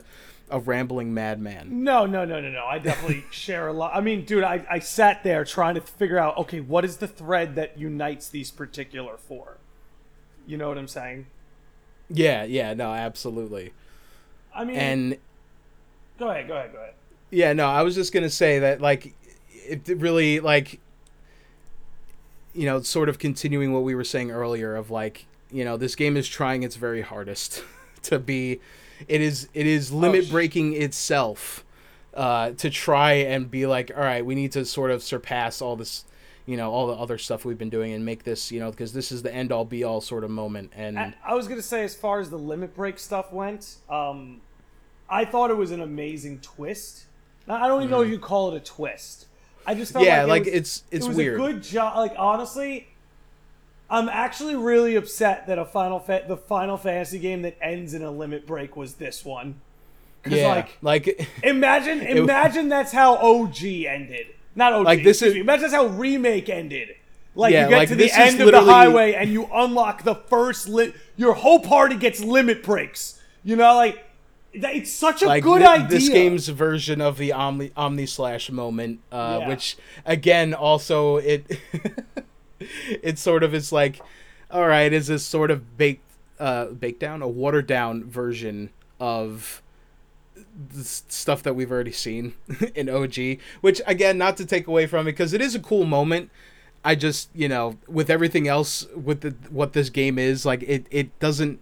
a 0.50 0.60
rambling 0.60 1.14
madman? 1.14 1.84
No, 1.84 2.06
no, 2.06 2.26
no, 2.26 2.40
no, 2.40 2.50
no. 2.50 2.66
I 2.66 2.80
definitely 2.80 3.26
share 3.32 3.68
a 3.68 3.74
lot. 3.74 3.92
I 3.96 4.02
mean, 4.02 4.26
dude, 4.26 4.44
I, 4.44 4.66
I 4.70 4.80
sat 4.80 5.24
there 5.24 5.46
trying 5.46 5.76
to 5.76 5.82
figure 5.82 6.18
out, 6.18 6.38
okay, 6.38 6.60
what 6.60 6.86
is 6.86 6.98
the 6.98 7.08
thread 7.08 7.56
that 7.56 7.78
unites 7.78 8.30
these 8.30 8.52
particular 8.52 9.18
four? 9.18 9.58
You 10.46 10.58
know 10.58 10.70
what 10.70 10.78
I'm 10.78 10.88
saying? 10.88 11.28
Yeah, 12.10 12.44
yeah, 12.44 12.74
no, 12.74 12.94
absolutely. 12.94 13.74
I 14.58 14.66
mean, 14.66 14.76
And 14.76 15.18
go 16.20 16.30
ahead, 16.30 16.48
go 16.48 16.56
ahead, 16.58 16.74
go 16.74 16.80
ahead. 16.80 16.94
yeah, 17.30 17.54
no, 17.54 17.68
I 17.68 17.84
was 17.84 17.96
just 17.96 18.12
gonna 18.12 18.30
say 18.30 18.60
that 18.60 18.82
like 18.82 19.14
it 19.52 19.88
really 19.88 20.40
like 20.40 20.80
you 22.54 22.66
know, 22.66 22.82
sort 22.82 23.08
of 23.08 23.20
continuing 23.20 23.72
what 23.72 23.84
we 23.84 23.94
were 23.94 24.04
saying 24.04 24.32
earlier 24.32 24.76
of 24.76 24.90
like, 24.90 25.28
you 25.52 25.64
know, 25.64 25.78
this 25.78 25.94
game 25.96 26.18
is 26.18 26.28
trying 26.28 26.64
its 26.64 26.76
very 26.76 27.02
hardest 27.02 27.64
to 28.04 28.18
be 28.18 28.60
it 29.08 29.22
is 29.22 29.48
it 29.54 29.68
is 29.68 29.92
limit 29.92 30.26
sh- 30.26 30.32
breaking 30.32 30.74
itself 30.74 31.64
uh 32.16 32.50
to 32.52 32.70
try 32.72 33.12
and 33.14 33.52
be 33.52 33.68
like, 33.68 33.92
all 33.96 34.02
right, 34.04 34.26
we 34.26 34.34
need 34.34 34.52
to 34.54 34.66
sort 34.66 34.90
of 34.90 35.04
surpass 35.04 35.62
all 35.62 35.76
this 35.76 36.04
you 36.48 36.58
know 36.58 36.72
all 36.72 36.88
the 36.88 36.94
other 36.94 37.18
stuff 37.20 37.46
we've 37.46 37.58
been 37.60 37.70
doing 37.70 37.92
and 37.94 38.04
make 38.06 38.24
this 38.24 38.52
you 38.54 38.60
know 38.60 38.72
because 38.72 38.94
this 38.94 39.12
is 39.12 39.22
the 39.22 39.32
end 39.32 39.52
all 39.52 39.66
be 39.66 39.84
all 39.84 40.00
sort 40.02 40.24
of 40.24 40.30
moment 40.32 40.72
and 40.76 40.98
I, 40.98 41.14
I 41.26 41.36
was 41.36 41.48
gonna 41.48 41.62
say, 41.62 41.84
as 41.84 41.94
far 41.94 42.20
as 42.22 42.30
the 42.32 42.40
limit 42.40 42.74
break 42.74 42.98
stuff 42.98 43.32
went, 43.34 43.76
um, 43.90 44.40
I 45.10 45.26
thought 45.26 45.50
it 45.52 45.58
was 45.58 45.72
an 45.72 45.82
amazing 45.82 46.40
twist. 46.40 47.06
I 47.48 47.68
don't 47.68 47.82
even 47.84 47.92
know 47.92 48.02
if 48.02 48.10
you 48.10 48.20
call 48.20 48.54
it 48.54 48.58
a 48.58 48.60
twist. 48.60 49.26
I 49.66 49.74
just 49.74 49.94
felt 49.94 50.04
Mm. 50.06 50.08
yeah 50.08 50.22
like, 50.24 50.30
like, 50.30 50.48
it 50.48 50.54
was, 50.54 50.60
it's 50.60 50.84
it's 50.92 51.06
it 51.06 51.08
was 51.10 51.18
weird 51.18 51.40
a 51.40 51.44
good 51.44 51.64
job. 51.64 51.96
Like 51.98 52.14
honestly, 52.18 52.88
I'm 53.90 54.10
actually 54.10 54.56
really 54.56 54.96
upset 54.96 55.48
that 55.48 55.58
a 55.58 55.66
final 55.66 56.00
fa- 56.00 56.26
the 56.28 56.38
Final 56.38 56.78
Fantasy 56.78 57.20
game 57.20 57.42
that 57.44 57.58
ends 57.62 57.94
in 57.94 58.02
a 58.04 58.12
limit 58.12 58.46
break 58.46 58.76
was 58.76 58.96
this 58.96 59.24
one. 59.24 59.56
Because 60.24 60.40
yeah 60.40 60.48
like, 60.48 60.78
like 60.82 61.30
imagine 61.44 62.02
imagine 62.02 62.68
that's 62.70 62.92
how 62.92 63.16
OG 63.16 63.64
ended. 63.64 64.28
Not 64.56 64.74
OG. 64.74 64.86
Like, 64.86 65.04
this 65.04 65.22
is- 65.22 65.34
me. 65.36 65.40
Imagine 65.42 65.62
that's 65.64 65.74
how 65.74 65.86
remake 65.88 66.50
ended. 66.50 66.90
Like 67.36 67.54
Yeah, 67.54 67.66
you 67.66 67.70
get 67.70 67.78
like, 67.78 67.90
to 67.90 67.96
the 67.96 68.12
end 68.12 68.42
of 68.42 68.52
the 68.52 68.62
highway 68.62 69.14
and 69.14 69.32
you 69.32 69.48
unlock 69.54 70.04
the 70.04 70.16
first 70.16 70.68
lit. 70.68 70.96
Your 71.16 71.34
whole 71.34 71.60
party 71.60 71.96
gets 71.96 72.20
limit 72.20 72.64
breaks. 72.64 73.22
You 73.44 73.56
know, 73.56 73.76
like 73.76 74.04
it's 74.64 74.92
such 74.92 75.22
a 75.22 75.26
like 75.28 75.44
good 75.44 75.62
thi- 75.62 75.68
idea. 75.68 75.88
this 75.88 76.10
game's 76.10 76.48
version 76.50 77.02
of 77.02 77.18
the 77.18 77.32
omni 77.34 77.72
omni 77.76 78.06
slash 78.06 78.50
moment 78.52 79.00
uh 79.12 79.40
Yeah. 79.42 79.48
which 79.50 79.78
again 80.06 80.54
also 80.54 81.18
it 81.18 81.46
it 82.60 83.20
sort 83.20 83.44
of 83.44 83.54
is 83.54 83.72
like 83.72 84.02
all 84.52 84.68
right 84.68 84.92
is 84.92 85.08
this 85.08 85.24
sort 85.26 85.52
of 85.52 85.78
baked 85.78 86.04
uh 86.40 86.66
baked 86.68 87.00
down 87.00 87.22
a 87.22 87.28
watered 87.28 87.68
down 87.68 88.04
version 88.04 88.70
of 89.00 89.62
the 90.74 90.84
stuff 90.84 91.44
that 91.44 91.56
we've 91.56 91.72
already 91.72 91.92
seen 91.92 92.34
in 92.76 92.90
OG 92.90 93.38
which 93.62 93.82
again 93.86 94.18
not 94.18 94.38
to 94.38 94.46
take 94.46 94.68
away 94.68 94.88
from 94.88 95.02
it 95.08 95.12
because 95.12 95.34
it 95.34 95.42
is 95.42 95.54
a 95.56 95.60
cool 95.60 95.86
moment 95.86 96.32
I 96.84 96.96
just 96.96 97.30
you 97.36 97.48
know 97.48 97.78
with 97.88 98.10
everything 98.10 98.48
else 98.48 98.88
with 98.96 99.22
the 99.22 99.36
what 99.50 99.74
this 99.74 99.90
game 99.90 100.18
is 100.18 100.46
like 100.46 100.64
it 100.64 100.88
it 100.90 101.18
doesn't 101.20 101.60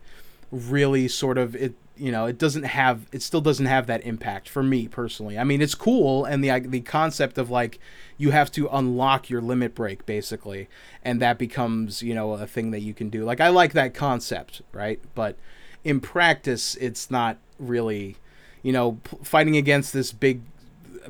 really 0.52 1.08
sort 1.08 1.38
of 1.38 1.56
it 1.56 1.74
you 1.98 2.12
know 2.12 2.26
it 2.26 2.38
doesn't 2.38 2.64
have 2.64 3.08
it 3.12 3.22
still 3.22 3.42
doesn't 3.42 3.66
have 3.66 3.88
that 3.88 4.06
impact 4.06 4.50
for 4.50 4.64
me 4.64 4.88
personally. 4.88 5.38
I 5.38 5.44
mean 5.44 5.62
it's 5.62 5.76
cool 5.76 6.26
and 6.26 6.44
the 6.44 6.60
the 6.60 6.82
concept 6.82 7.38
of 7.38 7.50
like 7.50 7.80
you 8.18 8.32
have 8.32 8.52
to 8.54 8.68
unlock 8.72 9.30
your 9.30 9.42
limit 9.42 9.76
break 9.76 10.06
basically 10.06 10.68
and 11.04 11.22
that 11.22 11.38
becomes 11.38 12.02
you 12.02 12.14
know 12.14 12.34
a 12.34 12.48
thing 12.48 12.72
that 12.72 12.82
you 12.82 12.94
can 12.94 13.10
do. 13.10 13.24
Like 13.24 13.40
I 13.40 13.50
like 13.50 13.74
that 13.74 13.94
concept, 13.94 14.62
right? 14.74 15.00
But 15.14 15.38
in 15.84 16.00
practice 16.02 16.76
it's 16.76 17.10
not 17.10 17.38
really 17.60 18.18
you 18.64 18.74
know 18.74 19.00
fighting 19.24 19.56
against 19.56 19.94
this 19.94 20.12
big 20.12 20.42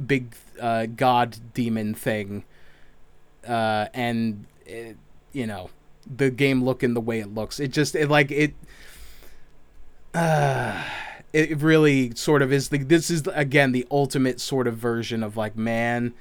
big 0.06 0.36
uh, 0.60 0.86
god 0.86 1.38
demon 1.54 1.94
thing 1.94 2.44
uh, 3.48 3.88
and 3.94 4.46
it, 4.66 4.98
you 5.32 5.48
know 5.48 5.70
the 6.06 6.30
game 6.30 6.64
looking 6.64 6.94
the 6.94 7.02
way 7.02 7.20
it 7.20 7.34
looks 7.34 7.60
it 7.60 7.70
just 7.70 7.96
it 7.96 8.10
like 8.10 8.30
it 8.30 8.54
uh, 10.16 10.84
it 11.34 11.62
really 11.62 12.16
sort 12.16 12.42
of 12.42 12.54
is 12.54 12.70
the 12.70 12.78
this 12.78 13.10
is 13.10 13.28
again 13.34 13.72
the 13.72 13.86
ultimate 13.92 14.40
sort 14.40 14.68
of 14.68 14.78
version 14.78 15.22
of 15.22 15.36
like 15.36 15.58
man 15.58 16.14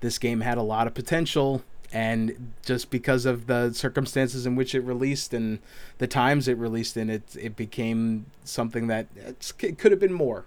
this 0.00 0.16
game 0.18 0.42
had 0.42 0.56
a 0.56 0.62
lot 0.62 0.86
of 0.86 0.94
potential 0.94 1.62
and 1.92 2.52
just 2.64 2.88
because 2.88 3.26
of 3.26 3.48
the 3.48 3.72
circumstances 3.72 4.46
in 4.46 4.54
which 4.54 4.74
it 4.74 4.80
released 4.80 5.34
and 5.34 5.58
the 5.98 6.06
times 6.06 6.46
it 6.46 6.56
released 6.56 6.96
in 6.96 7.10
it 7.10 7.22
it 7.36 7.56
became 7.56 8.26
something 8.44 8.86
that 8.86 9.08
it's, 9.16 9.52
it 9.58 9.76
could 9.76 9.90
have 9.90 10.00
been 10.00 10.12
more 10.12 10.44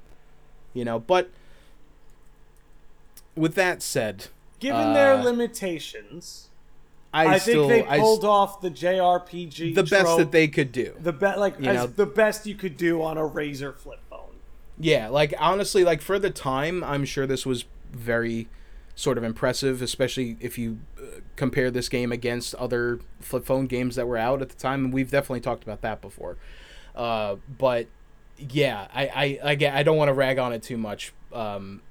you 0.74 0.84
know? 0.84 1.00
But 1.00 1.30
with 3.36 3.56
that 3.56 3.82
said 3.82 4.28
Given 4.60 4.94
their 4.94 5.16
uh, 5.16 5.24
limitations, 5.24 6.50
i, 7.14 7.36
I, 7.36 7.38
still 7.38 7.68
think 7.70 7.88
they 7.88 7.92
I 7.96 8.00
pulled 8.00 8.26
off 8.26 8.62
the 8.62 8.72
JRPG 8.72 9.76
the 9.76 9.84
best 9.84 10.18
that 10.18 10.32
they 10.32 10.48
could 10.48 10.72
do 10.72 10.96
the 11.00 11.14
be- 11.14 11.26
like 11.38 11.60
you 11.60 11.66
as 11.70 11.76
know- 11.76 11.88
the 11.88 12.06
best 12.06 12.46
you 12.48 12.56
could 12.56 12.78
do 12.78 13.02
on 13.02 13.18
a 13.18 13.22
Razr 13.22 13.78
flip 13.78 14.00
phone. 14.10 14.20
Yeah, 14.80 15.08
like 15.10 15.34
honestly, 15.40 15.84
like 15.84 16.02
for 16.02 16.18
the 16.18 16.32
time, 16.32 16.84
I'm 16.84 17.06
sure 17.06 17.28
this 17.28 17.46
was 17.46 17.66
very 17.92 18.48
sort 18.96 19.18
of 19.20 19.24
impressive, 19.24 19.82
especially 19.84 20.36
if 20.40 20.58
you 20.58 20.80
uh, 21.00 21.20
compare 21.36 21.70
this 21.70 21.88
game 21.90 22.12
against 22.12 22.56
other 22.56 23.00
flip 23.20 23.46
phone 23.46 23.68
games 23.68 23.96
that 23.96 24.08
were 24.08 24.18
out 24.18 24.42
at 24.42 24.50
the 24.50 24.56
time. 24.56 24.86
And 24.86 24.94
we've 24.94 25.12
definitely 25.12 25.42
talked 25.42 25.64
about 25.64 25.82
that 25.82 26.02
before. 26.02 26.38
Uh, 26.96 27.36
but 27.60 27.86
yeah, 28.38 28.88
I 28.94 29.08
I 29.08 29.40
I, 29.52 29.56
get, 29.56 29.76
I 29.76 29.84
don't 29.84 29.96
want 29.98 30.10
to 30.10 30.14
rag 30.14 30.40
on 30.40 30.52
it 30.54 30.64
too 30.64 30.78
much. 30.78 31.14
Um, 31.32 31.82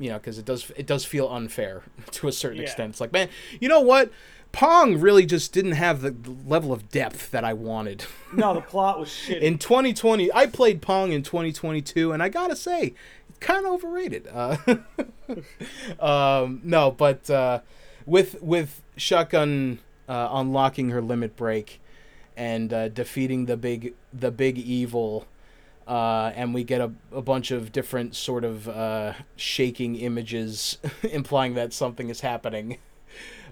you 0.00 0.08
know, 0.10 0.18
because 0.18 0.38
it 0.38 0.44
does 0.44 0.72
it 0.76 0.86
does 0.88 1.04
feel 1.04 1.28
unfair 1.28 1.84
to 2.10 2.26
a 2.26 2.32
certain 2.32 2.58
Yeah. 2.58 2.64
extent. 2.64 2.90
It's 2.90 3.00
like, 3.00 3.12
man, 3.12 3.28
you 3.60 3.68
know 3.68 3.80
what? 3.80 4.10
Pong 4.54 5.00
really 5.00 5.26
just 5.26 5.52
didn't 5.52 5.72
have 5.72 6.00
the 6.00 6.14
level 6.46 6.72
of 6.72 6.88
depth 6.88 7.32
that 7.32 7.44
I 7.44 7.52
wanted. 7.52 8.04
No, 8.32 8.52
the 8.52 8.60
plot 8.60 8.98
was 8.98 9.08
shit. 9.12 9.44
in 9.44 9.58
2020 9.58 10.32
i 10.32 10.46
played 10.46 10.82
pong 10.82 11.12
in 11.12 11.22
2022 11.22 12.10
and 12.10 12.20
i 12.20 12.28
gotta 12.28 12.56
say 12.56 12.94
kind 13.38 13.64
of 13.64 13.74
overrated 13.74 14.26
uh, 14.26 14.56
um, 16.00 16.60
no 16.64 16.90
but 16.90 17.30
uh, 17.30 17.60
with 18.06 18.42
with 18.42 18.82
shotgun 18.96 19.78
uh, 20.08 20.30
unlocking 20.32 20.88
her 20.90 21.00
limit 21.00 21.36
break 21.36 21.80
and 22.36 22.72
uh, 22.72 22.88
defeating 22.88 23.46
the 23.46 23.56
big 23.56 23.94
the 24.12 24.32
big 24.32 24.58
evil 24.58 25.26
uh, 25.86 26.32
and 26.34 26.52
we 26.52 26.64
get 26.64 26.80
a, 26.80 26.90
a 27.12 27.22
bunch 27.22 27.52
of 27.52 27.70
different 27.70 28.16
sort 28.16 28.42
of 28.42 28.68
uh, 28.68 29.12
shaking 29.36 29.94
images 29.94 30.78
implying 31.04 31.54
that 31.54 31.72
something 31.72 32.08
is 32.10 32.20
happening 32.22 32.78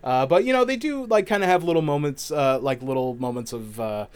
uh, 0.04 0.26
but 0.26 0.44
you 0.44 0.52
know 0.52 0.64
they 0.64 0.76
do 0.76 1.06
like 1.06 1.26
kind 1.26 1.42
of 1.42 1.48
have 1.48 1.64
little 1.64 1.82
moments 1.82 2.30
uh, 2.30 2.58
like 2.60 2.82
little 2.82 3.14
moments 3.14 3.52
of 3.52 3.78
uh, 3.80 4.06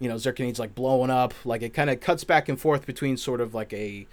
you 0.00 0.08
know 0.08 0.16
Zirconiade's 0.16 0.58
like 0.58 0.74
blowing 0.74 1.10
up. 1.10 1.34
Like 1.44 1.62
it 1.62 1.74
kind 1.74 1.90
of 1.90 2.00
cuts 2.00 2.24
back 2.24 2.48
and 2.48 2.60
forth 2.60 2.86
between 2.86 3.16
sort 3.16 3.40
of 3.40 3.54
like 3.54 3.72
a 3.72 4.06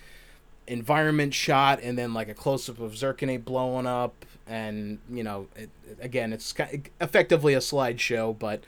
environment 0.67 1.33
shot 1.33 1.79
and 1.81 1.97
then 1.97 2.13
like 2.13 2.29
a 2.29 2.33
close 2.33 2.69
up 2.69 2.79
of 2.79 2.93
Zirconiade 2.93 3.45
blowing 3.45 3.87
up. 3.87 4.25
And 4.47 4.99
you 5.09 5.23
know 5.23 5.47
it, 5.55 5.69
again 6.01 6.33
it's 6.33 6.53
effectively 6.99 7.53
a 7.53 7.59
slideshow 7.59 8.37
but 8.37 8.63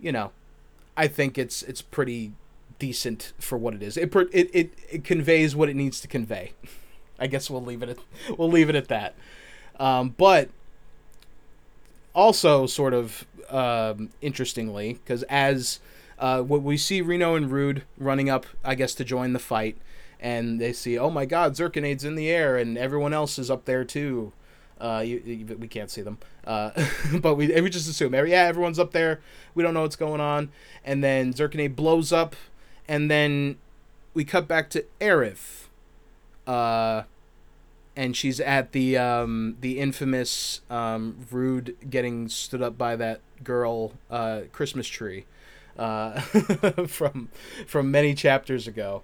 you 0.00 0.12
know 0.12 0.32
I 0.96 1.08
think 1.08 1.36
it's 1.38 1.62
it's 1.62 1.82
pretty 1.82 2.32
decent 2.78 3.32
for 3.38 3.56
what 3.56 3.74
it 3.74 3.82
is. 3.82 3.96
It 3.96 4.14
it, 4.32 4.50
it 4.52 4.72
it 4.90 5.04
conveys 5.04 5.54
what 5.54 5.68
it 5.68 5.76
needs 5.76 6.00
to 6.00 6.08
convey. 6.08 6.52
I 7.18 7.26
guess 7.26 7.50
we'll 7.50 7.62
leave 7.62 7.82
it 7.82 7.90
at 7.90 8.38
we'll 8.38 8.50
leave 8.50 8.68
it 8.68 8.74
at 8.74 8.88
that. 8.88 9.14
Um, 9.78 10.14
but 10.16 10.50
also 12.14 12.66
sort 12.66 12.94
of 12.94 13.26
um, 13.50 14.10
interestingly 14.20 14.94
because 14.94 15.22
as 15.24 15.80
uh, 16.18 16.42
what 16.42 16.62
we 16.62 16.76
see 16.76 17.00
Reno 17.00 17.34
and 17.34 17.50
Rude 17.50 17.82
running 17.96 18.28
up, 18.28 18.46
I 18.64 18.74
guess, 18.74 18.94
to 18.96 19.04
join 19.04 19.32
the 19.32 19.38
fight, 19.38 19.78
and 20.20 20.60
they 20.60 20.72
see, 20.72 20.98
oh 20.98 21.10
my 21.10 21.24
God, 21.24 21.54
Zirconiade's 21.54 22.04
in 22.04 22.14
the 22.14 22.28
air, 22.28 22.56
and 22.56 22.76
everyone 22.76 23.14
else 23.14 23.38
is 23.38 23.50
up 23.50 23.64
there 23.64 23.84
too. 23.84 24.32
Uh, 24.78 25.02
you, 25.04 25.22
you, 25.24 25.56
we 25.58 25.68
can't 25.68 25.90
see 25.90 26.00
them, 26.00 26.18
uh, 26.46 26.70
but 27.20 27.34
we 27.34 27.48
we 27.60 27.68
just 27.68 27.88
assume, 27.88 28.14
yeah, 28.14 28.44
everyone's 28.44 28.78
up 28.78 28.92
there. 28.92 29.20
We 29.54 29.62
don't 29.62 29.74
know 29.74 29.82
what's 29.82 29.96
going 29.96 30.20
on, 30.20 30.50
and 30.84 31.02
then 31.02 31.32
Zirconiade 31.32 31.74
blows 31.74 32.12
up, 32.12 32.36
and 32.88 33.10
then 33.10 33.58
we 34.14 34.24
cut 34.24 34.48
back 34.48 34.70
to 34.70 34.84
Aerith, 35.00 35.68
uh, 36.46 37.02
and 38.00 38.16
she's 38.16 38.40
at 38.40 38.72
the 38.72 38.96
um, 38.96 39.58
the 39.60 39.78
infamous 39.78 40.62
um, 40.70 41.18
Rude 41.30 41.76
getting 41.90 42.30
stood 42.30 42.62
up 42.62 42.78
by 42.78 42.96
that 42.96 43.20
girl 43.44 43.92
uh, 44.10 44.42
Christmas 44.52 44.88
tree 44.88 45.26
uh, 45.78 46.18
from 46.86 47.28
from 47.66 47.90
many 47.90 48.14
chapters 48.14 48.66
ago, 48.66 49.02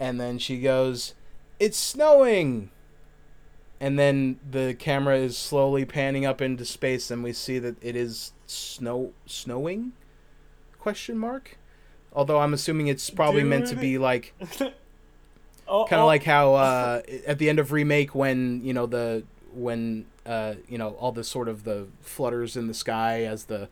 and 0.00 0.20
then 0.20 0.40
she 0.40 0.58
goes, 0.58 1.14
"It's 1.60 1.78
snowing." 1.78 2.70
And 3.78 3.98
then 3.98 4.38
the 4.48 4.74
camera 4.78 5.16
is 5.16 5.38
slowly 5.38 5.84
panning 5.84 6.26
up 6.26 6.40
into 6.42 6.64
space, 6.64 7.08
and 7.08 7.22
we 7.22 7.32
see 7.32 7.60
that 7.60 7.76
it 7.80 7.94
is 7.94 8.32
snow 8.46 9.12
snowing? 9.26 9.92
Question 10.80 11.18
mark. 11.18 11.56
Although 12.12 12.40
I'm 12.40 12.52
assuming 12.52 12.88
it's 12.88 13.10
probably 13.10 13.44
meant 13.44 13.68
to 13.68 13.76
be 13.76 13.96
like 13.96 14.34
oh, 15.68 15.84
kind 15.84 16.00
of 16.00 16.04
oh, 16.04 16.06
like 16.06 16.24
how 16.24 16.54
uh, 16.54 17.02
at 17.26 17.38
the 17.38 17.48
end 17.48 17.58
of 17.58 17.72
remake 17.72 18.14
when 18.14 18.62
you 18.64 18.72
know 18.72 18.86
the 18.86 19.24
when 19.54 20.06
uh, 20.26 20.54
you 20.68 20.78
know 20.78 20.90
all 20.90 21.12
the 21.12 21.24
sort 21.24 21.48
of 21.48 21.64
the 21.64 21.86
flutters 22.00 22.56
in 22.56 22.66
the 22.68 22.74
sky 22.74 23.24
as 23.24 23.44
the 23.44 23.68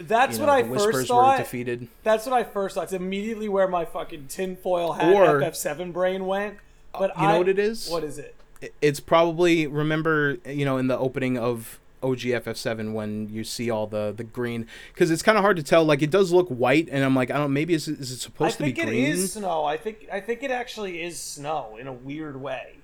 that's 0.00 0.38
you 0.38 0.46
know, 0.46 0.52
what 0.52 0.64
I 0.64 0.68
first 0.92 1.08
thought. 1.08 1.38
defeated. 1.38 1.88
That's 2.04 2.24
what 2.24 2.32
I 2.34 2.42
first 2.44 2.74
thought. 2.74 2.84
It's 2.84 2.92
immediately 2.94 3.48
where 3.48 3.68
my 3.68 3.84
fucking 3.84 4.28
tinfoil 4.28 4.92
hat 4.92 5.12
Or- 5.12 5.40
FF7 5.40 5.92
brain 5.92 6.26
went. 6.26 6.56
But 6.92 7.12
you 7.20 7.26
know 7.26 7.38
what 7.38 7.48
it 7.48 7.58
is? 7.58 7.88
What 7.88 8.04
is? 8.04 8.18
It- 8.18 8.34
It's 8.82 9.00
probably 9.00 9.66
remember 9.66 10.38
you 10.46 10.64
know 10.64 10.76
in 10.78 10.86
the 10.86 10.98
opening 10.98 11.36
of 11.38 11.79
OGFF7 12.02 12.92
when 12.92 13.28
you 13.28 13.44
see 13.44 13.70
all 13.70 13.86
the 13.86 14.12
the 14.16 14.24
green 14.24 14.66
because 14.92 15.10
it's 15.10 15.22
kind 15.22 15.36
of 15.38 15.42
hard 15.42 15.56
to 15.56 15.62
tell. 15.62 15.84
Like 15.84 16.02
it 16.02 16.10
does 16.10 16.32
look 16.32 16.48
white, 16.48 16.88
and 16.90 17.04
I'm 17.04 17.14
like 17.14 17.30
I 17.30 17.36
don't 17.36 17.52
maybe 17.52 17.74
is 17.74 17.88
it, 17.88 18.00
is 18.00 18.10
it 18.10 18.18
supposed 18.18 18.56
to 18.58 18.64
be 18.64 18.72
think 18.72 18.78
it 18.78 18.90
green? 18.90 19.04
is 19.06 19.32
snow. 19.34 19.64
I 19.64 19.76
think 19.76 20.08
I 20.12 20.20
think 20.20 20.42
it 20.42 20.50
actually 20.50 21.02
is 21.02 21.18
snow 21.20 21.76
in 21.78 21.86
a 21.86 21.92
weird 21.92 22.40
way. 22.40 22.76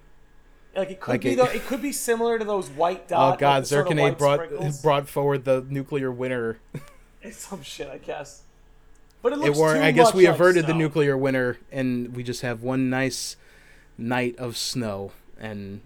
Like 0.76 0.90
it 0.90 1.00
could 1.00 1.12
Like 1.12 1.20
be 1.22 1.30
it- 1.32 1.36
though. 1.36 1.44
It 1.54 1.66
could 1.66 1.82
be 1.82 1.92
similar 1.92 2.38
to 2.38 2.44
those 2.44 2.68
white 2.68 3.04
oh, 3.06 3.08
dots. 3.08 3.36
Oh 3.36 3.40
God, 3.40 3.54
like 3.54 3.62
the 3.62 3.66
sort 3.68 3.98
of 3.98 4.18
brought 4.18 4.44
sprinkles. 4.44 4.82
brought 4.82 5.08
forward 5.08 5.44
the 5.44 5.64
nuclear 5.68 6.10
winter. 6.12 6.58
It's 7.22 7.38
some 7.48 7.62
shit, 7.62 7.88
I 7.88 7.98
guess. 7.98 8.42
But 9.20 9.32
it 9.32 9.36
It 9.36 9.46
looks 9.46 9.58
were, 9.58 9.74
too 9.74 9.80
I 9.82 9.90
guess 9.90 10.14
we 10.14 10.26
like 10.26 10.36
averted 10.36 10.68
the 10.68 10.74
nuclear 10.74 11.16
winter, 11.16 11.58
and 11.72 12.14
we 12.14 12.22
just 12.22 12.42
have 12.42 12.62
one 12.62 12.88
nice 12.88 13.36
night 13.98 14.36
of 14.38 14.56
snow. 14.56 15.10
And 15.40 15.80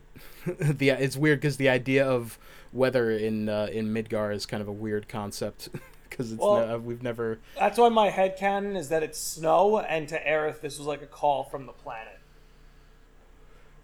the 0.45 0.91
it's 0.91 1.17
weird 1.17 1.41
because 1.41 1.57
the 1.57 1.71
idea 1.71 2.07
of 2.07 2.39
weather 2.73 3.11
in 3.11 3.49
uh, 3.49 3.69
in 3.73 3.93
Midgar 3.93 4.35
is 4.35 4.47
kind 4.47 4.61
of 4.61 4.69
a 4.69 4.73
weird 4.73 5.09
concept 5.09 5.69
because 6.09 6.33
it's 6.33 6.41
Well- 6.41 6.67
no, 6.67 6.79
we've 6.79 7.03
never. 7.03 7.39
That's 7.59 7.79
why 7.79 7.89
my 7.89 8.11
head 8.11 8.37
canon 8.37 8.77
is 8.77 8.89
that 8.89 9.03
it's 9.03 9.19
snow, 9.19 9.79
and 9.81 10.09
to 10.09 10.21
Aerith, 10.23 10.61
this 10.61 10.79
was 10.79 10.87
like 10.87 11.03
a 11.03 11.07
call 11.07 11.45
from 11.45 11.67
the 11.67 11.73
planet. 11.73 12.19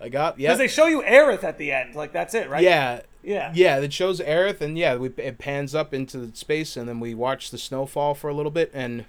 I 0.00 0.08
got 0.08 0.38
yeah. 0.38 0.48
Because 0.50 0.58
they 0.58 0.68
show 0.68 0.86
you 0.86 1.02
Aerith 1.02 1.42
at 1.42 1.58
the 1.58 1.72
end. 1.72 1.94
Like 1.94 2.12
that's 2.12 2.34
it, 2.34 2.50
right? 2.50 2.62
yeah 2.62 3.00
Yeah. 3.22 3.52
yeah. 3.54 3.78
It 3.78 3.92
shows 3.92 4.20
Aerith, 4.20 4.60
and 4.60 4.76
yeah, 4.76 4.96
we 4.96 5.08
it 5.16 5.38
pans 5.38 5.74
up 5.74 5.94
into 5.94 6.18
the 6.18 6.36
space, 6.36 6.76
and 6.76 6.88
then 6.88 7.00
we 7.00 7.14
watch 7.14 7.50
the 7.50 7.58
snowfall 7.58 8.14
for 8.14 8.28
a 8.28 8.34
little 8.34 8.50
bit, 8.52 8.70
and 8.74 9.06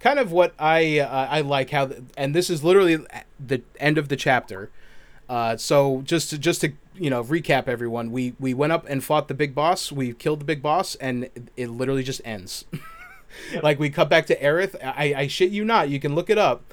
kind 0.00 0.18
of 0.18 0.30
what 0.30 0.52
I 0.58 0.98
uh, 0.98 1.28
I 1.30 1.40
like 1.40 1.70
how, 1.70 1.86
the, 1.86 2.04
and 2.16 2.34
this 2.34 2.50
is 2.50 2.62
literally 2.62 2.98
the 3.44 3.62
end 3.80 3.96
of 3.96 4.08
the 4.08 4.16
chapter. 4.16 4.70
Uh, 5.28 5.56
so 5.56 6.02
just 6.02 6.30
to, 6.30 6.38
just 6.38 6.62
to 6.62 6.72
you 6.94 7.10
know 7.10 7.22
recap 7.22 7.68
everyone, 7.68 8.10
we 8.10 8.34
we 8.40 8.54
went 8.54 8.72
up 8.72 8.86
and 8.88 9.04
fought 9.04 9.28
the 9.28 9.34
big 9.34 9.54
boss. 9.54 9.92
We 9.92 10.12
killed 10.12 10.40
the 10.40 10.44
big 10.44 10.62
boss, 10.62 10.94
and 10.96 11.24
it, 11.24 11.50
it 11.56 11.66
literally 11.68 12.02
just 12.02 12.20
ends. 12.24 12.64
Like 13.62 13.78
we 13.78 13.90
cut 13.90 14.08
back 14.08 14.26
to 14.26 14.40
Aerith. 14.40 14.74
I, 14.82 15.14
I 15.14 15.26
shit 15.26 15.50
you 15.50 15.64
not. 15.64 15.88
You 15.88 16.00
can 16.00 16.14
look 16.14 16.30
it 16.30 16.38
up. 16.38 16.72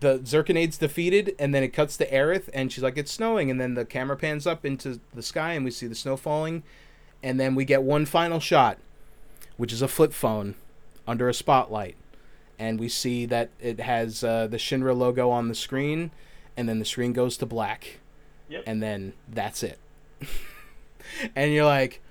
The 0.00 0.18
Zirconiade's 0.18 0.76
defeated, 0.76 1.34
and 1.38 1.54
then 1.54 1.62
it 1.62 1.68
cuts 1.68 1.96
to 1.96 2.10
Aerith, 2.10 2.50
and 2.52 2.70
she's 2.70 2.82
like, 2.82 2.98
"It's 2.98 3.12
snowing," 3.12 3.50
and 3.50 3.60
then 3.60 3.74
the 3.74 3.86
camera 3.86 4.16
pans 4.16 4.46
up 4.46 4.66
into 4.66 5.00
the 5.14 5.22
sky, 5.22 5.52
and 5.54 5.64
we 5.64 5.70
see 5.70 5.86
the 5.86 5.94
snow 5.94 6.16
falling, 6.16 6.62
and 7.22 7.40
then 7.40 7.54
we 7.54 7.64
get 7.64 7.82
one 7.82 8.04
final 8.04 8.38
shot, 8.38 8.78
which 9.56 9.72
is 9.72 9.80
a 9.80 9.88
flip 9.88 10.12
phone 10.12 10.56
under 11.06 11.28
a 11.28 11.34
spotlight, 11.34 11.96
and 12.58 12.78
we 12.78 12.88
see 12.88 13.24
that 13.26 13.48
it 13.60 13.80
has 13.80 14.22
uh, 14.22 14.46
the 14.46 14.58
Shinra 14.58 14.94
logo 14.94 15.30
on 15.30 15.48
the 15.48 15.54
screen, 15.54 16.10
and 16.58 16.68
then 16.68 16.78
the 16.78 16.84
screen 16.84 17.12
goes 17.14 17.36
to 17.38 17.46
black, 17.46 18.00
Yep. 18.50 18.64
and 18.66 18.82
then 18.82 19.14
that's 19.28 19.62
it. 19.62 19.78
and 21.34 21.52
you're 21.52 21.64
like, 21.64 22.02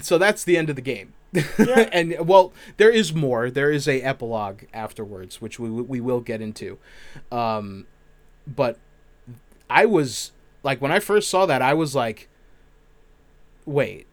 so 0.00 0.18
that's 0.18 0.44
the 0.44 0.56
end 0.56 0.70
of 0.70 0.76
the 0.76 0.82
game. 0.82 1.12
Yeah. 1.32 1.88
and 1.92 2.16
well, 2.26 2.52
there 2.76 2.90
is 2.90 3.12
more. 3.12 3.50
There 3.50 3.70
is 3.70 3.88
a 3.88 4.00
epilogue 4.02 4.62
afterwards, 4.72 5.40
which 5.40 5.58
we 5.58 5.68
we 5.70 6.00
will 6.00 6.20
get 6.20 6.40
into. 6.40 6.78
Um, 7.32 7.86
but 8.46 8.78
I 9.68 9.86
was 9.86 10.32
like, 10.62 10.80
when 10.80 10.92
I 10.92 11.00
first 11.00 11.28
saw 11.28 11.46
that, 11.46 11.62
I 11.62 11.74
was 11.74 11.94
like, 11.94 12.28
wait, 13.64 14.06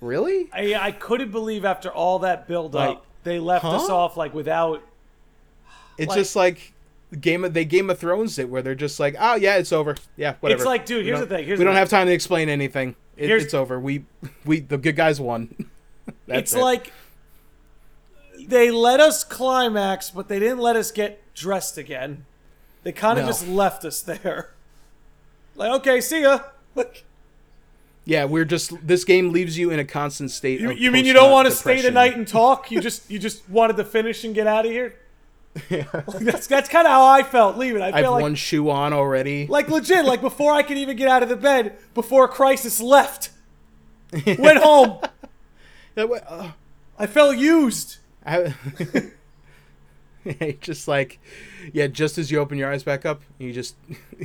really? 0.00 0.48
I, 0.52 0.74
I 0.74 0.92
couldn't 0.92 1.30
believe 1.32 1.64
after 1.64 1.90
all 1.90 2.20
that 2.20 2.46
build 2.46 2.76
up, 2.76 2.88
Like, 2.88 3.02
they 3.24 3.38
left 3.38 3.64
us 3.64 3.88
off 3.90 4.16
like 4.16 4.32
without. 4.34 4.82
It's 5.98 6.08
Like- 6.08 6.18
just 6.18 6.36
like 6.36 6.72
Game 7.20 7.44
of 7.44 7.52
they 7.54 7.64
Game 7.64 7.90
of 7.90 7.98
Thrones 7.98 8.38
it, 8.38 8.48
where 8.48 8.62
they're 8.62 8.74
just 8.74 8.98
like, 8.98 9.14
oh 9.18 9.34
yeah, 9.34 9.56
it's 9.56 9.72
over. 9.72 9.96
Yeah, 10.16 10.34
whatever. 10.40 10.60
It's 10.60 10.66
like, 10.66 10.86
dude, 10.86 11.04
here's 11.04 11.20
the 11.20 11.26
thing. 11.26 11.44
Here's 11.44 11.58
we 11.58 11.64
the 11.64 11.64
don't 11.66 11.74
thing. 11.74 11.78
have 11.78 11.88
time 11.90 12.06
to 12.06 12.12
explain 12.12 12.48
anything. 12.48 12.96
It, 13.16 13.30
it's 13.30 13.54
over. 13.54 13.78
We 13.78 14.04
we 14.44 14.60
the 14.60 14.78
good 14.78 14.96
guys 14.96 15.20
won. 15.20 15.54
That's 16.26 16.40
it's 16.40 16.54
it. 16.54 16.60
like 16.60 16.92
they 18.46 18.70
let 18.70 19.00
us 19.00 19.24
climax, 19.24 20.10
but 20.10 20.28
they 20.28 20.38
didn't 20.38 20.58
let 20.58 20.76
us 20.76 20.90
get 20.90 21.22
dressed 21.34 21.78
again. 21.78 22.24
They 22.82 22.92
kind 22.92 23.18
of 23.18 23.24
No. 23.24 23.28
just 23.30 23.46
left 23.46 23.84
us 23.84 24.00
there. 24.02 24.50
Like, 25.54 25.70
okay, 25.80 26.00
see 26.00 26.22
ya. 26.22 26.40
Like, 26.74 27.04
yeah, 28.04 28.24
we're 28.24 28.46
just 28.46 28.84
this 28.86 29.04
game 29.04 29.30
leaves 29.30 29.58
you 29.58 29.70
in 29.70 29.78
a 29.78 29.84
constant 29.84 30.30
state. 30.30 30.60
you, 30.60 30.70
of 30.70 30.78
you 30.78 30.90
mean 30.90 31.04
you 31.04 31.12
don't 31.12 31.30
want 31.30 31.46
to 31.46 31.54
stay 31.54 31.82
the 31.82 31.90
night 31.90 32.16
and 32.16 32.26
talk? 32.26 32.70
You 32.70 32.80
just 32.88 33.10
you 33.10 33.18
just 33.18 33.48
wanted 33.48 33.76
to 33.76 33.84
finish 33.84 34.24
and 34.24 34.34
get 34.34 34.46
out 34.46 34.64
of 34.64 34.72
here. 34.72 34.94
Like, 35.70 36.06
that's 36.20 36.46
that's 36.46 36.68
kind 36.68 36.86
of 36.86 36.92
how 36.92 37.04
I 37.04 37.22
felt 37.22 37.58
leaving. 37.58 37.82
I 37.82 37.88
I 37.88 38.00
have 38.02 38.12
like 38.12 38.22
one 38.22 38.34
shoe 38.34 38.70
on 38.70 38.92
already. 38.92 39.46
like 39.46 39.68
legit. 39.68 40.04
Like 40.04 40.22
before 40.22 40.52
I 40.52 40.62
could 40.62 40.78
even 40.78 40.96
get 40.96 41.08
out 41.08 41.22
of 41.22 41.28
the 41.28 41.36
bed, 41.36 41.76
before 41.94 42.26
Crisis 42.26 42.80
left, 42.80 43.30
went 44.26 44.58
home. 44.58 44.98
Yeah, 45.94 46.04
uh, 46.04 46.52
I 46.98 47.06
felt 47.06 47.36
used. 47.36 47.98
I, 48.24 48.54
just 50.62 50.88
like, 50.88 51.20
yeah, 51.74 51.86
just 51.86 52.16
as 52.16 52.30
you 52.30 52.38
open 52.38 52.56
your 52.56 52.72
eyes 52.72 52.82
back 52.82 53.04
up, 53.04 53.20
you 53.38 53.52
just 53.52 53.76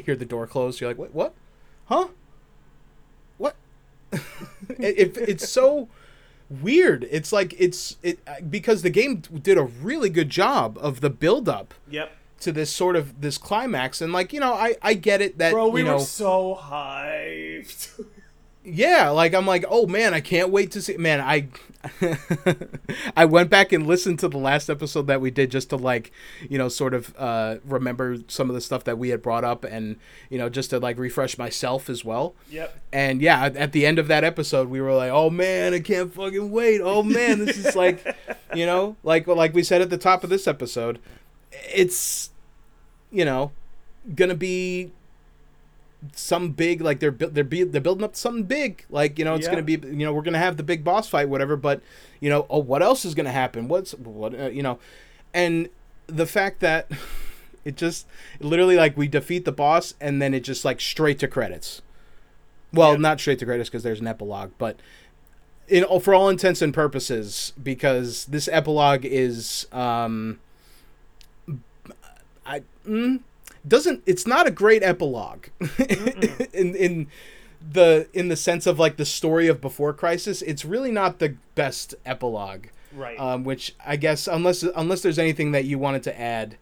hear 0.06 0.16
the 0.16 0.24
door 0.24 0.48
close. 0.48 0.80
You're 0.80 0.90
like, 0.90 0.98
what? 0.98 1.14
What? 1.14 1.34
Huh? 1.88 2.08
What? 3.38 3.58
it, 4.14 4.18
it, 4.80 5.18
it's 5.18 5.50
so 5.50 5.90
weird. 6.50 7.08
It's 7.12 7.32
like 7.34 7.54
it's 7.60 7.98
it 8.04 8.20
because 8.50 8.82
the 8.82 8.90
game 8.90 9.18
did 9.22 9.58
a 9.58 9.64
really 9.64 10.10
good 10.10 10.30
job 10.30 10.78
of 10.82 11.02
the 11.02 11.10
build 11.10 11.48
up 11.50 11.74
Yep. 11.90 12.12
to 12.42 12.52
this 12.52 12.70
sort 12.72 12.96
of 12.96 13.22
this 13.22 13.38
climax, 13.38 14.02
and 14.02 14.14
like 14.14 14.34
you 14.34 14.40
know, 14.40 14.54
I 14.54 14.76
I 14.82 14.94
get 14.94 15.22
it 15.22 15.38
that 15.40 15.52
Bro, 15.52 15.70
we 15.70 15.82
you 15.82 15.88
know. 15.88 15.94
were 15.96 16.00
so 16.00 16.58
hyped. 16.62 18.04
yeah 18.68 19.10
like 19.10 19.34
i'm 19.34 19.48
like 19.48 19.64
oh 19.70 19.88
man 19.88 20.14
i 20.14 20.20
can't 20.20 20.50
wait 20.50 20.72
to 20.72 20.82
see 20.82 20.98
man 20.98 21.22
i 21.22 21.48
i 23.16 23.24
went 23.24 23.50
back 23.50 23.72
and 23.72 23.88
listened 23.88 24.20
to 24.20 24.28
the 24.28 24.38
last 24.38 24.70
episode 24.70 25.08
that 25.08 25.22
we 25.22 25.32
did 25.32 25.50
just 25.50 25.70
to 25.70 25.78
like 25.78 26.12
you 26.50 26.58
know 26.58 26.68
sort 26.68 26.94
of 26.94 27.16
uh 27.18 27.56
remember 27.64 28.18
some 28.28 28.50
of 28.50 28.56
the 28.56 28.60
stuff 28.60 28.84
that 28.84 28.98
we 28.98 29.08
had 29.08 29.22
brought 29.22 29.46
up 29.46 29.64
and 29.64 29.96
you 30.30 30.38
know 30.38 30.50
just 30.50 30.70
to 30.70 30.80
like 30.80 30.98
refresh 31.00 31.38
myself 31.38 31.90
as 31.90 32.04
well 32.04 32.36
yep. 32.50 32.78
and 32.92 33.22
yeah 33.22 33.46
at- 33.46 33.56
at 33.56 33.72
the 33.72 33.86
end 33.86 33.98
of 33.98 34.10
that 34.10 34.26
episode 34.26 34.68
we 34.68 34.82
were 34.82 34.94
like 34.94 35.12
oh 35.12 35.30
man 35.30 35.74
i 35.74 35.80
can't 35.80 36.14
fucking 36.14 36.52
wait 36.52 36.82
oh 36.84 37.02
man 37.02 37.46
this 37.46 37.58
is 37.58 37.74
like 37.74 38.18
you 38.54 38.66
know 38.66 38.98
like 39.04 39.28
like 39.28 39.54
we 39.54 39.64
said 39.64 39.82
at 39.82 39.90
the 39.90 39.98
top 39.98 40.26
of 40.26 40.30
this 40.30 40.46
episode 40.46 41.00
it's 41.74 42.32
you 43.12 43.24
know 43.24 43.52
gonna 44.14 44.36
be 44.36 44.92
some 46.14 46.52
big 46.52 46.80
like 46.82 47.00
they're 47.00 47.12
they're 47.12 47.44
be, 47.44 47.64
they're 47.64 47.82
building 47.82 48.04
up 48.04 48.16
something 48.16 48.44
big 48.44 48.86
like 48.90 49.18
you 49.18 49.26
know 49.26 49.34
it's 49.36 49.46
Yeah. 49.46 49.52
gonna 49.52 49.64
be 49.64 49.74
you 49.74 50.06
know 50.06 50.14
we're 50.14 50.22
gonna 50.22 50.38
have 50.38 50.56
the 50.58 50.64
big 50.64 50.84
boss 50.84 51.10
fight 51.10 51.28
whatever 51.28 51.56
but 51.58 51.82
you 52.20 52.30
know 52.30 52.46
oh 52.50 52.60
what 52.60 52.84
else 52.84 53.04
is 53.04 53.16
gonna 53.16 53.32
happen 53.32 53.68
what's 53.68 53.94
what 53.94 54.40
uh, 54.40 54.50
you 54.50 54.62
know 54.62 54.78
and 55.34 55.70
the 56.06 56.28
fact 56.28 56.60
that 56.60 56.90
it 57.66 57.76
just 57.76 58.06
literally 58.40 58.76
like 58.76 58.96
we 58.96 59.08
defeat 59.08 59.44
the 59.44 59.52
boss 59.52 59.96
and 60.00 60.22
then 60.22 60.34
it 60.36 60.42
just 60.42 60.64
like 60.64 60.80
straight 60.80 61.18
to 61.20 61.28
credits 61.28 61.82
well 62.72 62.92
Yeah. 62.92 62.98
not 62.98 63.20
straight 63.20 63.40
to 63.40 63.46
credits 63.46 63.68
because 63.70 63.82
there's 63.84 64.00
an 64.00 64.08
epilogue 64.08 64.52
but 64.60 64.80
in 65.68 65.84
for 66.00 66.14
all 66.14 66.30
intents 66.30 66.62
and 66.62 66.74
purposes 66.76 67.54
because 67.62 68.26
this 68.26 68.48
epilogue 68.52 69.04
is 69.04 69.68
um 69.72 70.40
I 72.46 72.62
mm, 72.88 73.22
doesn't 73.66 74.04
it's 74.06 74.28
not 74.28 74.48
a 74.48 74.52
great 74.52 74.84
epilogue 74.84 75.48
in 76.54 76.76
in 76.76 77.08
the 77.72 78.08
in 78.14 78.28
the 78.30 78.36
sense 78.36 78.66
of 78.68 78.78
like 78.80 78.98
the 78.98 79.06
story 79.06 79.48
of 79.48 79.62
before 79.62 79.94
crisis 79.94 80.42
it's 80.42 80.64
really 80.66 80.92
not 80.92 81.20
the 81.20 81.36
best 81.56 81.96
epilogue 82.06 82.66
Right. 82.94 83.20
um, 83.20 83.44
which 83.44 83.76
I 83.86 83.96
guess 83.96 84.28
unless 84.28 84.64
unless 84.64 85.02
there's 85.02 85.20
anything 85.20 85.52
that 85.52 85.66
you 85.66 85.78
wanted 85.78 86.04
to 86.04 86.20
add 86.20 86.58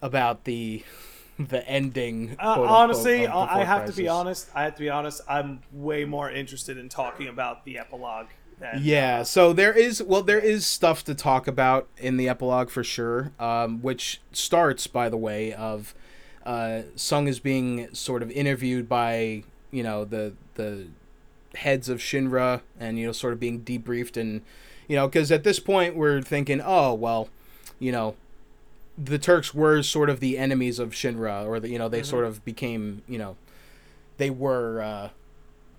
about 0.00 0.44
the 0.44 0.82
the 1.38 1.66
ending 1.68 2.36
Uh, 2.38 2.54
quote, 2.54 2.68
unquote, 2.68 2.68
honestly, 2.70 3.26
of 3.26 3.48
I 3.48 3.64
have 3.64 3.86
to 3.86 3.92
be 3.92 4.08
honest. 4.08 4.48
I 4.54 4.64
have 4.64 4.74
to 4.76 4.80
be 4.80 4.88
honest. 4.90 5.20
I'm 5.28 5.60
way 5.72 6.04
more 6.04 6.30
interested 6.30 6.78
in 6.78 6.88
talking 6.88 7.28
about 7.28 7.64
the 7.64 7.78
epilogue 7.78 8.26
than 8.58 8.80
Yeah, 8.82 9.22
so 9.24 9.52
there 9.52 9.72
is 9.72 10.02
well, 10.02 10.22
there 10.22 10.38
is 10.40 10.66
stuff 10.66 11.04
to 11.04 11.14
talk 11.14 11.46
about 11.46 11.88
in 11.96 12.16
the 12.16 12.28
epilogue 12.28 12.70
for 12.70 12.82
sure, 12.82 13.32
um, 13.38 13.82
which 13.82 14.20
starts 14.32 14.86
by 14.86 15.08
the 15.08 15.16
way 15.16 15.52
of 15.52 15.94
uh, 16.48 16.82
Tseng 16.96 17.28
is 17.28 17.40
being 17.40 17.94
sort 17.94 18.22
of 18.22 18.30
interviewed 18.30 18.88
by 18.88 19.42
you 19.70 19.82
know 19.82 20.06
the 20.06 20.32
the 20.54 20.86
heads 21.54 21.90
of 21.90 21.98
Shinra 21.98 22.62
and 22.80 22.98
you 22.98 23.04
know 23.04 23.12
sort 23.12 23.34
of 23.34 23.40
being 23.40 23.60
debriefed 23.60 24.16
and 24.16 24.40
you 24.88 24.96
know 24.96 25.06
because 25.06 25.30
at 25.30 25.44
this 25.44 25.60
point 25.60 25.94
we're 25.94 26.22
thinking 26.22 26.62
oh 26.64 26.94
well 26.94 27.28
you 27.78 27.92
know 27.92 28.16
the 28.96 29.18
Turks 29.18 29.52
were 29.52 29.82
sort 29.82 30.08
of 30.08 30.20
the 30.20 30.38
enemies 30.38 30.78
of 30.78 30.92
Shinra 30.92 31.46
or 31.46 31.60
the, 31.60 31.68
you 31.68 31.78
know 31.78 31.90
they 31.90 32.02
sort 32.02 32.24
of 32.24 32.42
became 32.46 33.02
you 33.06 33.18
know 33.18 33.36
they 34.16 34.30
were 34.30 34.80
uh, 34.80 35.08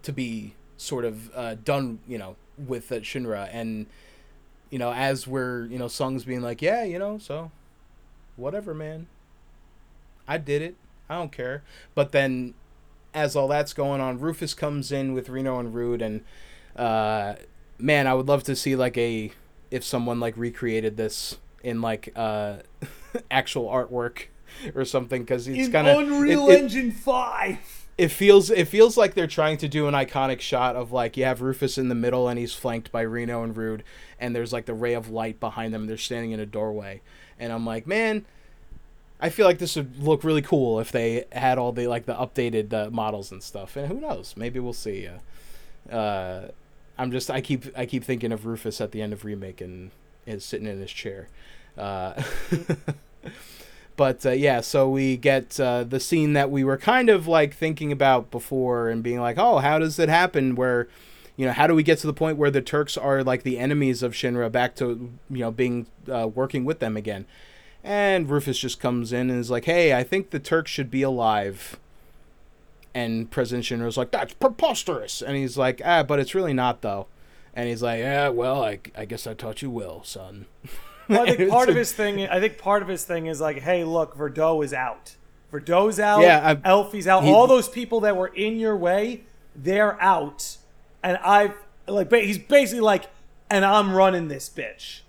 to 0.03 0.13
be 0.13 0.53
sort 0.78 1.03
of 1.03 1.34
uh, 1.34 1.55
done 1.55 1.97
you 2.07 2.20
know 2.20 2.36
with 2.59 2.91
uh, 2.91 2.97
Shinra 2.97 3.49
and 3.51 3.88
you 4.70 4.78
know 4.78 4.93
as 4.93 5.26
we're 5.26 5.65
you 5.65 5.80
know 5.80 5.88
Tseng's 5.88 6.26
being 6.26 6.41
like 6.41 6.61
yeah 6.61 6.84
you 6.84 6.99
know 6.99 7.17
so 7.17 7.49
whatever 8.36 8.76
man 8.76 9.07
I 10.30 10.38
did 10.38 10.61
it. 10.61 10.75
I 11.09 11.15
don't 11.15 11.32
care. 11.32 11.63
But 11.95 12.11
then 12.11 12.53
as 13.13 13.36
all 13.36 13.47
that's 13.47 13.73
going 13.73 13.99
on 14.01 14.19
Rufus 14.19 14.53
comes 14.53 14.91
in 14.91 15.13
with 15.13 15.30
Reno 15.30 15.59
and 15.59 15.73
Rude 15.73 16.01
and 16.01 16.21
uh 16.75 17.36
man 17.77 18.07
I 18.07 18.13
would 18.13 18.27
love 18.27 18.43
to 18.43 18.55
see 18.55 18.75
like 18.75 18.97
a 18.97 19.32
if 19.71 19.84
someone 19.84 20.19
like 20.19 20.38
recreated 20.38 20.95
this 20.97 21.38
in 21.63 21.82
like 21.82 22.11
uh 22.15 22.57
actual 23.32 23.67
artwork 23.67 24.25
or 24.75 24.86
something 24.86 25.23
because 25.23 25.47
it's 25.47 25.69
kind 25.69 25.88
of 25.88 25.97
Unreal 25.97 26.49
it, 26.49 26.59
Engine 26.59 26.91
Five. 26.91 27.88
it 27.97 28.09
feels 28.09 28.51
it 28.51 28.67
feels 28.67 28.95
like 28.95 29.15
they're 29.15 29.27
trying 29.27 29.57
to 29.57 29.67
do 29.67 29.88
an 29.88 29.93
iconic 29.93 30.39
shot 30.39 30.75
of 30.75 30.91
like 30.91 31.17
you 31.17 31.25
have 31.25 31.41
Rufus 31.41 31.77
in 31.77 31.89
the 31.89 31.95
middle 31.95 32.27
and 32.27 32.38
he's 32.38 32.53
flanked 32.53 32.91
by 32.91 33.01
Reno 33.01 33.43
and 33.43 33.57
Rude 33.57 33.84
and 34.19 34.36
there's 34.36 34.53
like 34.53 34.65
the 34.65 34.73
ray 34.73 34.93
of 34.93 35.09
light 35.09 35.39
behind 35.39 35.73
them. 35.73 35.88
They're 35.88 35.97
standing 35.97 36.32
in 36.32 36.39
a 36.39 36.45
doorway. 36.45 37.01
And 37.39 37.51
I'm 37.51 37.65
like 37.65 37.88
man 37.88 38.25
I 39.22 39.30
feel 39.30 39.45
like 39.45 39.59
this 39.59 39.76
would 39.76 40.01
look 40.01 40.24
really 40.24 40.41
cool 40.41 40.80
if 40.80 40.91
they 40.91 41.26
had 41.32 41.57
all 41.57 41.72
the 41.72 41.88
like 41.88 42.05
the 42.05 42.15
updated 42.15 42.74
uh, 42.74 42.89
models 42.89 43.32
and 43.32 43.43
stuff 43.43 43.76
and 43.76 43.88
who 43.88 43.99
knows 43.99 44.36
maybe 44.38 44.59
we'll 44.59 44.74
see 44.74 45.07
uh, 45.07 45.93
uh, 45.93 46.49
I'm 46.97 47.11
just 47.11 47.30
I 47.30 47.41
keep 47.41 47.65
I 47.78 47.86
keep 47.86 48.03
thinking 48.03 48.32
of 48.32 48.45
Rufus 48.45 48.80
at 48.82 48.91
the 48.91 49.01
end 49.01 49.13
of 49.13 49.26
remake 49.26 49.61
and 49.61 49.91
is 50.26 50.45
sitting 50.45 50.67
in 50.67 50.80
his 50.80 50.91
chair 50.91 51.28
uh, 51.80 52.22
but 53.95 54.26
uh, 54.26 54.32
yeah, 54.32 54.61
so 54.61 54.89
we 54.89 55.17
get 55.17 55.59
uh, 55.59 55.84
the 55.84 55.99
scene 55.99 56.34
that 56.34 56.51
we 56.51 56.63
were 56.63 56.78
kind 56.78 57.09
of 57.09 57.28
like 57.28 57.53
thinking 57.53 57.91
about 57.91 58.32
before 58.32 58.89
and 58.89 59.01
being 59.01 59.20
like, 59.20 59.38
oh, 59.38 59.59
how 59.59 59.80
does 59.80 59.97
it 59.97 60.09
happen? 60.09 60.55
Where, 60.55 60.88
you 61.38 61.45
know, 61.45 61.53
how 61.53 61.67
do 61.67 61.74
we 61.74 61.84
get 61.84 61.99
to 61.99 62.07
the 62.07 62.13
point 62.13 62.38
where 62.38 62.51
the 62.51 62.61
Turks 62.61 62.97
are 62.97 63.24
like 63.24 63.43
the 63.43 63.57
enemies 63.57 64.03
of 64.03 64.13
Shinra 64.13 64.51
back 64.51 64.76
to, 64.76 65.11
you 65.30 65.39
know, 65.39 65.51
being 65.51 65.88
working 66.05 66.65
with 66.65 66.80
them 66.80 66.97
again? 66.97 67.26
And 67.84 68.30
Rufus 68.30 68.59
just 68.59 68.80
comes 68.80 69.13
in 69.13 69.30
and 69.30 69.39
is 69.39 69.49
like, 69.49 69.65
hey, 69.65 69.93
I 69.93 70.03
think 70.03 70.32
the 70.32 70.39
Turks 70.39 70.69
should 70.71 70.91
be 70.91 71.01
alive. 71.01 71.80
And 72.93 73.30
President 73.32 73.65
Shinra's 73.65 73.97
like, 73.97 74.11
that's 74.11 74.34
preposterous. 74.34 75.21
And 75.21 75.38
he's 75.38 75.57
like, 75.57 75.82
ah, 75.86 76.03
but 76.03 76.19
it's 76.19 76.36
really 76.36 76.53
not, 76.53 76.82
though. 76.82 77.07
And 77.55 77.69
he's 77.69 77.82
like, 77.82 77.99
yeah, 77.99 78.30
well, 78.30 78.63
I, 78.63 78.80
I 78.97 79.05
guess 79.05 79.25
I 79.27 79.34
taught 79.34 79.61
you 79.61 79.69
well, 79.69 80.03
son. 80.03 80.45
Well, 81.07 81.21
I 81.21 81.36
think 81.36 81.49
part 81.51 81.69
of 81.69 81.75
his 81.75 81.91
thing. 81.93 82.27
I 82.27 82.39
think 82.39 82.57
part 82.57 82.82
of 82.82 82.88
his 82.88 83.05
thing 83.05 83.27
is 83.27 83.39
like, 83.39 83.59
hey, 83.59 83.84
look, 83.84 84.15
Verdot 84.17 84.63
is 84.65 84.73
out. 84.73 85.15
Verdot's 85.53 85.99
out. 85.99 86.21
Yeah, 86.21 86.55
I- 86.63 86.67
Elfie's 86.69 87.07
out. 87.07 87.23
he- 87.23 87.32
All 87.32 87.47
those 87.47 87.69
people 87.69 88.01
that 88.01 88.15
were 88.17 88.27
in 88.27 88.57
your 88.59 88.75
way, 88.75 89.23
they're 89.55 89.99
out. 90.01 90.57
And 91.01 91.17
I've 91.17 91.53
like, 91.88 92.11
he's 92.11 92.38
basically 92.38 92.82
like, 92.82 93.05
and 93.49 93.63
I'm 93.65 93.93
running 93.93 94.27
this 94.27 94.49
bitch. 94.49 95.01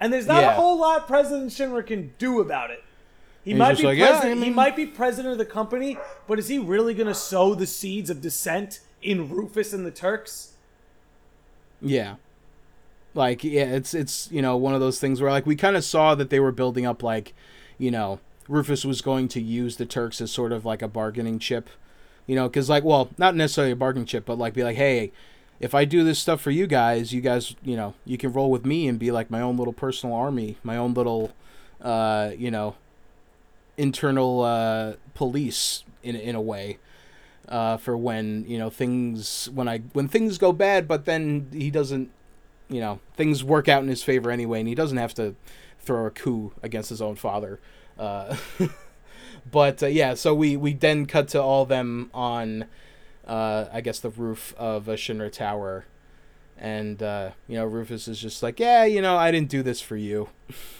And 0.00 0.12
there's 0.12 0.26
not 0.26 0.44
a 0.44 0.50
whole 0.52 0.78
lot 0.78 1.06
President 1.06 1.50
Shinra 1.50 1.86
can 1.86 2.14
do 2.18 2.40
about 2.40 2.70
it. 2.70 2.84
He 3.44 3.52
He's 3.52 3.58
might 3.58 3.76
be 3.78 3.84
like, 3.84 3.98
yeah, 3.98 4.10
president. 4.10 4.42
I 4.42 4.44
he 4.44 4.50
might 4.50 4.76
be 4.76 4.86
president 4.86 5.32
of 5.32 5.38
the 5.38 5.46
company, 5.46 5.96
but 6.26 6.38
is 6.38 6.48
he 6.48 6.58
really 6.58 6.94
going 6.94 7.06
to 7.06 7.14
sow 7.14 7.54
the 7.54 7.66
seeds 7.66 8.10
of 8.10 8.20
dissent 8.20 8.80
in 9.02 9.30
Rufus 9.30 9.72
and 9.72 9.86
the 9.86 9.90
Turks? 9.90 10.52
Yeah. 11.80 12.16
Like 13.14 13.42
yeah, 13.42 13.64
it's 13.64 13.94
it's 13.94 14.30
you 14.30 14.42
know 14.42 14.56
one 14.56 14.74
of 14.74 14.80
those 14.80 15.00
things 15.00 15.20
where 15.20 15.30
like 15.30 15.46
we 15.46 15.56
kind 15.56 15.76
of 15.76 15.84
saw 15.84 16.14
that 16.14 16.30
they 16.30 16.40
were 16.40 16.52
building 16.52 16.86
up 16.86 17.02
like, 17.02 17.34
you 17.78 17.90
know, 17.90 18.20
Rufus 18.48 18.84
was 18.84 19.00
going 19.00 19.28
to 19.28 19.40
use 19.40 19.76
the 19.76 19.86
Turks 19.86 20.20
as 20.20 20.30
sort 20.30 20.52
of 20.52 20.64
like 20.64 20.82
a 20.82 20.88
bargaining 20.88 21.38
chip, 21.38 21.70
you 22.26 22.36
know, 22.36 22.48
because 22.48 22.68
like 22.68 22.84
well 22.84 23.08
not 23.16 23.34
necessarily 23.34 23.72
a 23.72 23.76
bargaining 23.76 24.06
chip, 24.06 24.26
but 24.26 24.38
like 24.38 24.54
be 24.54 24.62
like 24.62 24.76
hey, 24.76 25.10
if 25.60 25.74
I 25.74 25.84
do 25.84 26.04
this 26.04 26.18
stuff 26.18 26.40
for 26.40 26.50
you 26.50 26.66
guys, 26.66 27.12
you 27.12 27.20
guys 27.20 27.54
you 27.62 27.76
know 27.76 27.94
you 28.04 28.18
can 28.18 28.32
roll 28.32 28.50
with 28.50 28.64
me 28.64 28.88
and 28.88 28.98
be 28.98 29.10
like 29.10 29.30
my 29.30 29.40
own 29.40 29.56
little 29.56 29.72
personal 29.72 30.14
army, 30.14 30.58
my 30.62 30.76
own 30.76 30.94
little, 30.94 31.32
uh 31.82 32.30
you 32.36 32.50
know, 32.50 32.76
internal 33.76 34.42
uh 34.42 34.94
police 35.14 35.84
in 36.02 36.16
in 36.16 36.34
a 36.34 36.40
way 36.40 36.78
uh, 37.48 37.76
for 37.78 37.96
when 37.96 38.44
you 38.46 38.58
know 38.58 38.70
things 38.70 39.48
when 39.52 39.68
I 39.68 39.78
when 39.92 40.08
things 40.08 40.38
go 40.38 40.52
bad, 40.52 40.86
but 40.86 41.04
then 41.04 41.48
he 41.52 41.70
doesn't, 41.70 42.10
you 42.68 42.80
know, 42.80 43.00
things 43.16 43.42
work 43.42 43.68
out 43.68 43.82
in 43.82 43.88
his 43.88 44.02
favor 44.02 44.30
anyway, 44.30 44.60
and 44.60 44.68
he 44.68 44.74
doesn't 44.74 44.98
have 44.98 45.14
to 45.14 45.34
throw 45.80 46.06
a 46.06 46.10
coup 46.10 46.52
against 46.62 46.90
his 46.90 47.00
own 47.00 47.16
father. 47.16 47.58
Uh, 47.98 48.36
but 49.50 49.82
uh, 49.82 49.86
yeah, 49.86 50.14
so 50.14 50.34
we 50.34 50.56
we 50.56 50.74
then 50.74 51.06
cut 51.06 51.28
to 51.28 51.42
all 51.42 51.64
them 51.64 52.10
on, 52.12 52.66
uh, 53.28 53.66
I 53.72 53.80
guess 53.82 54.00
the 54.00 54.10
roof 54.10 54.54
of 54.58 54.88
a 54.88 54.94
Shinra 54.94 55.30
tower, 55.30 55.84
and 56.56 57.02
uh, 57.02 57.30
you 57.46 57.56
know 57.56 57.66
Rufus 57.66 58.08
is 58.08 58.20
just 58.20 58.42
like, 58.42 58.58
yeah, 58.58 58.84
you 58.84 59.02
know, 59.02 59.16
I 59.16 59.30
didn't 59.30 59.50
do 59.50 59.62
this 59.62 59.80
for 59.80 59.96
you, 59.96 60.30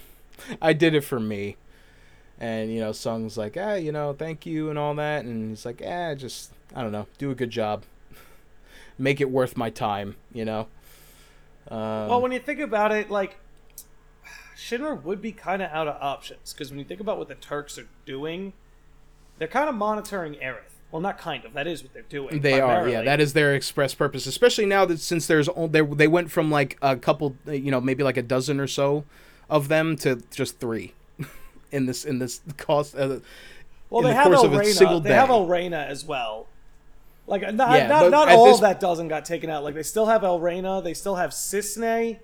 I 0.63 0.73
did 0.73 0.95
it 0.95 1.03
for 1.03 1.21
me. 1.21 1.57
And 2.41 2.73
you 2.73 2.81
know, 2.81 2.93
Tseng's 2.93 3.37
like, 3.37 3.57
ah, 3.61 3.75
you 3.75 3.91
know, 3.93 4.13
thank 4.13 4.47
you 4.47 4.71
and 4.71 4.79
all 4.79 4.95
that, 4.95 5.25
and 5.25 5.51
he's 5.51 5.67
like, 5.67 5.83
ah, 5.85 6.15
just 6.15 6.53
I 6.75 6.83
don't 6.83 6.93
know, 6.93 7.07
do 7.19 7.31
a 7.31 7.35
good 7.35 7.51
job, 7.51 7.83
make 8.99 9.21
it 9.21 9.31
worth 9.31 9.57
my 9.57 9.71
time, 9.71 10.17
you 10.33 10.45
know. 10.45 10.69
Um, 11.71 12.09
Well, 12.09 12.23
when 12.23 12.33
you 12.33 12.39
think 12.39 12.61
about 12.61 12.93
it, 12.93 13.11
like 13.11 13.39
Shinra 14.57 15.03
would 15.03 15.21
be 15.21 15.33
kind 15.33 15.63
of 15.63 15.71
out 15.71 15.89
of 15.89 16.01
options 16.01 16.53
because 16.53 16.71
when 16.71 16.79
you 16.79 16.85
think 16.85 17.01
about 17.01 17.19
what 17.19 17.29
the 17.29 17.35
Turks 17.35 17.77
are 17.79 17.89
doing, 18.07 18.53
they're 19.39 19.49
kind 19.49 19.69
of 19.69 19.75
monitoring 19.75 20.35
Aerith. 20.35 20.78
Well, 20.91 21.03
not 21.03 21.19
kind 21.19 21.45
of. 21.45 21.53
That 21.53 21.67
is 21.67 21.83
what 21.83 21.93
they're 21.93 22.03
doing. 22.03 22.41
they 22.41 22.61
are, 22.61 22.89
yeah. 22.89 23.03
That 23.03 23.21
is 23.21 23.35
their 23.35 23.55
express 23.55 23.95
purpose, 23.95 24.27
especially 24.27 24.65
now 24.67 24.85
that 24.87 25.01
since 25.01 25.27
there's 25.27 25.49
they 25.69 25.83
they 25.83 26.09
went 26.09 26.31
from 26.31 26.51
like 26.51 26.79
a 26.81 26.97
couple, 26.97 27.37
you 27.47 27.71
know, 27.71 27.81
maybe 27.81 28.03
like 28.03 28.17
a 28.17 28.23
dozen 28.23 28.59
or 28.59 28.67
so 28.67 29.05
of 29.51 29.69
them 29.69 29.97
to 29.97 30.23
just 30.31 30.59
three 30.61 30.95
in 31.73 31.87
this 31.87 32.05
in 32.05 32.19
this 32.19 32.41
cost. 32.57 32.95
Uh, 32.97 33.21
Well, 33.91 34.03
they 34.03 34.11
the 34.11 34.15
have 34.15 34.33
Elrena. 34.33 35.01
They 35.01 35.13
have 35.15 35.29
day. 35.29 35.35
Elrena 35.35 35.79
as 35.79 36.05
well. 36.05 36.47
Like 37.27 37.43
not 37.55 37.77
Yeah, 37.79 37.87
not, 37.89 38.11
not 38.11 38.29
all 38.31 38.47
this- 38.47 38.61
that 38.61 38.81
dozen 38.81 39.09
got 39.09 39.27
taken 39.27 39.51
out. 39.51 39.63
Like 39.65 39.75
they 39.75 39.83
still 39.83 40.07
have 40.07 40.25
Elrena. 40.25 40.81
They 40.81 40.95
still 40.95 41.17
have 41.17 41.31
Cisne. 41.31 42.19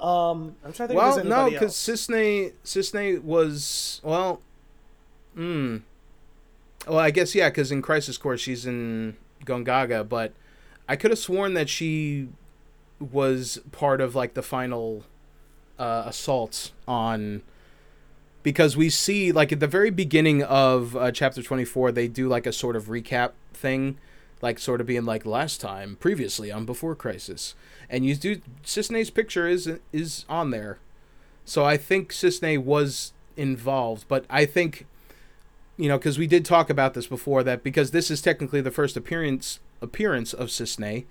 Um, 0.00 0.54
I'm 0.64 0.72
trying 0.72 0.88
to 0.88 0.94
think. 0.94 0.96
well, 0.96 1.24
no, 1.24 1.50
because. 1.50 1.74
Cisne 1.74 2.52
Cisne 2.64 3.22
was 3.22 4.00
well, 4.04 4.40
hmm. 5.34 5.78
Well, 6.88 6.98
I 6.98 7.10
guess 7.10 7.34
yeah, 7.34 7.48
because 7.48 7.70
in 7.70 7.82
Crisis 7.82 8.16
Core 8.16 8.36
she's 8.36 8.66
in 8.66 9.16
Gongaga, 9.44 10.08
but 10.08 10.32
I 10.88 10.96
could 10.96 11.10
have 11.10 11.18
sworn 11.18 11.54
that 11.54 11.68
she 11.68 12.28
was 12.98 13.60
part 13.70 14.00
of 14.00 14.14
like 14.14 14.34
the 14.34 14.42
final 14.42 15.04
uh, 15.78 16.04
assault 16.06 16.72
on 16.86 17.42
because 18.42 18.76
we 18.76 18.90
see 18.90 19.30
like 19.30 19.52
at 19.52 19.60
the 19.60 19.66
very 19.66 19.90
beginning 19.90 20.42
of 20.42 20.96
uh, 20.96 21.12
chapter 21.12 21.42
24 21.42 21.92
they 21.92 22.08
do 22.08 22.26
like 22.28 22.46
a 22.46 22.52
sort 22.52 22.74
of 22.74 22.86
recap 22.86 23.32
thing 23.52 23.98
like 24.40 24.58
sort 24.58 24.80
of 24.80 24.86
being 24.86 25.04
like 25.04 25.26
last 25.26 25.60
time 25.60 25.96
previously 25.96 26.50
on 26.50 26.64
before 26.64 26.94
crisis. 26.94 27.54
And 27.90 28.06
you 28.06 28.14
do 28.14 28.40
Cisne's 28.64 29.10
picture 29.10 29.46
is 29.46 29.70
is 29.92 30.24
on 30.28 30.50
there. 30.50 30.78
So 31.44 31.64
i 31.64 31.76
think 31.76 32.12
Cisne 32.12 32.64
was 32.64 33.12
involved 33.36 34.04
but 34.08 34.24
i 34.28 34.44
think 34.44 34.86
you 35.78 35.88
know 35.88 35.96
because 35.96 36.18
we 36.18 36.26
did 36.26 36.44
talk 36.44 36.68
about 36.68 36.92
this 36.92 37.06
before 37.06 37.42
that 37.42 37.62
because 37.62 37.92
this 37.92 38.10
is 38.10 38.20
technically 38.20 38.60
the 38.60 38.70
first 38.70 38.96
appearance 38.96 39.60
appearance 39.80 40.34
of 40.34 40.48
Cisne 40.48 41.06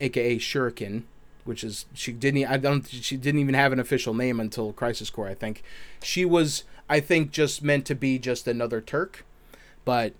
aka 0.00 0.36
Shuriken 0.36 1.02
which 1.44 1.64
is 1.64 1.86
she 1.94 2.12
didn't 2.12 2.46
I 2.46 2.58
don't 2.58 2.86
she 2.86 3.16
didn't 3.16 3.40
even 3.40 3.54
have 3.54 3.72
an 3.72 3.80
official 3.80 4.14
name 4.14 4.38
until 4.38 4.72
Crisis 4.72 5.10
Core 5.10 5.28
I 5.28 5.34
think. 5.34 5.62
She 6.02 6.24
was 6.24 6.64
I 6.88 7.00
think 7.00 7.30
just 7.30 7.62
meant 7.62 7.86
to 7.86 7.94
be 7.94 8.18
just 8.18 8.46
another 8.46 8.80
Turk 8.80 9.24
but 9.84 10.12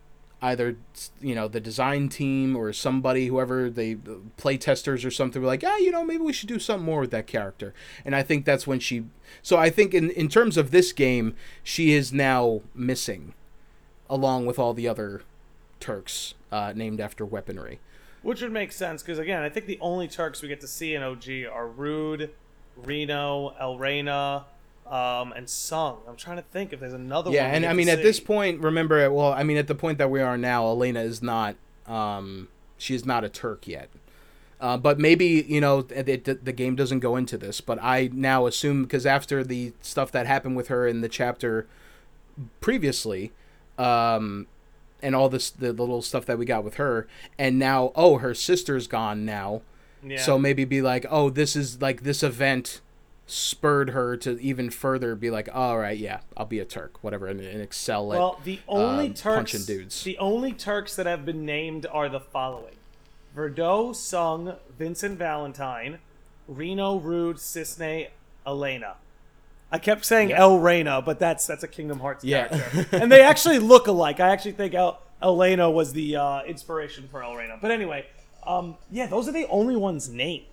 either 0.42 0.76
you 1.20 1.34
know 1.34 1.48
the 1.48 1.60
design 1.60 2.08
team 2.08 2.54
or 2.54 2.72
somebody 2.72 3.28
whoever 3.28 3.70
they 3.70 3.94
uh, 3.94 4.16
play 4.36 4.58
testers 4.58 5.04
or 5.04 5.10
something 5.10 5.40
were 5.40 5.48
like 5.48 5.62
yeah 5.62 5.78
you 5.78 5.90
know 5.90 6.04
maybe 6.04 6.22
we 6.22 6.32
should 6.32 6.48
do 6.48 6.58
something 6.58 6.84
more 6.84 7.00
with 7.00 7.10
that 7.10 7.26
character. 7.26 7.74
And 8.04 8.16
I 8.16 8.22
think 8.22 8.44
that's 8.44 8.66
when 8.66 8.80
she 8.80 9.04
so 9.42 9.56
I 9.56 9.68
think 9.68 9.92
in 9.92 10.10
in 10.10 10.28
terms 10.28 10.56
of 10.56 10.70
this 10.70 10.92
game 10.92 11.34
she 11.62 11.92
is 11.92 12.12
now 12.12 12.62
missing 12.74 13.34
along 14.08 14.46
with 14.46 14.58
all 14.58 14.74
the 14.74 14.88
other 14.88 15.22
Turks 15.80 16.34
uh, 16.50 16.72
named 16.74 17.00
after 17.00 17.26
weaponry 17.26 17.78
Which 18.22 18.40
would 18.40 18.52
make 18.52 18.72
sense 18.72 19.02
because 19.02 19.18
again, 19.18 19.42
I 19.42 19.48
think 19.48 19.66
the 19.66 19.78
only 19.80 20.08
Turks 20.08 20.42
we 20.42 20.48
get 20.48 20.60
to 20.60 20.68
see 20.68 20.94
in 20.94 21.02
OG 21.02 21.24
are 21.52 21.68
Rude, 21.68 22.30
Reno, 22.76 23.54
Elrena, 23.60 24.46
um, 24.86 25.32
and 25.32 25.46
Tseng. 25.46 25.98
I'm 26.08 26.16
trying 26.16 26.36
to 26.36 26.42
think 26.42 26.72
if 26.72 26.80
there's 26.80 26.92
another 26.92 27.30
yeah 27.30 27.46
and 27.46 27.64
i 27.64 27.72
mean 27.72 27.88
at 27.88 27.98
see. 27.98 28.04
this 28.04 28.20
point 28.20 28.60
remember 28.60 29.10
well 29.10 29.32
i 29.32 29.42
mean 29.42 29.56
at 29.56 29.66
the 29.66 29.74
point 29.74 29.98
that 29.98 30.10
we 30.10 30.20
are 30.20 30.36
now 30.36 30.66
elena 30.66 31.00
is 31.00 31.22
not 31.22 31.56
um 31.86 32.48
she 32.76 32.94
is 32.94 33.06
not 33.06 33.24
a 33.24 33.28
turk 33.28 33.66
yet 33.66 33.88
uh, 34.60 34.76
but 34.76 34.98
maybe 34.98 35.44
you 35.48 35.60
know 35.60 35.86
it, 35.90 36.28
it, 36.28 36.44
the 36.44 36.52
game 36.52 36.76
doesn't 36.76 37.00
go 37.00 37.16
into 37.16 37.38
this 37.38 37.62
but 37.62 37.78
i 37.82 38.10
now 38.12 38.46
assume 38.46 38.82
because 38.82 39.06
after 39.06 39.42
the 39.42 39.72
stuff 39.80 40.12
that 40.12 40.26
happened 40.26 40.54
with 40.54 40.68
her 40.68 40.86
in 40.86 41.00
the 41.00 41.08
chapter 41.08 41.66
previously 42.60 43.32
um 43.78 44.46
and 45.02 45.14
all 45.14 45.28
this 45.28 45.50
the 45.50 45.72
little 45.72 46.02
stuff 46.02 46.24
that 46.26 46.38
we 46.38 46.44
got 46.44 46.64
with 46.64 46.74
her 46.74 47.06
and 47.38 47.58
now 47.58 47.92
oh 47.94 48.18
her 48.18 48.34
sister's 48.34 48.86
gone 48.86 49.24
now 49.24 49.62
yeah. 50.06 50.18
so 50.20 50.38
maybe 50.38 50.64
be 50.64 50.82
like, 50.82 51.06
oh, 51.10 51.30
this 51.30 51.56
is 51.56 51.80
like 51.80 52.02
this 52.02 52.22
event 52.22 52.80
spurred 53.26 53.90
her 53.90 54.16
to 54.18 54.38
even 54.40 54.70
further 54.70 55.14
be 55.14 55.30
like, 55.30 55.48
all 55.52 55.78
right, 55.78 55.96
yeah, 55.96 56.20
I'll 56.36 56.46
be 56.46 56.58
a 56.58 56.64
Turk, 56.64 57.02
whatever, 57.02 57.26
and, 57.26 57.40
and 57.40 57.62
excel 57.62 58.12
at. 58.12 58.18
well, 58.18 58.40
the 58.44 58.60
only 58.68 59.06
um, 59.06 59.14
Turks, 59.14 59.52
punching 59.52 59.64
dudes. 59.64 60.02
the 60.04 60.18
only 60.18 60.52
Turks 60.52 60.96
that 60.96 61.06
have 61.06 61.24
been 61.24 61.44
named 61.44 61.86
are 61.90 62.08
the 62.08 62.20
following: 62.20 62.76
Verdot, 63.36 63.94
Tseng, 63.94 64.56
Vincent 64.78 65.18
Valentine, 65.18 65.98
Reno, 66.46 66.96
Rude, 66.96 67.36
Cisne, 67.36 68.08
Elena. 68.46 68.96
I 69.74 69.78
kept 69.78 70.04
saying 70.04 70.32
El 70.32 70.60
Reina, 70.60 71.02
but 71.02 71.18
that's 71.18 71.46
that's 71.46 71.64
a 71.64 71.68
Kingdom 71.68 71.98
Hearts 71.98 72.22
Yeah. 72.24 72.46
character, 72.48 72.86
and 72.96 73.10
they 73.10 73.22
actually 73.22 73.58
look 73.58 73.88
alike. 73.88 74.20
I 74.20 74.28
actually 74.28 74.52
think 74.52 74.72
El 74.74 75.00
Elena 75.20 75.68
was 75.70 75.92
the 75.92 76.16
uh, 76.16 76.42
inspiration 76.44 77.08
for 77.10 77.22
El 77.24 77.34
Reina. 77.34 77.58
But 77.60 77.70
anyway, 77.72 78.06
um, 78.46 78.76
yeah, 78.92 79.06
those 79.06 79.26
are 79.28 79.32
the 79.32 79.46
only 79.48 79.74
ones 79.74 80.08
named, 80.08 80.44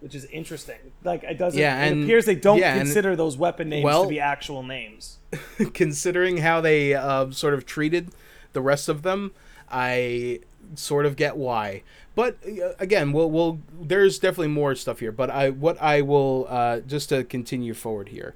which 0.00 0.14
is 0.14 0.26
interesting. 0.26 0.76
Like 1.04 1.22
it 1.24 1.38
doesn't. 1.38 1.58
Yeah, 1.58 1.84
it 1.86 2.02
appears 2.02 2.26
they 2.26 2.34
don't 2.34 2.58
yeah, 2.58 2.72
and- 2.74 2.82
consider 2.82 3.16
those 3.16 3.38
weapon 3.38 3.70
names 3.70 3.84
well- 3.84 4.02
to 4.04 4.08
be 4.10 4.20
actual 4.20 4.62
names. 4.62 5.16
considering 5.74 6.38
how 6.38 6.60
they 6.60 6.92
uh, 6.94 7.30
sort 7.30 7.54
of 7.54 7.64
treated 7.64 8.10
the 8.52 8.60
rest 8.60 8.88
of 8.88 9.02
them, 9.02 9.32
I 9.70 10.40
sort 10.74 11.06
of 11.06 11.16
get 11.16 11.36
why. 11.36 11.82
But 12.14 12.36
uh, 12.46 12.72
again, 12.78 13.12
we'll, 13.12 13.30
we'll 13.30 13.60
there's 13.80 14.18
definitely 14.18 14.48
more 14.48 14.74
stuff 14.74 14.98
here. 15.00 15.12
But 15.12 15.30
I 15.30 15.50
what 15.50 15.80
I 15.80 16.02
will 16.02 16.46
uh, 16.48 16.80
just 16.80 17.08
to 17.10 17.24
continue 17.24 17.72
forward 17.74 18.08
here, 18.08 18.34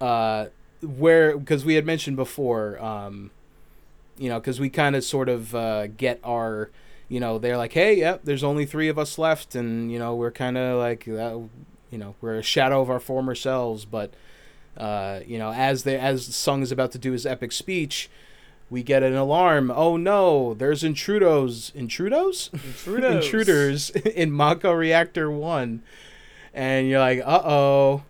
uh, 0.00 0.46
where 0.82 1.36
because 1.36 1.64
we 1.64 1.74
had 1.74 1.84
mentioned 1.84 2.16
before, 2.16 2.82
um, 2.82 3.30
you 4.18 4.28
know, 4.28 4.38
because 4.40 4.58
we 4.60 4.70
kind 4.70 4.96
of 4.96 5.04
sort 5.04 5.28
of 5.28 5.54
uh, 5.54 5.86
get 5.88 6.20
our. 6.24 6.70
You 7.08 7.18
know, 7.18 7.38
they're 7.38 7.56
like, 7.56 7.72
"Hey, 7.72 7.98
yep, 7.98 8.20
there's 8.22 8.44
only 8.44 8.64
three 8.64 8.88
of 8.88 8.96
us 8.96 9.18
left, 9.18 9.56
and 9.56 9.90
you 9.90 9.98
know, 9.98 10.14
we're 10.14 10.30
kind 10.30 10.56
of 10.56 10.78
like, 10.78 11.08
uh, 11.08 11.38
you 11.90 11.98
know, 11.98 12.14
we're 12.20 12.36
a 12.38 12.42
shadow 12.42 12.80
of 12.80 12.88
our 12.88 13.00
former 13.00 13.34
selves." 13.34 13.84
But 13.84 14.14
uh, 14.76 15.20
you 15.26 15.36
know, 15.36 15.52
as 15.52 15.82
they 15.82 15.98
as 15.98 16.28
Tseng 16.28 16.62
is 16.62 16.70
about 16.70 16.92
to 16.92 16.98
do 16.98 17.10
his 17.10 17.26
epic 17.26 17.50
speech, 17.50 18.08
we 18.70 18.84
get 18.84 19.02
an 19.02 19.16
alarm. 19.16 19.72
Oh 19.74 19.96
no, 19.96 20.54
there's 20.54 20.84
intrudos, 20.84 21.72
intrudos, 21.72 22.50
Intrudos. 22.50 23.16
intruders 23.16 23.90
in 24.14 24.30
Mako 24.30 24.72
Reactor 24.72 25.28
One, 25.32 25.82
and 26.54 26.88
you're 26.88 27.00
like, 27.00 27.20
uh 27.24 27.42
oh. 27.44 28.02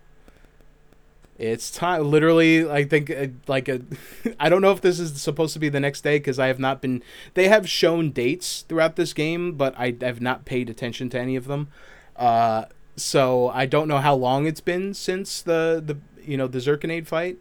It's 1.40 1.70
time. 1.70 2.10
Literally, 2.10 2.70
I 2.70 2.84
think 2.84 3.10
uh, 3.10 3.28
like 3.46 3.66
a. 3.66 3.80
I 4.40 4.50
don't 4.50 4.60
know 4.60 4.72
if 4.72 4.82
this 4.82 5.00
is 5.00 5.22
supposed 5.22 5.54
to 5.54 5.58
be 5.58 5.70
the 5.70 5.80
next 5.80 6.02
day 6.02 6.18
because 6.18 6.38
I 6.38 6.48
have 6.48 6.58
not 6.58 6.82
been. 6.82 7.02
They 7.32 7.48
have 7.48 7.66
shown 7.66 8.10
dates 8.10 8.60
throughout 8.68 8.96
this 8.96 9.14
game, 9.14 9.52
but 9.54 9.74
I 9.78 9.96
have 10.02 10.20
not 10.20 10.44
paid 10.44 10.68
attention 10.68 11.08
to 11.10 11.18
any 11.18 11.36
of 11.36 11.46
them. 11.46 11.68
Uh, 12.14 12.66
so 12.94 13.48
I 13.48 13.64
don't 13.64 13.88
know 13.88 13.98
how 13.98 14.14
long 14.14 14.44
it's 14.44 14.60
been 14.60 14.92
since 14.92 15.40
the 15.40 15.82
the 15.82 15.96
you 16.22 16.36
know 16.36 16.46
the 16.46 16.58
Zirconiade 16.58 17.06
fight. 17.06 17.38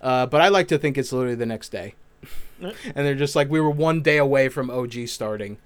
Uh, 0.00 0.24
but 0.24 0.40
I 0.40 0.48
like 0.48 0.66
to 0.68 0.78
think 0.78 0.96
it's 0.96 1.12
literally 1.12 1.34
the 1.34 1.44
next 1.44 1.68
day. 1.68 1.94
and 2.58 2.72
they're 2.94 3.14
just 3.14 3.36
like 3.36 3.50
we 3.50 3.60
were 3.60 3.70
one 3.70 4.00
day 4.00 4.16
away 4.16 4.48
from 4.48 4.70
OG 4.70 5.08
starting. 5.08 5.58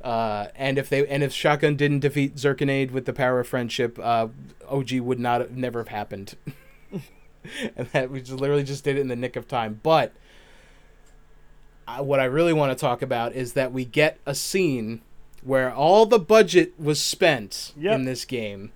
Uh, 0.00 0.46
and 0.54 0.78
if 0.78 0.88
they 0.88 1.04
and 1.08 1.24
if 1.24 1.32
Shotgun 1.32 1.74
didn't 1.74 2.00
defeat 2.00 2.36
Zirconiade 2.36 2.92
with 2.92 3.04
the 3.04 3.12
power 3.12 3.40
of 3.40 3.48
friendship, 3.48 3.98
uh, 3.98 4.28
OG 4.68 5.00
would 5.00 5.18
not 5.18 5.40
have, 5.40 5.56
never 5.56 5.80
have 5.80 5.88
happened. 5.88 6.36
and 7.76 7.86
that 7.88 8.10
we 8.10 8.20
just 8.20 8.40
literally 8.40 8.64
just 8.64 8.84
did 8.84 8.96
it 8.96 9.00
in 9.00 9.08
the 9.08 9.16
nick 9.16 9.36
of 9.36 9.46
time. 9.48 9.80
But 9.82 10.12
I, 11.88 12.00
what 12.00 12.20
I 12.20 12.24
really 12.24 12.52
want 12.52 12.76
to 12.76 12.80
talk 12.80 13.02
about 13.02 13.34
is 13.34 13.52
that 13.54 13.72
we 13.72 13.84
get 13.84 14.18
a 14.26 14.34
scene 14.34 15.00
where 15.42 15.72
all 15.72 16.06
the 16.06 16.18
budget 16.18 16.72
was 16.78 17.00
spent 17.00 17.72
Yep. 17.78 17.94
in 17.94 18.04
this 18.04 18.24
game, 18.24 18.72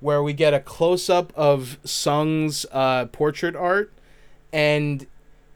where 0.00 0.22
we 0.22 0.32
get 0.32 0.54
a 0.54 0.60
close 0.60 1.10
up 1.10 1.32
of 1.36 1.78
Tseng's 1.84 2.64
uh, 2.70 3.06
portrait 3.06 3.56
art, 3.56 3.92
and 4.52 5.06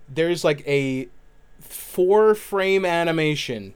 there's 0.09 0.45
like 0.45 0.67
a 0.67 1.09
four 1.61 2.35
frame 2.35 2.85
animation 2.85 3.75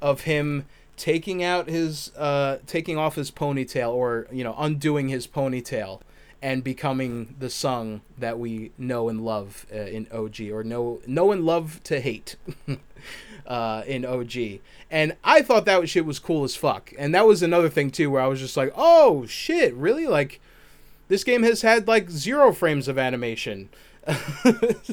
of 0.00 0.22
him 0.22 0.64
taking 0.96 1.44
out 1.44 1.68
his 1.68 2.10
uh 2.16 2.58
taking 2.66 2.96
off 2.98 3.14
his 3.14 3.30
ponytail 3.30 3.92
or 3.92 4.26
you 4.32 4.42
know 4.42 4.54
undoing 4.58 5.08
his 5.08 5.28
ponytail 5.28 6.00
and 6.40 6.62
becoming 6.62 7.34
the 7.38 7.48
Tseng 7.48 8.00
that 8.16 8.38
we 8.38 8.70
know 8.78 9.08
and 9.08 9.24
love 9.24 9.66
uh, 9.72 9.78
in 9.78 10.06
OG 10.12 10.40
or 10.52 10.62
know 10.62 11.00
know 11.06 11.32
and 11.32 11.44
love 11.44 11.80
to 11.84 12.00
hate 12.00 12.36
uh 13.46 13.82
in 13.86 14.04
OG 14.04 14.60
and 14.90 15.16
I 15.24 15.42
thought 15.42 15.64
that 15.64 15.88
shit 15.88 16.06
was 16.06 16.18
cool 16.18 16.44
as 16.44 16.56
fuck. 16.56 16.92
And 16.98 17.14
that 17.14 17.26
was 17.26 17.42
another 17.42 17.68
thing 17.68 17.90
too 17.90 18.10
where 18.10 18.22
I 18.22 18.26
was 18.26 18.40
just 18.40 18.56
like 18.56 18.72
oh 18.76 19.26
shit 19.26 19.74
really? 19.74 20.06
Like 20.06 20.40
this 21.08 21.24
game 21.24 21.42
has 21.42 21.62
had 21.62 21.88
like 21.88 22.10
zero 22.10 22.52
frames 22.52 22.88
of 22.88 22.98
animation. 22.98 23.68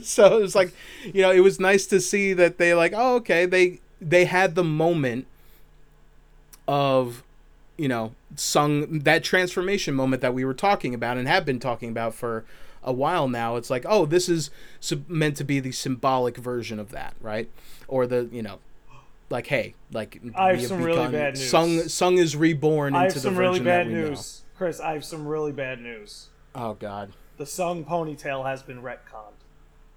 So 0.01 0.37
it 0.37 0.41
was 0.41 0.55
like 0.55 0.73
you 1.03 1.21
know 1.21 1.31
it 1.31 1.39
was 1.39 1.59
nice 1.59 1.85
to 1.87 2.01
see 2.01 2.33
that 2.33 2.57
they 2.57 2.73
like 2.73 2.93
oh 2.95 3.15
okay 3.15 3.45
they 3.45 3.79
they 4.01 4.25
had 4.25 4.55
the 4.55 4.63
moment 4.63 5.27
of 6.67 7.23
you 7.77 7.87
know 7.87 8.13
Tseng 8.35 9.03
that 9.03 9.23
transformation 9.23 9.93
moment 9.93 10.21
that 10.21 10.33
we 10.33 10.45
were 10.45 10.53
talking 10.53 10.93
about 10.93 11.17
and 11.17 11.27
have 11.27 11.45
been 11.45 11.59
talking 11.59 11.89
about 11.89 12.13
for 12.13 12.45
a 12.83 12.93
while 12.93 13.27
now 13.27 13.55
it's 13.55 13.69
like 13.69 13.85
oh 13.87 14.05
this 14.05 14.29
is 14.29 14.49
meant 15.07 15.35
to 15.37 15.43
be 15.43 15.59
the 15.59 15.71
symbolic 15.71 16.37
version 16.37 16.79
of 16.79 16.91
that 16.91 17.15
right 17.19 17.49
or 17.87 18.05
the 18.05 18.29
you 18.31 18.41
know 18.41 18.59
like 19.29 19.47
hey 19.47 19.73
like 19.91 20.21
I 20.35 20.49
have 20.53 20.65
some 20.65 20.83
really 20.83 21.11
bad 21.11 21.33
news. 21.35 21.51
Tseng 21.51 21.79
Tseng 21.89 22.17
is 22.17 22.35
reborn 22.35 22.95
I 22.95 23.05
into 23.05 23.13
have 23.15 23.23
the 23.23 23.29
some 23.29 23.35
really 23.37 23.59
version 23.59 23.65
that 23.65 23.77
bad 23.79 23.87
we 23.87 23.93
know. 23.93 24.09
news, 24.09 24.43
Chris. 24.55 24.79
I 24.79 24.93
have 24.93 25.03
some 25.03 25.27
really 25.27 25.51
bad 25.51 25.81
news. 25.81 26.29
oh 26.53 26.75
god 26.75 27.13
the 27.37 27.45
Tseng 27.45 27.83
ponytail 27.85 28.45
has 28.45 28.61
been 28.63 28.81
retconned. 28.81 29.33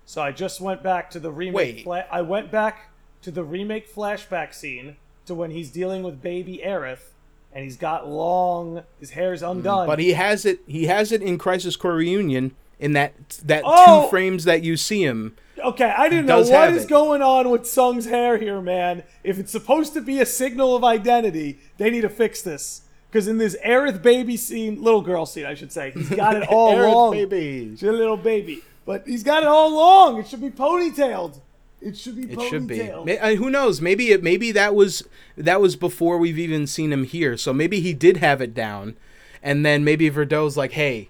So 0.05 0.23
I 0.23 0.33
just 0.33 0.61
went 0.61 0.83
back 0.83 1.11
to 1.11 1.21
the 1.21 1.31
remake. 1.31 1.55
Wait. 1.55 1.85
Fla- 1.85 2.07
I 2.11 2.23
went 2.23 2.51
back 2.51 2.91
to 3.23 3.31
the 3.31 3.45
remake 3.45 3.93
flashback 3.95 4.55
scene 4.55 4.97
to 5.27 5.35
when 5.35 5.51
he's 5.51 5.71
dealing 5.71 6.03
with 6.03 6.23
baby 6.23 6.61
Aerith, 6.65 7.11
and 7.53 7.65
he's 7.65 7.77
got 7.77 8.09
long. 8.09 8.83
His 9.01 9.11
hair's 9.11 9.43
undone. 9.43 9.85
Mm, 9.87 9.91
But 9.91 9.99
he 9.99 10.13
has 10.13 10.45
it. 10.45 10.61
He 10.67 10.87
has 10.87 11.13
it 11.13 11.23
in 11.23 11.39
Crisis 11.39 11.77
Core 11.77 11.95
Reunion 11.95 12.55
in 12.79 12.93
that 12.93 13.13
that 13.45 13.63
Oh! 13.67 14.05
two 14.05 14.11
frames 14.11 14.45
that 14.45 14.63
you 14.63 14.77
see 14.77 15.03
him. 15.05 15.37
okay, 15.65 15.93
I 15.97 16.09
didn't 16.09 16.27
know 16.27 16.43
what 16.43 16.73
is 16.73 16.85
it. 16.85 16.89
going 16.89 17.21
on 17.23 17.51
with 17.51 17.63
Tseng's 17.65 18.07
hair 18.07 18.39
here, 18.39 18.61
man. 18.61 19.03
If 19.25 19.39
it's 19.39 19.51
supposed 19.51 19.93
to 19.95 20.01
be 20.01 20.21
a 20.21 20.27
signal 20.27 20.77
of 20.77 20.85
identity, 20.85 21.59
they 21.79 21.91
need 21.91 22.03
to 22.03 22.09
fix 22.09 22.43
this. 22.43 22.83
Because 23.11 23.27
in 23.27 23.39
this 23.39 23.57
Aerith 23.65 24.03
baby 24.03 24.37
scene, 24.37 24.83
little 24.83 25.01
girl 25.01 25.25
scene, 25.27 25.47
I 25.47 25.55
should 25.55 25.73
say, 25.73 25.91
he's 25.93 26.11
got 26.11 26.37
it 26.37 26.47
all 26.51 26.75
Aerith 26.77 26.93
long. 26.93 27.13
baby. 27.13 27.71
She's 27.71 27.83
a 27.89 27.91
little 27.93 28.19
baby, 28.19 28.63
but 28.85 29.05
he's 29.07 29.23
got 29.25 29.43
it 29.43 29.49
all 29.49 29.75
long. 29.75 30.19
It 30.21 30.29
should 30.29 30.43
be 30.43 30.51
ponytailed. 30.51 31.41
It 31.81 31.97
should 31.97 32.17
be 32.17 32.33
It 32.33 32.41
should 32.43 32.67
be. 32.67 32.91
May- 33.05 33.37
who 33.37 33.51
knows? 33.51 33.81
Maybe 33.81 34.11
it. 34.11 34.23
Maybe 34.23 34.51
that 34.53 34.75
was 34.75 35.05
that 35.37 35.61
was 35.61 35.77
before 35.77 36.19
we've 36.19 36.39
even 36.39 36.67
seen 36.67 36.93
him 36.93 37.05
here. 37.05 37.37
So 37.37 37.53
maybe 37.53 37.81
he 37.81 37.93
did 37.93 38.17
have 38.19 38.41
it 38.41 38.53
down, 38.53 38.97
and 39.43 39.65
then 39.65 39.85
maybe 39.85 40.09
Verdot's 40.11 40.57
like, 40.57 40.73
"Hey, 40.73 41.09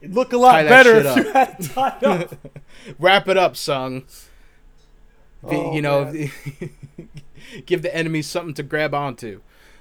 It'd 0.00 0.14
look 0.14 0.32
a 0.32 0.38
lot 0.38 0.64
better 0.64 0.96
if 0.96 1.16
you 1.16 1.32
had 1.32 1.56
it 1.58 1.64
tied 1.64 2.04
up. 2.04 2.34
wrap 2.98 3.28
it 3.28 3.36
up, 3.36 3.54
Tseng." 3.54 4.04
Oh, 5.42 5.74
you 5.74 5.82
know, 5.82 6.12
give 7.66 7.82
the 7.82 7.94
enemy 7.94 8.22
something 8.22 8.54
to 8.54 8.62
grab 8.62 8.94
onto. 8.94 9.40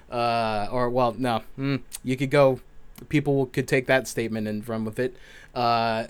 Uh, 0.10 0.68
or 0.72 0.90
well, 0.90 1.16
no, 1.18 1.44
mm, 1.58 1.82
you 2.04 2.18
could 2.18 2.32
go. 2.32 2.60
People 3.08 3.46
could 3.46 3.68
take 3.68 3.88
that 3.88 4.08
statement 4.08 4.48
and 4.48 4.68
run 4.68 4.84
with 4.84 5.00
it. 5.00 5.16
Uh, 5.56 6.08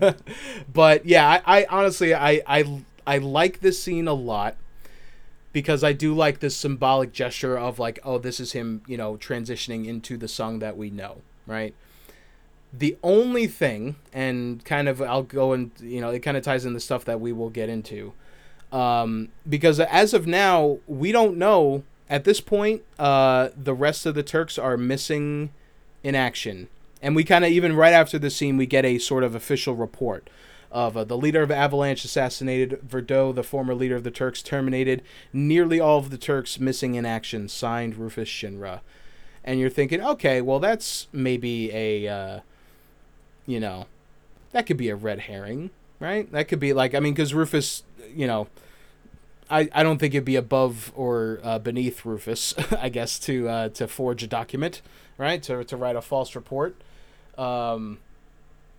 but 0.72 1.06
yeah, 1.06 1.40
I, 1.46 1.60
I 1.60 1.66
honestly, 1.70 2.14
I, 2.14 2.42
I, 2.46 2.82
I 3.08 3.16
like 3.16 3.60
this 3.60 3.82
scene 3.82 4.06
a 4.06 4.12
lot 4.12 4.58
because 5.54 5.82
I 5.82 5.94
do 5.94 6.14
like 6.14 6.40
this 6.40 6.54
symbolic 6.54 7.10
gesture 7.10 7.58
of 7.58 7.78
like, 7.78 7.98
oh, 8.04 8.18
this 8.18 8.38
is 8.38 8.52
him, 8.52 8.82
you 8.86 8.98
know, 8.98 9.16
transitioning 9.16 9.86
into 9.86 10.18
the 10.18 10.28
Tseng 10.28 10.58
that 10.58 10.76
we 10.76 10.90
know, 10.90 11.22
right? 11.46 11.74
The 12.70 12.98
only 13.02 13.46
thing, 13.46 13.96
and 14.12 14.62
kind 14.62 14.90
of, 14.90 15.00
I'll 15.00 15.22
go 15.22 15.54
and 15.54 15.70
you 15.80 16.02
know, 16.02 16.10
it 16.10 16.20
kind 16.20 16.36
of 16.36 16.42
ties 16.42 16.66
in 16.66 16.74
the 16.74 16.80
stuff 16.80 17.06
that 17.06 17.18
we 17.18 17.32
will 17.32 17.48
get 17.48 17.70
into, 17.70 18.12
um, 18.72 19.28
because 19.48 19.80
as 19.80 20.12
of 20.12 20.26
now, 20.26 20.76
we 20.86 21.10
don't 21.10 21.38
know 21.38 21.84
at 22.10 22.24
this 22.24 22.42
point. 22.42 22.82
Uh, 22.98 23.48
the 23.56 23.72
rest 23.72 24.04
of 24.04 24.14
the 24.16 24.22
Turks 24.22 24.58
are 24.58 24.76
missing 24.76 25.48
in 26.02 26.14
action, 26.14 26.68
and 27.00 27.16
we 27.16 27.24
kind 27.24 27.46
of 27.46 27.50
even 27.50 27.74
right 27.74 27.94
after 27.94 28.18
the 28.18 28.28
scene, 28.28 28.58
we 28.58 28.66
get 28.66 28.84
a 28.84 28.98
sort 28.98 29.24
of 29.24 29.34
official 29.34 29.74
report 29.74 30.28
of 30.70 30.96
uh, 30.96 31.04
the 31.04 31.16
leader 31.16 31.42
of 31.42 31.50
Avalanche 31.50 32.04
assassinated, 32.04 32.80
Verdot, 32.86 33.34
the 33.34 33.42
former 33.42 33.74
leader 33.74 33.96
of 33.96 34.04
the 34.04 34.10
Turks, 34.10 34.42
terminated, 34.42 35.02
nearly 35.32 35.80
all 35.80 35.98
of 35.98 36.10
the 36.10 36.18
Turks 36.18 36.60
missing 36.60 36.94
in 36.94 37.06
action. 37.06 37.48
Signed, 37.48 37.96
Rufus 37.96 38.28
Shinra. 38.28 38.80
And 39.44 39.58
you're 39.58 39.70
thinking, 39.70 40.02
okay, 40.02 40.40
well, 40.40 40.58
that's 40.58 41.08
maybe 41.12 41.72
a, 41.72 42.06
uh, 42.06 42.40
you 43.46 43.60
know, 43.60 43.86
that 44.52 44.66
could 44.66 44.76
be 44.76 44.90
a 44.90 44.96
red 44.96 45.20
herring, 45.20 45.70
right? 46.00 46.30
That 46.32 46.48
could 46.48 46.60
be 46.60 46.72
like, 46.72 46.94
I 46.94 47.00
mean, 47.00 47.14
because 47.14 47.32
Rufus, 47.32 47.82
you 48.14 48.26
know, 48.26 48.48
I, 49.50 49.68
I 49.72 49.82
don't 49.82 49.98
think 49.98 50.14
it'd 50.14 50.24
be 50.24 50.36
above 50.36 50.92
or 50.94 51.40
uh, 51.42 51.58
beneath 51.58 52.04
Rufus, 52.04 52.54
I 52.78 52.88
guess, 52.88 53.18
to 53.20 53.48
uh, 53.48 53.68
to 53.70 53.88
forge 53.88 54.22
a 54.22 54.26
document, 54.26 54.82
right? 55.16 55.42
To 55.44 55.64
to 55.64 55.76
write 55.76 55.96
a 55.96 56.02
false 56.02 56.34
report. 56.34 56.76
Um, 57.36 57.98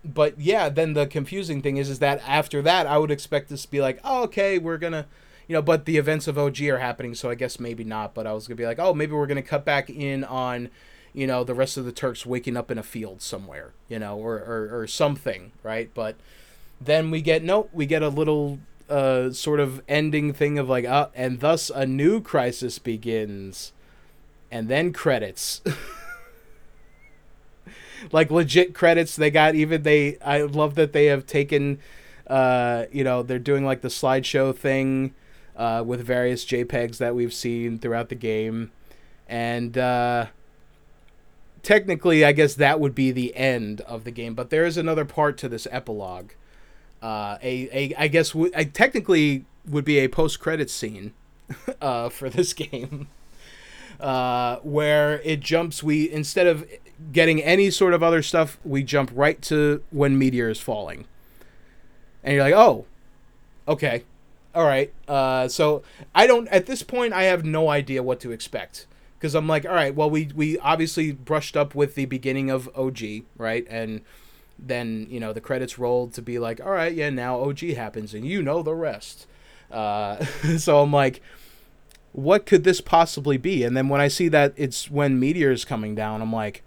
but 0.04 0.40
yeah, 0.40 0.70
then 0.70 0.94
the 0.94 1.08
confusing 1.08 1.62
thing 1.62 1.78
is, 1.78 1.90
is 1.90 2.00
that 2.00 2.22
after 2.28 2.62
that, 2.62 2.88
I 2.88 2.98
would 2.98 3.12
expect 3.12 3.50
this 3.50 3.64
to 3.64 3.72
be 3.72 3.82
like, 3.82 4.00
oh, 4.04 4.24
okay, 4.24 4.58
we're 4.58 4.78
gonna, 4.78 5.06
you 5.48 5.54
know, 5.54 5.62
but 5.62 5.86
the 5.86 5.98
events 5.98 6.28
of 6.28 6.38
OG 6.38 6.62
are 6.64 6.80
happening, 6.80 7.16
so 7.16 7.30
I 7.30 7.36
guess 7.36 7.60
maybe 7.60 7.84
not. 7.84 8.14
But 8.14 8.28
I 8.28 8.34
was 8.34 8.48
gonna 8.48 8.56
be 8.56 8.66
like, 8.66 8.80
oh, 8.80 8.94
maybe 8.94 9.14
we're 9.14 9.28
gonna 9.28 9.42
cut 9.42 9.66
back 9.66 9.90
in 9.90 10.24
on 10.24 10.70
you 11.14 11.28
know, 11.28 11.44
the 11.44 11.54
rest 11.54 11.78
of 11.78 11.86
the 11.86 11.92
Turks 11.92 12.26
waking 12.26 12.56
up 12.56 12.70
in 12.70 12.78
a 12.78 12.84
field 12.84 13.22
somewhere, 13.22 13.72
you 13.88 14.00
know, 14.00 14.18
or, 14.18 14.36
or, 14.36 14.82
or 14.82 14.88
something, 14.88 15.52
right? 15.64 15.90
But 15.94 16.16
then 16.80 17.12
we 17.12 17.22
get, 17.22 17.44
no, 17.44 17.70
we 17.74 17.86
get 17.86 18.04
a 18.04 18.10
little 18.10 18.60
uh, 18.90 19.32
sort 19.32 19.60
of 19.60 19.82
ending 19.88 20.34
thing 20.34 20.60
of 20.60 20.70
like, 20.70 20.86
uh, 20.86 21.08
and 21.16 21.40
thus 21.40 21.70
a 21.70 21.86
new 21.86 22.22
crisis 22.22 22.80
begins. 22.80 23.74
And 24.52 24.68
then 24.68 24.94
credits. 24.94 25.62
like 28.12 28.32
legit 28.32 28.74
credits. 28.74 29.16
They 29.16 29.32
got 29.32 29.56
even 29.56 29.84
they. 29.84 30.18
I 30.20 30.42
love 30.42 30.76
that 30.76 30.94
they 30.94 31.06
have 31.06 31.26
taken. 31.26 31.80
Uh, 32.28 32.86
you 32.92 33.04
know, 33.04 33.24
they're 33.24 33.40
doing 33.40 33.66
like 33.66 33.82
the 33.82 33.88
slideshow 33.88 34.56
thing 34.56 35.14
uh, 35.56 35.84
with 35.86 36.02
various 36.02 36.46
JPEGs 36.46 36.98
that 36.98 37.16
we've 37.16 37.34
seen 37.34 37.80
throughout 37.80 38.10
the 38.10 38.16
game, 38.16 38.72
and 39.28 39.78
uh, 39.78 40.28
technically, 41.64 42.24
I 42.24 42.32
guess 42.32 42.56
that 42.56 42.80
would 42.80 42.96
be 42.96 43.12
the 43.12 43.36
end 43.36 43.82
of 43.82 44.04
the 44.04 44.12
game. 44.12 44.36
But 44.36 44.50
there 44.50 44.66
is 44.66 44.78
another 44.78 45.06
part 45.06 45.38
to 45.40 45.50
this 45.50 45.68
epilogue. 45.72 46.32
Uh, 47.02 47.38
a, 47.42 47.70
a 47.72 47.96
I 47.98 48.08
guess 48.08 48.32
w- 48.32 48.52
I 48.56 48.66
technically 48.66 49.46
would 49.68 49.86
be 49.86 50.00
a 50.00 50.08
post 50.08 50.40
credit 50.40 50.70
scene 50.70 51.14
uh, 51.82 52.10
for 52.10 52.30
this 52.30 52.54
game. 52.54 53.08
Uh, 54.00 54.58
where 54.60 55.20
it 55.26 55.42
jumps, 55.42 55.84
we 55.84 56.10
instead 56.10 56.48
of 56.48 56.66
getting 57.12 57.42
any 57.42 57.70
sort 57.70 57.94
of 57.94 58.04
other 58.04 58.22
stuff, 58.22 58.58
we 58.64 58.84
jump 58.84 59.12
right 59.14 59.42
to 59.44 59.84
when 59.92 60.18
meteor 60.18 60.50
is 60.50 60.60
falling, 60.60 61.06
and 62.24 62.36
you're 62.36 62.44
like, 62.44 62.54
oh, 62.54 62.86
okay, 63.68 64.04
all 64.54 64.66
right. 64.66 64.94
Uh, 65.08 65.48
so 65.48 65.84
I 66.14 66.28
don't 66.28 66.48
at 66.50 66.66
this 66.66 66.84
point 66.84 67.14
I 67.14 67.24
have 67.24 67.46
no 67.46 67.70
idea 67.70 68.04
what 68.04 68.20
to 68.22 68.32
expect 68.32 68.88
because 69.18 69.36
I'm 69.36 69.48
like, 69.48 69.66
all 69.66 69.74
right, 69.74 69.94
well 69.94 70.10
we 70.10 70.32
we 70.36 70.58
obviously 70.60 71.12
brushed 71.12 71.56
up 71.56 71.76
with 71.76 71.96
the 71.96 72.06
beginning 72.06 72.50
of 72.50 72.70
OG, 72.76 73.02
right, 73.38 73.66
and 73.70 74.02
then 74.58 75.08
you 75.10 75.20
know 75.20 75.34
the 75.34 75.42
credits 75.42 75.80
rolled 75.80 76.14
to 76.14 76.22
be 76.22 76.40
like, 76.40 76.60
all 76.60 76.72
right, 76.72 76.94
yeah, 76.94 77.10
now 77.10 77.40
OG 77.42 77.60
happens, 77.60 78.14
and 78.14 78.26
you 78.26 78.42
know 78.42 78.64
the 78.64 78.76
rest. 78.76 79.28
Uh, 79.72 80.24
so 80.58 80.82
I'm 80.82 80.92
like, 80.92 81.22
what 82.12 82.46
could 82.46 82.64
this 82.64 82.82
possibly 82.82 83.38
be? 83.38 83.64
And 83.64 83.78
then 83.78 83.88
when 83.88 84.02
I 84.02 84.08
see 84.08 84.28
that 84.30 84.54
it's 84.56 84.90
when 84.90 85.20
meteor 85.20 85.52
is 85.52 85.66
coming 85.66 85.96
down, 85.96 86.22
I'm 86.22 86.34
like, 86.34 86.64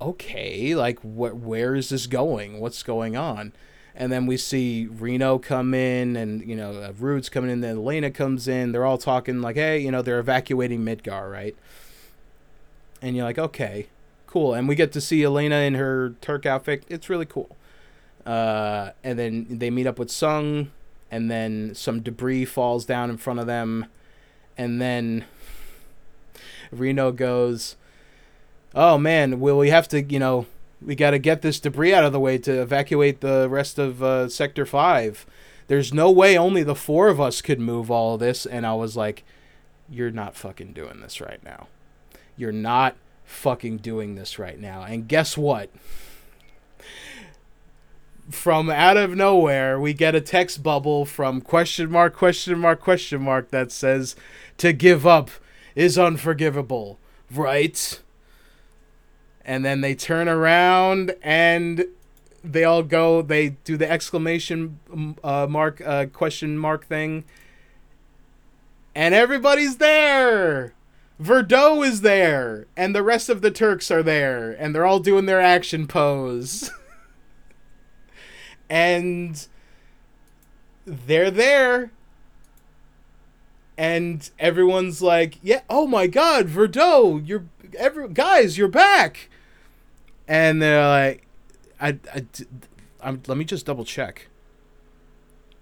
okay, 0.00 0.74
like 0.74 1.00
what? 1.00 1.36
Where 1.36 1.74
is 1.74 1.88
this 1.88 2.06
going? 2.06 2.60
What's 2.60 2.82
going 2.82 3.16
on? 3.16 3.52
And 3.94 4.12
then 4.12 4.26
we 4.26 4.36
see 4.36 4.86
Reno 4.86 5.38
come 5.38 5.72
in, 5.72 6.16
and 6.16 6.46
you 6.46 6.54
know, 6.54 6.72
uh, 6.82 6.92
Rude's 6.98 7.28
coming 7.28 7.50
in. 7.50 7.60
Then 7.60 7.76
Elena 7.76 8.10
comes 8.10 8.46
in. 8.46 8.72
They're 8.72 8.84
all 8.84 8.98
talking 8.98 9.40
like, 9.40 9.56
hey, 9.56 9.78
you 9.78 9.90
know, 9.90 10.02
they're 10.02 10.18
evacuating 10.18 10.84
Midgar, 10.84 11.30
right? 11.30 11.56
And 13.00 13.16
you're 13.16 13.24
like, 13.24 13.38
okay, 13.38 13.88
cool. 14.26 14.52
And 14.54 14.68
we 14.68 14.74
get 14.74 14.92
to 14.92 15.00
see 15.00 15.24
Elena 15.24 15.56
in 15.60 15.74
her 15.74 16.14
Turk 16.20 16.44
outfit. 16.44 16.84
It's 16.88 17.08
really 17.08 17.26
cool. 17.26 17.56
Uh, 18.26 18.90
and 19.04 19.18
then 19.18 19.46
they 19.48 19.70
meet 19.70 19.86
up 19.86 19.98
with 19.98 20.08
Tseng, 20.08 20.72
and 21.10 21.30
then 21.30 21.74
some 21.74 22.00
debris 22.00 22.44
falls 22.44 22.84
down 22.84 23.08
in 23.08 23.16
front 23.16 23.38
of 23.38 23.46
them, 23.46 23.86
and 24.58 24.80
then 24.80 25.24
Reno 26.72 27.12
goes, 27.12 27.76
"Oh 28.76 28.98
man, 28.98 29.40
will 29.40 29.58
we 29.58 29.70
have 29.70 29.88
to, 29.88 30.02
you 30.02 30.20
know, 30.20 30.46
we 30.80 30.94
got 30.94 31.10
to 31.10 31.18
get 31.18 31.42
this 31.42 31.58
debris 31.58 31.92
out 31.92 32.04
of 32.04 32.12
the 32.12 32.20
way 32.20 32.38
to 32.38 32.62
evacuate 32.62 33.20
the 33.20 33.48
rest 33.48 33.78
of 33.78 34.02
uh, 34.02 34.28
Sector 34.28 34.66
Five. 34.66 35.26
There's 35.66 35.92
no 35.92 36.12
way 36.12 36.38
only 36.38 36.62
the 36.62 36.76
four 36.76 37.08
of 37.08 37.20
us 37.20 37.42
could 37.42 37.58
move 37.58 37.90
all 37.90 38.14
of 38.14 38.20
this." 38.20 38.46
And 38.46 38.64
I 38.64 38.74
was 38.74 38.96
like, 38.96 39.24
"You're 39.90 40.12
not 40.12 40.36
fucking 40.36 40.74
doing 40.74 41.00
this 41.00 41.20
right 41.20 41.42
now. 41.42 41.66
You're 42.36 42.52
not." 42.52 42.96
fucking 43.26 43.78
doing 43.78 44.14
this 44.14 44.38
right 44.38 44.58
now. 44.58 44.82
And 44.82 45.08
guess 45.08 45.36
what? 45.36 45.70
From 48.30 48.70
out 48.70 48.96
of 48.96 49.14
nowhere, 49.14 49.78
we 49.78 49.92
get 49.92 50.14
a 50.14 50.20
text 50.20 50.62
bubble 50.62 51.04
from 51.04 51.40
question 51.40 51.90
mark, 51.90 52.16
question 52.16 52.58
mark, 52.58 52.80
question 52.80 53.22
mark 53.22 53.50
that 53.50 53.70
says, 53.70 54.16
to 54.58 54.72
give 54.72 55.06
up 55.06 55.30
is 55.74 55.98
unforgivable, 55.98 56.98
right? 57.30 58.00
And 59.46 59.64
then 59.64 59.80
they 59.80 59.94
turn 59.94 60.28
around 60.28 61.14
and 61.22 61.86
they 62.42 62.64
all 62.64 62.82
go, 62.82 63.22
they 63.22 63.50
do 63.64 63.76
the 63.76 63.90
exclamation 63.90 64.78
uh, 65.24 65.46
mark, 65.48 65.80
uh, 65.80 66.06
question 66.06 66.58
mark 66.58 66.86
thing. 66.86 67.24
And 68.94 69.14
everybody's 69.14 69.76
there! 69.76 70.74
Verdot 71.22 71.86
is 71.86 72.02
there, 72.02 72.66
and 72.76 72.94
the 72.94 73.02
rest 73.02 73.30
of 73.30 73.40
the 73.40 73.50
Turks 73.50 73.90
are 73.90 74.02
there, 74.02 74.52
and 74.52 74.74
they're 74.74 74.84
all 74.84 75.00
doing 75.00 75.24
their 75.24 75.40
action 75.40 75.86
pose. 75.86 76.70
and 78.68 79.46
they're 80.84 81.30
there. 81.30 81.90
And 83.78 84.28
everyone's 84.38 85.00
like, 85.00 85.38
"Yeah, 85.42 85.62
oh 85.70 85.86
my 85.86 86.06
god, 86.06 86.48
Verdot, 86.48 87.26
you're 87.26 87.44
every 87.78 88.08
guys, 88.08 88.58
you're 88.58 88.68
back." 88.68 89.30
And 90.28 90.60
they're 90.60 90.86
like, 90.86 91.26
I, 91.80 91.98
I, 92.12 92.26
I'm, 93.00 93.22
let 93.26 93.38
me 93.38 93.44
just 93.44 93.66
double 93.66 93.84
check. 93.84 94.28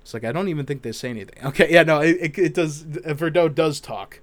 It's 0.02 0.12
like 0.14 0.24
I 0.24 0.32
don't 0.32 0.48
even 0.48 0.66
think 0.66 0.82
they 0.82 0.92
say 0.92 1.10
anything. 1.10 1.36
Okay, 1.44 1.72
yeah, 1.72 1.82
no, 1.82 2.00
it, 2.00 2.16
it, 2.20 2.38
it 2.38 2.54
does. 2.54 2.84
Verdot 2.84 3.54
does 3.54 3.80
talk 3.80 4.20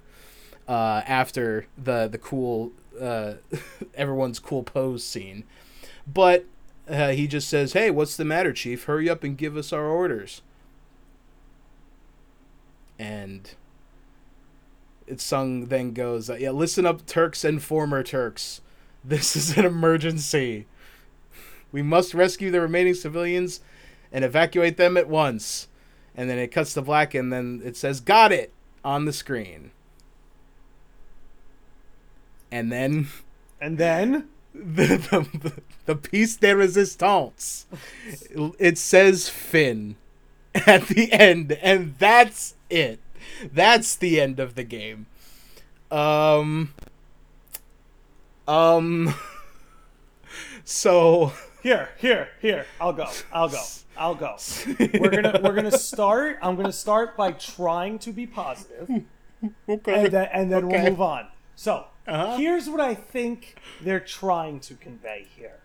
uh, 0.67 1.01
after 1.07 1.65
the 1.77 2.07
the 2.07 2.17
cool 2.19 2.71
uh, 2.99 3.33
everyone's 3.95 4.39
cool 4.39 4.63
pose 4.63 5.03
scene, 5.03 5.43
but 6.11 6.45
uh, 6.87 7.09
he 7.09 7.27
just 7.27 7.49
says, 7.49 7.73
"Hey, 7.73 7.89
what's 7.89 8.15
the 8.15 8.25
matter, 8.25 8.53
Chief? 8.53 8.83
Hurry 8.83 9.09
up 9.09 9.23
and 9.23 9.35
give 9.37 9.57
us 9.57 9.73
our 9.73 9.85
orders." 9.87 10.43
And 12.99 13.49
it's 15.07 15.23
Tseng 15.23 15.67
then 15.69 15.93
goes, 15.93 16.29
"Yeah, 16.29 16.51
listen 16.51 16.85
up, 16.85 17.05
Turks 17.07 17.43
and 17.43 17.61
former 17.61 18.03
Turks. 18.03 18.61
This 19.03 19.35
is 19.35 19.57
an 19.57 19.65
emergency. 19.65 20.67
We 21.71 21.81
must 21.81 22.13
rescue 22.13 22.51
the 22.51 22.61
remaining 22.61 22.93
civilians 22.93 23.61
and 24.11 24.23
evacuate 24.23 24.77
them 24.77 24.97
at 24.97 25.07
once." 25.07 25.67
And 26.15 26.29
then 26.29 26.37
it 26.37 26.51
cuts 26.51 26.73
to 26.73 26.81
black, 26.81 27.13
and 27.13 27.31
then 27.31 27.61
it 27.63 27.77
says, 27.77 27.99
"Got 27.99 28.31
it." 28.31 28.51
on 28.83 29.05
the 29.05 29.13
screen 29.13 29.71
and 32.51 32.71
then 32.71 33.07
and 33.59 33.77
then 33.77 34.27
the 34.53 34.97
the, 34.97 35.61
the 35.85 35.95
piece 35.95 36.35
de 36.35 36.55
resistance 36.55 37.65
it 38.59 38.77
says 38.77 39.29
Finn 39.29 39.95
at 40.53 40.87
the 40.87 41.11
end 41.13 41.53
and 41.53 41.95
that's 41.97 42.55
it 42.69 42.99
that's 43.53 43.95
the 43.95 44.19
end 44.19 44.39
of 44.39 44.55
the 44.55 44.63
game 44.63 45.05
um 45.89 46.73
um 48.51 49.13
so 50.63 51.31
here 51.63 51.89
here 51.97 52.29
here. 52.41 52.65
I'll 52.79 52.93
go. 52.93 53.07
I'll 53.31 53.49
go. 53.49 53.63
I'll 53.97 54.15
go. 54.15 54.35
We're 54.99 55.09
gonna 55.09 55.39
we're 55.43 55.53
gonna 55.55 55.71
start 55.71 56.37
i'm 56.41 56.55
gonna 56.55 56.71
start 56.71 57.15
by 57.15 57.31
trying 57.31 57.99
to 57.99 58.11
be 58.11 58.25
positive. 58.27 58.89
Okay. 59.67 59.93
And 60.05 60.11
then, 60.13 60.27
and 60.33 60.51
then 60.51 60.65
Okay. 60.65 60.81
we'll 60.81 60.91
move 60.91 61.01
on. 61.01 61.27
So 61.55 61.85
Uh-huh. 62.07 62.37
here's 62.37 62.67
what 62.69 62.79
i 62.81 62.93
think 62.95 63.57
they're 63.79 63.99
trying 64.21 64.59
to 64.61 64.73
convey 64.75 65.27
here. 65.37 65.59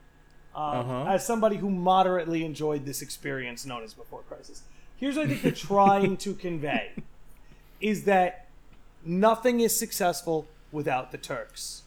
Um, 0.54 0.64
Uh-huh. 0.80 1.04
as 1.14 1.26
somebody 1.26 1.56
who 1.56 1.70
moderately 1.70 2.44
enjoyed 2.44 2.84
this 2.84 3.00
experience 3.02 3.64
known 3.66 3.82
as 3.82 3.94
before 3.94 4.22
crisis 4.22 4.62
here's 5.00 5.16
what 5.16 5.24
i 5.26 5.28
think 5.28 5.42
they're 5.42 5.62
trying 5.76 6.16
to 6.18 6.34
convey 6.34 6.92
is 7.80 8.04
that 8.04 8.46
nothing 9.04 9.60
is 9.60 9.74
successful 9.84 10.46
without 10.72 11.10
the 11.12 11.18
turks 11.18 11.82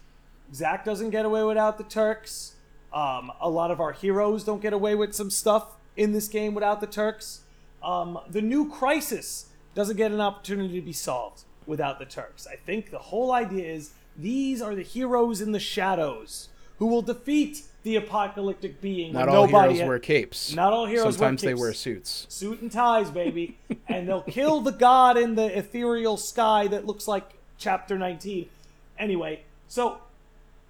Zack 0.53 0.85
doesn't 0.85 1.11
get 1.11 1.25
away 1.25 1.43
without 1.43 1.77
the 1.77 1.83
Turks. 1.83 2.55
Um, 2.91 3.31
a 3.39 3.49
lot 3.49 3.71
of 3.71 3.79
our 3.79 3.91
heroes 3.91 4.43
don't 4.43 4.61
get 4.61 4.73
away 4.73 4.95
with 4.95 5.13
some 5.13 5.29
stuff 5.29 5.75
in 5.95 6.11
this 6.11 6.27
game 6.27 6.55
without 6.55 6.81
the 6.81 6.87
Turks. 6.87 7.41
Um, 7.83 8.19
the 8.29 8.41
new 8.41 8.69
crisis 8.69 9.47
doesn't 9.75 9.97
get 9.97 10.11
an 10.11 10.19
opportunity 10.19 10.79
to 10.79 10.85
be 10.85 10.93
solved 10.93 11.43
without 11.65 11.99
the 11.99 12.05
Turks. 12.05 12.47
I 12.47 12.55
think 12.55 12.89
the 12.89 12.97
whole 12.99 13.31
idea 13.31 13.65
is 13.71 13.91
these 14.17 14.61
are 14.61 14.75
the 14.75 14.81
heroes 14.81 15.39
in 15.39 15.51
the 15.51 15.59
shadows 15.59 16.49
who 16.79 16.87
will 16.87 17.01
defeat 17.01 17.63
the 17.83 17.95
apocalyptic 17.95 18.81
being. 18.81 19.13
not 19.13 19.29
all 19.29 19.45
nobody 19.45 19.75
heroes 19.75 19.87
wear 19.87 19.99
capes 19.99 20.53
Not 20.53 20.73
all 20.73 20.85
heroes 20.85 21.05
wear 21.05 21.11
sometimes 21.13 21.41
they 21.41 21.53
wear 21.53 21.73
suits 21.73 22.25
suit 22.29 22.61
and 22.61 22.71
ties, 22.71 23.09
baby. 23.09 23.57
and 23.87 24.07
they'll 24.07 24.21
kill 24.23 24.61
the 24.61 24.71
god 24.71 25.17
in 25.17 25.35
the 25.35 25.57
ethereal 25.57 26.17
sky 26.17 26.67
that 26.67 26.85
looks 26.85 27.07
like 27.07 27.37
chapter 27.57 27.97
19. 27.97 28.49
Anyway, 28.97 29.43
so 29.67 29.99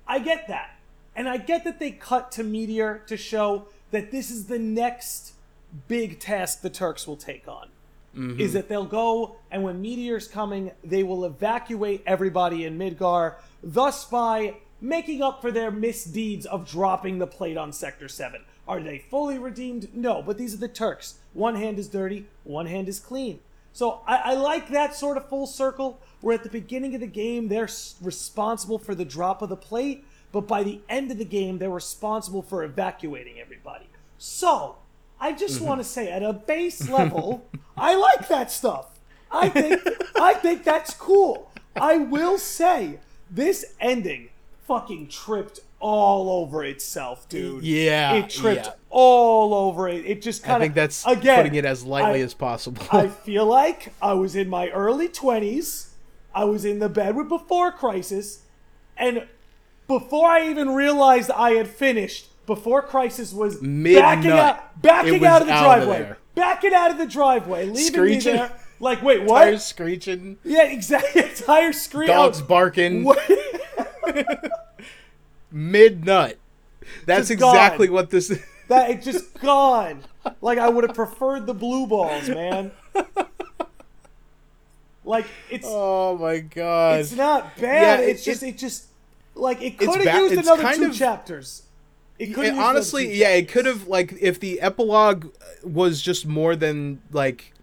I 0.10 0.20
get 0.20 0.48
that. 0.50 0.76
And 1.16 1.30
I 1.30 1.38
get 1.38 1.64
that 1.64 1.80
they 1.80 1.92
cut 1.92 2.32
to 2.34 2.44
Meteor 2.44 3.04
to 3.08 3.16
show 3.16 3.68
that 3.92 4.12
this 4.12 4.30
is 4.32 4.48
the 4.48 4.60
next 4.60 5.34
big 5.88 6.20
task 6.20 6.62
the 6.62 6.70
Turks 6.70 7.08
will 7.08 7.18
take 7.18 7.48
on. 7.48 7.70
Mm-hmm. 8.16 8.40
is 8.40 8.54
that 8.54 8.68
they'll 8.68 8.86
go 8.86 9.36
and 9.52 9.62
when 9.62 9.82
meteor's 9.84 10.28
coming, 10.28 10.72
they 10.84 11.04
will 11.04 11.26
evacuate 11.26 12.02
everybody 12.08 12.66
in 12.66 12.76
Midgar, 12.76 13.36
thus 13.62 14.04
by 14.04 14.56
making 14.82 15.22
up 15.22 15.42
for 15.42 15.52
their 15.52 15.70
misdeeds 15.70 16.48
of 16.48 16.68
dropping 16.68 17.20
the 17.20 17.28
plate 17.28 17.56
on 17.56 17.72
Sector 17.72 18.08
7. 18.08 18.42
Are 18.68 18.82
they 18.82 18.98
fully 18.98 19.38
redeemed? 19.38 19.96
No, 19.96 20.24
but 20.24 20.40
these 20.40 20.56
are 20.56 20.58
the 20.58 20.68
Turks. 20.68 21.20
One 21.34 21.56
hand 21.56 21.78
is 21.78 21.88
dirty, 21.88 22.26
one 22.44 22.66
hand 22.66 22.90
is 22.90 23.00
clean. 23.00 23.42
So 23.74 24.02
I, 24.08 24.18
I 24.18 24.34
like 24.34 24.70
that 24.70 24.96
sort 24.96 25.18
of 25.18 25.30
full 25.30 25.46
circle 25.46 26.00
where 26.22 26.36
at 26.36 26.44
the 26.44 26.50
beginning 26.50 26.96
of 26.96 27.02
the 27.02 27.08
game 27.08 27.48
they're 27.48 27.70
responsible 28.02 28.80
for 28.80 28.96
the 28.96 29.06
drop 29.06 29.42
of 29.42 29.50
the 29.50 29.56
plate, 29.56 30.06
but 30.32 30.42
by 30.42 30.64
the 30.64 30.82
end 30.90 31.12
of 31.12 31.18
the 31.18 31.26
game 31.26 31.58
they're 31.58 31.70
responsible 31.70 32.42
for 32.42 32.64
evacuating 32.64 33.40
everybody. 33.40 33.88
So 34.18 34.76
I 35.20 35.34
just 35.34 35.58
mm-hmm. 35.58 35.66
want 35.66 35.82
to 35.82 35.86
say 35.86 36.12
at 36.12 36.24
a 36.24 36.34
base 36.34 36.90
level, 36.90 37.48
I 37.78 37.96
like 37.96 38.28
that 38.28 38.52
stuff. 38.52 39.00
I 39.32 39.50
think 39.50 39.82
I 40.20 40.34
think 40.34 40.64
that's 40.64 40.94
cool. 40.94 41.52
I 41.76 41.98
will 41.98 42.38
say 42.38 43.00
this 43.30 43.76
ending 43.80 44.30
fucking 44.68 45.08
tripped 45.08 45.60
all 45.80 46.30
over 46.44 46.64
itself, 46.64 47.28
dude. 47.30 47.64
Yeah, 47.64 48.16
It 48.16 48.30
tripped 48.30 48.66
yeah. 48.66 48.74
all 48.90 49.54
over 49.54 49.88
it. 49.88 50.06
It 50.06 50.22
just 50.22 50.44
kind 50.44 50.58
of. 50.58 50.62
I 50.62 50.66
think 50.66 50.76
that's 50.76 51.06
again 51.06 51.38
putting 51.38 51.56
it 51.56 51.66
as 51.66 51.84
lightly 51.84 52.22
I- 52.22 52.24
as 52.24 52.34
possible. 52.34 52.84
I 52.92 53.08
feel 53.08 53.46
like 53.46 53.94
I 54.02 54.14
was 54.14 54.36
in 54.36 54.50
my 54.50 54.70
early 54.70 55.08
20s. 55.08 55.89
I 56.34 56.46
was 56.46 56.66
in 56.66 56.80
the 56.80 56.90
bed 56.90 57.16
with 57.16 57.30
Before 57.30 57.72
Crisis. 57.72 58.44
And 58.98 59.28
before 59.88 60.30
I 60.30 60.50
even 60.50 60.74
realized 60.76 61.32
I 61.32 61.52
had 61.52 61.68
finished, 61.68 62.28
Before 62.46 62.82
Crisis 62.82 63.34
was 63.34 63.62
Mid-nut. 63.62 64.02
backing 64.04 64.32
out, 64.32 64.82
backing 64.82 65.26
out 65.26 65.42
of 65.42 65.48
the 65.48 65.54
out 65.54 65.64
driveway. 65.64 66.00
there. 66.00 66.18
backing 66.36 66.74
out 66.74 66.92
of 66.92 66.98
the 66.98 67.06
driveway, 67.08 67.66
leaving 67.66 67.94
Screeching. 67.94 68.34
me 68.34 68.38
there. 68.40 68.52
Like, 68.82 69.02
wait, 69.04 69.24
what? 69.24 69.40
Tires 69.44 69.66
screeching, 69.66 70.38
Yeah, 70.44 70.64
exactly. 70.64 71.24
Tire 71.36 71.74
scream. 71.74 72.08
dogs 72.08 72.42
barking, 72.42 73.04
mid 75.52 76.06
nut. 76.06 76.38
That's 77.06 77.28
Just 77.28 77.40
gone. 77.40 77.56
exactly 77.56 77.90
what 77.90 78.10
this. 78.10 78.30
is. 78.30 78.44
that 78.68 78.90
it 78.90 79.02
just 79.02 79.40
gone. 79.42 80.02
Like 80.42 80.58
I 80.60 80.70
would 80.70 80.84
have 80.86 80.96
preferred 80.96 81.46
the 81.46 81.54
blue 81.54 81.88
balls, 81.88 82.30
man. 82.30 82.72
Like 85.10 85.26
it's 85.50 85.66
Oh 85.68 86.18
my 86.20 86.38
god! 86.38 87.00
It's 87.00 87.14
not 87.14 87.56
bad. 87.58 88.00
Yeah, 88.00 88.06
it- 88.06 88.10
it's 88.12 88.24
just 88.24 88.44
it, 88.44 88.60
just 88.60 88.86
like 89.34 89.60
it 89.60 89.74
It's 89.80 89.86
could 89.88 90.04
ba- 90.04 90.10
have 90.12 90.32
used 90.32 90.44
another 90.46 90.74
two 90.76 90.86
of- 90.86 90.94
chapters. 90.96 91.64
It 92.20 92.28
could 92.36 92.46
It- 92.46 92.54
honestly, 92.54 93.16
yeah, 93.16 93.30
it 93.30 93.48
could 93.50 93.66
have 93.66 93.88
like 93.88 94.14
if 94.22 94.40
the 94.40 94.62
epilogue 94.62 95.34
was 95.64 96.02
just 96.04 96.28
more 96.28 96.56
than 96.56 97.02
like, 97.12 97.54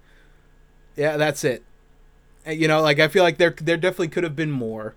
yeah, 0.96 1.16
that's 1.16 1.44
it. 1.44 1.62
Uh, 2.46 2.50
You 2.50 2.66
know, 2.66 2.82
like 2.82 2.98
I 2.98 3.06
feel 3.06 3.22
like 3.22 3.38
there 3.38 3.54
there 3.60 3.76
definitely 3.76 4.08
could 4.08 4.24
have 4.24 4.34
been 4.34 4.50
more. 4.50 4.96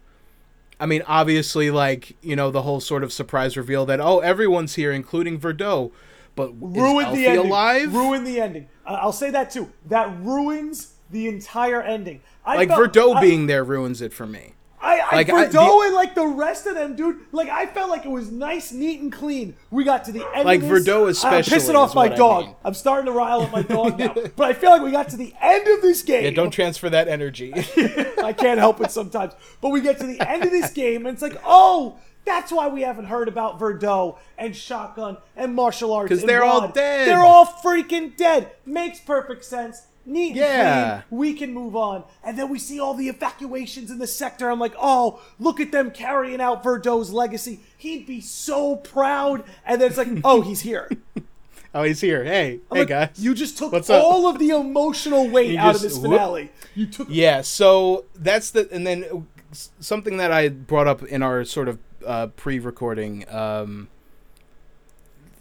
I 0.79 0.87
mean, 0.87 1.03
obviously, 1.05 1.69
like 1.69 2.15
you 2.23 2.35
know, 2.35 2.49
the 2.49 2.63
whole 2.63 2.79
sort 2.79 3.03
of 3.03 3.13
surprise 3.13 3.57
reveal 3.57 3.85
that 3.85 3.99
oh, 4.01 4.19
everyone's 4.21 4.73
here, 4.73 4.91
including 4.91 5.39
Verdot, 5.39 5.91
but 6.35 6.51
ruined 6.59 7.09
is 7.09 7.13
the 7.15 7.27
ending. 7.27 7.45
alive? 7.45 7.93
Ruined 7.93 8.25
the 8.25 8.39
ending. 8.41 8.67
I'll 8.87 9.11
say 9.11 9.29
that 9.29 9.51
too. 9.51 9.71
That 9.85 10.09
ruins 10.21 10.93
the 11.11 11.27
entire 11.27 11.81
ending. 11.81 12.21
I 12.45 12.55
like 12.55 12.69
felt, 12.69 12.93
Verdot 12.93 13.15
I- 13.17 13.21
being 13.21 13.47
there 13.47 13.63
ruins 13.63 14.01
it 14.01 14.13
for 14.13 14.25
me. 14.27 14.53
I, 14.81 14.99
I, 14.99 15.15
Like, 15.17 15.29
I- 15.29 15.47
Verdot 15.47 15.87
and 15.87 15.93
like 15.95 16.15
the 16.15 16.25
rest 16.25 16.65
of 16.65 16.73
them, 16.75 16.95
dude. 16.95 17.19
Like 17.33 17.49
I 17.49 17.65
felt 17.65 17.89
like 17.89 18.05
it 18.05 18.09
was 18.11 18.31
nice, 18.31 18.71
neat, 18.71 19.01
and 19.01 19.11
clean. 19.11 19.55
We 19.71 19.83
got 19.83 20.05
to 20.05 20.13
the 20.13 20.25
end. 20.33 20.45
Like, 20.45 20.61
of 20.61 20.69
this. 20.69 20.87
Verdot 20.87 21.09
especially 21.09 21.53
I'm 21.53 21.59
pissing 21.59 21.75
off 21.75 21.93
my 21.93 22.03
what 22.03 22.13
I 22.13 22.15
dog. 22.15 22.45
mean. 22.45 22.55
I'm 22.63 22.73
starting 22.73 23.05
to 23.07 23.11
rile 23.11 23.41
up 23.41 23.51
my 23.51 23.61
dog 23.61 23.99
now. 23.99 24.13
but 24.37 24.47
I 24.49 24.53
feel 24.53 24.69
like 24.69 24.81
we 24.81 24.91
got 24.91 25.09
to 25.09 25.17
the 25.17 25.33
end 25.41 25.67
of 25.67 25.81
this 25.81 26.01
game. 26.01 26.23
Yeah, 26.23 26.29
don't 26.31 26.51
transfer 26.51 26.89
that 26.89 27.09
energy. 27.09 27.51
I 28.23 28.33
can't 28.37 28.57
help 28.59 28.79
it 28.79 28.91
sometimes. 28.91 29.33
But 29.59 29.69
we 29.69 29.81
get 29.81 29.99
to 29.99 30.07
the 30.07 30.21
end 30.25 30.45
of 30.45 30.51
this 30.51 30.71
game, 30.71 31.05
and 31.05 31.13
it's 31.13 31.21
like, 31.21 31.41
oh, 31.45 31.99
that's 32.23 32.49
why 32.51 32.67
we 32.69 32.81
haven't 32.83 33.05
heard 33.05 33.27
about 33.27 33.59
Verdot 33.59 34.17
and 34.37 34.55
Shotgun 34.55 35.17
and 35.35 35.55
martial 35.55 35.91
arts. 35.91 36.07
Because 36.07 36.23
they're 36.23 36.43
all 36.45 36.69
dead. 36.69 37.07
They're 37.09 37.19
all 37.19 37.45
freaking 37.45 38.15
dead. 38.15 38.51
Makes 38.65 38.99
perfect 39.01 39.43
sense. 39.43 39.87
Neat. 40.09 40.35
Yeah. 40.35 41.01
clean. 41.07 41.19
We 41.19 41.33
can 41.33 41.53
move 41.53 41.75
on. 41.75 42.03
And 42.23 42.37
then 42.37 42.49
we 42.49 42.57
see 42.59 42.79
all 42.79 42.93
the 42.93 43.09
evacuations 43.09 43.91
in 43.91 43.99
the 43.99 44.07
sector. 44.07 44.49
I'm 44.49 44.59
like, 44.59 44.73
oh, 44.79 45.21
look 45.39 45.59
at 45.59 45.71
them 45.71 45.91
carrying 45.91 46.41
out 46.41 46.63
Verdot's 46.63 47.11
legacy. 47.11 47.59
He'd 47.77 48.05
be 48.07 48.19
so 48.21 48.75
proud. 48.77 49.43
And 49.65 49.79
then 49.79 49.87
it's 49.89 49.97
like, 49.97 50.07
oh, 50.23 50.41
he's 50.41 50.61
here. 50.61 50.89
oh, 51.75 51.83
he's 51.83 52.01
here. 52.01 52.23
Hey, 52.23 52.59
I'm 52.71 52.75
hey 52.77 52.79
like, 52.81 52.87
guys. 52.89 53.09
You 53.17 53.33
just 53.35 53.57
took 53.57 53.71
What's 53.71 53.89
up? 53.89 54.03
all 54.03 54.27
of 54.27 54.39
the 54.39 54.49
emotional 54.49 55.29
weight 55.29 55.57
out 55.57 55.75
of 55.75 55.81
just- 55.81 55.95
this 55.95 55.97
whoop. 55.97 56.11
finale. 56.13 56.51
You 56.75 56.87
took 56.87 57.07
Yeah, 57.09 57.41
so 57.41 58.05
that's 58.15 58.51
the 58.51 58.67
and 58.71 58.85
then 58.87 59.27
something 59.79 60.17
that 60.17 60.31
I 60.31 60.49
brought 60.49 60.87
up 60.87 61.03
in 61.03 61.21
our 61.23 61.43
sort 61.43 61.67
of 61.67 61.79
uh, 62.05 62.27
pre-recording, 62.27 63.25
um, 63.29 63.89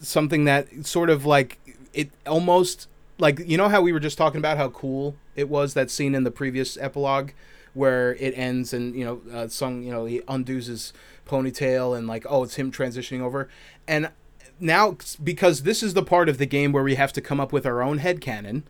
something 0.01 0.45
that 0.45 0.87
sort 0.87 1.11
of 1.11 1.25
like 1.25 1.59
it 1.93 2.11
almost 2.27 2.89
like 3.19 3.41
you 3.47 3.57
know 3.57 3.69
how 3.69 3.81
we 3.81 3.93
were 3.93 4.01
just 4.01 4.19
talking 4.19 4.39
about 4.39 4.57
how 4.57 4.69
cool 4.69 5.17
it 5.37 5.49
was 5.49 5.75
that 5.75 5.91
scene 5.91 6.15
in 6.15 6.25
the 6.25 6.31
previous 6.31 6.77
epilogue 6.79 7.31
where 7.75 8.15
it 8.17 8.33
ends 8.37 8.73
and 8.73 8.95
you 8.95 9.05
know 9.05 9.21
uh, 9.33 9.47
Tseng 9.47 9.83
you 9.83 9.91
know 9.93 10.05
he 10.05 10.23
undoes 10.29 10.67
his 10.67 10.93
ponytail 11.27 11.97
and 11.97 12.07
like 12.07 12.25
oh 12.29 12.43
it's 12.45 12.55
him 12.57 12.73
transitioning 12.73 13.21
over 13.21 13.49
and 13.87 14.11
now 14.59 14.97
because 15.23 15.63
this 15.63 15.83
is 15.83 15.95
the 15.95 16.03
part 16.03 16.29
of 16.29 16.39
the 16.39 16.47
game 16.47 16.73
where 16.73 16.83
we 16.83 16.95
have 16.97 17.13
to 17.13 17.21
come 17.21 17.39
up 17.39 17.53
with 17.53 17.67
our 17.67 17.83
own 17.83 17.99
head 17.99 18.21
canon 18.21 18.65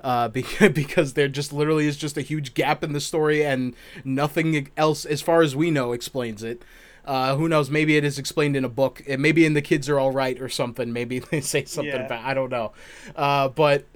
uh, 0.00 0.28
because, 0.28 1.14
there 1.14 1.28
just 1.28 1.50
literally 1.50 1.86
is 1.86 1.96
just 1.96 2.18
a 2.18 2.20
huge 2.20 2.52
gap 2.52 2.84
in 2.84 2.92
the 2.92 3.00
story 3.00 3.42
and 3.42 3.74
nothing 4.04 4.68
else, 4.76 5.06
as 5.06 5.22
far 5.22 5.40
as 5.40 5.56
we 5.56 5.70
know, 5.70 5.92
explains 5.92 6.42
it. 6.42 6.62
Uh, 7.06 7.36
who 7.36 7.48
knows? 7.48 7.70
Maybe 7.70 7.96
it 7.96 8.04
is 8.04 8.18
explained 8.18 8.54
in 8.54 8.66
a 8.66 8.68
book. 8.68 9.02
Maybe 9.08 9.46
in 9.46 9.54
the 9.54 9.62
kids 9.62 9.88
are 9.88 9.98
all 9.98 10.12
right 10.12 10.38
or 10.40 10.50
something. 10.50 10.92
Maybe 10.92 11.18
they 11.30 11.40
say 11.40 11.64
something 11.64 11.94
Yeah. 11.94 12.04
about. 12.04 12.22
I 12.22 12.34
don't 12.34 12.50
know. 12.50 12.72
Uh, 13.16 13.48
but 13.48 13.86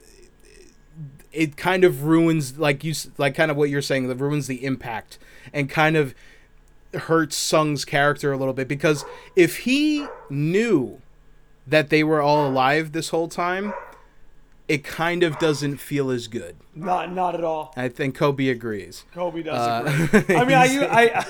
it 1.32 1.56
kind 1.56 1.84
of 1.84 2.04
ruins, 2.04 2.58
like 2.58 2.84
you, 2.84 2.94
like 3.18 3.34
kind 3.34 3.50
of 3.50 3.56
what 3.56 3.70
you're 3.70 3.82
saying. 3.82 4.08
That 4.08 4.16
ruins 4.16 4.46
the 4.46 4.64
impact 4.64 5.18
and 5.52 5.68
kind 5.68 5.96
of 5.96 6.14
hurts 6.94 7.36
Tseng's 7.36 7.84
character 7.84 8.32
a 8.32 8.36
little 8.36 8.54
bit 8.54 8.66
because 8.68 9.04
if 9.36 9.58
he 9.58 10.06
knew 10.30 11.00
that 11.66 11.90
they 11.90 12.02
were 12.02 12.22
all 12.22 12.48
alive 12.48 12.92
this 12.92 13.10
whole 13.10 13.28
time, 13.28 13.74
it 14.68 14.84
kind 14.84 15.22
of 15.22 15.38
doesn't 15.38 15.76
feel 15.78 16.10
as 16.10 16.28
good. 16.28 16.56
Not, 16.74 17.12
not 17.12 17.34
at 17.34 17.44
all. 17.44 17.72
I 17.76 17.88
think 17.88 18.14
Kobe 18.14 18.48
agrees. 18.48 19.04
Kobe 19.14 19.42
does 19.42 19.58
Uh, 19.58 20.08
agree. 20.18 20.36
I 20.36 20.44
mean, 20.44 20.56
I, 20.56 21.24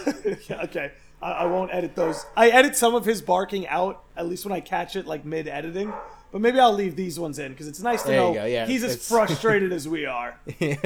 I, 0.51 0.65
okay. 0.65 0.93
I, 1.21 1.31
I 1.33 1.47
won't 1.47 1.73
edit 1.75 1.97
those. 1.97 2.25
I 2.37 2.51
edit 2.51 2.77
some 2.77 2.95
of 2.95 3.05
his 3.05 3.21
barking 3.23 3.67
out, 3.67 4.03
at 4.17 4.27
least 4.29 4.45
when 4.45 4.53
I 4.53 4.61
catch 4.61 4.95
it, 4.97 5.07
like 5.07 5.25
mid 5.25 5.49
editing. 5.49 5.93
But 6.31 6.41
maybe 6.41 6.61
I'll 6.61 6.73
leave 6.73 6.95
these 6.95 7.19
ones 7.19 7.39
in 7.39 7.53
because 7.53 7.69
it's 7.69 7.81
nice 7.81 8.03
to 8.03 8.09
There 8.09 8.21
know 8.21 8.45
yeah, 8.45 8.67
he's 8.67 8.85
as 8.85 8.97
frustrated 9.09 9.73
as 9.73 9.89
we 9.89 10.05
are. 10.07 10.39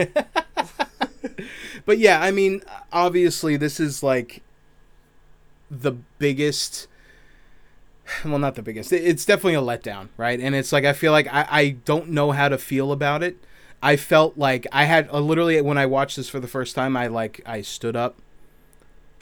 But 1.85 1.99
yeah, 1.99 2.21
I 2.21 2.31
mean, 2.31 2.63
obviously, 2.93 3.57
this 3.57 3.81
is 3.81 4.03
like 4.03 4.43
the 5.71 5.93
biggest. 6.19 6.87
Well, 8.25 8.39
not 8.39 8.57
the 8.57 8.63
biggest. 8.63 8.93
It's 8.93 9.25
definitely 9.25 9.55
a 9.55 9.61
letdown, 9.61 10.09
right? 10.17 10.39
And 10.39 10.55
it's 10.55 10.73
like 10.73 10.85
I 10.85 10.93
feel 10.93 11.13
like 11.13 11.27
I, 11.33 11.47
I 11.51 11.69
don't 11.85 12.11
know 12.11 12.33
how 12.33 12.49
to 12.49 12.59
feel 12.59 12.93
about 12.93 13.23
it. 13.23 13.37
I 13.83 13.97
felt 13.97 14.39
like 14.39 14.67
I 14.71 14.85
had 14.85 15.09
uh, 15.11 15.19
literally 15.19 15.61
when 15.61 15.79
I 15.79 15.87
watched 15.87 16.17
this 16.17 16.29
for 16.29 16.39
the 16.41 16.49
first 16.49 16.75
time, 16.75 16.97
I 16.97 17.09
like 17.09 17.41
I 17.47 17.63
stood 17.63 17.97
up, 17.97 18.17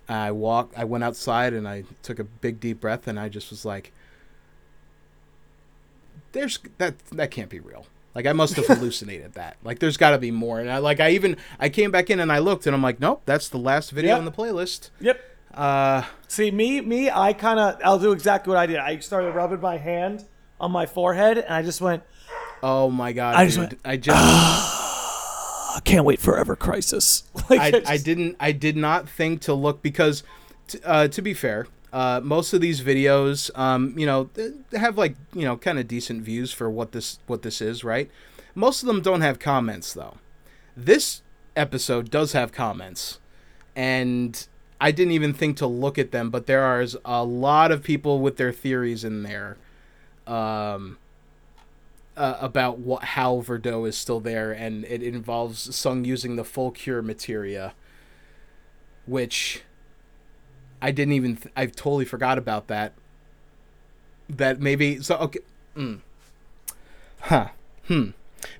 I 0.08 0.32
walked, 0.32 0.76
I 0.76 0.84
went 0.84 1.04
outside, 1.04 1.54
and 1.54 1.66
I 1.66 1.84
took 2.02 2.18
a 2.18 2.24
big 2.24 2.60
deep 2.60 2.80
breath, 2.80 3.06
and 3.06 3.18
I 3.18 3.28
just 3.28 3.50
was 3.50 3.64
like, 3.64 3.92
"There's 6.32 6.58
that 6.78 6.98
that 7.10 7.30
can't 7.30 7.48
be 7.50 7.60
real." 7.60 7.86
Like 8.14 8.26
I 8.26 8.32
must 8.32 8.56
have 8.56 8.66
hallucinated 8.78 9.34
that. 9.34 9.56
Like 9.62 9.78
there's 9.78 9.96
got 9.96 10.10
to 10.10 10.18
be 10.18 10.30
more. 10.30 10.58
And 10.60 10.70
I 10.70 10.78
like 10.78 10.98
I 11.00 11.10
even 11.10 11.36
I 11.60 11.68
came 11.68 11.90
back 11.90 12.10
in 12.10 12.18
and 12.20 12.32
I 12.32 12.38
looked 12.40 12.66
and 12.66 12.74
I'm 12.74 12.82
like, 12.82 12.98
nope, 13.00 13.22
that's 13.24 13.48
the 13.48 13.58
last 13.58 13.90
video 13.90 14.10
Yep. 14.12 14.18
in 14.18 14.24
the 14.24 14.32
playlist. 14.32 14.90
Yep. 15.00 15.20
Uh, 15.54 16.02
See, 16.28 16.50
me, 16.50 16.80
me, 16.80 17.10
I 17.10 17.32
kind 17.32 17.58
of, 17.58 17.80
I'll 17.84 17.98
do 17.98 18.12
exactly 18.12 18.50
what 18.52 18.58
I 18.58 18.66
did. 18.66 18.76
I 18.76 18.98
started 19.00 19.32
rubbing 19.32 19.60
my 19.60 19.78
hand 19.78 20.24
on 20.60 20.70
my 20.70 20.86
forehead, 20.86 21.38
and 21.38 21.52
I 21.52 21.62
just 21.62 21.80
went, 21.80 22.04
oh 22.62 22.88
my 22.88 23.12
god, 23.12 23.34
I 23.34 23.46
just 23.46 23.58
went, 23.58 23.78
I 23.84 23.96
just 23.96 24.16
I 24.16 25.80
can't 25.84 26.04
wait 26.04 26.20
forever, 26.20 26.56
crisis. 26.56 27.24
Like, 27.50 27.60
I, 27.60 27.66
I 27.66 27.70
just- 27.94 28.04
didn't 28.04 28.36
I 28.38 28.52
did 28.52 28.76
not 28.76 29.08
think 29.08 29.40
to 29.42 29.54
look 29.54 29.82
because 29.82 30.22
t- 30.68 30.78
uh, 30.84 31.08
to 31.08 31.20
be 31.22 31.34
fair, 31.34 31.66
uh, 31.92 32.20
most 32.22 32.52
of 32.52 32.60
these 32.60 32.80
videos, 32.80 33.50
um, 33.58 33.98
you 33.98 34.06
know, 34.06 34.30
have 34.72 34.96
like 34.96 35.16
you 35.34 35.42
know 35.42 35.56
kind 35.56 35.78
of 35.78 35.88
decent 35.88 36.22
views 36.22 36.52
for 36.52 36.70
what 36.70 36.92
this 36.92 37.18
what 37.26 37.42
this 37.42 37.60
is, 37.60 37.82
right? 37.82 38.10
Most 38.54 38.82
of 38.82 38.86
them 38.86 39.00
don't 39.00 39.22
have 39.22 39.38
comments 39.38 39.92
though. 39.92 40.18
This 40.76 41.22
episode 41.56 42.10
does 42.10 42.32
have 42.32 42.52
comments, 42.52 43.18
and 43.74 44.46
I 44.80 44.92
didn't 44.92 45.12
even 45.12 45.34
think 45.34 45.56
to 45.58 45.66
look 45.66 45.98
at 45.98 46.12
them, 46.12 46.30
but 46.30 46.46
there 46.46 46.62
are 46.62 46.84
a 47.04 47.24
lot 47.24 47.72
of 47.72 47.82
people 47.82 48.20
with 48.20 48.36
their 48.36 48.52
theories 48.52 49.04
in 49.04 49.22
there. 49.22 49.56
Um, 50.26 50.98
uh, 52.16 52.36
about 52.40 52.78
what 52.78 53.02
how 53.02 53.36
Verdot 53.36 53.88
is 53.88 53.96
still 53.96 54.20
there, 54.20 54.52
and 54.52 54.84
it 54.84 55.02
involves 55.02 55.74
Tseng 55.74 56.04
using 56.04 56.36
the 56.36 56.44
full 56.44 56.70
cure 56.70 57.00
materia, 57.00 57.72
which 59.06 59.62
I 60.82 60.90
didn't 60.90 61.12
even 61.12 61.36
th- 61.36 61.52
I 61.56 61.66
totally 61.66 62.04
forgot 62.04 62.38
about 62.38 62.68
that. 62.68 62.92
That 64.28 64.60
maybe 64.60 65.00
so 65.02 65.16
okay. 65.16 65.40
Mm. 65.76 66.00
Huh. 67.22 67.48
Hmm. 67.86 68.10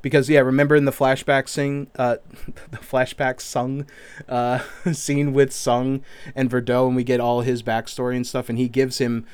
Because 0.03 0.29
yeah, 0.29 0.41
remember 0.41 0.77
in 0.77 0.85
the 0.85 0.93
flashback 0.93 1.49
sing 1.49 1.87
uh 1.97 2.17
the 2.71 2.79
flashback 2.79 3.41
sung 3.41 3.87
uh 4.29 4.59
scene 4.93 5.33
with 5.33 5.51
Tseng 5.51 6.03
and 6.35 6.51
Verdot 6.51 6.89
and 6.89 6.97
we 6.97 7.05
get 7.05 7.21
all 7.21 7.41
his 7.43 7.63
backstory 7.63 8.17
and 8.17 8.27
stuff 8.27 8.49
and 8.49 8.59
he 8.59 8.69
gives 8.69 8.99
him 8.99 9.25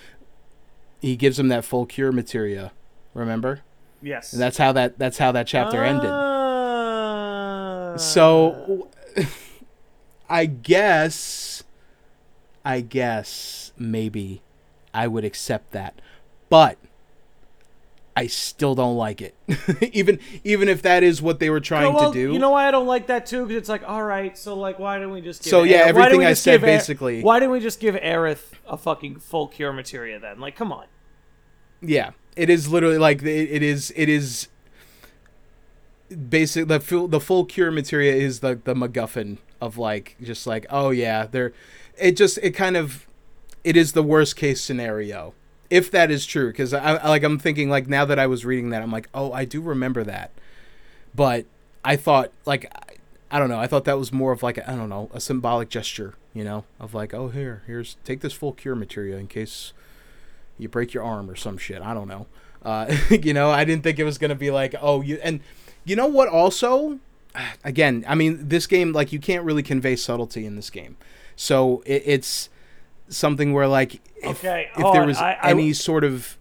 he 1.00 1.16
gives 1.16 1.38
him 1.38 1.48
that 1.48 1.64
full 1.64 1.86
cure 1.86 2.12
materia. 2.12 2.72
Remember? 3.14 3.60
Yes. 4.02 4.32
And 4.32 4.40
that's 4.42 4.58
how 4.58 4.72
that 4.72 4.98
that's 4.98 5.18
how 5.18 5.32
that 5.32 5.46
chapter 5.46 5.82
ended. 5.82 6.10
Uh, 6.10 7.96
So 7.98 8.88
I 10.28 10.46
guess 10.46 11.62
I 12.66 12.80
guess 12.80 13.70
maybe 13.78 14.42
I 14.92 15.06
would 15.06 15.24
accept 15.24 15.70
that. 15.70 16.00
But 16.50 16.78
I 18.16 18.26
still 18.26 18.74
don't 18.74 18.96
like 18.96 19.22
it. 19.22 19.36
even 19.92 20.18
even 20.42 20.68
if 20.68 20.82
that 20.82 21.04
is 21.04 21.22
what 21.22 21.38
they 21.38 21.48
were 21.48 21.60
trying 21.60 21.94
well, 21.94 22.12
to 22.12 22.18
do. 22.18 22.32
You 22.32 22.40
know 22.40 22.50
why 22.50 22.66
I 22.66 22.72
don't 22.72 22.88
like 22.88 23.06
that 23.06 23.24
too? 23.24 23.46
Because 23.46 23.56
it's 23.56 23.68
like, 23.68 23.88
all 23.88 24.02
right, 24.02 24.36
so 24.36 24.56
like, 24.56 24.80
why 24.80 24.98
didn't 24.98 25.12
we 25.12 25.20
just? 25.20 25.44
Give 25.44 25.50
So, 25.50 25.62
yeah, 25.62 25.82
Aerith- 25.82 25.86
everything 25.86 26.24
I 26.24 26.32
said 26.32 26.60
basically- 26.60 27.22
Why 27.22 27.38
didn't 27.38 27.52
we 27.52 27.60
just 27.60 27.78
give 27.78 27.94
Aerith 27.94 28.54
a 28.66 28.76
fucking 28.76 29.20
full 29.20 29.46
cure 29.46 29.72
materia 29.72 30.18
then? 30.18 30.40
Like, 30.40 30.56
come 30.56 30.72
on. 30.72 30.86
Yeah, 31.80 32.10
it 32.34 32.50
is 32.50 32.68
literally 32.68 32.98
like 32.98 33.22
it, 33.22 33.28
it 33.28 33.62
is. 33.62 33.92
It 33.94 34.08
is 34.08 34.48
basic. 36.28 36.66
The 36.66 36.80
full 36.80 37.06
the 37.06 37.20
full 37.20 37.44
cure 37.44 37.70
materia 37.70 38.12
is 38.12 38.40
the 38.40 38.60
the 38.64 38.74
MacGuffin 38.74 39.38
of 39.60 39.78
like 39.78 40.16
just 40.20 40.48
like 40.48 40.66
oh 40.68 40.90
yeah, 40.90 41.26
they're. 41.26 41.52
It 41.98 42.16
just 42.16 42.38
it 42.38 42.52
kind 42.52 42.76
of, 42.76 43.06
it 43.64 43.76
is 43.76 43.92
the 43.92 44.02
worst 44.02 44.36
case 44.36 44.60
scenario 44.60 45.34
if 45.68 45.90
that 45.90 46.12
is 46.12 46.24
true 46.24 46.48
because 46.48 46.72
I, 46.72 46.94
I 46.94 47.08
like 47.08 47.24
I'm 47.24 47.38
thinking 47.40 47.68
like 47.68 47.88
now 47.88 48.04
that 48.04 48.20
I 48.20 48.28
was 48.28 48.44
reading 48.44 48.70
that 48.70 48.82
I'm 48.82 48.92
like 48.92 49.08
oh 49.12 49.32
I 49.32 49.44
do 49.44 49.60
remember 49.60 50.04
that, 50.04 50.30
but 51.12 51.44
I 51.84 51.96
thought 51.96 52.30
like 52.44 52.72
I, 53.32 53.40
don't 53.40 53.48
know 53.48 53.58
I 53.58 53.66
thought 53.66 53.84
that 53.84 53.98
was 53.98 54.12
more 54.12 54.30
of 54.30 54.44
like 54.44 54.58
I 54.68 54.76
don't 54.76 54.88
know 54.88 55.10
a 55.12 55.20
symbolic 55.20 55.68
gesture 55.68 56.14
you 56.32 56.44
know 56.44 56.64
of 56.78 56.94
like 56.94 57.12
oh 57.12 57.30
here 57.30 57.62
here's 57.66 57.96
take 58.04 58.20
this 58.20 58.32
full 58.32 58.52
cure 58.52 58.76
material 58.76 59.18
in 59.18 59.26
case 59.26 59.72
you 60.58 60.68
break 60.68 60.94
your 60.94 61.02
arm 61.02 61.30
or 61.30 61.36
some 61.36 61.58
shit. 61.58 61.82
I 61.82 61.94
don't 61.94 62.08
know. 62.08 62.26
Uh, 62.62 62.94
you 63.10 63.34
know, 63.34 63.50
I 63.50 63.64
didn't 63.64 63.82
think 63.82 63.98
it 63.98 64.04
was 64.04 64.18
gonna 64.18 64.34
be 64.34 64.50
like, 64.50 64.74
oh, 64.80 65.00
you 65.00 65.18
and 65.22 65.40
you 65.84 65.96
know 65.96 66.06
what? 66.06 66.28
Also, 66.28 66.98
again, 67.64 68.04
I 68.08 68.14
mean, 68.14 68.48
this 68.48 68.66
game 68.66 68.92
like 68.92 69.12
you 69.12 69.18
can't 69.18 69.44
really 69.44 69.62
convey 69.62 69.96
subtlety 69.96 70.46
in 70.46 70.56
this 70.56 70.70
game, 70.70 70.96
so 71.36 71.82
it, 71.86 72.02
it's 72.06 72.48
something 73.08 73.52
where 73.52 73.68
like 73.68 74.00
if, 74.16 74.38
Okay, 74.44 74.68
if 74.76 74.92
there 74.92 75.06
was 75.06 75.18
I- 75.18 75.34
I- 75.40 75.50
any 75.50 75.72
sort 75.72 76.02
of 76.04 76.36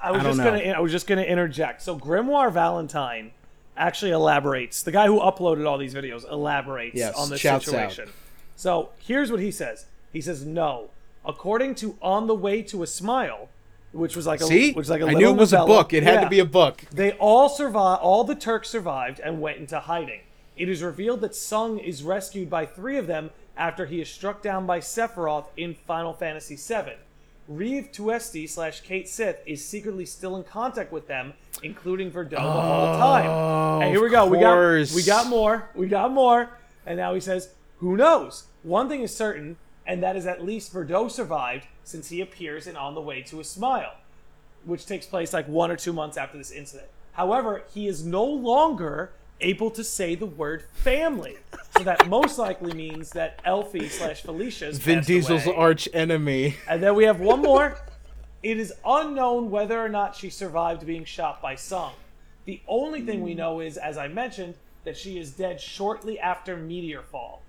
I 0.00 0.12
was 0.12 0.20
I 0.20 0.24
just 0.24 0.38
know. 0.38 0.44
gonna 0.44 0.58
I 0.70 0.80
was 0.80 0.92
just 0.92 1.06
gonna 1.06 1.22
interject. 1.22 1.82
So 1.82 1.98
Grimoire 1.98 2.52
Valentine 2.52 3.32
actually 3.76 4.12
elaborates. 4.12 4.82
The 4.82 4.92
guy 4.92 5.06
who 5.06 5.18
uploaded 5.20 5.66
all 5.68 5.76
these 5.78 5.92
videos 5.94 6.28
elaborates 6.30 6.96
Yes, 6.96 7.14
on 7.16 7.30
this 7.30 7.40
shouts 7.40 7.68
out. 7.68 7.72
situation. 7.90 8.08
So 8.56 8.90
here's 8.98 9.30
what 9.30 9.40
he 9.40 9.50
says. 9.50 9.86
He 10.12 10.20
says 10.20 10.44
no. 10.44 10.90
According 11.24 11.74
to 11.76 11.96
On 12.00 12.26
the 12.28 12.34
Way 12.34 12.62
to 12.62 12.82
a 12.82 12.86
Smile, 12.86 13.48
which 13.92 14.14
was 14.16 14.26
like 14.26 14.40
a 14.40 14.44
see, 14.44 14.68
which 14.68 14.76
was 14.76 14.90
like 14.90 15.00
a 15.02 15.06
I 15.06 15.14
knew 15.14 15.30
it 15.30 15.36
was 15.36 15.52
a 15.52 15.64
book. 15.66 15.92
It 15.92 16.02
had 16.04 16.14
Yeah. 16.14 16.20
to 16.24 16.30
be 16.30 16.38
a 16.38 16.44
book. 16.44 16.82
They 16.92 17.12
all 17.12 17.48
survived. 17.48 18.00
All 18.02 18.22
the 18.24 18.34
Turks 18.36 18.68
survived 18.68 19.20
and 19.20 19.40
went 19.40 19.58
into 19.58 19.78
hiding. 19.80 20.20
It 20.56 20.68
is 20.68 20.82
revealed 20.82 21.20
that 21.22 21.32
Tseng 21.34 21.78
is 21.78 22.02
rescued 22.02 22.48
by 22.48 22.66
three 22.66 22.96
of 22.96 23.06
them 23.08 23.30
after 23.58 23.84
he 23.84 24.00
is 24.00 24.08
struck 24.08 24.40
down 24.40 24.66
by 24.66 24.78
Sephiroth 24.78 25.46
in 25.56 25.74
Final 25.74 26.14
Fantasy 26.14 26.56
VII. 26.56 26.94
Reeve 27.46 27.90
Tuesti 27.92 28.48
slash 28.48 28.80
Cait 28.80 29.08
Sith 29.08 29.42
is 29.44 29.64
secretly 29.64 30.06
still 30.06 30.36
in 30.36 30.44
contact 30.44 30.92
with 30.92 31.08
them, 31.08 31.34
including 31.62 32.10
Verdot 32.10 32.30
the 32.30 32.40
whole 32.40 32.94
oh, 32.94 32.98
time. 32.98 33.82
And 33.82 33.90
here 33.90 34.02
we 34.02 34.10
go. 34.10 34.26
We 34.26 34.38
got 34.38 34.94
we 34.94 35.02
got 35.02 35.26
more. 35.26 35.68
We 35.74 35.88
got 35.88 36.12
more. 36.12 36.50
And 36.86 36.96
now 36.96 37.14
he 37.14 37.20
says, 37.20 37.50
"Who 37.78 37.96
knows? 37.96 38.44
One 38.62 38.88
thing 38.88 39.02
is 39.02 39.14
certain, 39.14 39.56
and 39.86 40.02
that 40.02 40.14
is 40.14 40.26
at 40.26 40.44
least 40.44 40.72
Verdot 40.72 41.10
survived, 41.10 41.66
since 41.84 42.10
he 42.10 42.20
appears 42.20 42.66
in 42.66 42.76
On 42.76 42.94
the 42.94 43.00
Way 43.00 43.22
to 43.22 43.40
a 43.40 43.44
Smile." 43.44 43.94
which 44.64 44.86
takes 44.86 45.06
place 45.06 45.32
like 45.32 45.48
one 45.48 45.70
or 45.70 45.76
two 45.76 45.92
months 45.92 46.16
after 46.16 46.36
this 46.36 46.50
incident. 46.50 46.88
However, 47.12 47.62
he 47.72 47.88
is 47.88 48.04
no 48.04 48.24
longer 48.24 49.12
able 49.40 49.70
to 49.72 49.84
say 49.84 50.14
the 50.14 50.26
word 50.26 50.64
family. 50.72 51.36
So 51.76 51.84
that 51.84 52.08
most 52.08 52.38
likely 52.38 52.72
means 52.72 53.10
that 53.10 53.40
Elfie 53.44 53.88
slash 53.88 54.22
Felicia's 54.22 54.78
Vin 54.78 55.02
Diesel's 55.02 55.46
away. 55.46 55.54
arch 55.56 55.88
enemy. 55.92 56.56
And 56.68 56.82
then 56.82 56.94
we 56.94 57.04
have 57.04 57.20
one 57.20 57.40
more. 57.42 57.78
It 58.42 58.58
is 58.58 58.72
unknown 58.84 59.50
whether 59.50 59.78
or 59.80 59.88
not 59.88 60.16
she 60.16 60.30
survived 60.30 60.86
being 60.86 61.04
shot 61.04 61.40
by 61.42 61.54
Tseng. 61.54 61.92
The 62.44 62.60
only 62.66 63.02
thing 63.02 63.22
we 63.22 63.34
know 63.34 63.60
is, 63.60 63.76
as 63.76 63.98
I 63.98 64.08
mentioned, 64.08 64.54
that 64.84 64.96
she 64.96 65.18
is 65.18 65.32
dead 65.32 65.60
shortly 65.60 66.18
after 66.18 66.56
Meteor 66.56 67.02
Fall. 67.02 67.42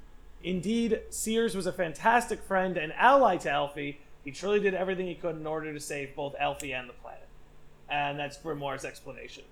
Indeed, 0.44 1.02
Shears 1.12 1.56
was 1.56 1.66
a 1.66 1.72
fantastic 1.74 2.42
friend 2.44 2.78
and 2.78 2.94
ally 2.94 3.38
to 3.38 3.52
Elfie. 3.52 4.00
He 4.24 4.32
truly 4.32 4.60
did 4.60 4.74
everything 4.74 5.08
he 5.08 5.16
could 5.16 5.36
in 5.36 5.48
order 5.48 5.74
to 5.74 5.80
save 5.80 6.16
both 6.16 6.36
Elfie 6.40 6.74
and 6.74 6.90
the 6.90 6.94
planet. 6.94 7.28
And 7.90 8.20
that's 8.20 8.38
Grimoire's 8.38 8.86
explanation. 8.86 9.44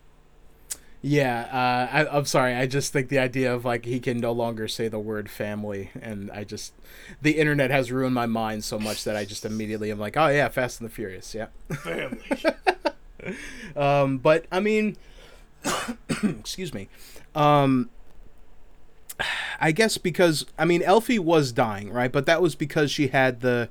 Yeah, 1.02 1.48
uh, 1.52 1.95
I, 1.95 2.18
I'm 2.18 2.26
sorry. 2.26 2.56
I 2.56 2.65
just 2.65 2.91
think 2.91 3.10
the 3.10 3.19
idea 3.19 3.53
of 3.53 3.64
like 3.64 3.86
he 3.86 3.99
can 3.99 4.18
no 4.18 4.32
longer 4.32 4.68
say 4.68 4.88
the 4.88 4.99
word 4.99 5.30
family, 5.30 5.91
and 6.02 6.32
I 6.32 6.44
just 6.44 6.74
the 7.22 7.38
internet 7.38 7.69
has 7.69 7.91
ruined 7.91 8.15
my 8.15 8.26
mind 8.26 8.64
so 8.64 8.80
much 8.80 9.03
that 9.03 9.15
I 9.15 9.24
just 9.24 9.45
immediately 9.45 9.91
am 9.91 9.99
like, 9.99 10.18
oh 10.18 10.28
yeah, 10.28 10.49
Fast 10.49 10.82
and 10.82 10.90
the 10.90 10.94
Furious, 10.94 11.34
yeah. 11.36 11.48
Family. 11.84 12.22
Um, 13.76 14.19
but 14.19 14.45
I 14.52 14.60
mean, 14.60 14.95
excuse 16.24 16.74
me. 16.74 16.88
Um, 17.36 17.90
I 19.60 19.72
guess 19.72 19.98
because 19.98 20.45
I 20.57 20.65
mean 20.65 20.82
Elfie 20.82 21.19
was 21.19 21.52
dying, 21.52 21.91
right? 21.91 22.11
But 22.11 22.26
that 22.26 22.41
was 22.41 22.56
because 22.56 22.91
she 22.91 23.07
had 23.07 23.41
the 23.41 23.69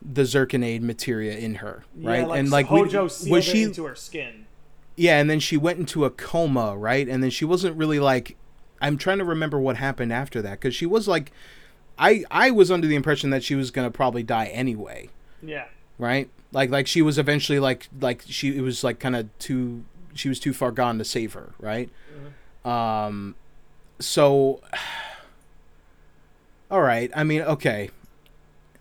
the 0.00 0.22
Zirconiade 0.22 0.80
materia 0.80 1.36
in 1.36 1.56
her, 1.56 1.84
right? 1.96 2.20
Yeah, 2.20 2.26
like, 2.26 2.38
and 2.40 2.50
like 2.50 2.70
we- 2.70 2.80
Hojo 2.80 3.08
sealed 3.08 3.32
was 3.32 3.44
she 3.44 3.62
into 3.64 3.84
her 3.84 3.94
skin. 3.94 4.41
Yeah, 4.96 5.18
and 5.18 5.30
then 5.30 5.40
she 5.40 5.56
went 5.56 5.78
into 5.78 6.04
a 6.04 6.10
coma, 6.10 6.76
right? 6.76 7.08
And 7.08 7.22
then 7.22 7.30
she 7.30 7.44
wasn't 7.44 7.76
really 7.76 8.00
like 8.00 8.36
I'm 8.80 8.98
trying 8.98 9.18
to 9.18 9.24
remember 9.24 9.58
what 9.60 9.76
happened 9.76 10.12
after 10.12 10.42
that 10.42 10.60
cuz 10.60 10.74
she 10.74 10.86
was 10.86 11.06
like 11.08 11.32
I 11.98 12.24
I 12.30 12.50
was 12.50 12.70
under 12.70 12.86
the 12.86 12.96
impression 12.96 13.30
that 13.30 13.44
she 13.44 13.54
was 13.54 13.70
going 13.70 13.86
to 13.86 13.90
probably 13.90 14.22
die 14.22 14.46
anyway, 14.46 15.10
Yeah. 15.42 15.66
right? 15.98 16.28
Like 16.52 16.70
like 16.70 16.86
she 16.86 17.02
was 17.02 17.18
eventually 17.18 17.58
like 17.58 17.88
like 18.00 18.22
she 18.26 18.56
it 18.56 18.60
was 18.62 18.82
like 18.84 18.98
kind 18.98 19.16
of 19.16 19.28
too 19.38 19.84
she 20.14 20.28
was 20.28 20.38
too 20.40 20.52
far 20.52 20.70
gone 20.72 20.98
to 20.98 21.04
save 21.04 21.32
her, 21.34 21.52
right? 21.58 21.88
Um 22.64 23.34
so 23.98 24.60
all 26.70 26.82
right, 26.82 27.10
I 27.14 27.22
mean, 27.24 27.42
okay. 27.42 27.90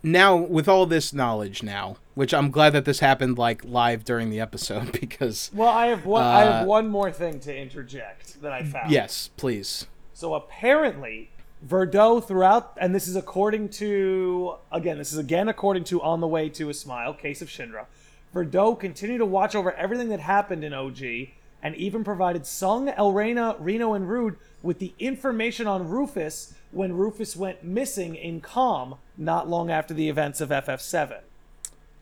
Now 0.04 0.36
with 0.36 0.68
all 0.68 0.86
this 0.86 1.14
knowledge 1.14 1.62
now, 1.64 1.98
which 2.16 2.34
I'm 2.34 2.50
glad 2.52 2.72
that 2.74 2.86
this 2.86 3.00
happened 3.00 3.38
like 3.38 3.64
live 3.64 4.04
during 4.04 4.30
the 4.30 4.40
episode 4.40 4.92
because 5.00 5.52
Well, 5.54 5.70
I 5.70 5.88
have 5.88 6.06
one. 6.06 6.24
I 6.24 6.40
have 6.42 6.64
Uh, 6.64 6.66
one 6.68 6.88
more 6.88 7.12
thing 7.12 7.40
to 7.42 7.56
interject 7.56 8.42
that 8.42 8.52
I 8.52 8.64
found. 8.64 8.92
yes, 8.92 9.30
please. 9.38 9.86
So 10.14 10.34
apparently, 10.34 11.30
Verdot 11.68 12.28
throughout, 12.28 12.76
and 12.82 12.96
this 12.96 13.08
is 13.08 13.16
according 13.16 13.70
to 13.70 14.56
again, 14.72 14.98
this 14.98 15.12
is 15.14 15.20
again 15.20 15.48
according 15.48 15.84
to 15.86 16.02
On 16.02 16.20
the 16.20 16.28
Way 16.28 16.50
to 16.50 16.70
a 16.70 16.74
Smile, 16.74 17.14
Case 17.14 17.42
of 17.42 17.48
Shinra. 17.50 17.86
Verdot 18.34 18.80
continued 18.80 19.20
to 19.20 19.26
watch 19.26 19.54
over 19.56 19.72
everything 19.74 20.10
that 20.10 20.20
happened 20.22 20.64
in 20.64 20.74
OG, 20.74 21.02
and 21.62 21.76
even 21.76 22.04
provided 22.04 22.44
Tseng, 22.44 22.90
Elrena, 22.98 23.56
Reno, 23.60 23.94
and 23.94 24.10
Rude 24.10 24.38
with 24.64 24.80
the 24.80 24.94
information 24.98 25.68
on 25.68 25.88
Rufus 25.88 26.54
when 26.72 26.94
Rufus 26.94 27.36
went 27.36 27.64
missing 27.64 28.16
in 28.16 28.42
Kalm 28.42 28.98
not 29.18 29.50
long 29.50 29.70
after 29.70 29.94
the 29.94 30.10
events 30.10 30.42
of 30.42 30.50
FF7. 30.50 31.20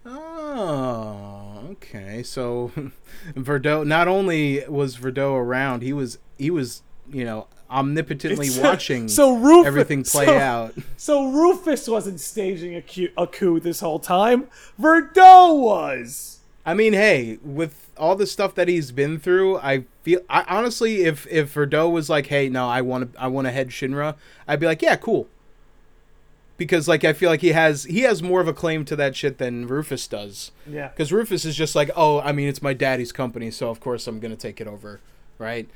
Oh, 0.06 0.12
ah, 0.12 1.60
okay. 1.72 2.24
So 2.24 2.72
Verdot 3.36 3.86
not 3.86 4.08
only 4.08 4.64
was 4.68 4.98
Verdot 4.98 5.34
around, 5.40 5.82
he 5.84 5.94
was 5.94 6.18
he 6.38 6.50
was, 6.50 6.82
you 7.12 7.26
know, 7.26 7.48
omnipotently 7.70 8.48
It's- 8.48 8.58
watching 8.58 9.08
so 9.08 9.36
Rufus, 9.36 9.68
everything 9.68 10.04
play 10.04 10.26
so- 10.26 10.38
out. 10.38 10.74
So 10.98 11.32
Rufus 11.32 11.88
wasn't 11.88 12.20
staging 12.20 12.76
a 12.76 12.82
coup, 12.82 13.10
a 13.18 13.28
coup 13.28 13.60
this 13.60 13.82
whole 13.82 14.00
time. 14.00 14.48
Verdot 14.80 15.60
was. 15.60 16.39
I 16.70 16.74
mean, 16.76 16.94
hey, 16.94 17.40
with 17.44 17.90
all 17.98 18.16
the 18.16 18.28
stuff 18.28 18.54
that 18.56 18.68
he's 18.68 18.92
been 18.92 19.20
through, 19.20 19.58
I 19.58 19.86
feel 20.04 20.22
I 20.30 20.46
honestly 20.48 21.04
if 21.04 21.26
if 21.28 21.54
Verdot 21.54 21.92
was 21.92 22.10
like, 22.10 22.28
"Hey, 22.28 22.48
no, 22.48 22.68
I 22.68 22.82
want 22.82 23.14
to 23.14 23.22
I 23.22 23.28
want 23.28 23.48
to 23.48 23.52
head 23.52 23.70
Shinra." 23.70 24.16
I'd 24.48 24.60
be 24.60 24.68
like, 24.68 24.82
"Yeah, 24.82 24.96
cool." 24.96 25.28
because 26.58 26.90
like 26.90 27.06
I 27.06 27.14
feel 27.14 27.30
like 27.30 27.40
he 27.42 27.54
has 27.54 27.86
he 27.86 28.02
has 28.02 28.22
more 28.22 28.42
of 28.42 28.48
a 28.48 28.54
claim 28.54 28.84
to 28.86 28.96
that 28.98 29.16
shit 29.16 29.40
than 29.40 29.66
Rufus 29.66 30.08
does. 30.08 30.52
Yeah. 30.68 30.90
Because 30.90 31.12
Rufus 31.12 31.46
is 31.46 31.56
just 31.56 31.74
like, 31.74 31.90
oh, 31.96 32.20
I 32.20 32.34
mean, 32.34 32.50
it's 32.50 32.62
my 32.62 32.74
daddy's 32.74 33.12
company, 33.12 33.50
so 33.50 33.70
of 33.70 33.80
course 33.80 34.06
I'm 34.06 34.20
gonna 34.20 34.36
take 34.36 34.62
it 34.62 34.68
over, 34.68 35.00
right? 35.40 35.68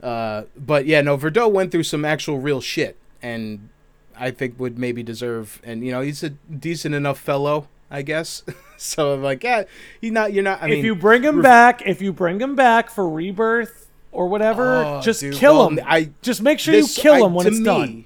Uh, 0.00 0.42
but 0.56 0.84
yeah, 0.86 1.00
no, 1.00 1.16
Verdot 1.16 1.50
went 1.50 1.72
through 1.72 1.84
some 1.84 2.04
actual 2.04 2.38
real 2.38 2.60
shit, 2.60 2.98
and 3.22 3.70
I 4.16 4.30
think 4.30 4.60
would 4.60 4.78
maybe 4.78 5.02
deserve, 5.02 5.60
and 5.64 5.84
you 5.84 5.90
know, 5.90 6.02
he's 6.02 6.22
a 6.22 6.30
decent 6.30 6.94
enough 6.94 7.18
fellow, 7.18 7.66
I 7.90 8.02
guess. 8.02 8.42
so 8.76 9.14
I'm 9.14 9.22
like, 9.22 9.42
yeah, 9.44 9.64
he's 10.00 10.12
not. 10.12 10.32
You're 10.32 10.44
not. 10.44 10.62
I 10.62 10.66
mean, 10.68 10.78
if 10.78 10.84
you 10.84 10.94
bring 10.94 11.22
him 11.22 11.36
Ruf- 11.36 11.42
back, 11.44 11.82
if 11.86 12.02
you 12.02 12.12
bring 12.12 12.40
him 12.40 12.54
back 12.56 12.90
for 12.90 13.08
rebirth 13.08 13.88
or 14.12 14.28
whatever, 14.28 14.82
Oh, 14.84 15.00
just 15.02 15.20
dude, 15.20 15.34
kill 15.34 15.58
well, 15.58 15.68
him. 15.70 15.80
I 15.86 16.10
just 16.22 16.42
make 16.42 16.58
sure 16.58 16.74
this- 16.74 16.96
you 16.96 17.02
kill 17.02 17.14
I- 17.14 17.26
him 17.26 17.34
when 17.34 17.44
to 17.46 17.50
it's 17.50 17.58
me, 17.60 17.64
done. 17.64 18.04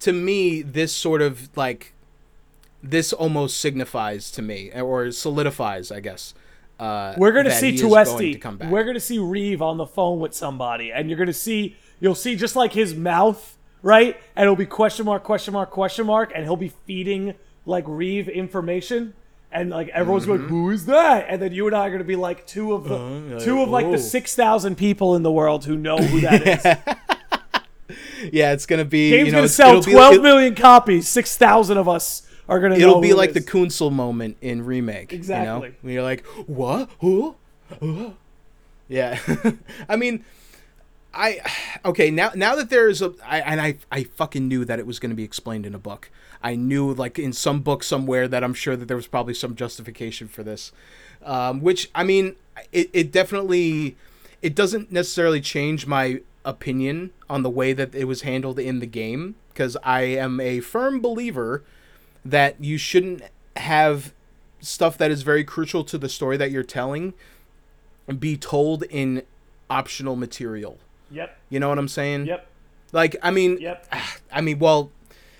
To 0.00 0.12
me, 0.12 0.62
this 0.62 0.92
sort 0.92 1.22
of 1.22 1.48
like 1.56 1.92
this 2.82 3.12
almost 3.12 3.58
signifies 3.60 4.30
to 4.32 4.42
me, 4.42 4.70
or 4.72 5.10
solidifies, 5.10 5.90
I 5.90 6.00
guess. 6.00 6.34
Uh, 6.78 7.14
We're 7.16 7.32
gonna 7.32 7.52
see 7.52 7.72
is 7.74 7.80
going 7.82 8.04
to 8.04 8.10
Tuesti. 8.10 8.40
come 8.40 8.56
back. 8.58 8.70
We're 8.70 8.84
gonna 8.84 8.98
see 9.00 9.18
Reeve 9.18 9.62
on 9.62 9.76
the 9.78 9.86
phone 9.86 10.18
with 10.18 10.34
somebody, 10.34 10.90
and 10.92 11.08
you're 11.08 11.18
gonna 11.18 11.32
see 11.32 11.76
you'll 12.00 12.16
see 12.16 12.34
just 12.34 12.56
like 12.56 12.72
his 12.72 12.94
mouth, 12.94 13.56
right? 13.80 14.16
And 14.34 14.42
it'll 14.42 14.56
be 14.56 14.66
question 14.66 15.06
mark, 15.06 15.22
question 15.22 15.54
mark, 15.54 15.70
question 15.70 16.04
mark, 16.04 16.32
and 16.34 16.44
he'll 16.44 16.56
be 16.56 16.72
feeding 16.84 17.34
like 17.66 17.84
Reeve 17.86 18.28
information. 18.28 19.14
And 19.52 19.70
like 19.70 19.88
everyone's 19.90 20.24
Mm-hmm. 20.26 20.36
going, 20.36 20.48
who 20.48 20.70
is 20.70 20.86
that? 20.86 21.26
And 21.28 21.40
then 21.40 21.52
you 21.52 21.66
and 21.68 21.76
I 21.76 21.86
are 21.86 21.90
gonna 21.92 22.02
be 22.02 22.16
like 22.16 22.44
two 22.46 22.72
of 22.72 22.84
the 22.88 23.36
Uh, 23.36 23.40
two 23.40 23.62
of 23.62 23.68
like 23.68 23.86
oh. 23.86 23.92
the 23.92 23.98
six 23.98 24.34
thousand 24.34 24.76
people 24.76 25.14
in 25.14 25.22
the 25.22 25.30
world 25.30 25.64
who 25.64 25.76
know 25.76 25.96
who 25.96 26.20
that 26.22 26.42
is. 27.88 27.94
yeah, 28.32 28.52
it's 28.52 28.66
gonna 28.66 28.84
be. 28.84 29.10
Game's 29.10 29.26
you 29.26 29.32
know, 29.32 29.38
gonna 29.38 29.48
sell 29.48 29.78
it'll 29.78 29.92
twelve 29.92 30.14
it- 30.16 30.22
million 30.22 30.54
copies. 30.54 31.08
Six 31.08 31.36
thousand 31.36 31.78
of 31.78 31.88
us 31.88 32.22
are 32.48 32.58
gonna. 32.60 32.76
know 32.78 32.88
It'll 32.88 33.00
be 33.00 33.10
it 33.10 33.16
like 33.16 33.32
the 33.32 33.40
is. 33.40 33.46
Kunsel 33.46 33.92
moment 33.92 34.36
in 34.40 34.64
remake. 34.64 35.12
Exactly. 35.12 35.68
You 35.68 35.72
know? 35.72 35.74
When 35.82 35.94
you're 35.94 36.02
like, 36.02 36.24
what? 36.46 36.90
Who? 37.00 37.36
Who? 37.80 38.14
Yeah. 38.88 39.18
I 39.88 39.94
mean, 39.96 40.24
I 41.12 41.40
okay 41.84 42.10
now. 42.10 42.32
Now 42.34 42.56
that 42.56 42.70
there's 42.70 43.02
a, 43.02 43.12
I, 43.24 43.40
and 43.40 43.60
I, 43.60 43.76
I 43.92 44.04
fucking 44.04 44.48
knew 44.48 44.64
that 44.64 44.78
it 44.78 44.86
was 44.86 44.98
going 44.98 45.10
to 45.10 45.16
be 45.16 45.24
explained 45.24 45.64
in 45.66 45.74
a 45.74 45.78
book. 45.78 46.10
I 46.44 46.54
knew, 46.54 46.92
like 46.92 47.18
in 47.18 47.32
some 47.32 47.60
book 47.60 47.82
somewhere, 47.82 48.28
that 48.28 48.44
I'm 48.44 48.54
sure 48.54 48.76
that 48.76 48.86
there 48.86 48.96
was 48.96 49.08
probably 49.08 49.34
some 49.34 49.56
justification 49.56 50.28
for 50.28 50.44
this. 50.44 50.70
Um, 51.24 51.62
which 51.62 51.90
I 51.94 52.04
mean, 52.04 52.36
it, 52.70 52.90
it 52.92 53.10
definitely, 53.10 53.96
it 54.42 54.54
doesn't 54.54 54.92
necessarily 54.92 55.40
change 55.40 55.86
my 55.86 56.20
opinion 56.44 57.10
on 57.30 57.42
the 57.42 57.50
way 57.50 57.72
that 57.72 57.94
it 57.94 58.04
was 58.04 58.20
handled 58.20 58.58
in 58.58 58.78
the 58.80 58.86
game 58.86 59.34
because 59.48 59.76
I 59.82 60.02
am 60.02 60.38
a 60.38 60.60
firm 60.60 61.00
believer 61.00 61.64
that 62.24 62.62
you 62.62 62.76
shouldn't 62.76 63.22
have 63.56 64.12
stuff 64.60 64.98
that 64.98 65.10
is 65.10 65.22
very 65.22 65.44
crucial 65.44 65.82
to 65.84 65.96
the 65.96 66.08
story 66.08 66.36
that 66.36 66.50
you're 66.50 66.62
telling 66.62 67.14
be 68.18 68.36
told 68.36 68.82
in 68.84 69.22
optional 69.70 70.16
material. 70.16 70.78
Yep. 71.10 71.36
You 71.48 71.60
know 71.60 71.68
what 71.68 71.78
I'm 71.78 71.88
saying? 71.88 72.26
Yep. 72.26 72.46
Like, 72.92 73.16
I 73.22 73.30
mean, 73.30 73.58
Yep. 73.60 73.86
I 74.32 74.40
mean, 74.40 74.58
well, 74.58 74.90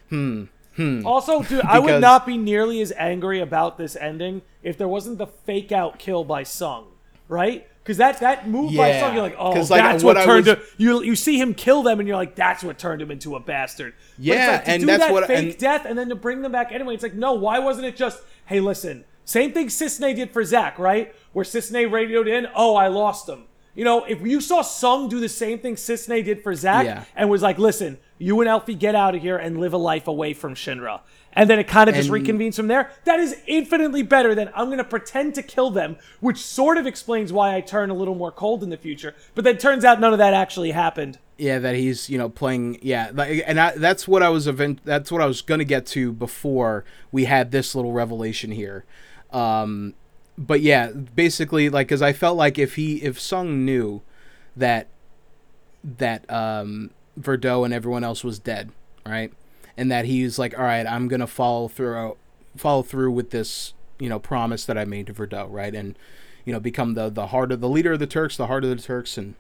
hmm, 0.09 0.45
hmm. 0.77 1.07
Also, 1.07 1.43
dude, 1.43 1.65
I 1.65 1.79
would 1.79 2.01
not 2.01 2.27
be 2.27 2.37
nearly 2.37 2.81
as 2.81 2.93
angry 2.97 3.41
about 3.41 3.79
this 3.79 3.97
ending 3.97 4.43
if 4.63 4.79
there 4.79 4.89
wasn't 4.89 5.19
the 5.19 5.27
fake 5.27 5.73
out 5.73 5.99
kill 5.99 6.25
by 6.25 6.43
Tseng, 6.45 6.85
right? 7.29 7.67
Because 7.83 7.99
that 7.99 8.21
that 8.21 8.49
move 8.49 8.75
by 8.75 8.93
Tseng, 8.93 9.13
you're 9.15 9.23
like, 9.23 9.37
oh, 9.39 9.51
like, 9.51 9.69
that's 9.69 10.03
what 10.03 10.17
what, 10.17 10.25
turned 10.25 10.47
was- 10.47 10.57
him. 10.57 10.63
You 10.79 11.03
you 11.03 11.17
see 11.17 11.39
him 11.39 11.53
kill 11.55 11.83
them, 11.83 12.01
and 12.01 12.09
you're 12.09 12.17
like, 12.17 12.35
that's 12.35 12.65
what 12.65 12.79
turned 12.79 13.03
him 13.03 13.11
into 13.11 13.37
a 13.37 13.41
bastard. 13.41 13.93
Yeah, 14.19 14.53
like, 14.53 14.69
and 14.69 14.89
that's 14.89 15.05
that 15.05 15.13
what- 15.13 15.27
fake 15.27 15.51
and- 15.51 15.59
death, 15.59 15.85
and 15.85 15.99
then 15.99 16.09
to 16.09 16.15
bring 16.15 16.41
them 16.43 16.53
back 16.53 16.73
anyway. 16.73 16.95
It's 16.95 17.03
like, 17.03 17.15
no, 17.15 17.35
why 17.35 17.59
wasn't 17.59 17.87
it 17.87 17.95
just, 17.97 18.23
hey, 18.47 18.61
listen, 18.61 19.05
same 19.27 19.53
thing 19.53 19.67
Cissnei 19.69 20.15
did 20.17 20.31
for 20.31 20.45
Zack, 20.45 20.79
right? 20.79 21.15
Where 21.33 21.45
Cissnei 21.45 21.91
radioed 21.91 22.29
in, 22.29 22.47
oh, 22.55 22.75
I 22.75 22.89
lost 22.89 23.29
him. 23.29 23.45
You 23.75 23.85
know, 23.85 24.05
if 24.05 24.21
you 24.23 24.41
saw 24.41 24.63
Tseng 24.63 25.09
do 25.09 25.19
the 25.19 25.29
same 25.29 25.59
thing 25.59 25.75
Cissnei 25.75 26.25
did 26.25 26.43
for 26.43 26.55
Zack 26.55 26.87
Yeah. 26.87 27.05
and 27.17 27.29
was 27.29 27.43
like, 27.43 27.59
listen, 27.59 27.99
you 28.19 28.41
and 28.41 28.49
Elfie 28.49 28.75
get 28.75 28.95
out 28.95 29.15
of 29.15 29.23
here 29.23 29.37
and 29.37 29.59
live 29.59 29.73
a 29.73 29.77
life 29.79 30.07
away 30.07 30.33
from 30.35 30.55
Shinra. 30.55 31.01
And 31.37 31.51
then 31.51 31.59
it 31.59 31.67
kind 31.67 31.89
of 31.91 31.97
just 31.97 32.09
And- 32.11 32.25
reconvenes 32.25 32.55
from 32.55 32.69
there. 32.69 32.91
That 33.05 33.19
is 33.19 33.37
infinitely 33.49 34.03
better 34.03 34.37
than 34.37 34.51
I'm 34.55 34.67
going 34.67 34.79
to 34.79 34.85
pretend 34.85 35.35
to 35.35 35.43
kill 35.43 35.71
them, 35.71 35.97
which 36.21 36.39
sort 36.39 36.79
of 36.79 36.87
explains 36.87 37.33
why 37.33 37.57
I 37.57 37.61
turn 37.61 37.91
a 37.91 37.95
little 37.95 38.15
more 38.15 38.31
cold 38.31 38.63
in 38.63 38.71
the 38.71 38.77
future. 38.77 39.15
But 39.35 39.43
then 39.43 39.59
turns 39.59 39.85
out 39.85 39.99
none 39.99 40.13
of 40.13 40.19
that 40.19 40.33
actually 40.33 40.71
happened. 40.71 41.19
yeah, 41.37 41.59
that 41.59 41.75
he's 41.75 42.09
you 42.09 42.17
know 42.19 42.29
playing. 42.29 42.79
Yeah, 42.83 43.09
and 43.47 43.59
I, 43.59 43.73
that's 43.77 44.07
what 44.07 44.23
I 44.23 44.29
was 44.29 44.47
event. 44.47 44.79
That's 44.85 45.11
what 45.11 45.21
I 45.21 45.27
was 45.27 45.43
gonna 45.43 45.65
get 45.65 45.85
to 45.87 46.13
before 46.13 46.85
we 47.11 47.25
had 47.25 47.51
this 47.51 47.75
little 47.75 47.93
revelation 47.93 48.53
here. 48.53 48.85
Um, 49.33 49.95
but 50.39 50.61
yeah, 50.61 50.93
basically, 50.93 51.69
like, 51.69 51.89
because 51.89 52.03
I 52.03 52.13
felt 52.13 52.37
like 52.37 52.57
if 52.61 52.77
he 52.77 53.03
if 53.03 53.19
Tseng 53.19 53.65
knew 53.65 54.03
that 54.57 54.87
that 55.83 56.31
um 56.33 56.91
Verdot 57.21 57.65
and 57.65 57.75
everyone 57.75 58.05
else 58.05 58.25
was 58.25 58.39
dead, 58.39 58.71
right? 59.07 59.33
And 59.77 59.91
that 59.91 60.05
he's 60.05 60.39
like, 60.39 60.57
all 60.59 60.65
right, 60.65 60.87
I'm 60.87 61.09
gonna 61.09 61.27
follow 61.27 61.69
through 61.69 62.17
follow 62.57 62.83
through 62.83 63.11
with 63.13 63.31
this, 63.31 63.73
you 63.99 64.09
know, 64.09 64.19
promise 64.19 64.65
that 64.67 64.79
I 64.79 64.85
made 64.85 65.07
to 65.09 65.15
Verdot, 65.15 65.49
right? 65.51 65.75
And 65.75 65.97
you 66.45 66.53
know, 66.53 66.61
become 66.61 66.95
the 66.95 67.09
the 67.11 67.29
heart 67.29 67.51
of 67.53 67.61
the 67.61 67.69
leader 67.69 67.93
of 67.95 67.99
the 67.99 68.07
Turks, 68.07 68.37
the 68.37 68.47
heart 68.49 68.65
of 68.65 68.71
the 68.71 68.83
Turks, 68.83 69.17
and 69.19 69.35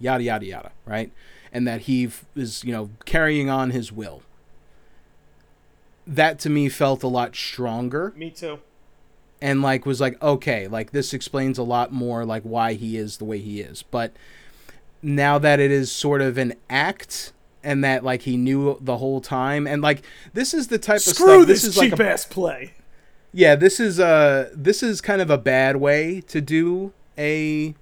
yada 0.00 0.24
yada 0.24 0.46
yada, 0.46 0.72
right? 0.86 1.12
And 1.52 1.66
that 1.68 1.82
he 1.82 2.06
f- 2.06 2.24
is, 2.34 2.64
you 2.64 2.72
know, 2.72 2.90
carrying 3.04 3.50
on 3.50 3.70
his 3.70 3.92
will. 3.92 4.22
That 6.06 6.38
to 6.40 6.50
me 6.50 6.68
felt 6.68 7.02
a 7.02 7.08
lot 7.08 7.36
stronger 7.36 8.12
Me 8.16 8.30
too. 8.30 8.58
and 9.40 9.62
like 9.62 9.86
was 9.86 10.00
like 10.00 10.20
okay 10.20 10.66
like 10.66 10.90
this 10.90 11.14
explains 11.14 11.58
a 11.58 11.62
lot 11.62 11.92
more 11.92 12.24
like 12.24 12.42
why 12.42 12.72
he 12.72 12.96
is 12.96 13.18
the 13.18 13.24
way 13.24 13.38
he 13.38 13.60
is 13.60 13.84
but 13.84 14.12
now 15.02 15.38
that 15.38 15.58
it 15.58 15.70
is 15.70 15.90
sort 15.90 16.20
of 16.20 16.38
an 16.38 16.54
act 16.70 17.32
and 17.64 17.82
that 17.84 18.04
like 18.04 18.22
he 18.22 18.36
knew 18.36 18.78
the 18.80 18.98
whole 18.98 19.20
time 19.20 19.66
and 19.66 19.82
like 19.82 20.02
this 20.32 20.54
is 20.54 20.68
the 20.68 20.78
type 20.78 20.96
of 20.96 21.02
Screw 21.02 21.26
stuff 21.26 21.46
this, 21.46 21.62
this 21.62 21.70
is 21.70 21.76
like 21.76 21.90
cheap 21.90 22.00
a, 22.00 22.10
ass 22.10 22.24
play. 22.24 22.74
yeah 23.32 23.54
this 23.54 23.80
is 23.80 23.98
uh 24.00 24.50
this 24.54 24.82
is 24.82 25.00
kind 25.00 25.20
of 25.20 25.30
a 25.30 25.38
bad 25.38 25.76
way 25.76 26.20
to 26.22 26.40
do 26.40 26.92
a 27.18 27.74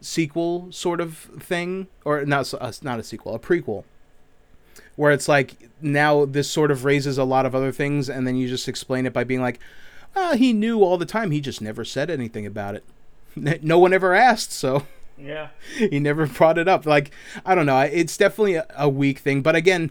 sequel 0.00 0.70
sort 0.70 1.00
of 1.00 1.16
thing 1.40 1.86
or 2.04 2.24
not 2.24 2.52
uh, 2.54 2.72
not 2.82 2.98
a 2.98 3.02
sequel 3.02 3.34
a 3.34 3.38
prequel 3.38 3.84
where 4.96 5.12
it's 5.12 5.28
like 5.28 5.70
now 5.80 6.24
this 6.24 6.50
sort 6.50 6.70
of 6.70 6.84
raises 6.84 7.18
a 7.18 7.24
lot 7.24 7.46
of 7.46 7.54
other 7.54 7.72
things 7.72 8.08
and 8.08 8.26
then 8.26 8.36
you 8.36 8.48
just 8.48 8.68
explain 8.68 9.06
it 9.06 9.12
by 9.12 9.24
being 9.24 9.40
like 9.40 9.58
uh, 10.14 10.36
he 10.36 10.52
knew 10.52 10.82
all 10.82 10.96
the 10.96 11.06
time 11.06 11.30
he 11.30 11.40
just 11.40 11.60
never 11.60 11.84
said 11.84 12.10
anything 12.10 12.46
about 12.46 12.74
it 12.74 12.84
no 13.62 13.78
one 13.78 13.92
ever 13.92 14.14
asked 14.14 14.52
so 14.52 14.86
Yeah. 15.18 15.48
he 15.76 15.98
never 15.98 16.26
brought 16.26 16.58
it 16.58 16.68
up. 16.68 16.86
Like 16.86 17.10
i 17.44 17.54
don't 17.54 17.66
know. 17.66 17.78
It's 17.80 18.16
definitely 18.16 18.54
a, 18.56 18.66
a 18.76 18.88
weak 18.88 19.18
thing. 19.20 19.42
But 19.42 19.56
again 19.56 19.90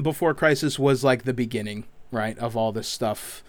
before 0.00 0.34
crisis 0.34 0.78
was 0.78 1.04
like 1.04 1.24
the 1.24 1.34
beginning 1.34 1.84
right 2.10 2.38
of 2.38 2.56
all 2.56 2.72
this 2.72 2.88
stuff. 2.88 3.42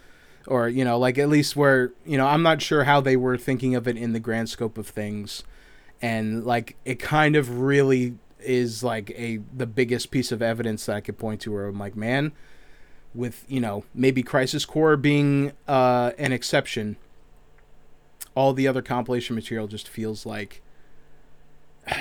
Or 0.45 0.67
you 0.67 0.83
know 0.83 0.97
like 0.99 1.17
at 1.17 1.29
least 1.29 1.55
where 1.55 1.93
you 2.05 2.17
know 2.17 2.27
i'm 2.27 2.43
not 2.43 2.61
sure 2.61 2.83
how 2.83 2.99
they 2.99 3.15
were 3.15 3.37
thinking 3.37 3.75
of 3.75 3.87
it 3.87 3.97
in 3.97 4.13
the 4.13 4.19
grand 4.19 4.49
scope 4.49 4.77
of 4.77 4.87
things. 4.87 5.43
And 6.01 6.45
like 6.45 6.75
it 6.83 6.99
kind 6.99 7.35
of 7.37 7.59
really 7.59 8.15
is 8.39 8.83
like 8.83 9.09
a 9.11 9.39
the 9.55 9.65
biggest 9.65 10.11
piece 10.11 10.29
of 10.31 10.41
evidence 10.41 10.85
that 10.85 10.97
i 10.97 10.99
could 10.99 11.17
point 11.17 11.39
to 11.39 11.49
where 11.51 11.65
i'm 11.65 11.79
like 11.79 11.95
man 11.95 12.33
with 13.15 13.45
you 13.47 13.61
know 13.61 13.85
maybe 13.95 14.21
crisis 14.21 14.65
core 14.65 14.97
being 14.97 15.53
uh 15.67 16.11
an 16.17 16.33
exception 16.33 16.97
all 18.35 18.53
the 18.53 18.67
other 18.67 18.81
compilation 18.81 19.35
material 19.35 19.67
just 19.67 19.87
feels 19.87 20.25
like 20.25 20.61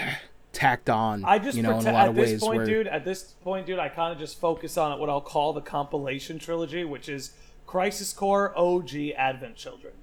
tacked 0.52 0.90
on 0.90 1.24
I 1.24 1.38
just 1.38 1.56
you 1.56 1.62
know 1.62 1.70
in 1.70 1.74
a 1.74 1.78
pretend, 1.78 1.94
lot 1.96 2.02
at 2.04 2.08
of 2.10 2.16
this 2.16 2.30
ways 2.32 2.40
point, 2.40 2.56
where 2.58 2.66
dude. 2.66 2.86
At 2.86 3.04
this 3.04 3.22
point, 3.42 3.66
dude, 3.66 3.78
I 3.78 3.88
kind 3.88 4.12
of 4.12 4.18
just 4.18 4.38
focus 4.38 4.76
on 4.76 4.98
what 5.00 5.08
I'll 5.08 5.20
call 5.20 5.52
the 5.52 5.60
compilation 5.62 6.38
trilogy, 6.38 6.84
which 6.84 7.08
is 7.08 7.32
Crisis 7.66 8.12
Core, 8.12 8.52
OG, 8.56 8.90
Advent 9.16 9.56
Children. 9.56 9.94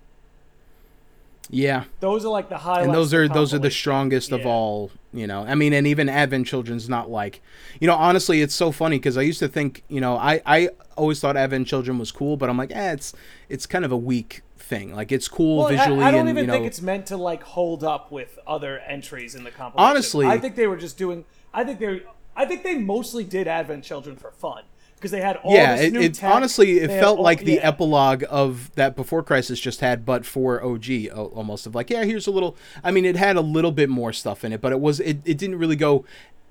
yeah 1.52 1.86
Those 2.00 2.26
are 2.26 2.30
like 2.30 2.50
the 2.50 2.58
highlights. 2.60 2.86
and 2.86 2.94
those 2.96 3.14
are 3.14 3.28
those 3.28 3.54
are 3.54 3.60
the 3.60 3.72
strongest 3.72 4.32
of 4.32 4.46
all 4.46 4.92
you 5.14 5.26
know 5.26 5.42
i 5.48 5.56
mean 5.56 5.74
and 5.74 5.88
even 5.88 6.08
advent 6.08 6.46
children's 6.46 6.88
not 6.88 7.10
like 7.10 7.42
you 7.80 7.88
know 7.88 7.96
honestly 7.96 8.42
it's 8.44 8.54
so 8.54 8.72
funny 8.72 8.98
because 9.00 9.18
i 9.18 9.22
used 9.22 9.40
to 9.40 9.48
think 9.48 9.84
you 9.88 10.00
know 10.00 10.16
i 10.18 10.40
i 10.46 10.70
always 10.96 11.20
thought 11.20 11.36
advent 11.36 11.68
children 11.68 11.98
was 11.98 12.12
cool 12.12 12.38
but 12.38 12.50
i'm 12.52 12.58
like 12.58 12.72
eh, 12.72 12.92
it's 12.94 13.14
it's 13.50 13.66
kind 13.66 13.84
of 13.84 13.92
a 13.92 13.98
weak 13.98 14.44
thing 14.70 14.96
like 14.96 15.12
it's 15.12 15.28
cool 15.28 15.60
Well, 15.60 15.68
visually 15.70 16.04
I, 16.04 16.12
don't 16.12 16.22
and 16.22 16.30
even 16.30 16.44
you 16.44 16.48
know 16.48 16.54
think 16.54 16.68
it's 16.68 16.82
meant 16.82 17.08
to 17.08 17.18
like 17.18 17.44
hold 17.44 17.84
up 17.84 18.12
with 18.12 18.38
other 18.46 18.80
entries 18.80 19.36
in 19.36 19.44
the 19.44 19.52
compilation. 19.52 19.90
Honestly- 19.90 20.28
I 20.28 20.38
think 20.38 20.56
they 20.56 20.68
were 20.68 20.78
just 20.78 20.98
doing. 20.98 21.26
I 21.54 21.64
think 21.64 21.80
they. 21.80 22.04
I 22.36 22.46
think 22.46 22.64
they 22.64 22.78
mostly 22.78 23.26
did 23.26 23.48
Advent 23.48 23.84
Children 23.84 24.16
for 24.16 24.32
fun 24.32 24.64
because 24.96 25.12
they 25.12 25.20
had 25.22 25.38
all 25.38 25.54
yeah 25.54 25.76
this 25.78 25.92
new 25.94 26.02
it 26.02 26.24
honestly 26.24 26.80
it 26.80 26.88
they 26.88 27.00
felt 27.00 27.18
all- 27.18 27.24
like 27.24 27.44
the 27.44 27.54
yeah. 27.54 27.68
epilogue 27.68 28.24
of 28.30 28.74
that 28.76 28.96
before 28.96 29.24
crisis 29.24 29.60
just 29.60 29.80
had 29.80 30.06
but 30.06 30.26
for 30.26 30.62
og 30.62 30.86
almost 31.34 31.66
of 31.66 31.74
like 31.74 31.90
yeah 31.90 32.04
here's 32.04 32.28
a 32.28 32.32
little 32.32 32.58
i 32.84 32.92
mean 32.92 33.06
it 33.06 33.16
had 33.16 33.38
a 33.38 33.42
little 33.42 33.72
bit 33.72 33.88
more 33.88 34.12
stuff 34.12 34.44
in 34.44 34.52
it 34.52 34.60
but 34.60 34.74
it 34.74 34.80
was 34.82 35.00
it, 35.00 35.20
it 35.24 35.38
didn't 35.38 35.58
really 35.58 35.78
go 35.78 36.04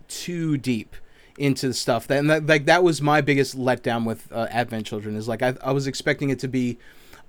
too 0.08 0.56
deep 0.56 0.96
into 1.38 1.68
the 1.68 1.74
stuff. 1.74 2.06
That, 2.08 2.18
and 2.18 2.30
that, 2.30 2.46
like 2.46 2.66
that 2.66 2.82
was 2.82 3.00
my 3.00 3.20
biggest 3.20 3.56
letdown 3.56 4.04
with 4.04 4.30
uh, 4.32 4.48
Advent 4.50 4.86
Children 4.86 5.16
is 5.16 5.28
like 5.28 5.42
I, 5.42 5.54
I 5.62 5.72
was 5.72 5.86
expecting 5.86 6.30
it 6.30 6.38
to 6.40 6.48
be 6.48 6.78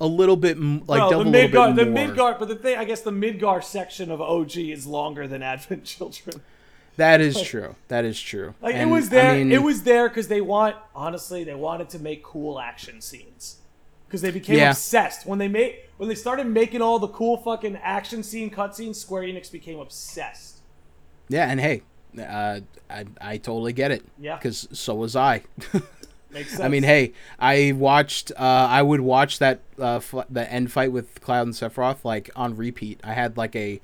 a 0.01 0.07
little 0.07 0.35
bit 0.37 0.57
m- 0.57 0.83
like 0.87 0.99
delve 1.09 1.11
the 1.11 1.17
a 1.17 1.17
little 1.31 1.49
Midgar, 1.49 1.75
the. 1.75 1.83
Midgar, 1.83 2.39
but 2.39 2.47
the 2.47 2.55
thing, 2.55 2.77
I 2.77 2.85
guess, 2.85 3.01
the 3.01 3.11
Midgar 3.11 3.63
section 3.63 4.11
of 4.11 4.21
OG 4.21 4.57
is 4.57 4.87
longer 4.87 5.27
than 5.27 5.43
Advent 5.43 5.83
Children. 5.85 6.41
That 6.97 7.21
is 7.21 7.41
true. 7.41 7.75
That 7.87 8.03
is 8.03 8.19
true. 8.19 8.55
Like 8.61 8.75
And, 8.75 8.89
it 8.89 8.93
was 8.93 9.07
there. 9.09 9.31
I 9.31 9.37
mean, 9.37 9.51
it 9.53 9.63
was 9.63 9.83
there 9.83 10.09
because 10.09 10.27
they 10.27 10.41
want, 10.41 10.75
honestly, 10.93 11.45
they 11.45 11.55
wanted 11.55 11.87
to 11.89 11.99
make 11.99 12.23
cool 12.23 12.59
action 12.59 12.99
scenes. 12.99 13.57
Because 14.05 14.21
they 14.21 14.31
became 14.31 14.57
Yeah. 14.57 14.71
obsessed 14.71 15.25
when 15.25 15.37
they 15.37 15.47
made 15.47 15.75
when 15.97 16.09
they 16.09 16.15
started 16.15 16.47
making 16.47 16.81
all 16.81 16.97
the 16.99 17.07
cool 17.07 17.37
fucking 17.37 17.77
action 17.77 18.23
scene 18.23 18.49
cutscenes. 18.49 18.95
Square 18.95 19.23
Enix 19.23 19.51
became 19.51 19.79
obsessed. 19.79 20.57
Yeah, 21.29 21.45
and 21.49 21.59
hey, 21.59 21.83
uh, 22.19 22.61
I 22.89 23.05
I 23.21 23.37
totally 23.37 23.71
get 23.71 23.91
it. 23.91 24.03
Yeah. 24.17 24.35
Because 24.37 24.67
so 24.73 24.95
was 24.95 25.15
I. 25.15 25.43
Makes 26.31 26.51
sense. 26.51 26.61
I 26.61 26.67
mean, 26.67 26.83
hey, 26.83 27.13
I 27.39 27.73
watched. 27.75 28.31
Uh, 28.37 28.67
I 28.69 28.81
would 28.83 29.01
watch 29.01 29.39
that 29.39 29.61
uh, 29.79 29.95
f- 29.95 30.13
the 30.29 30.51
end 30.51 30.71
fight 30.71 30.91
with 30.91 31.19
Cloud 31.21 31.47
and 31.47 31.55
Sephiroth 31.55 32.03
like 32.03 32.29
on 32.35 32.55
repeat. 32.55 32.99
I 33.03 33.13
had 33.13 33.35
like 33.37 33.55
a 33.55 33.81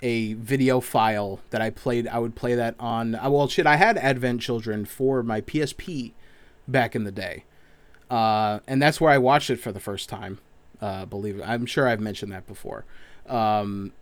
a 0.00 0.34
video 0.34 0.80
file 0.80 1.40
that 1.50 1.60
I 1.60 1.70
played. 1.70 2.06
I 2.08 2.18
would 2.18 2.34
play 2.36 2.54
that 2.54 2.74
on. 2.78 3.14
uh, 3.16 3.28
Well, 3.30 3.48
shit, 3.48 3.66
I 3.66 3.76
had 3.76 3.98
Advent 3.98 4.40
Children 4.40 4.84
for 4.84 5.22
my 5.22 5.40
PSP 5.40 6.12
back 6.68 6.94
in 6.94 7.02
the 7.04 7.12
day, 7.12 7.44
uh, 8.10 8.60
and 8.68 8.80
that's 8.80 9.00
where 9.00 9.12
I 9.12 9.18
watched 9.18 9.50
it 9.50 9.56
for 9.60 9.72
the 9.72 9.80
first 9.80 10.08
time. 10.08 10.38
Uh, 10.80 11.04
believe 11.04 11.38
it. 11.38 11.42
I'm 11.44 11.66
sure 11.66 11.88
I've 11.88 12.00
mentioned 12.00 12.30
that 12.32 12.46
before. 12.46 12.84
Um, 13.28 13.92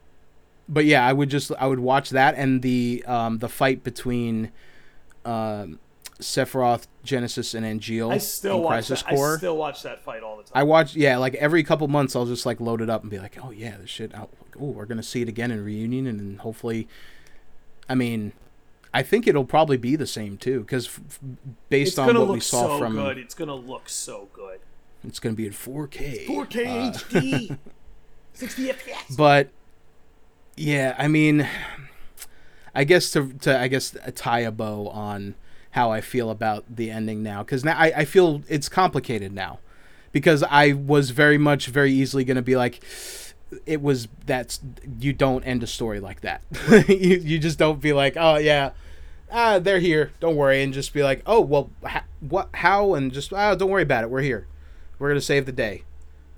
but 0.68 0.84
yeah, 0.84 1.06
I 1.06 1.12
would 1.14 1.30
just 1.30 1.50
I 1.58 1.66
would 1.66 1.80
watch 1.80 2.10
that 2.10 2.34
and 2.36 2.60
the 2.62 3.02
um, 3.06 3.38
the 3.38 3.48
fight 3.48 3.82
between 3.84 4.50
um, 5.24 5.78
Sephiroth, 6.20 6.86
Genesis, 7.04 7.54
and 7.54 7.64
Angeal 7.66 8.12
I 8.12 8.18
still 8.18 8.60
watch 8.60 8.70
Crisis 8.86 9.02
that. 9.02 9.14
Core. 9.14 9.34
I 9.34 9.38
still 9.38 9.56
watch 9.56 9.82
that 9.82 10.02
fight 10.04 10.22
all 10.22 10.36
the 10.36 10.42
time. 10.44 10.52
I 10.54 10.62
watch, 10.62 10.94
yeah, 10.94 11.16
like 11.16 11.34
every 11.36 11.62
couple 11.62 11.86
months, 11.88 12.14
I'll 12.14 12.26
just 12.26 12.46
like 12.46 12.60
load 12.60 12.80
it 12.80 12.88
up 12.90 13.02
and 13.02 13.10
be 13.10 13.18
like, 13.18 13.38
oh 13.42 13.50
yeah, 13.50 13.76
this 13.78 13.90
shit. 13.90 14.12
Oh, 14.16 14.28
we're 14.56 14.86
gonna 14.86 15.02
see 15.02 15.22
it 15.22 15.28
again 15.28 15.50
in 15.50 15.64
reunion, 15.64 16.06
and 16.06 16.40
hopefully, 16.40 16.86
I 17.88 17.94
mean, 17.94 18.32
I 18.92 19.02
think 19.02 19.26
it'll 19.26 19.44
probably 19.44 19.76
be 19.76 19.96
the 19.96 20.06
same 20.06 20.36
too, 20.36 20.60
because 20.60 20.86
f- 20.86 21.00
f- 21.08 21.18
based 21.68 21.92
it's 21.92 21.98
on 21.98 22.14
what 22.18 22.28
we 22.28 22.40
saw 22.40 22.66
so 22.68 22.78
from, 22.78 22.94
good. 22.96 23.18
It's 23.18 23.34
gonna 23.34 23.54
look 23.54 23.88
so 23.88 24.28
good. 24.32 24.60
it's 25.04 25.18
gonna 25.18 25.34
be 25.34 25.46
in 25.46 25.52
4K. 25.52 26.26
4K 26.26 26.66
Uh, 26.66 26.92
HD, 26.92 27.58
60 28.34 28.68
FPS. 28.68 29.16
but 29.16 29.48
yeah, 30.56 30.94
I 30.98 31.08
mean, 31.08 31.46
I 32.74 32.84
guess 32.84 33.10
to 33.12 33.32
to 33.40 33.58
I 33.58 33.68
guess 33.68 33.96
tie 34.14 34.40
a 34.40 34.50
bow 34.50 34.88
on 34.88 35.34
how 35.72 35.90
I 35.90 36.00
feel 36.00 36.30
about 36.30 36.64
the 36.68 36.90
ending 36.90 37.22
now, 37.22 37.42
because 37.42 37.64
now 37.64 37.76
I, 37.76 37.92
I 37.98 38.04
feel 38.04 38.42
it's 38.48 38.68
complicated 38.68 39.32
now, 39.32 39.60
because 40.12 40.42
I 40.42 40.72
was 40.72 41.10
very 41.10 41.38
much 41.38 41.66
very 41.66 41.92
easily 41.92 42.24
gonna 42.24 42.42
be 42.42 42.56
like, 42.56 42.82
it 43.66 43.80
was 43.82 44.08
that's 44.26 44.60
you 44.98 45.12
don't 45.12 45.42
end 45.44 45.62
a 45.62 45.66
story 45.66 46.00
like 46.00 46.20
that. 46.22 46.42
you 46.88 47.16
you 47.18 47.38
just 47.38 47.58
don't 47.58 47.80
be 47.80 47.92
like, 47.92 48.16
oh 48.16 48.36
yeah. 48.36 48.70
Ah, 49.32 49.60
they're 49.60 49.78
here. 49.78 50.10
Don't 50.18 50.34
worry, 50.34 50.60
and 50.60 50.74
just 50.74 50.92
be 50.92 51.04
like, 51.04 51.22
"Oh, 51.24 51.40
well, 51.40 51.70
ha- 51.84 52.02
what? 52.18 52.48
How?" 52.52 52.94
And 52.94 53.12
just, 53.12 53.32
"Ah, 53.32 53.54
don't 53.54 53.70
worry 53.70 53.84
about 53.84 54.02
it. 54.02 54.10
We're 54.10 54.22
here. 54.22 54.48
We're 54.98 55.08
gonna 55.08 55.20
save 55.20 55.46
the 55.46 55.52
day 55.52 55.84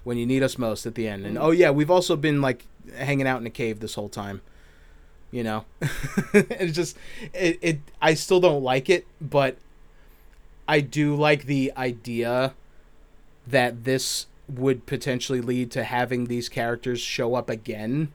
when 0.04 0.18
you 0.18 0.26
need 0.26 0.42
us 0.42 0.58
most 0.58 0.84
at 0.84 0.94
the 0.94 1.08
end." 1.08 1.24
And 1.24 1.38
oh 1.38 1.52
yeah, 1.52 1.70
we've 1.70 1.90
also 1.90 2.16
been 2.16 2.42
like 2.42 2.66
hanging 2.94 3.26
out 3.26 3.40
in 3.40 3.46
a 3.46 3.50
cave 3.50 3.80
this 3.80 3.94
whole 3.94 4.10
time. 4.10 4.42
You 5.32 5.42
know, 5.42 5.64
it's 6.34 6.76
just 6.76 6.96
it, 7.32 7.58
it. 7.62 7.80
I 8.00 8.14
still 8.14 8.38
don't 8.38 8.62
like 8.62 8.90
it, 8.90 9.06
but 9.18 9.56
I 10.68 10.80
do 10.80 11.16
like 11.16 11.46
the 11.46 11.72
idea 11.76 12.54
that 13.46 13.84
this 13.84 14.26
would 14.46 14.84
potentially 14.84 15.40
lead 15.40 15.70
to 15.70 15.84
having 15.84 16.26
these 16.26 16.48
characters 16.48 17.00
show 17.00 17.34
up 17.34 17.48
again 17.48 18.12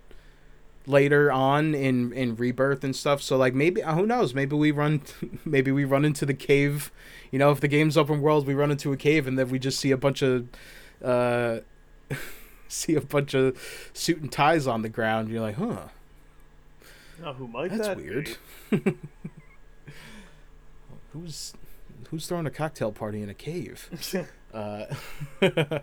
later 0.86 1.32
on 1.32 1.76
in 1.76 2.14
in 2.14 2.36
rebirth 2.36 2.84
and 2.84 2.96
stuff. 2.96 3.22
So 3.22 3.36
like 3.36 3.54
maybe 3.54 3.84
uh, 3.84 3.96
who 3.96 4.06
knows? 4.06 4.34
Maybe 4.34 4.56
we 4.56 4.72
run 4.72 5.02
maybe 5.46 5.72
we 5.72 5.86
run 5.86 6.06
into 6.06 6.26
the 6.26 6.34
cave. 6.34 6.92
You 7.32 7.40
know 7.40 7.52
if 7.52 7.60
the 7.60 7.68
game's 7.68 7.98
open 7.98 8.22
world 8.22 8.48
we 8.48 8.54
run 8.54 8.72
into 8.72 8.94
a 8.94 8.98
cave 8.98 9.28
and 9.28 9.38
then 9.38 9.50
we 9.50 9.60
just 9.60 9.80
see 9.80 9.92
a 9.92 9.98
bunch 9.98 10.22
of 10.22 10.48
uh 11.04 11.60
see 12.68 12.96
a 12.96 13.02
bunch 13.02 13.34
of 13.34 13.58
suit 13.94 14.22
and 14.22 14.32
ties 14.32 14.68
on 14.68 14.82
the 14.82 14.90
ground. 14.90 15.30
You're 15.30 15.42
like 15.42 15.56
huh 15.56 15.88
Now, 17.22 17.34
who 17.34 17.48
might 17.48 17.72
that's 17.72 17.88
that 17.88 17.98
weird. 17.98 18.38
Who's 21.14 21.54
who's 22.10 22.28
throwing 22.28 22.46
a 22.46 22.52
cocktail 22.52 22.92
party 22.92 23.22
in 23.22 23.30
a 23.30 23.34
cave? 23.34 23.90
Uh, 24.54 24.86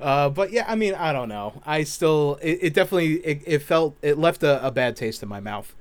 uh, 0.00 0.28
but 0.30 0.50
yeah, 0.50 0.64
I 0.66 0.74
mean, 0.74 0.94
I 0.94 1.12
don't 1.12 1.28
know. 1.28 1.60
I 1.64 1.84
still, 1.84 2.38
it, 2.42 2.58
it 2.62 2.74
definitely, 2.74 3.16
it, 3.16 3.42
it 3.46 3.58
felt, 3.60 3.94
it 4.02 4.18
left 4.18 4.42
a, 4.42 4.66
a 4.66 4.70
bad 4.70 4.96
taste 4.96 5.22
in 5.22 5.28
my 5.28 5.40
mouth, 5.40 5.74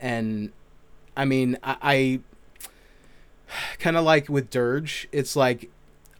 and 0.00 0.52
I 1.16 1.24
mean, 1.24 1.58
I, 1.62 1.76
I 1.82 2.20
kind 3.78 3.96
of 3.96 4.04
like 4.04 4.28
with 4.28 4.48
Dirge, 4.48 5.08
it's 5.10 5.34
like, 5.34 5.70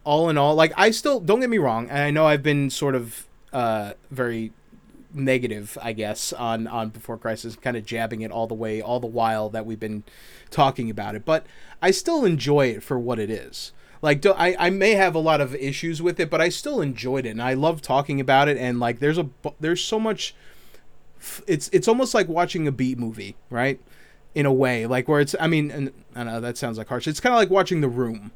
all 0.02 0.28
in 0.28 0.36
all, 0.36 0.56
like 0.56 0.72
I 0.76 0.90
still 0.90 1.20
don't 1.20 1.40
get 1.40 1.48
me 1.48 1.58
wrong, 1.58 1.88
and 1.88 2.00
I 2.00 2.10
know 2.10 2.26
I've 2.26 2.42
been 2.42 2.68
sort 2.70 2.96
of 2.96 3.26
uh, 3.52 3.92
very 4.10 4.52
negative, 5.14 5.78
I 5.80 5.92
guess, 5.92 6.32
on 6.32 6.66
on 6.66 6.90
Before 6.90 7.16
Crisis, 7.16 7.56
kind 7.56 7.76
of 7.76 7.86
jabbing 7.86 8.22
it 8.22 8.30
all 8.30 8.46
the 8.46 8.54
way, 8.54 8.80
all 8.82 9.00
the 9.00 9.06
while 9.06 9.48
that 9.50 9.64
we've 9.64 9.80
been 9.80 10.04
talking 10.50 10.90
about 10.90 11.14
it, 11.14 11.24
but 11.24 11.46
I 11.80 11.90
still 11.90 12.24
enjoy 12.24 12.66
it 12.66 12.82
for 12.82 12.98
what 12.98 13.18
it 13.18 13.30
is. 13.30 13.72
Like 14.02 14.20
do, 14.20 14.32
I, 14.32 14.54
I 14.58 14.70
may 14.70 14.92
have 14.92 15.14
a 15.14 15.18
lot 15.18 15.40
of 15.40 15.54
issues 15.54 16.02
with 16.02 16.20
it 16.20 16.28
but 16.28 16.38
i 16.38 16.50
still 16.50 16.82
enjoyed 16.82 17.24
it 17.24 17.30
and 17.30 17.42
i 17.42 17.54
love 17.54 17.80
talking 17.80 18.20
about 18.20 18.48
it 18.48 18.58
and 18.58 18.78
like 18.78 18.98
there's 18.98 19.16
a 19.16 19.30
there's 19.60 19.82
so 19.82 19.98
much 19.98 20.34
it's 21.46 21.70
it's 21.72 21.88
almost 21.88 22.12
like 22.12 22.28
watching 22.28 22.68
a 22.68 22.72
beat 22.72 22.98
movie 22.98 23.34
right? 23.48 23.80
In 24.34 24.44
a 24.44 24.52
way 24.52 24.84
like 24.84 25.08
where 25.08 25.20
it's 25.20 25.34
i 25.40 25.46
mean 25.46 25.70
and 25.70 25.90
i 26.14 26.22
don't 26.22 26.34
know 26.34 26.40
that 26.42 26.58
sounds 26.58 26.76
like 26.76 26.88
harsh. 26.88 27.08
It's 27.08 27.18
kind 27.18 27.34
of 27.34 27.38
like 27.38 27.48
watching 27.48 27.80
the 27.80 27.88
room 27.88 28.32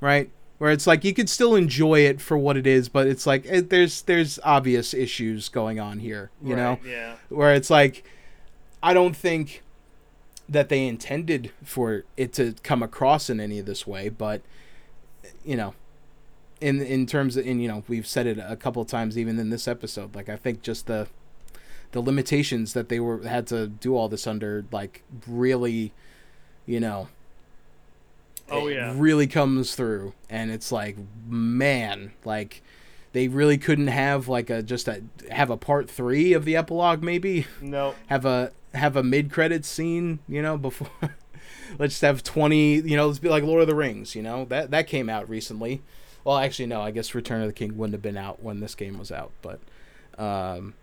right 0.00 0.30
where 0.58 0.70
it's 0.70 0.86
like 0.86 1.04
you 1.04 1.12
could 1.12 1.28
still 1.28 1.54
enjoy 1.54 2.00
it 2.00 2.20
for 2.20 2.38
what 2.38 2.56
it 2.56 2.66
is 2.66 2.88
but 2.88 3.06
it's 3.06 3.26
like 3.26 3.44
it, 3.46 3.70
there's 3.70 4.02
there's 4.02 4.38
obvious 4.44 4.94
issues 4.94 5.48
going 5.48 5.78
on 5.80 5.98
here 5.98 6.30
you 6.42 6.54
know 6.56 6.78
Yeah. 6.86 7.16
where 7.28 7.54
it's 7.54 7.70
like 7.70 8.04
I 8.82 8.92
don't 8.94 9.16
think 9.16 9.62
that 10.48 10.68
they 10.68 10.86
intended 10.86 11.50
for 11.62 12.04
it 12.18 12.32
to 12.34 12.54
come 12.62 12.82
across 12.82 13.30
in 13.30 13.40
any 13.40 13.58
of 13.58 13.64
this 13.64 13.86
way, 13.86 14.10
but 14.10 14.42
you 15.42 15.56
know, 15.56 15.72
in 16.60 16.82
in 16.82 17.06
terms 17.06 17.38
of 17.38 17.46
in 17.46 17.60
you 17.60 17.68
know 17.68 17.82
we've 17.88 18.06
said 18.06 18.26
it 18.26 18.38
a 18.38 18.54
couple 18.54 18.82
of 18.82 18.88
times 18.88 19.16
even 19.16 19.38
in 19.38 19.48
this 19.48 19.66
episode. 19.66 20.14
Like 20.14 20.28
I 20.28 20.36
think 20.36 20.60
just 20.60 20.86
the 20.86 21.08
the 21.92 22.02
limitations 22.02 22.74
that 22.74 22.90
they 22.90 23.00
were 23.00 23.22
had 23.26 23.46
to 23.46 23.68
do 23.68 23.96
all 23.96 24.10
this 24.10 24.26
under, 24.26 24.66
like 24.70 25.02
really, 25.26 25.94
you 26.66 26.78
know, 26.78 27.08
Oh 28.50 28.66
it 28.68 28.74
yeah. 28.74 28.92
really 28.96 29.26
comes 29.26 29.74
through 29.74 30.12
and 30.28 30.50
it's 30.50 30.70
like 30.70 30.96
man 31.26 32.12
like 32.24 32.62
they 33.12 33.28
really 33.28 33.56
couldn't 33.58 33.86
have 33.88 34.28
like 34.28 34.50
a 34.50 34.62
just 34.62 34.86
a 34.88 35.02
have 35.30 35.50
a 35.50 35.56
part 35.56 35.88
three 35.88 36.32
of 36.34 36.44
the 36.44 36.56
epilogue 36.56 37.02
maybe 37.02 37.46
No. 37.60 37.94
have 38.08 38.24
a 38.26 38.52
have 38.74 38.96
a 38.96 39.02
mid 39.02 39.30
credits 39.30 39.68
scene 39.68 40.18
you 40.28 40.42
know 40.42 40.58
before 40.58 40.90
let's 41.78 42.00
have 42.02 42.22
20 42.22 42.80
you 42.80 42.96
know 42.96 43.06
let's 43.06 43.18
be 43.18 43.28
like 43.28 43.44
lord 43.44 43.62
of 43.62 43.68
the 43.68 43.74
rings 43.74 44.14
you 44.14 44.22
know 44.22 44.44
that 44.46 44.70
that 44.72 44.86
came 44.88 45.08
out 45.08 45.28
recently 45.28 45.80
well 46.24 46.36
actually 46.36 46.66
no 46.66 46.80
i 46.82 46.90
guess 46.90 47.14
return 47.14 47.40
of 47.40 47.46
the 47.46 47.52
king 47.52 47.76
wouldn't 47.76 47.94
have 47.94 48.02
been 48.02 48.16
out 48.16 48.42
when 48.42 48.60
this 48.60 48.74
game 48.74 48.98
was 48.98 49.10
out 49.12 49.30
but 49.42 49.60
um 50.18 50.74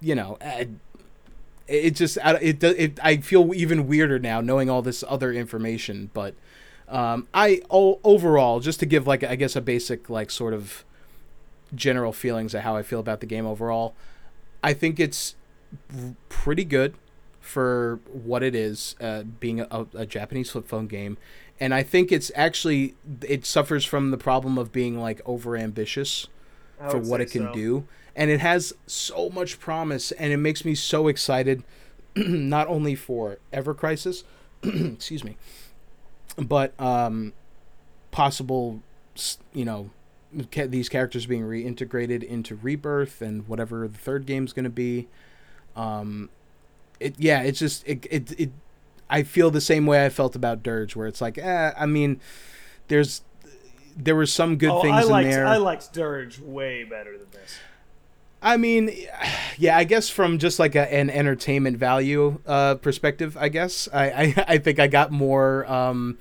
you 0.00 0.14
know 0.14 0.36
I, 0.40 0.68
it 1.68 1.92
just 1.92 2.18
it, 2.22 2.62
it 2.64 2.98
I 3.02 3.18
feel 3.18 3.54
even 3.54 3.86
weirder 3.86 4.18
now 4.18 4.40
knowing 4.40 4.70
all 4.70 4.82
this 4.82 5.04
other 5.06 5.32
information 5.32 6.10
but 6.12 6.34
um 6.88 7.28
I 7.34 7.62
o- 7.70 8.00
overall 8.02 8.60
just 8.60 8.80
to 8.80 8.86
give 8.86 9.06
like 9.06 9.22
I 9.22 9.36
guess 9.36 9.54
a 9.54 9.60
basic 9.60 10.08
like 10.08 10.30
sort 10.30 10.54
of 10.54 10.84
general 11.74 12.12
feelings 12.12 12.54
of 12.54 12.62
how 12.62 12.76
I 12.76 12.82
feel 12.82 13.00
about 13.00 13.20
the 13.20 13.26
game 13.26 13.46
overall 13.46 13.94
I 14.62 14.72
think 14.72 14.98
it's 14.98 15.36
pretty 16.28 16.64
good 16.64 16.94
for 17.40 18.00
what 18.10 18.42
it 18.42 18.54
is 18.54 18.96
uh, 19.00 19.22
being 19.22 19.60
a, 19.60 19.86
a 19.94 20.06
Japanese 20.06 20.50
flip 20.50 20.66
phone 20.66 20.86
game 20.86 21.18
and 21.60 21.74
I 21.74 21.82
think 21.82 22.10
it's 22.10 22.30
actually 22.34 22.94
it 23.22 23.44
suffers 23.44 23.84
from 23.84 24.10
the 24.10 24.18
problem 24.18 24.58
of 24.58 24.72
being 24.72 24.98
like 24.98 25.20
over 25.26 25.56
ambitious 25.56 26.26
for 26.90 26.98
what 26.98 27.20
it 27.20 27.30
can 27.30 27.48
so. 27.48 27.52
do 27.52 27.88
and 28.16 28.30
it 28.30 28.40
has 28.40 28.74
so 28.86 29.30
much 29.30 29.58
promise 29.58 30.12
and 30.12 30.32
it 30.32 30.38
makes 30.38 30.64
me 30.64 30.74
so 30.74 31.08
excited 31.08 31.62
not 32.16 32.66
only 32.68 32.94
for 32.94 33.38
ever 33.52 33.74
crisis 33.74 34.24
excuse 34.62 35.24
me 35.24 35.36
but 36.36 36.78
um 36.80 37.32
possible 38.10 38.82
you 39.52 39.64
know 39.64 39.90
ca- 40.50 40.66
these 40.66 40.88
characters 40.88 41.26
being 41.26 41.42
reintegrated 41.42 42.22
into 42.22 42.56
rebirth 42.56 43.20
and 43.20 43.46
whatever 43.48 43.86
the 43.88 43.98
third 43.98 44.26
game's 44.26 44.52
going 44.52 44.64
to 44.64 44.70
be 44.70 45.08
um 45.76 46.28
it 47.00 47.14
yeah 47.18 47.42
it's 47.42 47.58
just 47.58 47.86
it, 47.86 48.06
it 48.10 48.40
it 48.40 48.50
I 49.10 49.22
feel 49.22 49.50
the 49.50 49.60
same 49.60 49.86
way 49.86 50.04
I 50.04 50.08
felt 50.10 50.36
about 50.36 50.62
Dirge, 50.62 50.94
where 50.94 51.06
it's 51.06 51.20
like, 51.20 51.38
eh, 51.38 51.72
I 51.76 51.86
mean, 51.86 52.20
there's 52.88 53.22
there 53.96 54.14
were 54.14 54.26
some 54.26 54.56
good 54.56 54.70
oh, 54.70 54.82
things 54.82 54.94
I 54.94 55.02
liked, 55.02 55.24
in 55.26 55.30
there. 55.32 55.46
I 55.46 55.56
liked 55.56 55.92
Dirge 55.92 56.38
way 56.38 56.84
better 56.84 57.16
than 57.16 57.26
this. 57.32 57.58
I 58.40 58.56
mean, 58.56 58.90
yeah, 59.56 59.76
I 59.76 59.84
guess 59.84 60.08
from 60.08 60.38
just 60.38 60.58
like 60.58 60.74
a, 60.74 60.92
an 60.92 61.10
entertainment 61.10 61.76
value 61.76 62.40
uh, 62.46 62.76
perspective, 62.76 63.36
I 63.36 63.48
guess 63.48 63.88
I, 63.92 64.04
I, 64.10 64.44
I 64.54 64.58
think 64.58 64.78
I 64.78 64.86
got 64.86 65.10
more 65.10 65.70
um, 65.70 66.18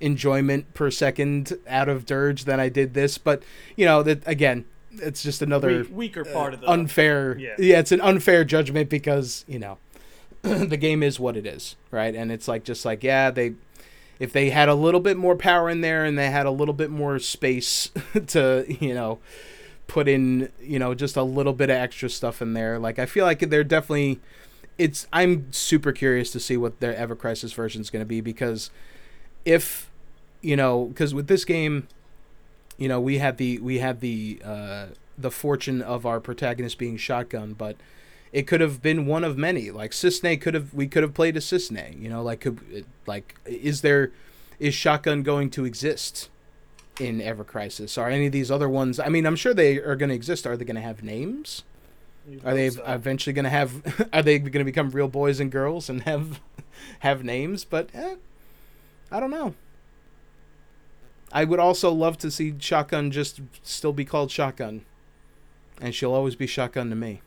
enjoyment 0.00 0.72
per 0.74 0.90
second 0.90 1.52
out 1.68 1.88
of 1.88 2.06
Dirge 2.06 2.44
than 2.44 2.58
I 2.60 2.68
did 2.68 2.94
this. 2.94 3.18
But 3.18 3.42
you 3.76 3.84
know, 3.84 4.02
that 4.02 4.26
again, 4.26 4.64
it's 4.92 5.22
just 5.22 5.42
another 5.42 5.80
Weak, 5.80 5.88
weaker 5.92 6.24
part 6.24 6.54
of 6.54 6.60
the 6.62 6.70
unfair. 6.70 7.36
yeah. 7.38 7.54
Yeah. 7.58 7.78
it's 7.78 7.92
an 7.92 8.00
unfair 8.00 8.44
judgment 8.44 8.88
because 8.88 9.44
you 9.46 9.58
know 9.58 9.78
the 10.42 10.76
game 10.76 11.02
is 11.02 11.20
what 11.20 11.36
it 11.36 11.46
is, 11.46 11.76
right? 11.90 12.14
And 12.14 12.32
it's 12.32 12.48
like 12.48 12.64
just 12.64 12.84
like 12.84 13.02
yeah, 13.04 13.30
they 13.30 13.54
if 14.18 14.32
they 14.32 14.50
had 14.50 14.68
a 14.68 14.74
little 14.74 15.00
bit 15.00 15.16
more 15.16 15.36
power 15.36 15.68
in 15.68 15.82
there 15.82 16.04
and 16.04 16.18
they 16.18 16.30
had 16.30 16.46
a 16.46 16.50
little 16.50 16.74
bit 16.74 16.90
more 16.90 17.18
space 17.18 17.90
to 18.28 18.64
you 18.80 18.94
know 18.94 19.18
put 19.88 20.06
in 20.06 20.50
you 20.60 20.78
know 20.78 20.94
just 20.94 21.16
a 21.16 21.22
little 21.22 21.52
bit 21.52 21.70
of 21.70 21.76
extra 21.76 22.08
stuff 22.08 22.40
in 22.40 22.54
there. 22.54 22.78
Like 22.78 22.98
i 22.98 23.06
feel 23.06 23.24
like 23.24 23.40
they're 23.40 23.64
definitely 23.64 24.20
it's 24.76 25.08
i'm 25.12 25.52
super 25.52 25.90
curious 25.90 26.30
to 26.30 26.38
see 26.38 26.56
what 26.56 26.78
their 26.78 26.94
ever 26.94 27.16
crisis 27.16 27.52
version 27.52 27.80
is 27.80 27.90
going 27.90 28.02
to 28.02 28.06
be 28.06 28.20
because 28.20 28.70
if 29.44 29.90
you 30.40 30.54
know 30.54 30.84
because 30.84 31.12
with 31.12 31.26
this 31.26 31.44
game 31.44 31.88
you 32.76 32.86
know 32.86 33.00
we 33.00 33.18
had 33.18 33.38
the 33.38 33.58
we 33.58 33.78
had 33.78 34.00
the 34.00 34.40
uh 34.44 34.86
the 35.16 35.32
fortune 35.32 35.82
of 35.82 36.06
our 36.06 36.20
protagonist 36.20 36.78
being 36.78 36.96
shotgun 36.96 37.52
but 37.52 37.76
it 38.32 38.46
could 38.46 38.60
have 38.60 38.82
been 38.82 39.06
one 39.06 39.24
of 39.24 39.38
many. 39.38 39.70
Like 39.70 39.92
Cissnei 39.92 40.40
could 40.40 40.54
have 40.54 40.74
we 40.74 40.86
could 40.86 41.02
have 41.02 41.14
played 41.14 41.36
a 41.36 41.40
Cissnei 41.40 42.00
you 42.00 42.08
know 42.08 42.22
like 42.22 42.40
could 42.40 42.86
like 43.06 43.34
is 43.44 43.80
there 43.80 44.12
is 44.58 44.74
shotgun 44.74 45.22
going 45.22 45.50
to 45.50 45.64
exist 45.64 46.28
in 47.00 47.20
Ever 47.20 47.44
Crisis? 47.44 47.96
Are 47.98 48.08
any 48.08 48.26
of 48.26 48.32
these 48.32 48.50
other 48.50 48.68
ones? 48.68 48.98
I 49.00 49.08
mean, 49.08 49.26
I'm 49.26 49.36
sure 49.36 49.54
they 49.54 49.78
are 49.78 49.96
going 49.96 50.08
to 50.08 50.14
exist. 50.14 50.46
Are 50.46 50.56
they 50.56 50.64
going 50.64 50.76
to 50.76 50.82
have 50.82 51.02
names? 51.02 51.64
Are 52.44 52.54
they 52.54 52.70
so. 52.70 52.82
eventually 52.86 53.32
going 53.32 53.44
to 53.44 53.50
have? 53.50 54.08
Are 54.12 54.22
they 54.22 54.38
going 54.38 54.52
to 54.52 54.64
become 54.64 54.90
real 54.90 55.08
boys 55.08 55.40
and 55.40 55.50
girls 55.50 55.88
and 55.88 56.02
have 56.02 56.40
have 57.00 57.24
names? 57.24 57.64
But 57.64 57.88
eh, 57.94 58.16
I 59.10 59.20
don't 59.20 59.30
know. 59.30 59.54
I 61.32 61.44
would 61.44 61.58
also 61.58 61.90
love 61.92 62.16
to 62.18 62.30
see 62.30 62.54
Shotgun 62.58 63.10
just 63.10 63.40
still 63.62 63.92
be 63.92 64.04
called 64.04 64.30
Shotgun, 64.30 64.84
and 65.80 65.94
she'll 65.94 66.14
always 66.14 66.36
be 66.36 66.46
Shotgun 66.46 66.90
to 66.90 66.96
me. 66.96 67.22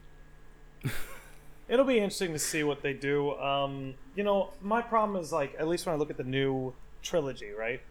It'll 1.69 1.85
be 1.85 1.97
interesting 1.97 2.33
to 2.33 2.39
see 2.39 2.63
what 2.63 2.81
they 2.81 2.93
do. 2.93 3.31
Um, 3.39 3.93
you 4.15 4.23
know, 4.23 4.49
my 4.61 4.81
problem 4.81 5.21
is 5.21 5.31
like 5.31 5.55
at 5.57 5.67
least 5.67 5.85
when 5.85 5.95
I 5.95 5.97
look 5.97 6.09
at 6.09 6.17
the 6.17 6.23
new 6.23 6.73
trilogy, 7.01 7.51
right? 7.51 7.81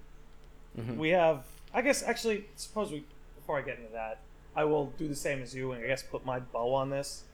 Mhm. 0.78 0.96
We 0.96 1.10
have, 1.10 1.44
I 1.72 1.82
guess, 1.82 2.02
actually, 2.02 2.46
suppose 2.56 2.90
we 2.90 3.04
before 3.36 3.58
I 3.58 3.62
get 3.62 3.78
into 3.78 3.92
that, 3.92 4.18
I 4.54 4.64
will 4.64 4.92
do 4.98 5.08
the 5.08 5.14
same 5.14 5.42
as 5.42 5.54
you 5.54 5.72
and 5.72 5.82
I 5.84 5.86
guess 5.86 6.02
put 6.02 6.24
my 6.24 6.40
bow 6.40 6.74
on 6.74 6.90
this. 6.90 7.24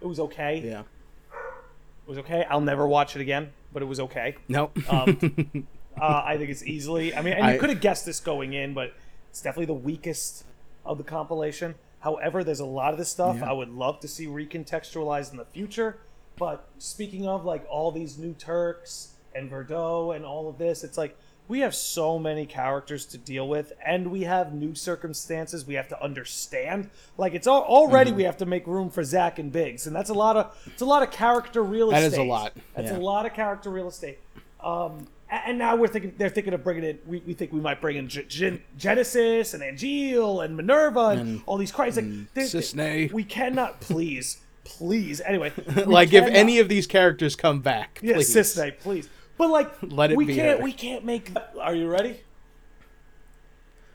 It 0.00 0.06
was 0.06 0.20
okay. 0.20 0.62
Yeah. 0.64 0.80
It 0.80 2.08
was 2.08 2.18
okay. 2.18 2.44
I'll 2.48 2.60
never 2.60 2.86
watch 2.86 3.16
it 3.16 3.22
again, 3.22 3.50
but 3.72 3.82
it 3.82 3.86
was 3.86 4.00
okay. 4.00 4.36
No. 4.48 4.70
Um, 4.88 5.66
Uh, 6.00 6.22
I 6.24 6.38
think 6.38 6.50
it's 6.50 6.62
easily. 6.62 7.14
I 7.14 7.20
mean, 7.20 7.34
and 7.34 7.52
you 7.52 7.60
could 7.60 7.68
have 7.68 7.80
guessed 7.80 8.06
this 8.06 8.20
going 8.20 8.54
in, 8.54 8.72
but 8.72 8.94
it's 9.28 9.42
definitely 9.42 9.66
the 9.66 9.74
weakest 9.74 10.44
of 10.86 10.96
the 10.96 11.04
compilation. 11.04 11.74
However, 11.98 12.42
there's 12.42 12.60
a 12.60 12.64
lot 12.64 12.92
of 12.92 12.98
this 12.98 13.10
stuff 13.10 13.36
Yeah. 13.36 13.50
I 13.50 13.52
would 13.52 13.68
love 13.68 14.00
to 14.00 14.08
see 14.08 14.26
recontextualized 14.26 15.30
in 15.32 15.36
the 15.36 15.44
future. 15.44 15.98
But 16.38 16.66
speaking 16.78 17.26
of 17.26 17.44
like 17.44 17.66
all 17.68 17.92
these 17.92 18.16
new 18.16 18.32
Turks 18.32 19.14
and 19.34 19.50
Verdot 19.50 20.16
and 20.16 20.24
all 20.24 20.48
of 20.48 20.56
this, 20.56 20.84
it's 20.84 20.96
like 20.96 21.18
we 21.50 21.60
have 21.60 21.74
so 21.74 22.16
many 22.16 22.46
characters 22.46 23.04
to 23.06 23.18
deal 23.18 23.48
with, 23.48 23.72
and 23.84 24.10
we 24.12 24.22
have 24.22 24.54
new 24.54 24.72
circumstances 24.74 25.66
we 25.66 25.74
have 25.74 25.88
to 25.88 26.00
understand. 26.02 26.88
Like 27.18 27.34
it's 27.34 27.46
al- 27.48 27.62
Mm-hmm. 27.62 27.72
already 27.72 28.12
we 28.12 28.22
have 28.22 28.36
to 28.38 28.46
make 28.46 28.66
room 28.68 28.88
for 28.88 29.02
Zack 29.02 29.38
and 29.40 29.50
Biggs, 29.50 29.86
and 29.86 29.94
that's 29.94 30.10
a 30.10 30.14
lot 30.14 30.36
of 30.36 30.56
it's 30.66 30.80
a 30.80 30.86
lot 30.86 31.02
of 31.02 31.10
character 31.10 31.62
real 31.62 31.90
That 31.90 32.04
estate. 32.04 32.12
is 32.12 32.18
a 32.18 32.22
lot, 32.22 32.52
That's 32.76 32.92
yeah. 32.92 32.96
a 32.96 33.00
lot 33.00 33.26
of 33.26 33.34
character 33.34 33.68
real 33.68 33.88
estate. 33.88 34.18
Um, 34.62 35.08
and 35.28 35.58
now 35.58 35.74
we're 35.76 35.88
thinking 35.88 36.14
they're 36.16 36.28
thinking 36.28 36.54
of 36.54 36.62
bringing 36.62 36.84
in. 36.84 36.98
We, 37.06 37.18
we 37.26 37.34
think 37.34 37.52
we 37.52 37.60
might 37.60 37.80
bring 37.80 37.96
in 37.96 38.08
G- 38.08 38.24
Gen- 38.28 38.62
Genesis 38.78 39.52
and 39.52 39.62
Angeal 39.62 40.44
and 40.44 40.56
Minerva 40.56 41.08
and, 41.08 41.20
And- 41.20 41.42
all 41.46 41.56
these 41.56 41.72
Christ. 41.72 41.96
Like 41.96 42.04
Cissnei. 42.34 43.12
we 43.12 43.24
cannot 43.24 43.80
please, 43.80 44.38
please. 44.64 45.20
Anyway, 45.20 45.52
like 45.86 46.12
if 46.12 46.24
any 46.26 46.60
of 46.60 46.68
these 46.68 46.86
characters 46.86 47.34
come 47.34 47.60
back, 47.60 47.98
yeah, 48.02 48.14
please. 48.14 48.34
Cissnei, 48.34 48.78
please. 48.78 49.08
But 49.40 49.48
like, 49.48 49.70
Let 49.82 50.10
it 50.10 50.18
we 50.18 50.26
be 50.26 50.34
can't. 50.34 50.58
her. 50.58 50.64
We 50.64 50.72
can't 50.72 51.02
make. 51.02 51.32
Are 51.58 51.74
you 51.74 51.88
ready? 51.88 52.20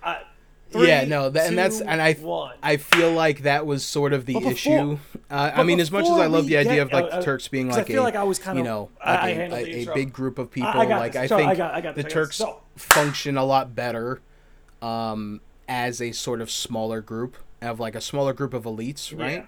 Uh, 0.02 0.16
three, 0.72 0.88
yeah, 0.88 1.06
no, 1.06 1.30
that, 1.30 1.48
and 1.48 1.56
that's 1.58 1.82
and 1.82 2.02
I 2.02 2.14
one. 2.14 2.56
I 2.64 2.78
feel 2.78 3.12
like 3.12 3.44
that 3.44 3.68
was 3.68 3.86
sort 3.86 4.12
of 4.12 4.26
the 4.26 4.34
before- 4.34 4.52
issue. 4.52 4.98
Uh, 5.30 5.52
I 5.54 5.62
mean, 5.62 5.80
as 5.80 5.92
much 5.92 6.06
as 6.06 6.12
I 6.18 6.26
love 6.26 6.48
the 6.48 6.58
idea 6.58 6.74
get- 6.76 6.88
of 6.88 6.92
like 6.94 7.06
uh, 7.06 7.18
uh, 7.18 7.22
Turks 7.22 7.48
being 7.48 7.70
like 7.70 7.78
I 7.78 7.84
feel 7.84 8.02
a, 8.02 8.06
like 8.06 8.16
I 8.16 8.24
was 8.24 8.40
kind 8.40 8.58
you 8.58 8.64
know 8.64 8.90
I- 9.00 9.14
like 9.14 9.24
I 9.24 9.28
a, 9.30 9.50
the 9.66 9.88
a, 9.88 9.92
a 9.92 9.94
big 9.94 10.12
group 10.14 10.40
of 10.40 10.50
people. 10.50 10.70
I 10.70 10.86
like 10.86 11.14
this. 11.14 11.32
I 11.32 11.38
think 11.38 11.50
I 11.52 11.56
got- 11.56 11.74
I 11.76 11.82
got 11.82 11.94
the 11.96 12.02
this, 12.02 12.06
I 12.06 12.08
this. 12.08 12.14
Turks 12.14 12.36
So- 12.38 12.62
function 12.76 13.38
a 13.38 13.46
lot 13.46 13.76
better 13.76 14.22
um, 14.82 15.42
as 15.68 16.02
a 16.02 16.12
sort 16.12 16.42
of 16.42 16.50
smaller 16.50 17.02
group 17.02 17.38
of 17.62 17.80
like 17.80 17.94
a 17.94 18.02
smaller 18.02 18.34
group 18.34 18.54
of 18.56 18.64
elites, 18.64 19.16
right? 19.18 19.32
Yeah. 19.34 19.46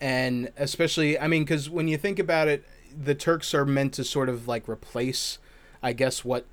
and 0.00 0.50
especially 0.56 1.18
i 1.18 1.26
mean 1.26 1.42
because 1.44 1.68
when 1.70 1.86
you 1.88 1.96
think 1.98 2.18
about 2.18 2.48
it 2.48 2.64
the 3.04 3.14
turks 3.14 3.54
are 3.54 3.64
meant 3.64 3.92
to 3.94 4.04
sort 4.04 4.28
of 4.28 4.46
like 4.48 4.68
replace 4.68 5.38
i 5.82 5.92
guess 5.92 6.24
what 6.24 6.44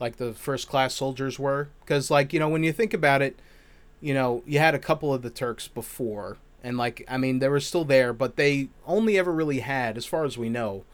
like 0.00 0.16
the 0.16 0.32
first 0.32 0.68
class 0.68 0.94
soldiers 0.94 1.38
were 1.38 1.68
because 1.80 2.10
like 2.10 2.32
you 2.32 2.38
know 2.40 2.48
when 2.48 2.62
you 2.62 2.72
think 2.72 2.92
about 2.92 3.22
it 3.22 3.38
you 4.00 4.12
know 4.14 4.42
you 4.46 4.58
had 4.58 4.74
a 4.74 4.78
couple 4.78 5.14
of 5.14 5.22
the 5.22 5.30
turks 5.30 5.68
before 5.68 6.36
and 6.62 6.76
like 6.76 7.04
i 7.08 7.16
mean 7.16 7.38
they 7.38 7.48
were 7.48 7.60
still 7.60 7.84
there 7.84 8.12
but 8.12 8.36
they 8.36 8.68
only 8.86 9.18
ever 9.18 9.32
really 9.32 9.60
had 9.60 9.96
as 9.96 10.04
far 10.04 10.24
as 10.24 10.36
we 10.36 10.48
know 10.48 10.84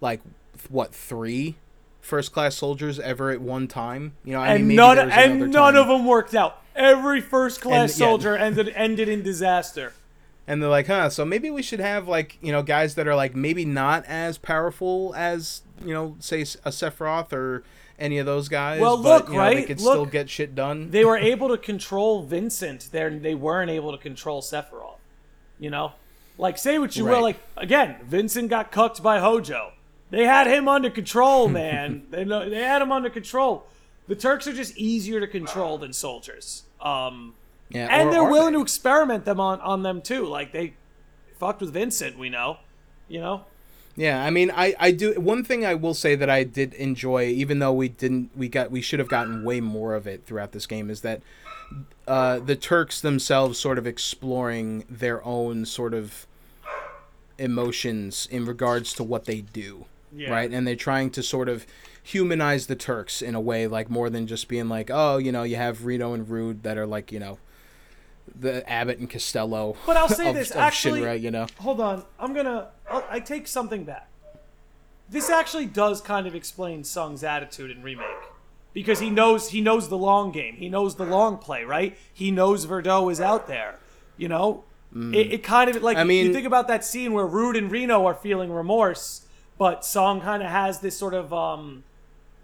like 0.00 0.20
what 0.68 0.94
three 0.94 1.54
first 2.00 2.32
class 2.32 2.56
soldiers 2.56 2.98
ever 3.00 3.30
at 3.30 3.40
one 3.40 3.68
time 3.68 4.12
you 4.24 4.32
know 4.32 4.40
i 4.40 4.54
and 4.54 4.66
mean 4.68 4.76
none, 4.76 4.98
and 4.98 5.40
none 5.52 5.74
time. 5.74 5.76
of 5.76 5.86
them 5.88 6.06
worked 6.06 6.34
out. 6.34 6.62
Every 6.74 7.20
first 7.20 7.60
class 7.60 7.90
And- 7.92 8.00
yeah. 8.00 8.06
soldier 8.06 8.36
ended 8.36 8.68
ended 8.76 9.08
in 9.08 9.22
disaster. 9.22 9.92
And 10.48 10.62
they're 10.62 10.70
like, 10.70 10.86
huh, 10.86 11.10
so 11.10 11.26
maybe 11.26 11.50
we 11.50 11.62
should 11.62 11.78
have 11.78 12.08
like, 12.08 12.38
you 12.40 12.50
know, 12.50 12.62
guys 12.62 12.94
that 12.94 13.06
are 13.06 13.14
like 13.14 13.36
maybe 13.36 13.66
not 13.66 14.04
as 14.06 14.38
powerful 14.38 15.14
as, 15.14 15.60
you 15.84 15.92
know, 15.92 16.16
say 16.20 16.40
a 16.40 16.70
Sephiroth 16.70 17.34
or 17.34 17.62
any 17.98 18.16
of 18.16 18.24
those 18.24 18.48
guys. 18.48 18.80
Well, 18.80 18.96
but, 18.96 19.26
look, 19.26 19.28
you 19.28 19.34
know, 19.36 19.54
They 19.54 19.64
could 19.64 19.80
Look, 19.80 19.92
still 19.92 20.06
get 20.06 20.30
shit 20.30 20.54
done. 20.54 20.90
They 20.90 21.04
were 21.04 21.18
able 21.32 21.48
to 21.50 21.58
control 21.58 22.22
Vincent. 22.22 22.88
They 22.90 23.08
they 23.18 23.34
weren't 23.34 23.70
able 23.70 23.92
to 23.92 23.98
control 23.98 24.40
Sephiroth. 24.40 24.96
You 25.58 25.68
know, 25.68 25.92
like 26.38 26.56
say 26.56 26.78
what 26.78 26.96
you 26.96 27.04
will. 27.04 27.20
Like 27.20 27.40
again, 27.56 27.96
Vincent 28.04 28.48
got 28.48 28.72
cucked 28.72 29.02
by 29.02 29.18
Hojo. 29.18 29.72
They 30.10 30.24
had 30.24 30.46
him 30.46 30.66
under 30.66 30.88
control, 30.88 31.48
man. 31.60 32.06
they 32.10 32.24
they 32.24 32.62
had 32.62 32.80
him 32.80 32.90
under 32.90 33.10
control. 33.10 33.66
The 34.06 34.16
Turks 34.16 34.46
are 34.46 34.54
just 34.54 34.78
easier 34.78 35.20
to 35.20 35.26
control 35.26 35.76
than 35.76 35.92
soldiers. 35.92 36.62
Um, 36.80 37.34
yeah, 37.70 37.88
and 37.90 38.12
they're 38.12 38.24
willing 38.24 38.52
they? 38.52 38.58
to 38.58 38.62
experiment 38.62 39.24
them 39.24 39.40
on 39.40 39.60
on 39.60 39.82
them 39.82 40.02
too. 40.02 40.26
Like 40.26 40.52
they 40.52 40.74
fucked 41.38 41.60
with 41.60 41.72
Vincent. 41.72 42.18
We 42.18 42.28
know. 42.28 42.58
You 43.08 43.20
know. 43.20 43.44
Yeah, 43.96 44.24
I 44.24 44.30
mean, 44.30 44.52
I 44.54 44.74
I 44.78 44.92
do 44.92 45.14
one 45.20 45.42
thing 45.42 45.66
I 45.66 45.74
will 45.74 45.94
say 45.94 46.14
that 46.14 46.30
I 46.30 46.44
did 46.44 46.72
enjoy, 46.74 47.26
even 47.26 47.58
though 47.58 47.72
we 47.72 47.88
didn't, 47.88 48.30
we 48.36 48.48
got 48.48 48.70
we 48.70 48.80
should 48.80 49.00
have 49.00 49.08
gotten 49.08 49.42
way 49.42 49.60
more 49.60 49.94
of 49.94 50.06
it 50.06 50.24
throughout 50.24 50.52
this 50.52 50.66
game, 50.66 50.88
is 50.88 51.00
that 51.00 51.20
uh, 52.06 52.38
the 52.38 52.56
Turks 52.56 53.00
themselves 53.00 53.58
sort 53.58 53.76
of 53.76 53.86
exploring 53.86 54.84
their 54.88 55.24
own 55.24 55.64
sort 55.64 55.94
of 55.94 56.26
emotions 57.38 58.28
in 58.30 58.46
regards 58.46 58.92
to 58.94 59.04
what 59.04 59.24
they 59.24 59.40
do. 59.40 59.86
Yeah. 60.14 60.30
right? 60.30 60.50
And 60.50 60.66
they're 60.66 60.74
trying 60.74 61.10
to 61.10 61.22
sort 61.22 61.48
of 61.48 61.66
humanize 62.02 62.66
the 62.66 62.76
Turks 62.76 63.20
in 63.20 63.34
a 63.34 63.40
way, 63.40 63.66
like 63.66 63.90
more 63.90 64.08
than 64.08 64.26
just 64.26 64.48
being 64.48 64.68
like, 64.68 64.90
oh, 64.90 65.18
you 65.18 65.30
know, 65.30 65.42
you 65.42 65.56
have 65.56 65.84
Reno 65.84 66.14
and 66.14 66.28
Rude 66.28 66.62
that 66.62 66.78
are 66.78 66.86
like, 66.86 67.12
you 67.12 67.18
know, 67.18 67.38
the 68.38 68.68
Abbott 68.70 68.98
and 68.98 69.08
Costello. 69.10 69.76
But 69.86 69.96
I'll 69.96 70.08
say 70.08 70.28
of, 70.30 70.34
this, 70.34 70.50
of 70.50 70.56
actually- 70.58 71.00
Shinra, 71.02 71.20
you 71.20 71.30
know. 71.30 71.46
hold 71.58 71.80
on. 71.80 72.04
I'm 72.18 72.34
gonna. 72.34 72.68
I'll, 72.90 73.04
I 73.10 73.20
take 73.20 73.46
something 73.46 73.84
back. 73.84 74.08
This 75.10 75.30
actually 75.30 75.66
does 75.66 76.00
kind 76.00 76.26
of 76.26 76.34
explain 76.34 76.82
Tseng's 76.82 77.24
attitude 77.24 77.70
in 77.70 77.82
remake, 77.82 78.06
because 78.74 79.00
he 79.00 79.08
knows 79.10 79.50
he 79.50 79.60
knows 79.60 79.88
the 79.88 79.96
long 79.98 80.32
game. 80.32 80.56
He 80.56 80.68
knows 80.68 80.96
the 80.96 81.04
long 81.06 81.38
play, 81.38 81.64
right? 81.64 81.96
He 82.12 82.30
knows 82.30 82.66
Verdot 82.66 83.10
is 83.10 83.20
out 83.20 83.46
there. 83.46 83.78
You 84.18 84.28
know, 84.28 84.64
it, 84.94 85.32
it 85.32 85.42
kind 85.42 85.70
of 85.70 85.82
like 85.82 85.96
Mm. 85.96 86.00
I 86.00 86.04
mean- 86.04 86.26
you 86.26 86.32
think 86.32 86.46
about 86.46 86.68
that 86.68 86.84
scene 86.84 87.12
where 87.12 87.26
Rude 87.26 87.56
and 87.56 87.70
Reno 87.70 88.04
are 88.06 88.14
feeling 88.14 88.52
remorse, 88.52 89.26
but 89.56 89.82
Tseng 89.82 90.20
kind 90.20 90.42
of 90.42 90.50
has 90.50 90.80
this 90.80 90.96
sort 90.98 91.14
of 91.14 91.32
um, 91.32 91.84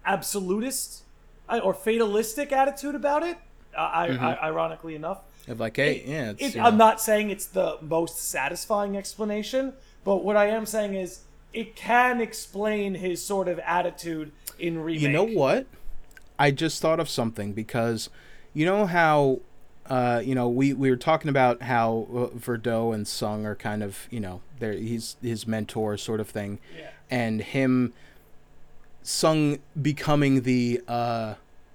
absolutist 0.06 1.02
uh, 1.48 1.58
or 1.62 1.74
fatalistic 1.74 2.52
attitude 2.52 2.94
about 2.94 3.22
it. 3.22 3.36
Uh, 3.76 4.06
Mm-hmm. 4.06 4.24
I, 4.24 4.38
ironically 4.38 4.94
enough, 4.94 5.18
Of 5.46 5.60
like, 5.60 5.76
hey, 5.76 6.02
yeah, 6.06 6.30
it's, 6.38 6.54
it, 6.54 6.58
I'm 6.58 6.78
know. 6.78 6.86
not 6.86 7.00
saying 7.00 7.30
it's 7.30 7.46
the 7.46 7.76
most 7.82 8.18
satisfying 8.18 8.96
explanation, 8.96 9.74
but 10.02 10.24
what 10.24 10.36
I 10.36 10.46
am 10.46 10.64
saying 10.64 10.94
is 10.94 11.20
it 11.52 11.76
can 11.76 12.20
explain 12.20 12.94
his 12.94 13.22
sort 13.24 13.48
of 13.48 13.58
attitude 13.60 14.32
in 14.58 14.78
remake. 14.82 15.02
You 15.02 15.08
know 15.10 15.24
what? 15.24 15.66
I 16.38 16.50
just 16.50 16.80
thought 16.80 16.98
of 16.98 17.08
something 17.08 17.52
because 17.52 18.08
you 18.54 18.64
know 18.64 18.86
how 18.86 19.40
uh, 19.86 20.22
you 20.24 20.34
know 20.34 20.48
we, 20.48 20.72
we 20.72 20.88
were 20.90 20.96
talking 20.96 21.28
about 21.28 21.62
how 21.62 22.08
uh, 22.10 22.36
Verdot 22.38 22.94
and 22.94 23.06
Tseng 23.06 23.44
are 23.44 23.54
kind 23.54 23.82
of 23.82 24.08
you 24.10 24.20
know 24.20 24.40
they're 24.58 24.72
he's 24.72 25.16
his 25.22 25.46
mentor 25.46 25.96
sort 25.98 26.20
of 26.20 26.28
thing, 26.28 26.58
Yeah. 26.76 26.88
and 27.10 27.42
him 27.42 27.92
Tseng 29.02 29.58
becoming 29.80 30.42
the 30.42 30.80
uh, 30.88 31.34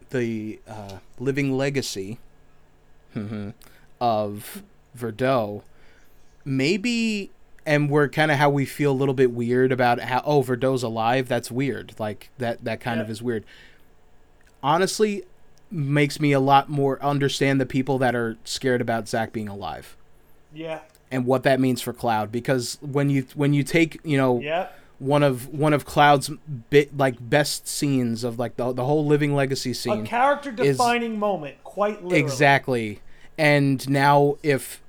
the 0.10 0.60
uh, 0.68 0.98
living 1.20 1.56
legacy 1.56 2.18
mhm, 3.16 3.54
of 4.02 4.64
Verdot. 4.98 5.62
Maybe 6.46 7.32
and 7.66 7.90
we're 7.90 8.08
kind 8.08 8.32
of 8.32 8.38
how 8.38 8.50
we 8.50 8.66
feel 8.66 8.92
a 8.92 8.94
little 8.94 9.14
bit 9.14 9.32
weird 9.32 9.72
about 9.72 10.00
how 10.00 10.22
oh 10.26 10.42
Verdot's 10.42 10.84
alive. 10.84 11.28
That's 11.28 11.52
weird. 11.52 11.94
Like 12.00 12.30
that 12.38 12.64
that 12.64 12.80
kind 12.80 13.00
of 13.02 13.10
is 13.10 13.22
weird. 13.22 13.44
Honestly, 14.62 15.24
makes 15.72 16.20
me 16.20 16.32
a 16.32 16.40
lot 16.40 16.70
more 16.70 17.02
understand 17.04 17.62
the 17.62 17.66
people 17.66 17.98
that 18.00 18.16
are 18.16 18.38
scared 18.44 18.82
about 18.82 19.08
Zack 19.08 19.32
being 19.32 19.48
alive 19.48 19.96
Yeah. 20.54 20.80
and 21.12 21.26
what 21.26 21.44
that 21.44 21.60
means 21.60 21.82
for 21.82 21.94
Cloud. 21.94 22.32
Because 22.32 22.78
when 22.82 23.10
you 23.10 23.26
when 23.36 23.54
you 23.54 23.64
take 23.64 24.00
you 24.04 24.18
know 24.18 24.40
Yeah. 24.40 24.68
One 25.00 25.24
of 25.24 25.48
one 25.54 25.74
of 25.74 25.86
Cloud's 25.86 26.30
bit 26.70 26.96
like 26.98 27.16
best 27.20 27.68
scenes 27.68 28.24
of 28.24 28.38
like 28.38 28.58
the 28.58 28.72
the 28.74 28.86
whole 28.86 29.06
Living 29.06 29.34
Legacy 29.36 29.74
scene. 29.74 30.02
A 30.04 30.08
character 30.08 30.52
defining 30.52 31.18
moment, 31.18 31.64
quite 31.64 32.04
literally. 32.04 32.20
Exactly. 32.20 33.00
And 33.38 33.88
now 33.90 34.36
if 34.44 34.82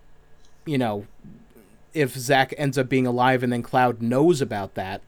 you 0.66 0.78
know 0.78 1.06
if 1.94 2.14
Zack 2.14 2.52
ends 2.58 2.76
up 2.78 2.88
being 2.88 3.06
alive 3.06 3.42
and 3.42 3.52
then 3.52 3.62
Cloud 3.62 4.00
knows 4.02 4.40
about 4.40 4.74
that, 4.74 5.00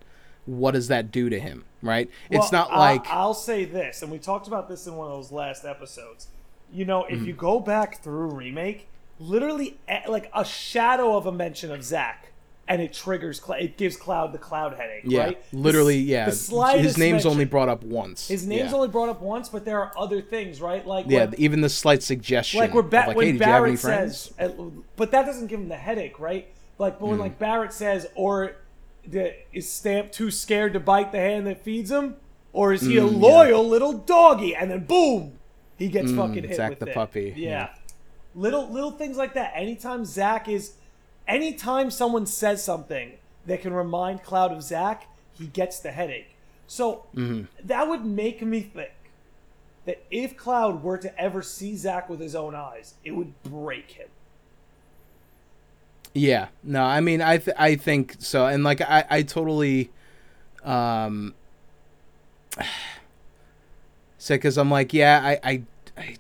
what 0.47 0.73
does 0.73 0.89
that 0.89 1.11
do 1.13 1.29
to 1.31 1.39
him? 1.39 1.65
Right? 1.85 2.09
it's 2.31 2.53
not 2.53 2.71
I'll- 2.71 2.79
like 2.79 3.07
I'll 3.09 3.35
say 3.35 3.65
this, 3.65 4.03
and 4.03 4.11
we 4.13 4.19
talked 4.19 4.47
about 4.47 4.69
this 4.69 4.87
in 4.87 4.95
one 4.97 5.09
of 5.09 5.13
those 5.15 5.33
last 5.33 5.65
episodes. 5.65 6.29
You 6.73 6.85
know, 6.85 7.03
Mm-hmm. 7.03 7.15
if 7.23 7.27
you 7.27 7.33
go 7.35 7.59
back 7.61 8.01
through 8.03 8.29
remake, 8.31 8.87
literally 9.19 9.79
eh, 9.89 10.03
like 10.09 10.31
a 10.35 10.45
shadow 10.45 11.17
of 11.17 11.27
a 11.27 11.33
mention 11.33 11.71
of 11.73 11.83
Zack, 11.85 12.32
and 12.69 12.81
it 12.81 12.93
triggers, 12.93 13.43
it 13.59 13.77
gives 13.77 13.97
Cloud 13.97 14.33
the 14.33 14.39
Cloud 14.39 14.75
headache. 14.75 15.03
yeah, 15.05 15.25
right? 15.25 15.43
Literally 15.53 15.99
s- 16.01 16.49
yeah. 16.51 16.75
the 16.77 16.79
His 16.79 16.97
name's 16.97 17.27
only 17.27 17.45
brought 17.45 17.69
up 17.69 17.83
once. 17.83 18.29
His 18.29 18.47
name's 18.47 18.71
yeah. 18.71 18.77
only 18.77 18.89
brought 18.89 19.09
up 19.09 19.21
once, 19.21 19.49
but 19.49 19.65
there 19.65 19.81
are 19.81 19.93
other 19.99 20.23
things, 20.23 20.61
right? 20.61 20.87
Like 20.87 21.07
yeah, 21.09 21.25
when- 21.27 21.35
even 21.41 21.61
the 21.61 21.69
slight 21.69 22.03
suggestion. 22.03 22.61
like 22.61 22.73
where 22.73 22.83
ba- 22.83 23.05
like, 23.09 23.17
when 23.17 23.27
hey, 23.27 23.33
did 23.33 23.41
you 23.41 23.47
have 23.47 23.65
any 23.65 23.77
Barrett 23.77 24.13
says, 24.15 24.33
but 24.97 25.11
that 25.11 25.27
doesn't 25.27 25.49
give 25.49 25.61
him 25.61 25.69
the 25.69 25.77
headache, 25.77 26.19
right? 26.21 26.49
Like, 26.79 26.99
but 27.01 27.09
when 27.09 27.19
Mm. 27.19 27.23
like 27.23 27.39
Barrett 27.39 27.73
says, 27.73 28.07
or 28.15 28.57
the, 29.07 29.35
is 29.53 29.71
Stamp 29.71 30.13
too 30.13 30.31
scared 30.31 30.73
to 30.75 30.81
bite 30.81 31.11
the 31.13 31.19
hand 31.19 31.47
that 31.49 31.63
feeds 31.65 31.91
him, 31.91 32.17
or 32.53 32.73
is 32.73 32.83
he 32.83 32.97
a 32.97 33.03
Mm, 33.03 33.13
yeah. 33.13 33.19
loyal 33.19 33.69
little 33.69 33.93
doggy? 33.95 34.55
And 34.55 34.71
then 34.71 34.85
boom, 34.85 35.33
he 35.77 35.89
gets 35.89 36.13
fucking 36.13 36.45
hit 36.45 36.57
Zack 36.57 36.71
with 36.71 36.79
the 36.79 36.87
it. 36.89 36.95
puppy, 36.95 37.35
Yeah. 37.37 37.49
yeah. 37.51 37.69
little 38.35 38.69
little 38.71 38.93
things 38.93 39.17
like 39.17 39.35
that. 39.35 39.53
Anytime 39.57 40.05
Zack 40.05 40.49
is, 40.49 40.75
anytime 41.27 41.91
someone 41.91 42.27
says 42.27 42.63
something 42.63 43.13
that 43.47 43.61
can 43.63 43.73
remind 43.73 44.23
Cloud 44.23 44.53
of 44.53 44.63
Zack, 44.63 45.09
he 45.33 45.47
gets 45.47 45.79
the 45.81 45.93
headache. 45.93 46.37
So 46.67 47.05
Mm-hmm. 47.15 47.45
that 47.67 47.89
would 47.89 48.05
make 48.05 48.43
me 48.43 48.61
think 48.61 48.91
that 49.85 50.03
if 50.11 50.37
Cloud 50.37 50.83
were 50.83 50.99
to 50.99 51.19
ever 51.21 51.43
see 51.43 51.77
Zack 51.77 52.09
with 52.09 52.21
his 52.21 52.35
own 52.35 52.55
eyes, 52.55 52.95
it 53.05 53.13
would 53.13 53.41
break 53.43 53.93
him. 53.93 54.09
Yeah, 56.15 56.49
no, 56.63 56.85
I 56.85 57.01
mean, 57.01 57.23
I 57.23 57.39
th- 57.39 57.57
I 57.59 57.75
think 57.75 58.17
so, 58.19 58.47
and 58.47 58.63
like 58.63 58.83
I 58.83 59.05
I 59.09 59.23
totally, 59.23 59.91
um, 60.63 61.35
say 64.19 64.37
because 64.37 64.59
I'm 64.59 64.71
like, 64.71 64.93
yeah, 64.93 65.21
I 65.23 65.39
I 65.43 65.63
I, 65.97 66.17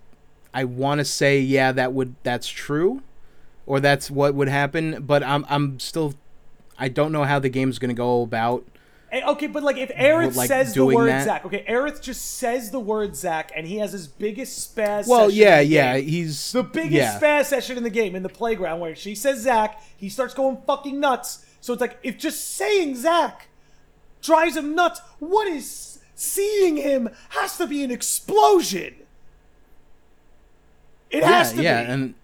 I 0.55 0.65
want 0.65 0.99
to 1.01 1.05
say 1.05 1.41
yeah 1.41 1.73
that 1.73 1.93
would 1.93 2.15
that's 2.23 2.49
true, 2.49 3.03
or 3.66 3.80
that's 3.80 4.10
what 4.10 4.34
would 4.34 4.48
happen, 4.48 5.02
but 5.05 5.22
I'm 5.22 5.44
I'm 5.48 5.78
still, 5.80 6.14
I 6.78 6.89
don't 6.89 7.12
know 7.12 7.24
how 7.24 7.39
the 7.39 7.48
game's 7.48 7.78
gonna 7.78 7.94
go 7.94 8.22
about. 8.22 8.64
Eh, 9.10 9.22
Okay, 9.26 9.47
but 9.47 9.62
like 9.62 9.76
if 9.76 9.90
Aerith 9.90 10.36
like, 10.36 10.48
says 10.48 10.74
the 10.74 10.86
word 10.86 11.09
that? 11.09 11.24
Zack, 11.24 11.44
okay, 11.47 11.64
Aerith 11.68 12.01
just 12.01 12.39
says 12.39 12.70
the 12.70 12.80
word 12.80 13.14
Zack, 13.14 13.52
and 13.55 13.66
he 13.66 13.76
has 13.76 13.93
his 13.93 14.09
biggest 14.09 14.74
spaz. 14.74 15.06
Well, 15.06 15.30
yeah, 15.30 15.60
yeah, 15.60 15.98
game. 15.98 16.09
he's 16.09 16.52
the 16.52 16.62
biggest 16.62 16.93
yeah. 16.93 17.20
spaz 17.20 17.47
session 17.47 17.76
in 17.76 17.82
the 17.82 17.90
game 17.90 18.14
in 18.14 18.22
the 18.22 18.28
playground 18.28 18.80
where 18.80 18.97
she 18.97 19.14
says 19.14 19.40
Zack, 19.40 19.82
he 19.97 20.09
starts 20.09 20.34
going 20.34 20.59
fucking 20.66 20.98
nuts. 20.98 21.44
So 21.60 21.72
it's 21.72 21.80
like 21.80 21.98
if 22.02 22.18
just 22.18 22.56
saying 22.56 22.97
Zack 22.97 23.48
drives 24.22 24.56
him 24.56 24.74
nuts, 24.74 25.01
what 25.18 25.47
is 25.47 26.01
seeing 26.14 26.76
him 26.76 27.10
has 27.30 27.56
to 27.59 27.66
be 27.66 27.84
an 27.84 27.90
explosion. 27.90 28.94
It 31.10 31.24
has 31.24 31.52
yeah, 31.52 31.56
to 31.56 31.62
yeah, 31.62 31.82
be. 31.84 31.93
and 31.93 32.14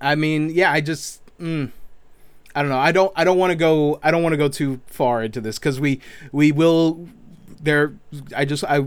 I 0.00 0.14
mean, 0.14 0.50
yeah, 0.50 0.70
I 0.72 0.80
just, 0.80 1.20
mm, 1.38 1.70
I 2.54 2.62
don't 2.62 2.70
know. 2.70 2.78
I 2.78 2.92
don't, 2.92 3.12
I 3.16 3.24
don't 3.24 3.38
want 3.38 3.50
to 3.50 3.56
go. 3.56 3.98
I 4.02 4.10
don't 4.10 4.22
want 4.22 4.32
to 4.32 4.36
go 4.36 4.48
too 4.48 4.80
far 4.86 5.22
into 5.22 5.40
this 5.40 5.58
because 5.58 5.80
we, 5.80 6.00
we 6.32 6.52
will. 6.52 7.08
There, 7.60 7.94
I 8.36 8.44
just, 8.44 8.64
I. 8.64 8.86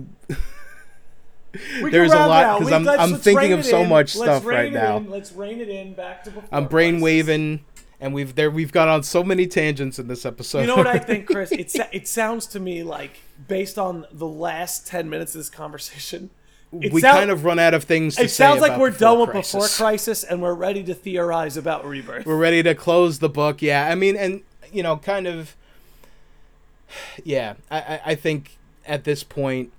There's 1.82 2.12
a 2.14 2.16
lot 2.16 2.60
because 2.60 2.72
I'm- 2.72 2.88
I'm 2.88 3.16
thinking 3.20 3.52
of 3.52 3.66
so 3.66 3.82
in. 3.82 3.90
much 3.90 4.16
Let's 4.16 4.38
stuff 4.40 4.46
right 4.46 4.72
now. 4.72 4.98
in. 4.98 5.10
Let's 5.10 5.34
rein 5.34 5.60
it 5.60 5.68
in 5.68 5.94
back 5.94 6.24
to 6.24 6.32
before 6.32 6.48
I'm 6.50 6.68
brain 6.68 7.02
waving, 7.02 7.66
and 8.00 8.14
we've 8.14 8.36
there 8.36 8.50
we've 8.50 8.72
gone 8.72 8.88
on 8.88 9.04
so 9.04 9.22
many 9.22 9.48
tangents 9.48 10.00
in 10.00 10.08
this 10.08 10.26
episode. 10.26 10.62
You 10.62 10.68
know 10.68 10.78
what 10.78 10.88
I 10.88 10.98
think, 10.98 11.28
Chris? 11.28 11.52
It 11.52 11.76
it 11.92 12.08
sounds 12.08 12.48
to 12.48 12.60
me 12.62 12.84
like 12.84 13.20
based 13.50 13.78
on 13.78 14.06
the 14.14 14.28
last 14.28 14.88
ten 14.88 15.10
minutes 15.10 15.36
of 15.36 15.40
this 15.40 15.50
conversation, 15.50 16.30
it 16.80 16.93
we 16.93 17.02
sound- 17.02 17.18
kind 17.18 17.31
of 17.31 17.43
run 17.43 17.60
out 17.60 17.73
of 17.73 17.84
things. 17.84 18.15
to 18.15 18.23
It 18.23 18.30
sounds 18.30 18.61
like 18.61 18.80
we're 18.80 18.91
done 18.91 19.19
with 19.19 19.34
Before 19.34 19.68
Crisis 19.68 20.23
and 20.23 20.41
we're 20.41 20.53
ready 20.53 20.84
to 20.84 20.93
theorize 20.93 21.57
about 21.57 21.85
Rebirth. 21.85 22.26
we're 22.26 22.38
ready 22.38 22.64
to 22.64 22.73
close 22.76 23.19
the 23.19 23.30
book. 23.30 23.61
Yeah, 23.61 23.88
I 23.88 23.95
mean, 23.95 24.15
and 24.15 24.41
you 24.72 24.84
know, 24.84 24.98
kind 24.98 25.27
of. 25.27 25.56
Yeah, 27.23 27.53
I, 27.69 28.02
I, 28.06 28.15
think 28.15 28.57
at 28.85 29.06
this 29.06 29.23
point, 29.23 29.72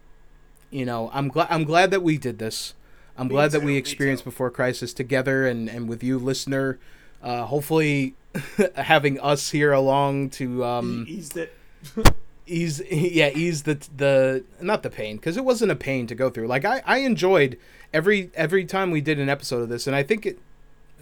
you 0.70 0.86
know, 0.86 1.10
I'm 1.12 1.28
glad 1.28 1.48
I'm 1.50 1.64
glad 1.64 1.90
that 1.90 2.02
we 2.02 2.16
did 2.16 2.38
this. 2.38 2.72
I'm 3.18 3.28
Me 3.28 3.34
glad 3.34 3.50
that 3.50 3.62
we 3.62 3.76
experienced 3.76 4.24
too. 4.24 4.30
Before 4.30 4.50
Crisis 4.50 4.94
together 4.94 5.46
and 5.46 5.68
and 5.68 5.88
with 5.88 6.02
you, 6.02 6.18
listener. 6.18 6.78
Uh, 7.22 7.44
hopefully, 7.44 8.14
having 8.76 9.20
us 9.20 9.50
here 9.50 9.72
along 9.72 10.30
to 10.30 10.64
um, 10.64 11.04
Eased 11.08 11.36
it. 11.36 11.54
ease 12.46 12.82
yeah 12.90 13.30
ease 13.34 13.62
the 13.64 13.74
the 13.96 14.44
not 14.60 14.82
the 14.82 14.90
pain 14.90 15.16
because 15.16 15.36
it 15.36 15.44
wasn't 15.44 15.70
a 15.70 15.76
pain 15.76 16.06
to 16.06 16.14
go 16.14 16.28
through 16.30 16.46
like 16.46 16.64
i 16.64 16.82
i 16.84 16.98
enjoyed 16.98 17.56
every 17.92 18.30
every 18.34 18.64
time 18.64 18.90
we 18.90 19.00
did 19.00 19.18
an 19.20 19.28
episode 19.28 19.62
of 19.62 19.68
this 19.68 19.86
and 19.86 19.94
i 19.94 20.02
think 20.02 20.26
it 20.26 20.38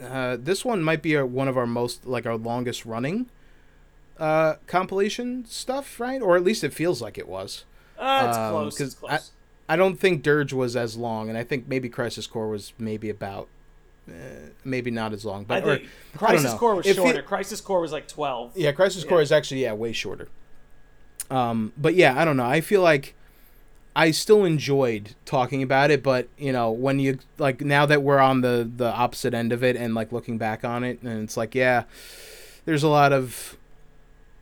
uh 0.02 0.36
this 0.38 0.64
one 0.64 0.82
might 0.82 1.02
be 1.02 1.16
our, 1.16 1.24
one 1.26 1.48
of 1.48 1.56
our 1.56 1.66
most 1.66 2.06
like 2.06 2.26
our 2.26 2.36
longest 2.36 2.84
running 2.84 3.28
uh 4.18 4.54
compilation 4.66 5.44
stuff 5.46 5.98
right 5.98 6.20
or 6.20 6.36
at 6.36 6.44
least 6.44 6.62
it 6.64 6.72
feels 6.72 7.00
like 7.00 7.16
it 7.18 7.28
was 7.28 7.64
Uh, 7.98 8.26
it's 8.28 8.36
Um, 8.38 8.50
close. 8.52 8.78
'cause 8.78 8.86
It's 8.88 8.94
close. 8.96 9.30
i 9.68 9.76
don't 9.76 9.96
think 9.98 10.22
dirge 10.22 10.52
was 10.52 10.76
as 10.76 10.96
long 10.96 11.28
and 11.28 11.38
i 11.38 11.44
think 11.44 11.66
maybe 11.68 11.88
crisis 11.88 12.26
core 12.26 12.48
was 12.48 12.72
maybe 12.78 13.08
about 13.10 13.48
uh, 14.08 14.12
maybe 14.64 14.90
not 14.90 15.12
as 15.12 15.24
long 15.24 15.42
I, 15.48 15.60
but 15.60 15.64
or- 15.68 15.78
Crisis 16.16 16.52
know. 16.52 16.58
Core 16.58 16.74
was 16.74 16.86
It 16.86 16.96
fe- 16.96 17.02
shorter. 17.02 17.22
Crisis 17.22 17.60
Core 17.60 17.80
was 17.80 17.92
like 17.92 18.08
twelve. 18.08 18.50
Yeah, 18.56 18.72
Crisis 18.72 19.04
Core 19.04 19.20
is 19.22 19.30
actually 19.30 19.62
yeah 19.62 19.72
way 19.74 19.92
shorter. 19.92 20.26
Um, 21.30 21.72
but 21.78 21.94
yeah, 21.94 22.20
I 22.20 22.24
don't 22.24 22.36
know. 22.36 22.44
I 22.46 22.60
feel 22.60 22.82
like 22.82 23.14
I 23.94 24.10
still 24.10 24.44
enjoyed 24.44 25.14
talking 25.24 25.62
about 25.62 25.90
it, 25.90 26.02
but 26.02 26.28
you 26.38 26.52
know, 26.52 26.70
when 26.70 26.98
you 26.98 27.18
like 27.38 27.60
now 27.60 27.86
that 27.86 28.02
we're 28.02 28.18
on 28.18 28.40
the 28.40 28.68
the 28.76 28.92
opposite 28.92 29.34
end 29.34 29.52
of 29.52 29.62
it 29.62 29.76
and 29.76 29.94
like 29.94 30.12
looking 30.12 30.38
back 30.38 30.64
on 30.64 30.84
it, 30.84 31.02
and 31.02 31.22
it's 31.22 31.36
like 31.36 31.54
yeah, 31.54 31.84
there's 32.64 32.82
a 32.82 32.88
lot 32.88 33.12
of 33.12 33.56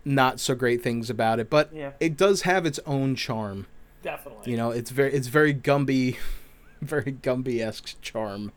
not 0.05 0.40
so 0.40 0.55
great 0.55 0.82
things 0.82 1.10
about 1.10 1.39
it, 1.39 1.51
but 1.51 1.70
Yeah. 1.74 1.93
it 2.01 2.16
does 2.16 2.43
have 2.43 2.65
its 2.65 2.81
own 2.86 3.15
charm. 3.15 3.66
Definitely. 4.02 4.51
You 4.51 4.56
know, 4.56 4.70
it's 4.70 4.90
very 4.90 5.12
it's 5.12 5.27
very 5.28 5.52
Gumby, 5.52 6.16
very 6.81 7.12
Gumby 7.12 7.60
esque 7.60 8.01
charm, 8.01 8.52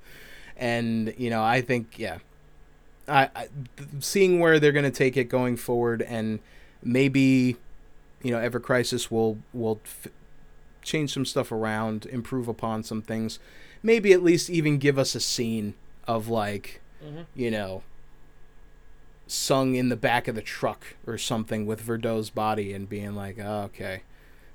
and 0.55 1.13
you 1.17 1.29
know, 1.29 1.43
I 1.43 1.59
think 1.61 1.97
yeah, 1.99 2.19
I, 3.07 3.29
I 3.35 3.47
th- 3.75 3.89
seeing 3.99 4.39
where 4.39 4.59
they're 4.59 4.71
gonna 4.71 4.91
take 4.91 5.17
it 5.17 5.25
going 5.25 5.57
forward, 5.57 6.01
and 6.03 6.39
maybe 6.83 7.57
you 8.23 8.31
know, 8.31 8.39
Ever 8.39 8.59
Crisis 8.59 9.09
will 9.11 9.37
will 9.53 9.79
f- 9.83 10.07
change 10.81 11.13
some 11.13 11.25
stuff 11.25 11.51
around, 11.51 12.05
improve 12.07 12.47
upon 12.47 12.83
some 12.83 13.01
things, 13.01 13.39
maybe 13.83 14.13
at 14.13 14.23
least 14.23 14.49
even 14.49 14.77
give 14.77 14.97
us 14.97 15.13
a 15.15 15.19
scene 15.19 15.73
of 16.07 16.27
like, 16.27 16.81
Mhm. 17.05 17.25
you 17.35 17.51
know. 17.51 17.83
Tseng 19.27 19.75
in 19.75 19.87
the 19.89 19.95
back 19.95 20.27
of 20.27 20.35
the 20.35 20.41
truck 20.41 20.95
or 21.07 21.17
something 21.17 21.65
with 21.65 21.81
Verdot's 21.85 22.29
body 22.29 22.73
and 22.73 22.89
being 22.89 23.15
like, 23.15 23.37
oh, 23.39 23.63
okay, 23.65 24.01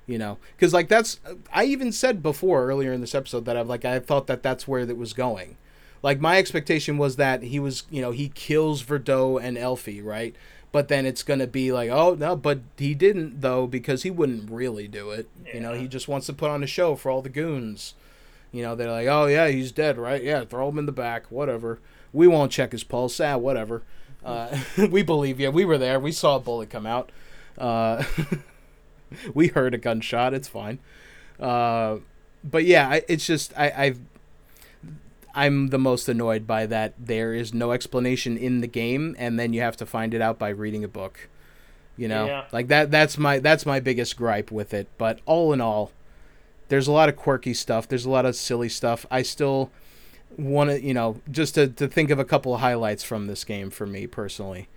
you 0.05 0.17
know 0.17 0.37
because 0.55 0.73
like 0.73 0.87
that's 0.87 1.19
i 1.51 1.65
even 1.65 1.91
said 1.91 2.23
before 2.23 2.65
earlier 2.65 2.93
in 2.93 3.01
this 3.01 3.13
episode 3.13 3.43
that 3.43 3.57
i've 3.57 3.67
like 3.67 3.83
i 3.83 3.99
thought 3.99 4.25
that 4.27 4.41
that's 4.41 4.65
where 4.65 4.79
it 4.79 4.95
was 4.97 5.11
going 5.11 5.57
like 6.01 6.21
my 6.21 6.37
expectation 6.37 6.97
was 6.97 7.17
that 7.17 7.43
he 7.43 7.59
was 7.59 7.83
you 7.89 8.01
know 8.01 8.11
he 8.11 8.29
kills 8.29 8.81
verdot 8.81 9.43
and 9.43 9.57
elfie 9.57 10.01
right 10.01 10.33
but 10.71 10.87
then 10.87 11.05
it's 11.05 11.23
gonna 11.23 11.47
be 11.47 11.71
like, 11.71 11.89
oh 11.89 12.15
no, 12.15 12.35
but 12.35 12.59
he 12.77 12.93
didn't 12.93 13.41
though 13.41 13.67
because 13.67 14.03
he 14.03 14.11
wouldn't 14.11 14.51
really 14.51 14.87
do 14.87 15.11
it. 15.11 15.27
You 15.53 15.61
know, 15.61 15.73
he 15.73 15.87
just 15.87 16.07
wants 16.07 16.27
to 16.27 16.33
put 16.33 16.49
on 16.49 16.63
a 16.63 16.67
show 16.67 16.95
for 16.95 17.09
all 17.09 17.21
the 17.21 17.29
goons. 17.29 17.93
You 18.51 18.63
know, 18.63 18.75
they're 18.75 18.91
like, 18.91 19.07
oh 19.07 19.25
yeah, 19.25 19.47
he's 19.47 19.71
dead, 19.71 19.97
right? 19.97 20.23
Yeah, 20.23 20.45
throw 20.45 20.69
him 20.69 20.77
in 20.77 20.85
the 20.85 20.91
back, 20.91 21.25
whatever. 21.29 21.79
We 22.13 22.27
won't 22.27 22.51
check 22.51 22.71
his 22.71 22.83
pulse. 22.83 23.19
Ah, 23.19 23.37
whatever. 23.37 23.83
Uh, 24.23 24.57
we 24.89 25.03
believe 25.03 25.39
you. 25.39 25.51
We 25.51 25.65
were 25.65 25.77
there. 25.77 25.99
We 25.99 26.11
saw 26.11 26.37
a 26.37 26.39
bullet 26.39 26.69
come 26.69 26.85
out. 26.85 27.11
Uh, 27.57 28.03
we 29.33 29.47
heard 29.47 29.73
a 29.73 29.77
gunshot. 29.77 30.33
It's 30.33 30.47
fine. 30.47 30.79
Uh, 31.39 31.97
but 32.43 32.65
yeah, 32.65 32.89
I, 32.89 33.03
it's 33.07 33.25
just 33.25 33.53
I, 33.57 33.71
I've 33.75 33.99
I'm 35.37 35.67
the 35.67 35.77
most 35.77 36.09
annoyed 36.09 36.45
by 36.47 36.65
that. 36.65 36.93
There 36.99 37.33
is 37.33 37.53
no 37.53 37.71
explanation 37.71 38.37
in 38.37 38.59
the 38.61 38.67
game, 38.67 39.15
and 39.19 39.39
then 39.39 39.53
you 39.53 39.61
have 39.61 39.77
to 39.77 39.85
find 39.85 40.13
it 40.13 40.21
out 40.21 40.37
by 40.39 40.49
reading 40.49 40.83
a 40.83 40.87
book. 40.87 41.29
You 41.95 42.07
know, 42.07 42.25
Yeah. 42.27 42.43
like 42.51 42.67
that. 42.67 42.91
That's 42.91 43.17
my 43.17 43.39
that's 43.39 43.65
my 43.65 43.79
biggest 43.79 44.17
gripe 44.17 44.51
with 44.51 44.73
it. 44.73 44.87
But 44.97 45.19
all 45.25 45.53
in 45.53 45.61
all, 45.61 45.91
there's 46.69 46.87
a 46.87 46.91
lot 46.91 47.07
of 47.09 47.15
quirky 47.15 47.53
stuff. 47.53 47.87
There's 47.87 48.05
a 48.05 48.09
lot 48.09 48.25
of 48.25 48.35
silly 48.35 48.69
stuff. 48.69 49.05
I 49.09 49.21
still 49.21 49.71
want 50.37 50.69
to, 50.71 50.81
you 50.81 50.93
know, 50.93 51.21
just 51.31 51.55
to, 51.55 51.67
to 51.67 51.87
think 51.87 52.09
of 52.09 52.19
a 52.19 52.25
couple 52.25 52.53
of 52.53 52.59
highlights 52.59 53.03
from 53.03 53.27
this 53.27 53.43
game 53.43 53.69
for 53.69 53.87
me 53.87 54.05
personally. 54.07 54.67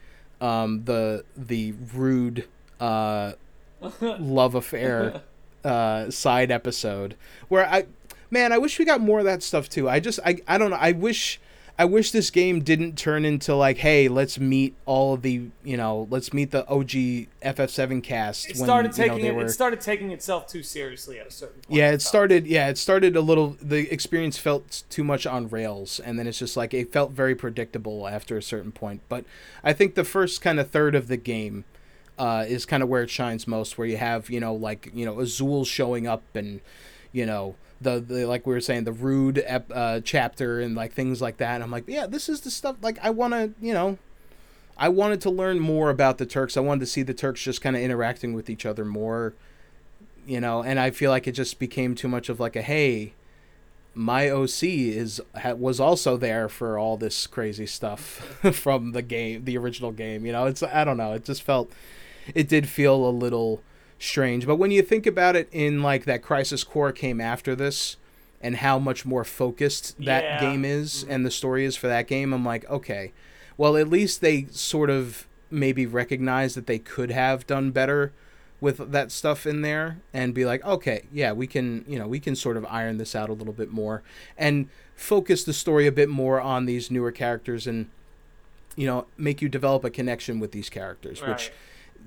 Um, 0.41 0.85
the 0.85 1.24
the 1.37 1.73
rude 1.95 2.47
uh, 2.81 3.32
love 4.01 4.55
affair 4.55 5.20
uh, 5.65 6.11
side 6.11 6.51
episode 6.51 7.16
where 7.49 7.66
I 7.69 7.85
man 8.31 8.52
I 8.52 8.59
wish 8.59 8.78
we 8.78 8.85
got 8.85 9.01
more 9.01 9.19
of 9.19 9.24
that 9.24 9.43
stuff 9.43 9.69
too. 9.69 9.89
I 9.89 10.01
just 10.01 10.20
I, 10.24 10.36
I 10.47 10.59
don't 10.59 10.70
know. 10.70 10.77
I 10.77 10.93
wish 10.93 11.40
I 11.78 11.86
wish 11.86 12.11
this 12.11 12.28
game 12.28 12.61
didn't 12.62 12.98
turn 12.98 13.24
into 13.24 13.55
like 13.55 13.78
hey 13.78 14.07
let's 14.09 14.39
meet 14.39 14.77
all 14.85 15.15
of 15.15 15.23
the 15.23 15.48
you 15.65 15.78
know 15.78 16.07
let's 16.11 16.32
meet 16.32 16.51
the 16.51 16.69
OG 16.69 16.90
FF7 17.43 18.02
cast 18.02 18.51
It 18.51 18.57
when 18.57 18.65
started 18.66 18.98
you 18.98 19.07
know, 19.07 19.15
taking 19.15 19.35
were 19.35 19.44
it 19.47 19.51
started 19.51 19.81
taking 19.81 20.11
itself 20.11 20.47
too 20.47 20.62
seriously 20.62 21.19
at 21.19 21.28
a 21.28 21.31
certain 21.31 21.62
point. 21.62 21.78
yeah, 21.78 21.90
it 21.90 22.02
started. 22.02 22.47
Yeah, 22.47 22.69
it 22.69 22.77
started 22.77 23.16
a 23.16 23.23
little. 23.23 23.57
The 23.62 23.90
experience 23.90 24.36
felt 24.36 24.82
too 24.90 25.02
much 25.05 25.27
on 25.27 25.48
rails, 25.48 26.01
and 26.01 26.19
then 26.19 26.27
it's 26.27 26.39
just 26.39 26.55
like 26.55 26.74
it 26.74 26.93
felt 26.93 27.12
very 27.12 27.35
predictable 27.35 28.07
after 28.07 28.36
a 28.36 28.43
certain 28.43 28.73
point. 28.73 29.01
But 29.09 29.24
I 29.65 29.73
think 29.73 29.94
the 29.94 30.05
first 30.05 30.43
kind 30.43 30.61
of 30.61 30.70
third 30.70 30.94
of 30.94 31.09
the 31.09 31.16
game 31.16 31.65
uh, 32.19 32.44
is 32.47 32.66
kind 32.66 32.82
of 32.82 32.90
where 32.90 33.02
it 33.02 33.09
shines 33.09 33.47
most, 33.47 33.78
where 33.78 33.86
you 33.86 33.97
have 33.97 34.28
you 34.28 34.39
know 34.39 34.55
like 34.55 34.90
you 34.93 35.07
know 35.07 35.19
Azul 35.19 35.65
showing 35.65 36.07
up 36.07 36.23
and 36.36 36.61
you 37.11 37.24
know 37.24 37.55
the, 37.81 38.01
the 38.01 38.27
like 38.27 38.47
we 38.47 38.55
were 38.55 38.61
saying 38.61 38.85
the 38.85 38.93
rude 38.93 39.43
ep, 39.47 39.70
uh, 39.74 40.01
chapter 40.01 40.61
and 40.61 40.74
like 40.74 40.93
things 40.93 41.20
like 41.20 41.39
that. 41.39 41.55
And 41.55 41.65
I'm 41.65 41.70
like, 41.70 41.85
yeah, 41.86 42.07
this 42.07 42.28
is 42.28 42.43
the 42.43 42.51
stuff. 42.51 42.77
Like 42.82 42.98
I 43.02 43.11
want 43.11 43.35
to 43.35 43.52
you 43.61 43.74
know. 43.74 43.98
I 44.77 44.89
wanted 44.89 45.20
to 45.23 45.31
learn 45.31 45.61
more 45.61 45.90
about 45.90 46.16
the 46.16 46.24
Turks. 46.24 46.57
I 46.57 46.61
wanted 46.61 46.81
to 46.81 46.86
see 46.86 47.02
the 47.02 47.12
Turks 47.12 47.43
just 47.43 47.61
kind 47.61 47.77
of 47.77 47.82
interacting 47.82 48.32
with 48.32 48.48
each 48.48 48.65
other 48.65 48.82
more 48.82 49.35
you 50.27 50.40
know 50.40 50.62
and 50.62 50.78
i 50.78 50.90
feel 50.90 51.11
like 51.11 51.27
it 51.27 51.32
just 51.32 51.59
became 51.59 51.94
too 51.94 52.09
much 52.09 52.28
of 52.28 52.40
like 52.40 52.57
a 52.57 52.62
hey 52.62 53.12
my 53.94 54.31
oc 54.31 54.62
is 54.62 55.20
was 55.57 55.81
also 55.81 56.16
there 56.16 56.48
for 56.48 56.78
all 56.78 56.97
this 56.97 57.27
crazy 57.27 57.66
stuff 57.66 58.01
from 58.52 58.93
the 58.93 59.02
game 59.02 59.44
the 59.44 59.57
original 59.57 59.93
game 59.93 60.24
you 60.24 60.32
know 60.32 60.47
it's 60.47 60.62
i 60.62 60.85
don't 60.85 60.97
know 60.97 61.12
it 61.12 61.24
just 61.24 61.43
felt 61.43 61.70
it 62.35 62.48
did 62.48 62.69
feel 62.69 63.09
a 63.09 63.11
little 63.11 63.62
strange 64.01 64.47
but 64.47 64.57
when 64.57 64.71
you 64.71 64.81
think 64.83 65.07
about 65.07 65.37
it 65.37 65.47
in 65.53 65.83
like 65.83 66.07
that 66.07 66.23
crisis 66.23 66.65
core 66.65 66.91
came 66.91 67.21
after 67.21 67.55
this 67.55 67.97
and 68.41 68.57
how 68.57 68.79
much 68.79 69.05
more 69.05 69.25
focused 69.25 69.95
that 69.99 70.25
Yeah. 70.25 70.41
game 70.41 70.65
is 70.65 71.03
mm-hmm. 71.05 71.13
and 71.13 71.27
the 71.27 71.31
story 71.31 71.65
is 71.67 71.77
for 71.77 71.87
that 71.87 72.07
game 72.09 72.33
i'm 72.33 72.45
like 72.45 72.69
okay 72.71 73.13
well 73.59 73.77
at 73.77 73.89
least 73.89 74.23
they 74.23 74.47
sort 74.51 74.89
of 74.91 75.29
maybe 75.51 75.85
recognize 75.85 76.55
that 76.55 76.67
they 76.67 76.79
could 76.79 77.11
have 77.11 77.47
done 77.47 77.71
better 77.73 78.11
with 78.59 78.91
that 78.93 79.13
stuff 79.13 79.47
in 79.47 79.61
there 79.61 79.99
and 80.15 80.33
be 80.33 80.47
like 80.47 80.65
okay 80.65 81.05
yeah 81.13 81.33
we 81.33 81.47
can 81.47 81.85
you 81.87 81.99
know 81.99 82.09
we 82.09 82.19
can 82.19 82.35
sort 82.35 82.57
of 82.57 82.65
iron 82.71 82.97
this 82.97 83.15
out 83.15 83.29
a 83.29 83.35
little 83.35 83.53
bit 83.53 83.71
more 83.71 84.03
and 84.39 84.67
focus 84.97 85.45
the 85.45 85.53
story 85.53 85.87
a 85.87 85.93
bit 85.93 86.09
more 86.09 86.41
on 86.41 86.65
these 86.65 86.91
newer 86.91 87.13
characters 87.13 87.67
and 87.67 87.89
you 88.77 88.87
know 88.87 89.07
make 89.19 89.43
you 89.43 89.49
develop 89.49 89.85
a 89.85 89.91
connection 89.91 90.41
with 90.41 90.53
these 90.53 90.71
characters 90.71 91.21
which 91.21 91.29
Right. 91.29 91.53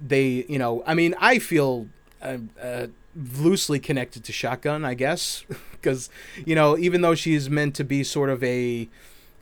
They 0.02 0.46
you 0.48 0.60
know 0.60 0.84
i 0.86 0.94
mean 0.94 1.16
i 1.20 1.40
feel 1.40 1.88
uh, 2.22 2.38
uh, 2.62 2.88
loosely 3.16 3.80
connected 3.80 4.24
to 4.24 4.32
shotgun 4.32 4.86
i 4.86 4.94
guess 4.94 5.44
because 5.72 6.10
you 6.46 6.56
know 6.56 6.78
even 6.78 7.02
though 7.02 7.16
she's 7.16 7.50
meant 7.50 7.76
to 7.76 7.84
be 7.84 8.04
sort 8.04 8.30
of 8.30 8.44
a 8.44 8.88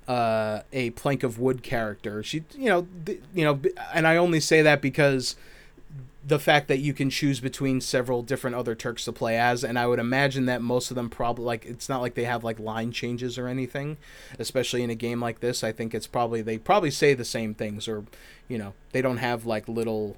uh, 0.08 0.62
a 0.74 0.90
plank 0.92 1.24
of 1.24 1.40
wood 1.40 1.64
character 1.64 2.22
she 2.24 2.44
you 2.56 2.68
know 2.68 2.88
th- 3.06 3.22
you 3.34 3.46
know 3.46 3.62
and 3.94 4.08
i 4.08 4.18
only 4.18 4.40
say 4.40 4.62
that 4.62 4.82
because 4.82 5.36
the 6.26 6.40
fact 6.40 6.68
that 6.68 6.80
you 6.80 6.94
can 6.94 7.10
choose 7.10 7.40
between 7.40 7.82
several 7.82 8.22
different 8.22 8.56
other 8.56 8.76
Turks 8.76 9.06
to 9.06 9.12
play 9.12 9.38
as, 9.38 9.64
and 9.64 9.78
I 9.78 9.88
would 9.88 10.00
imagine 10.00 10.46
that 10.46 10.62
most 10.62 10.92
of 10.92 10.96
them 10.96 11.10
probably 11.10 11.46
like 11.46 11.66
it's 11.66 11.90
not 11.90 12.02
like 12.02 12.14
they 12.14 12.26
have 12.26 12.44
like 12.44 12.60
line 12.60 12.92
changes 12.92 13.38
or 13.38 13.48
anything, 13.48 13.98
especially 14.38 14.84
in 14.84 14.90
a 14.90 14.96
game 14.96 15.20
like 15.20 15.40
this. 15.40 15.64
I 15.64 15.72
think 15.72 15.96
it's 15.96 16.08
probably 16.08 16.42
they 16.42 16.58
probably 16.58 16.92
say 16.92 17.14
the 17.14 17.26
same 17.26 17.54
things, 17.56 17.88
or 17.88 18.06
you 18.48 18.58
know 18.58 18.74
they 18.92 19.02
don't 19.02 19.18
have 19.18 19.46
like 19.46 19.68
little, 19.68 20.18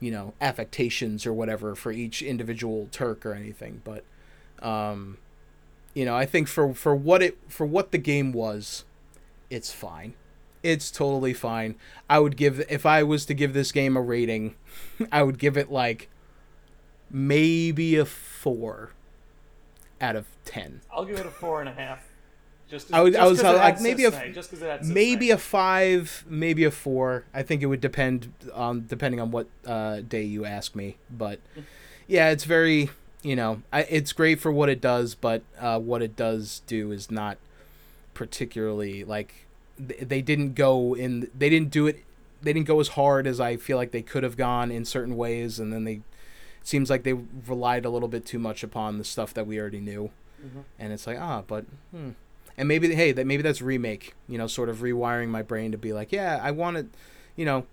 you 0.00 0.10
know, 0.10 0.34
affectations 0.40 1.26
or 1.26 1.32
whatever 1.32 1.74
for 1.74 1.92
each 1.92 2.22
individual 2.22 2.88
Turk 2.90 3.24
or 3.24 3.34
anything. 3.34 3.82
But, 3.84 4.04
um, 4.66 5.18
you 5.94 6.04
know, 6.04 6.16
I 6.16 6.26
think 6.26 6.48
for 6.48 6.74
for 6.74 6.94
what 6.94 7.22
it 7.22 7.38
for 7.48 7.66
what 7.66 7.92
the 7.92 7.98
game 7.98 8.32
was, 8.32 8.84
it's 9.50 9.72
fine. 9.72 10.14
It's 10.62 10.90
totally 10.90 11.34
fine. 11.34 11.76
I 12.08 12.18
would 12.18 12.36
give 12.36 12.64
if 12.68 12.84
I 12.86 13.02
was 13.02 13.24
to 13.26 13.34
give 13.34 13.52
this 13.52 13.72
game 13.72 13.96
a 13.96 14.02
rating, 14.02 14.56
I 15.12 15.22
would 15.22 15.38
give 15.38 15.56
it 15.56 15.70
like 15.70 16.08
maybe 17.10 17.96
a 17.96 18.04
four 18.04 18.92
out 20.00 20.16
of 20.16 20.26
ten. 20.44 20.80
I'll 20.92 21.04
give 21.04 21.18
it 21.18 21.26
a 21.26 21.30
four 21.30 21.60
and 21.60 21.68
a 21.68 21.72
half. 21.72 22.09
Just 22.70 22.92
I 22.94 23.02
would- 23.02 23.12
just 23.14 23.22
I 23.24 23.26
was 23.28 23.42
like, 23.42 23.80
maybe 23.80 24.04
a- 24.04 24.10
Cissnei, 24.12 24.32
just 24.34 24.50
'cause 24.50 24.62
it. 24.62 24.84
Maybe 24.84 25.30
a 25.30 25.38
five, 25.38 26.24
maybe 26.28 26.64
a 26.64 26.70
four. 26.70 27.24
I 27.34 27.42
think 27.42 27.62
it 27.62 27.66
would 27.66 27.80
depend 27.80 28.32
on 28.54 28.86
depending 28.86 29.20
on 29.20 29.30
what 29.32 29.48
uh, 29.66 30.00
day 30.02 30.22
you 30.22 30.44
ask 30.44 30.74
me. 30.76 30.96
But 31.10 31.40
yeah, 32.06 32.30
it's 32.30 32.44
very 32.44 32.90
you 33.22 33.34
know 33.36 33.62
I, 33.72 33.82
it's 33.82 34.12
great 34.12 34.40
for 34.40 34.52
what 34.52 34.68
it 34.68 34.80
does, 34.80 35.14
but 35.16 35.42
uh, 35.58 35.78
what 35.80 36.00
it 36.00 36.14
does 36.16 36.62
do 36.66 36.92
is 36.92 37.10
not 37.10 37.38
particularly 38.14 39.04
like 39.04 39.46
th- 39.76 40.00
they 40.00 40.22
didn't 40.22 40.54
go 40.54 40.94
in. 40.94 41.30
They 41.36 41.50
didn't 41.50 41.70
do 41.70 41.86
it. 41.86 42.04
They 42.42 42.52
didn't 42.52 42.66
go 42.66 42.80
as 42.80 42.88
hard 42.88 43.26
as 43.26 43.40
I 43.40 43.56
feel 43.56 43.76
like 43.76 43.90
they 43.90 44.02
could 44.02 44.22
have 44.22 44.36
gone 44.36 44.70
in 44.70 44.84
certain 44.84 45.16
ways, 45.16 45.58
and 45.58 45.72
then 45.72 45.84
they 45.84 45.94
it 45.94 46.02
seems 46.66 46.90
like 46.90 47.02
they 47.02 47.14
relied 47.14 47.84
a 47.84 47.90
little 47.90 48.08
bit 48.08 48.24
too 48.26 48.38
much 48.38 48.62
upon 48.62 48.98
the 48.98 49.04
stuff 49.04 49.32
that 49.34 49.46
we 49.46 49.58
already 49.58 49.80
knew 49.80 50.10
Mhm. 50.44 50.64
and 50.78 50.92
it's 50.92 51.06
like 51.06 51.18
ah 51.18 51.42
but 51.46 51.64
hmm. 51.90 52.10
And 52.60 52.68
maybe 52.68 52.94
hey 52.94 53.10
that 53.10 53.26
maybe 53.26 53.42
that's 53.42 53.62
remake 53.62 54.14
you 54.28 54.36
know 54.38 54.46
sort 54.46 54.68
of 54.68 54.78
rewiring 54.78 55.28
my 55.28 55.42
brain 55.42 55.72
to 55.72 55.78
be 55.78 55.92
like 55.94 56.12
yeah 56.12 56.38
i 56.42 56.50
wanted 56.50 56.90
you 57.34 57.44
know 57.46 57.64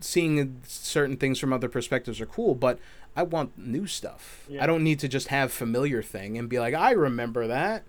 seeing 0.00 0.60
certain 0.66 1.16
things 1.18 1.38
from 1.38 1.52
other 1.52 1.68
perspectives 1.68 2.18
are 2.20 2.26
cool 2.26 2.54
but 2.54 2.78
i 3.14 3.22
want 3.22 3.56
new 3.58 3.86
stuff. 3.86 4.46
Yeah. 4.48 4.64
i 4.64 4.66
don't 4.66 4.82
need 4.82 4.98
to 5.00 5.08
just 5.08 5.28
have 5.28 5.52
familiar 5.52 6.02
thing 6.02 6.38
and 6.38 6.48
be 6.48 6.58
like 6.58 6.74
i 6.74 6.90
remember 6.92 7.46
that. 7.46 7.84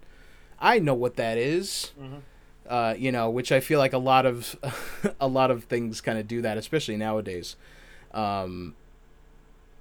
I 0.60 0.80
know 0.80 0.94
what 0.94 1.16
that 1.16 1.38
is. 1.38 1.92
Mhm. 2.00 2.22
uh, 2.70 2.94
you 2.98 3.12
know 3.12 3.30
which 3.30 3.52
i 3.52 3.60
feel 3.60 3.80
like 3.80 3.94
a 3.94 3.98
lot 3.98 4.26
of 4.26 4.56
a 5.20 5.28
lot 5.28 5.50
of 5.50 5.64
things 5.66 6.02
kind 6.02 6.20
of 6.20 6.28
do 6.28 6.42
that 6.42 6.58
especially 6.58 6.98
nowadays. 6.98 7.56
Um, 8.14 8.76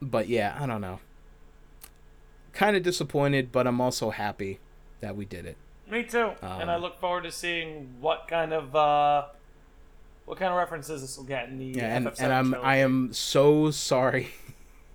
but 0.01 0.29
yeah 0.29 0.57
i 0.61 0.67
don't 0.67 0.81
know. 0.81 1.01
Kind 2.53 2.77
of 2.77 2.83
disappointed 2.83 3.51
but 3.53 3.67
i'm 3.67 3.81
also 3.81 4.11
happy 4.11 4.59
that 5.01 5.17
we 5.17 5.25
did 5.25 5.45
it 5.47 5.57
Me 5.91 6.03
too. 6.05 6.33
and 6.43 6.71
I 6.71 6.77
Um, 6.77 6.83
look 6.83 6.99
forward 7.01 7.25
to 7.25 7.31
seeing 7.33 7.89
what 8.01 8.27
kind 8.29 8.53
of 8.53 8.75
uh, 8.75 9.25
what 10.25 10.39
kind 10.39 10.51
of 10.53 10.57
references 10.59 11.03
this 11.03 11.17
will 11.17 11.25
get 11.25 11.49
in 11.49 11.59
the 11.59 11.67
yeah 11.67 11.97
and, 11.97 12.07
FF7 12.07 12.21
and 12.21 12.33
i'm 12.33 12.49
trilogy. 12.51 12.67
i 12.67 12.77
am 12.77 13.13
so 13.13 13.71
sorry 13.71 14.29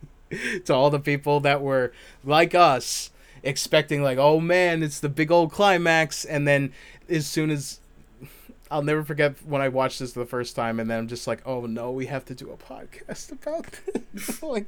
to 0.66 0.74
all 0.74 0.90
the 0.90 1.00
people 1.00 1.40
that 1.42 1.62
were 1.62 1.92
like 2.24 2.56
us 2.56 3.12
expecting 3.44 4.02
like 4.02 4.18
oh 4.18 4.40
man 4.40 4.82
it's 4.82 5.00
the 5.00 5.10
big 5.10 5.30
old 5.32 5.52
climax 5.52 6.24
and 6.26 6.48
then 6.48 6.72
as 7.10 7.28
soon 7.28 7.50
as 7.52 7.80
I'll 8.70 8.82
never 8.82 9.02
forget 9.04 9.36
when 9.46 9.62
I 9.62 9.70
watched 9.70 10.00
this 10.00 10.12
the 10.12 10.26
first 10.26 10.54
time, 10.54 10.82
and 10.82 10.90
then 10.92 11.00
I'm 11.00 11.08
just 11.08 11.26
like, 11.26 11.42
"Oh 11.46 11.66
no, 11.68 11.90
we 11.90 12.08
have 12.08 12.26
to 12.26 12.36
do 12.36 12.52
a 12.52 12.58
podcast 12.58 13.32
about 13.42 13.66
this." 14.14 14.44
like, 14.44 14.66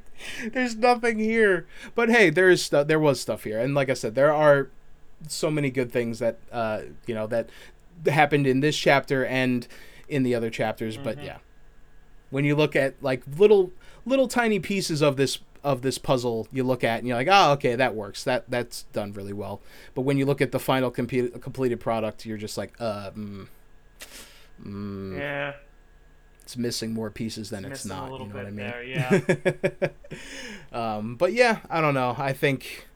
there's 0.52 0.74
nothing 0.74 1.18
here, 1.18 1.66
but 1.94 2.08
hey, 2.08 2.30
there 2.30 2.48
is 2.48 2.64
stuff. 2.64 2.86
There 2.86 2.98
was 2.98 3.20
stuff 3.20 3.44
here, 3.44 3.60
and 3.60 3.74
like 3.74 3.90
I 3.90 3.92
said, 3.92 4.14
there 4.14 4.32
are 4.32 4.70
so 5.28 5.50
many 5.50 5.70
good 5.70 5.90
things 5.92 6.18
that 6.18 6.38
uh, 6.52 6.82
you 7.06 7.14
know 7.14 7.26
that 7.28 7.48
happened 8.06 8.46
in 8.46 8.60
this 8.60 8.76
chapter 8.76 9.24
and 9.24 9.66
in 10.08 10.22
the 10.22 10.34
other 10.34 10.50
chapters. 10.50 10.96
But 10.96 11.18
Mhm. 11.18 11.24
yeah, 11.24 11.38
when 12.30 12.44
you 12.44 12.54
look 12.56 12.74
at 12.76 12.94
like 13.02 13.22
little 13.36 13.72
little 14.06 14.28
tiny 14.28 14.58
pieces 14.58 15.02
of 15.02 15.16
this 15.16 15.38
of 15.62 15.82
this 15.82 15.98
puzzle 15.98 16.48
you 16.50 16.64
look 16.64 16.82
at 16.82 17.00
and 17.00 17.06
you're 17.06 17.18
like 17.18 17.28
oh 17.30 17.52
okay 17.52 17.76
that 17.76 17.94
works 17.94 18.24
that 18.24 18.48
that's 18.48 18.84
done 18.94 19.12
really 19.12 19.34
well 19.34 19.60
but 19.94 20.00
when 20.00 20.16
you 20.16 20.24
look 20.24 20.40
at 20.40 20.52
the 20.52 20.58
final 20.58 20.90
compe- 20.90 21.38
completed 21.42 21.78
product 21.78 22.24
you're 22.24 22.38
just 22.38 22.56
like 22.56 22.72
uh 22.80 23.10
mm, 23.10 23.46
mm. 24.64 25.18
yeah. 25.18 25.52
it's 26.42 26.56
missing 26.56 26.94
more 26.94 27.10
pieces 27.10 27.50
than 27.50 27.66
it's, 27.66 27.84
Missing 27.84 27.90
not. 27.90 28.20
you 28.20 28.26
know 28.26 28.34
what 28.34 28.46
I 28.46 28.50
mean? 28.50 28.56
there, 28.56 28.82
yeah. 28.82 29.88
um, 30.96 31.16
but 31.16 31.34
yeah, 31.34 31.58
I 31.68 31.82
don't 31.82 31.92
know. 31.94 32.14
I 32.16 32.32
think 32.32 32.86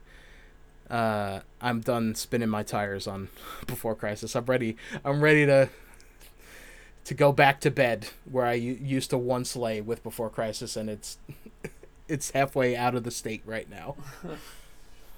uh, 0.89 1.39
I'm 1.61 1.81
done 1.81 2.15
spinning 2.15 2.49
my 2.49 2.63
tires 2.63 3.07
on 3.07 3.29
Before 3.67 3.95
Crisis. 3.95 4.35
I'm 4.35 4.45
ready. 4.45 4.77
I'm 5.03 5.21
ready 5.21 5.45
to 5.45 5.69
to 7.05 7.13
go 7.13 7.31
back 7.31 7.59
to 7.61 7.69
bed 7.69 8.07
where 8.29 8.45
I 8.45 8.53
used 8.53 9.11
to 9.11 9.17
once 9.17 9.55
lay 9.55 9.79
with 9.81 10.01
Before 10.03 10.29
Crisis, 10.29 10.75
and 10.75 10.89
it's 10.89 11.17
it's 12.07 12.31
halfway 12.31 12.75
out 12.75 12.95
of 12.95 13.03
the 13.03 13.11
state 13.11 13.41
right 13.45 13.69
now. 13.69 13.95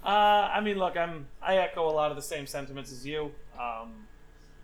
Uh, 0.04 0.50
I 0.54 0.62
mean, 0.62 0.78
look, 0.78 0.96
I'm 0.96 1.26
I 1.42 1.58
echo 1.58 1.90
a 1.90 1.92
lot 1.92 2.12
of 2.12 2.16
the 2.16 2.24
same 2.24 2.48
sentiments 2.48 2.94
as 2.94 3.06
you. 3.06 3.32
Um, 3.60 4.08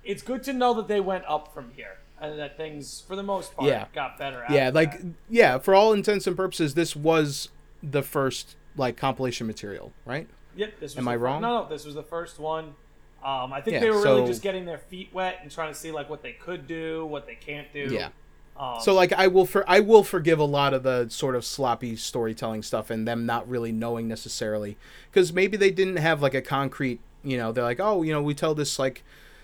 it's 0.02 0.22
good 0.22 0.42
to 0.44 0.54
know 0.54 0.74
that 0.76 0.88
they 0.88 1.02
went 1.02 1.26
up 1.28 1.54
from 1.54 1.72
here 1.76 1.98
and 2.22 2.40
that 2.40 2.56
things, 2.56 3.04
for 3.06 3.18
the 3.18 3.24
most 3.24 3.54
part, 3.54 3.68
Yeah. 3.68 3.88
got 3.94 4.18
better. 4.18 4.46
yeah, 4.50 4.70
like 4.74 5.00
that. 5.02 5.08
yeah, 5.30 5.58
for 5.58 5.76
all 5.76 5.92
intents 5.92 6.28
and 6.28 6.38
purposes, 6.38 6.76
this 6.76 6.96
was 6.96 7.50
the 7.82 8.02
first 8.02 8.56
like 8.78 8.96
compilation 8.96 9.46
material, 9.46 9.92
right? 10.06 10.30
Yep. 10.56 10.80
This 10.80 10.96
was 10.96 10.98
Am 10.98 11.08
I 11.08 11.16
wrong? 11.16 11.42
No, 11.42 11.64
no. 11.64 11.70
This 11.70 11.86
was 11.86 11.96
the 11.96 12.04
first 12.04 12.40
one. 12.40 12.76
Um, 13.24 13.54
I 13.54 13.62
think 13.62 13.76
Yeah, 13.76 13.80
they 13.80 13.90
were 13.90 14.04
really 14.04 14.26
just 14.28 14.42
getting 14.42 14.66
their 14.66 14.78
feet 14.78 15.10
wet 15.14 15.40
and 15.42 15.50
trying 15.50 15.72
to 15.72 15.80
see 15.80 15.92
like 15.92 16.10
what 16.10 16.22
they 16.22 16.34
could 16.34 16.68
do, 16.68 17.06
what 17.06 17.26
they 17.26 17.36
can't 17.36 17.72
do. 17.72 17.88
Yeah. 17.90 18.10
Um, 18.58 18.80
So 18.82 18.94
like 18.94 19.14
I 19.14 19.28
will 19.28 19.46
for 19.46 19.64
I 19.68 19.80
will 19.80 20.04
forgive 20.04 20.40
a 20.40 20.46
lot 20.46 20.74
of 20.74 20.84
the 20.84 21.08
sort 21.10 21.36
of 21.36 21.46
sloppy 21.46 21.96
storytelling 21.96 22.64
stuff 22.64 22.90
and 22.90 23.08
them 23.08 23.26
not 23.26 23.48
really 23.50 23.72
knowing 23.72 24.08
necessarily 24.08 24.78
because 25.10 25.34
maybe 25.34 25.58
they 25.58 25.72
didn't 25.72 25.98
have 25.98 26.22
like 26.22 26.34
a 26.34 26.42
concrete 26.42 27.00
you 27.24 27.38
know 27.38 27.52
they're 27.52 27.64
like 27.64 27.80
oh 27.80 28.04
you 28.04 28.12
know 28.12 28.22
we 28.22 28.34
tell 28.36 28.54
this 28.54 28.78
like 28.78 29.04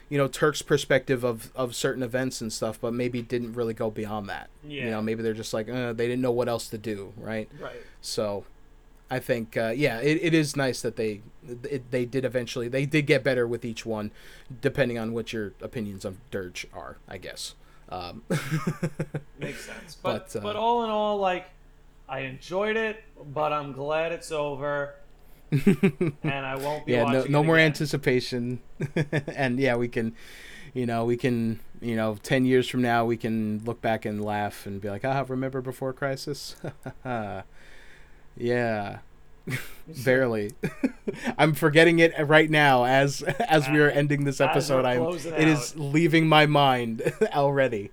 you 0.09 0.17
know 0.17 0.27
Turk's 0.27 0.61
perspective 0.61 1.23
of 1.23 1.51
of 1.55 1.73
certain 1.73 2.03
events 2.03 2.41
and 2.41 2.51
stuff 2.53 2.79
but 2.79 2.93
maybe 2.93 3.21
didn't 3.21 3.53
really 3.53 3.73
go 3.73 3.89
beyond 3.89 4.29
that 4.29 4.49
yeah. 4.63 4.85
you 4.85 4.91
know 4.91 5.01
maybe 5.01 5.23
they're 5.23 5.33
just 5.33 5.53
like 5.53 5.69
uh, 5.69 5.93
they 5.93 6.07
didn't 6.07 6.21
know 6.21 6.31
what 6.31 6.49
else 6.49 6.67
to 6.67 6.77
do 6.77 7.13
right 7.17 7.49
right. 7.59 7.81
so 8.01 8.43
I 9.11 9.19
think 9.19 9.57
uh, 9.57 9.73
yeah 9.75 9.99
it, 9.99 10.19
it 10.21 10.33
is 10.33 10.55
nice 10.55 10.81
that 10.81 10.95
they 10.95 11.21
it, 11.47 11.89
they 11.91 12.05
did 12.05 12.25
eventually 12.25 12.67
they 12.67 12.85
did 12.85 13.07
get 13.07 13.23
better 13.23 13.47
with 13.47 13.65
each 13.65 13.85
one 13.85 14.11
depending 14.61 14.97
on 14.99 15.13
what 15.13 15.33
your 15.33 15.53
opinions 15.61 16.05
of 16.05 16.17
Dirge 16.31 16.67
are 16.73 16.97
I 17.07 17.17
guess. 17.17 17.55
Um, 17.89 18.21
Makes 19.39 19.65
sense. 19.65 19.97
But 20.01 20.31
But, 20.33 20.43
but, 20.43 20.55
uh, 20.55 20.59
all 20.59 20.83
in 20.83 20.89
all, 20.91 21.17
like 21.17 21.47
I 22.07 22.19
enjoyed 22.21 22.77
it, 22.77 23.03
but 23.33 23.51
I'm 23.51 23.71
glad 23.71 24.11
it's 24.11 24.31
over, 24.31 24.93
and 25.51 26.13
I 26.23 26.55
won't 26.55 26.85
be 26.85 26.91
yeah 26.93 27.03
no, 27.05 27.19
watching 27.19 27.31
no 27.31 27.43
more 27.43 27.55
again. 27.55 27.67
anticipation. 27.67 28.59
And 29.35 29.59
yeah 29.59 29.75
we 29.75 29.87
can 29.87 30.13
you 30.73 30.85
know 30.85 31.03
we 31.05 31.17
can 31.17 31.59
you 31.81 31.95
know 31.95 32.15
10 32.21 32.45
years 32.45 32.67
from 32.69 32.81
now 32.83 33.05
we 33.05 33.17
can 33.17 33.59
look 33.65 33.81
back 33.81 34.05
and 34.05 34.23
laugh 34.23 34.67
and 34.67 34.79
be 34.81 34.89
like 34.89 35.03
ah 35.03 35.25
remember 35.27 35.61
before 35.61 35.93
crisis 35.93 36.55
yeah 38.39 38.99
barely 40.05 40.51
i'm 41.37 41.53
forgetting 41.53 41.99
it 41.99 42.13
right 42.27 42.49
now 42.49 42.85
as 42.85 43.21
as 43.21 43.67
we 43.69 43.79
are 43.79 43.89
ending 43.89 44.23
this 44.23 44.39
episode 44.39 44.85
i'm 44.85 44.99
closing 44.99 45.33
it 45.33 45.47
is 45.47 45.75
leaving 45.75 46.27
my 46.27 46.45
mind 46.45 47.01
already 47.33 47.91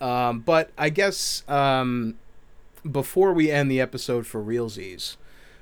um 0.00 0.40
but 0.40 0.70
i 0.78 0.88
guess 0.88 1.42
um 1.48 2.14
before 2.90 3.32
we 3.32 3.50
end 3.50 3.70
the 3.70 3.80
episode 3.80 4.26
for 4.26 4.42
realsies 4.42 5.16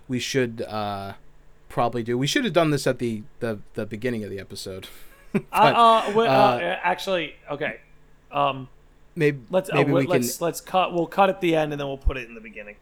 we 0.08 0.18
should 0.18 0.62
uh 0.62 1.14
probably 1.68 2.02
do 2.02 2.18
we 2.18 2.26
should 2.26 2.44
have 2.44 2.52
done 2.52 2.70
this 2.70 2.86
at 2.86 2.98
the 2.98 3.22
the, 3.40 3.58
the 3.74 3.86
beginning 3.86 4.22
of 4.24 4.30
the 4.30 4.38
episode 4.38 4.88
Uh, 5.34 5.38
uh, 5.50 6.12
wait, 6.14 6.28
uh, 6.28 6.30
uh, 6.30 6.78
actually, 6.82 7.34
okay. 7.50 7.80
Um, 8.30 8.68
maybe 9.14 9.40
let's 9.50 9.70
uh, 9.70 9.76
maybe 9.76 9.92
we 9.92 10.06
let's 10.06 10.40
let's 10.40 10.60
cut. 10.60 10.92
We'll 10.92 11.06
cut 11.06 11.30
at 11.30 11.40
the 11.40 11.56
end, 11.56 11.72
and 11.72 11.80
then 11.80 11.88
we'll 11.88 11.96
put 11.96 12.16
it 12.16 12.28
in 12.28 12.34
the 12.34 12.40
beginning. 12.40 12.76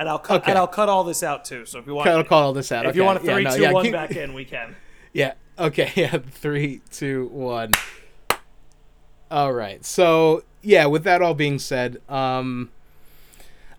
And 0.00 0.08
I'll 0.08 0.18
cut. 0.18 0.40
Okay. 0.40 0.52
And 0.52 0.58
I'll 0.58 0.66
cut 0.66 0.88
all 0.88 1.04
this 1.04 1.22
out 1.22 1.44
too. 1.44 1.66
So 1.66 1.78
if 1.78 1.86
you 1.86 1.94
want, 1.94 2.08
I'll 2.08 2.24
call 2.24 2.44
all 2.44 2.52
this 2.54 2.72
out 2.72 2.86
if 2.86 2.90
okay. 2.90 2.98
you 2.98 3.04
want 3.04 3.20
to 3.20 3.26
yeah, 3.26 3.34
three, 3.34 3.44
no, 3.44 3.54
two, 3.54 3.60
yeah, 3.60 3.72
one 3.72 3.84
keep- 3.84 3.92
back 3.92 4.12
in, 4.12 4.32
we 4.34 4.44
can. 4.44 4.74
Yeah. 5.12 5.34
Okay. 5.58 5.92
Yeah. 5.96 6.18
Three, 6.18 6.80
two, 6.90 7.26
one. 7.26 7.72
All 9.30 9.52
right. 9.52 9.84
So 9.84 10.42
yeah, 10.62 10.86
with 10.86 11.04
that 11.04 11.20
all 11.20 11.34
being 11.34 11.58
said, 11.58 12.00
um, 12.08 12.70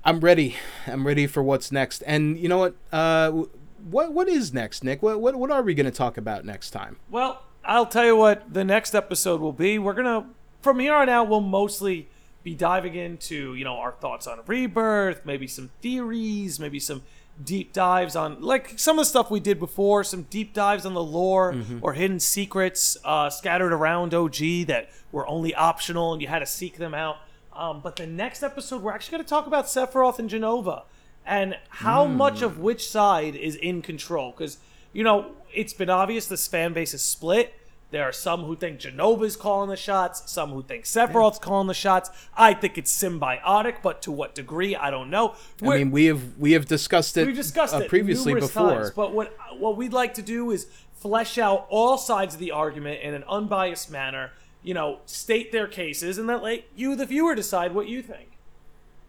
I'm 0.05 0.19
ready. 0.19 0.57
I'm 0.85 1.07
ready 1.07 1.25
for 1.25 1.41
what's 1.41 1.71
next. 1.71 2.03
And 2.05 2.37
you 2.37 2.47
know 2.47 2.59
what? 2.59 2.75
Uh, 2.91 3.45
what 3.89 4.13
what 4.13 4.27
is 4.27 4.53
next, 4.53 4.83
Nick? 4.83 5.01
What 5.01 5.19
what 5.19 5.35
what 5.35 5.49
are 5.49 5.63
we 5.63 5.73
going 5.73 5.85
to 5.87 5.91
talk 5.91 6.17
about 6.17 6.45
next 6.45 6.69
time? 6.69 6.97
Well, 7.09 7.41
I'll 7.65 7.87
tell 7.87 8.05
you 8.05 8.15
what 8.15 8.53
the 8.53 8.63
next 8.63 8.93
episode 8.93 9.41
will 9.41 9.53
be. 9.53 9.79
We're 9.79 9.93
gonna 9.93 10.27
from 10.61 10.79
here 10.79 10.93
on 10.93 11.09
out, 11.09 11.29
we'll 11.29 11.41
mostly 11.41 12.09
be 12.43 12.55
diving 12.55 12.95
into 12.95 13.55
you 13.55 13.63
know 13.63 13.75
our 13.77 13.91
thoughts 13.91 14.27
on 14.27 14.39
rebirth, 14.47 15.25
maybe 15.25 15.47
some 15.47 15.69
theories, 15.81 16.59
maybe 16.59 16.79
some 16.79 17.03
deep 17.43 17.73
dives 17.73 18.15
on 18.15 18.41
like 18.41 18.77
some 18.77 18.99
of 18.99 19.05
the 19.05 19.09
stuff 19.09 19.31
we 19.31 19.39
did 19.39 19.59
before, 19.59 20.03
some 20.03 20.23
deep 20.23 20.53
dives 20.53 20.85
on 20.85 20.93
the 20.93 21.03
lore 21.03 21.55
or 21.81 21.93
hidden 21.93 22.19
secrets 22.19 22.97
uh, 23.03 23.29
scattered 23.29 23.73
around 23.73 24.13
OG 24.13 24.35
that 24.67 24.89
were 25.11 25.27
only 25.27 25.55
optional 25.55 26.13
and 26.13 26.21
you 26.21 26.27
had 26.27 26.39
to 26.39 26.45
seek 26.45 26.77
them 26.77 26.93
out. 26.93 27.17
Um, 27.53 27.81
but 27.81 27.95
the 27.95 28.07
next 28.07 28.43
episode, 28.43 28.81
we're 28.81 28.93
actually 28.93 29.17
going 29.17 29.23
to 29.23 29.29
talk 29.29 29.47
about 29.47 29.65
Sephiroth 29.65 30.19
and 30.19 30.29
Genova 30.29 30.83
and 31.25 31.57
how 31.69 32.05
much 32.05 32.41
of 32.41 32.59
which 32.59 32.89
side 32.89 33.35
is 33.35 33.55
in 33.55 33.81
control. 33.81 34.31
Because, 34.31 34.57
you 34.93 35.03
know, 35.03 35.31
it's 35.53 35.73
been 35.73 35.89
obvious 35.89 36.27
this 36.27 36.47
fan 36.47 36.73
base 36.73 36.93
is 36.93 37.01
split. 37.01 37.53
There 37.91 38.03
are 38.03 38.13
some 38.13 38.45
who 38.45 38.55
think 38.55 38.79
Genova's 38.79 39.35
calling 39.35 39.69
the 39.69 39.75
shots, 39.75 40.31
some 40.31 40.51
who 40.51 40.63
think 40.63 40.85
Sephiroth's 40.85 41.39
calling 41.39 41.67
the 41.67 41.73
shots. 41.73 42.09
I 42.35 42.53
think 42.53 42.77
it's 42.77 42.91
symbiotic, 42.91 43.81
but 43.83 44.01
to 44.03 44.11
what 44.11 44.33
degree, 44.33 44.75
I 44.77 44.89
don't 44.89 45.09
know. 45.09 45.35
I 45.61 45.65
We're- 45.65 45.79
mean, 45.79 45.91
we 45.91 46.05
have 46.05 46.37
we 46.37 46.53
have 46.53 46.65
discussed 46.65 47.17
it. 47.17 47.27
we've 47.27 47.35
discussed 47.35 47.75
uh, 47.75 47.79
it 47.79 47.89
previously 47.89 48.33
before. 48.33 48.75
times, 48.75 48.91
but 48.91 49.13
what 49.13 49.35
what 49.59 49.75
we'd 49.75 49.91
like 49.93 50.13
to 50.15 50.21
do 50.21 50.51
is 50.51 50.67
flesh 50.93 51.37
out 51.37 51.65
all 51.69 51.97
sides 51.97 52.35
of 52.35 52.39
the 52.39 52.51
argument 52.51 53.01
in 53.01 53.13
an 53.13 53.23
unbiased 53.27 53.91
manner. 53.91 54.31
You 54.63 54.73
know, 54.75 54.99
state 55.05 55.51
their 55.51 55.67
cases, 55.67 56.17
and 56.17 56.29
then 56.29 56.41
let 56.41 56.63
you, 56.75 56.95
the 56.95 57.05
viewer, 57.07 57.33
decide 57.35 57.73
what 57.73 57.87
you 57.89 58.01
think. 58.03 58.37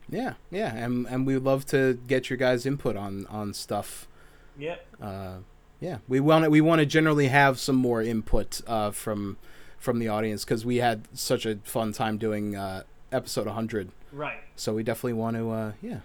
Yeah, 0.09 0.35
yeah, 0.51 0.75
and 0.75 1.07
and 1.07 1.25
we 1.27 1.35
would 1.35 1.45
love 1.45 1.67
to 1.67 2.01
get 2.09 2.31
your 2.31 2.37
guys' 2.37 2.67
input 2.67 2.97
on 2.97 3.27
on 3.29 3.55
stuff. 3.55 4.09
Yep. 4.59 4.87
Uh, 5.01 5.35
yeah, 5.83 5.99
we 6.09 6.21
want 6.21 6.45
to 6.45 6.51
we 6.51 6.61
want 6.61 6.79
to 6.79 6.87
generally 6.87 7.29
have 7.29 7.59
some 7.59 7.77
more 7.77 8.01
input 8.01 8.61
uh, 8.67 8.93
from 8.93 9.37
from 9.79 9.99
the 9.99 10.07
audience 10.07 10.45
because 10.45 10.65
we 10.65 10.77
had 10.77 11.09
such 11.13 11.45
a 11.45 11.57
fun 11.65 11.93
time 11.93 12.17
doing 12.17 12.55
uh, 12.55 12.85
episode 13.11 13.47
100. 13.47 13.91
Right. 14.13 14.39
So 14.55 14.75
we 14.75 14.85
definitely 14.85 15.15
want 15.15 15.37
to, 15.37 15.51
uh, 15.51 15.73
yeah. 15.83 15.99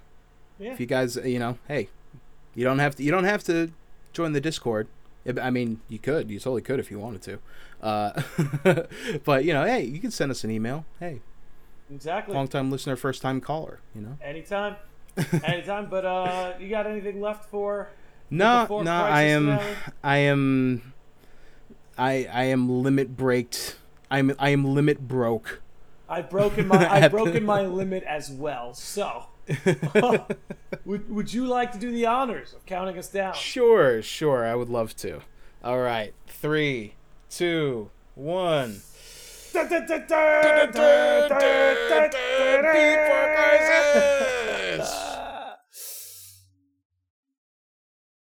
Yeah. 0.57 0.71
If 0.71 0.79
you 0.79 0.87
guys, 0.87 1.15
you 1.17 1.37
know, 1.37 1.59
hey, 1.67 1.89
you 2.55 2.63
don't 2.63 2.79
have 2.79 2.95
to 2.95 3.03
you 3.03 3.11
don't 3.11 3.25
have 3.25 3.43
to 3.43 3.71
join 4.13 4.31
the 4.33 4.41
Discord. 4.41 4.87
I 5.41 5.51
mean, 5.51 5.81
you 5.89 5.99
could, 5.99 6.31
you 6.31 6.39
totally 6.39 6.61
could 6.63 6.79
if 6.79 6.89
you 6.89 6.97
wanted 6.99 7.21
to. 7.23 7.39
Uh, 7.79 8.21
but 9.25 9.45
you 9.45 9.53
know, 9.53 9.65
hey, 9.65 9.83
you 9.83 9.99
can 9.99 10.09
send 10.09 10.31
us 10.31 10.43
an 10.43 10.49
email. 10.49 10.85
Hey, 10.99 11.21
Exactly. 11.93 12.33
long 12.33 12.47
time 12.47 12.71
listener, 12.71 12.95
first 12.95 13.21
time 13.21 13.39
caller. 13.41 13.79
You 13.93 14.01
know. 14.01 14.17
Anytime. 14.23 14.77
Anytime. 15.43 15.87
But 15.89 16.05
uh, 16.05 16.53
you 16.59 16.69
got 16.69 16.87
anything 16.87 17.21
left 17.21 17.49
for? 17.49 17.89
No, 18.29 18.81
no, 18.83 18.91
I 18.91 19.21
am, 19.23 19.43
finale? 19.45 19.75
I 20.03 20.17
am, 20.17 20.93
I 21.97 22.27
I 22.31 22.43
am 22.45 22.83
limit 22.83 23.15
braked. 23.15 23.77
I'm 24.11 24.35
I 24.37 24.49
am 24.49 24.65
limit 24.65 25.07
broke. 25.07 25.61
I've 26.09 26.29
broken 26.29 26.67
my 26.67 26.91
I've 26.91 27.11
broken 27.11 27.45
my 27.45 27.61
limit 27.61 28.03
as 28.03 28.29
well. 28.29 28.73
So, 28.73 29.25
would 30.85 31.09
would 31.09 31.33
you 31.33 31.45
like 31.45 31.71
to 31.73 31.77
do 31.77 31.91
the 31.91 32.05
honors 32.05 32.53
of 32.53 32.65
counting 32.65 32.97
us 32.97 33.09
down? 33.09 33.33
Sure, 33.33 34.01
sure, 34.01 34.45
I 34.45 34.55
would 34.55 34.69
love 34.69 34.95
to. 34.97 35.21
All 35.63 35.79
right, 35.79 36.13
three, 36.27 36.95
two, 37.29 37.89
one. 38.15 38.81
Da, 39.53 39.63
da, 39.63 39.79
da, 39.79 39.97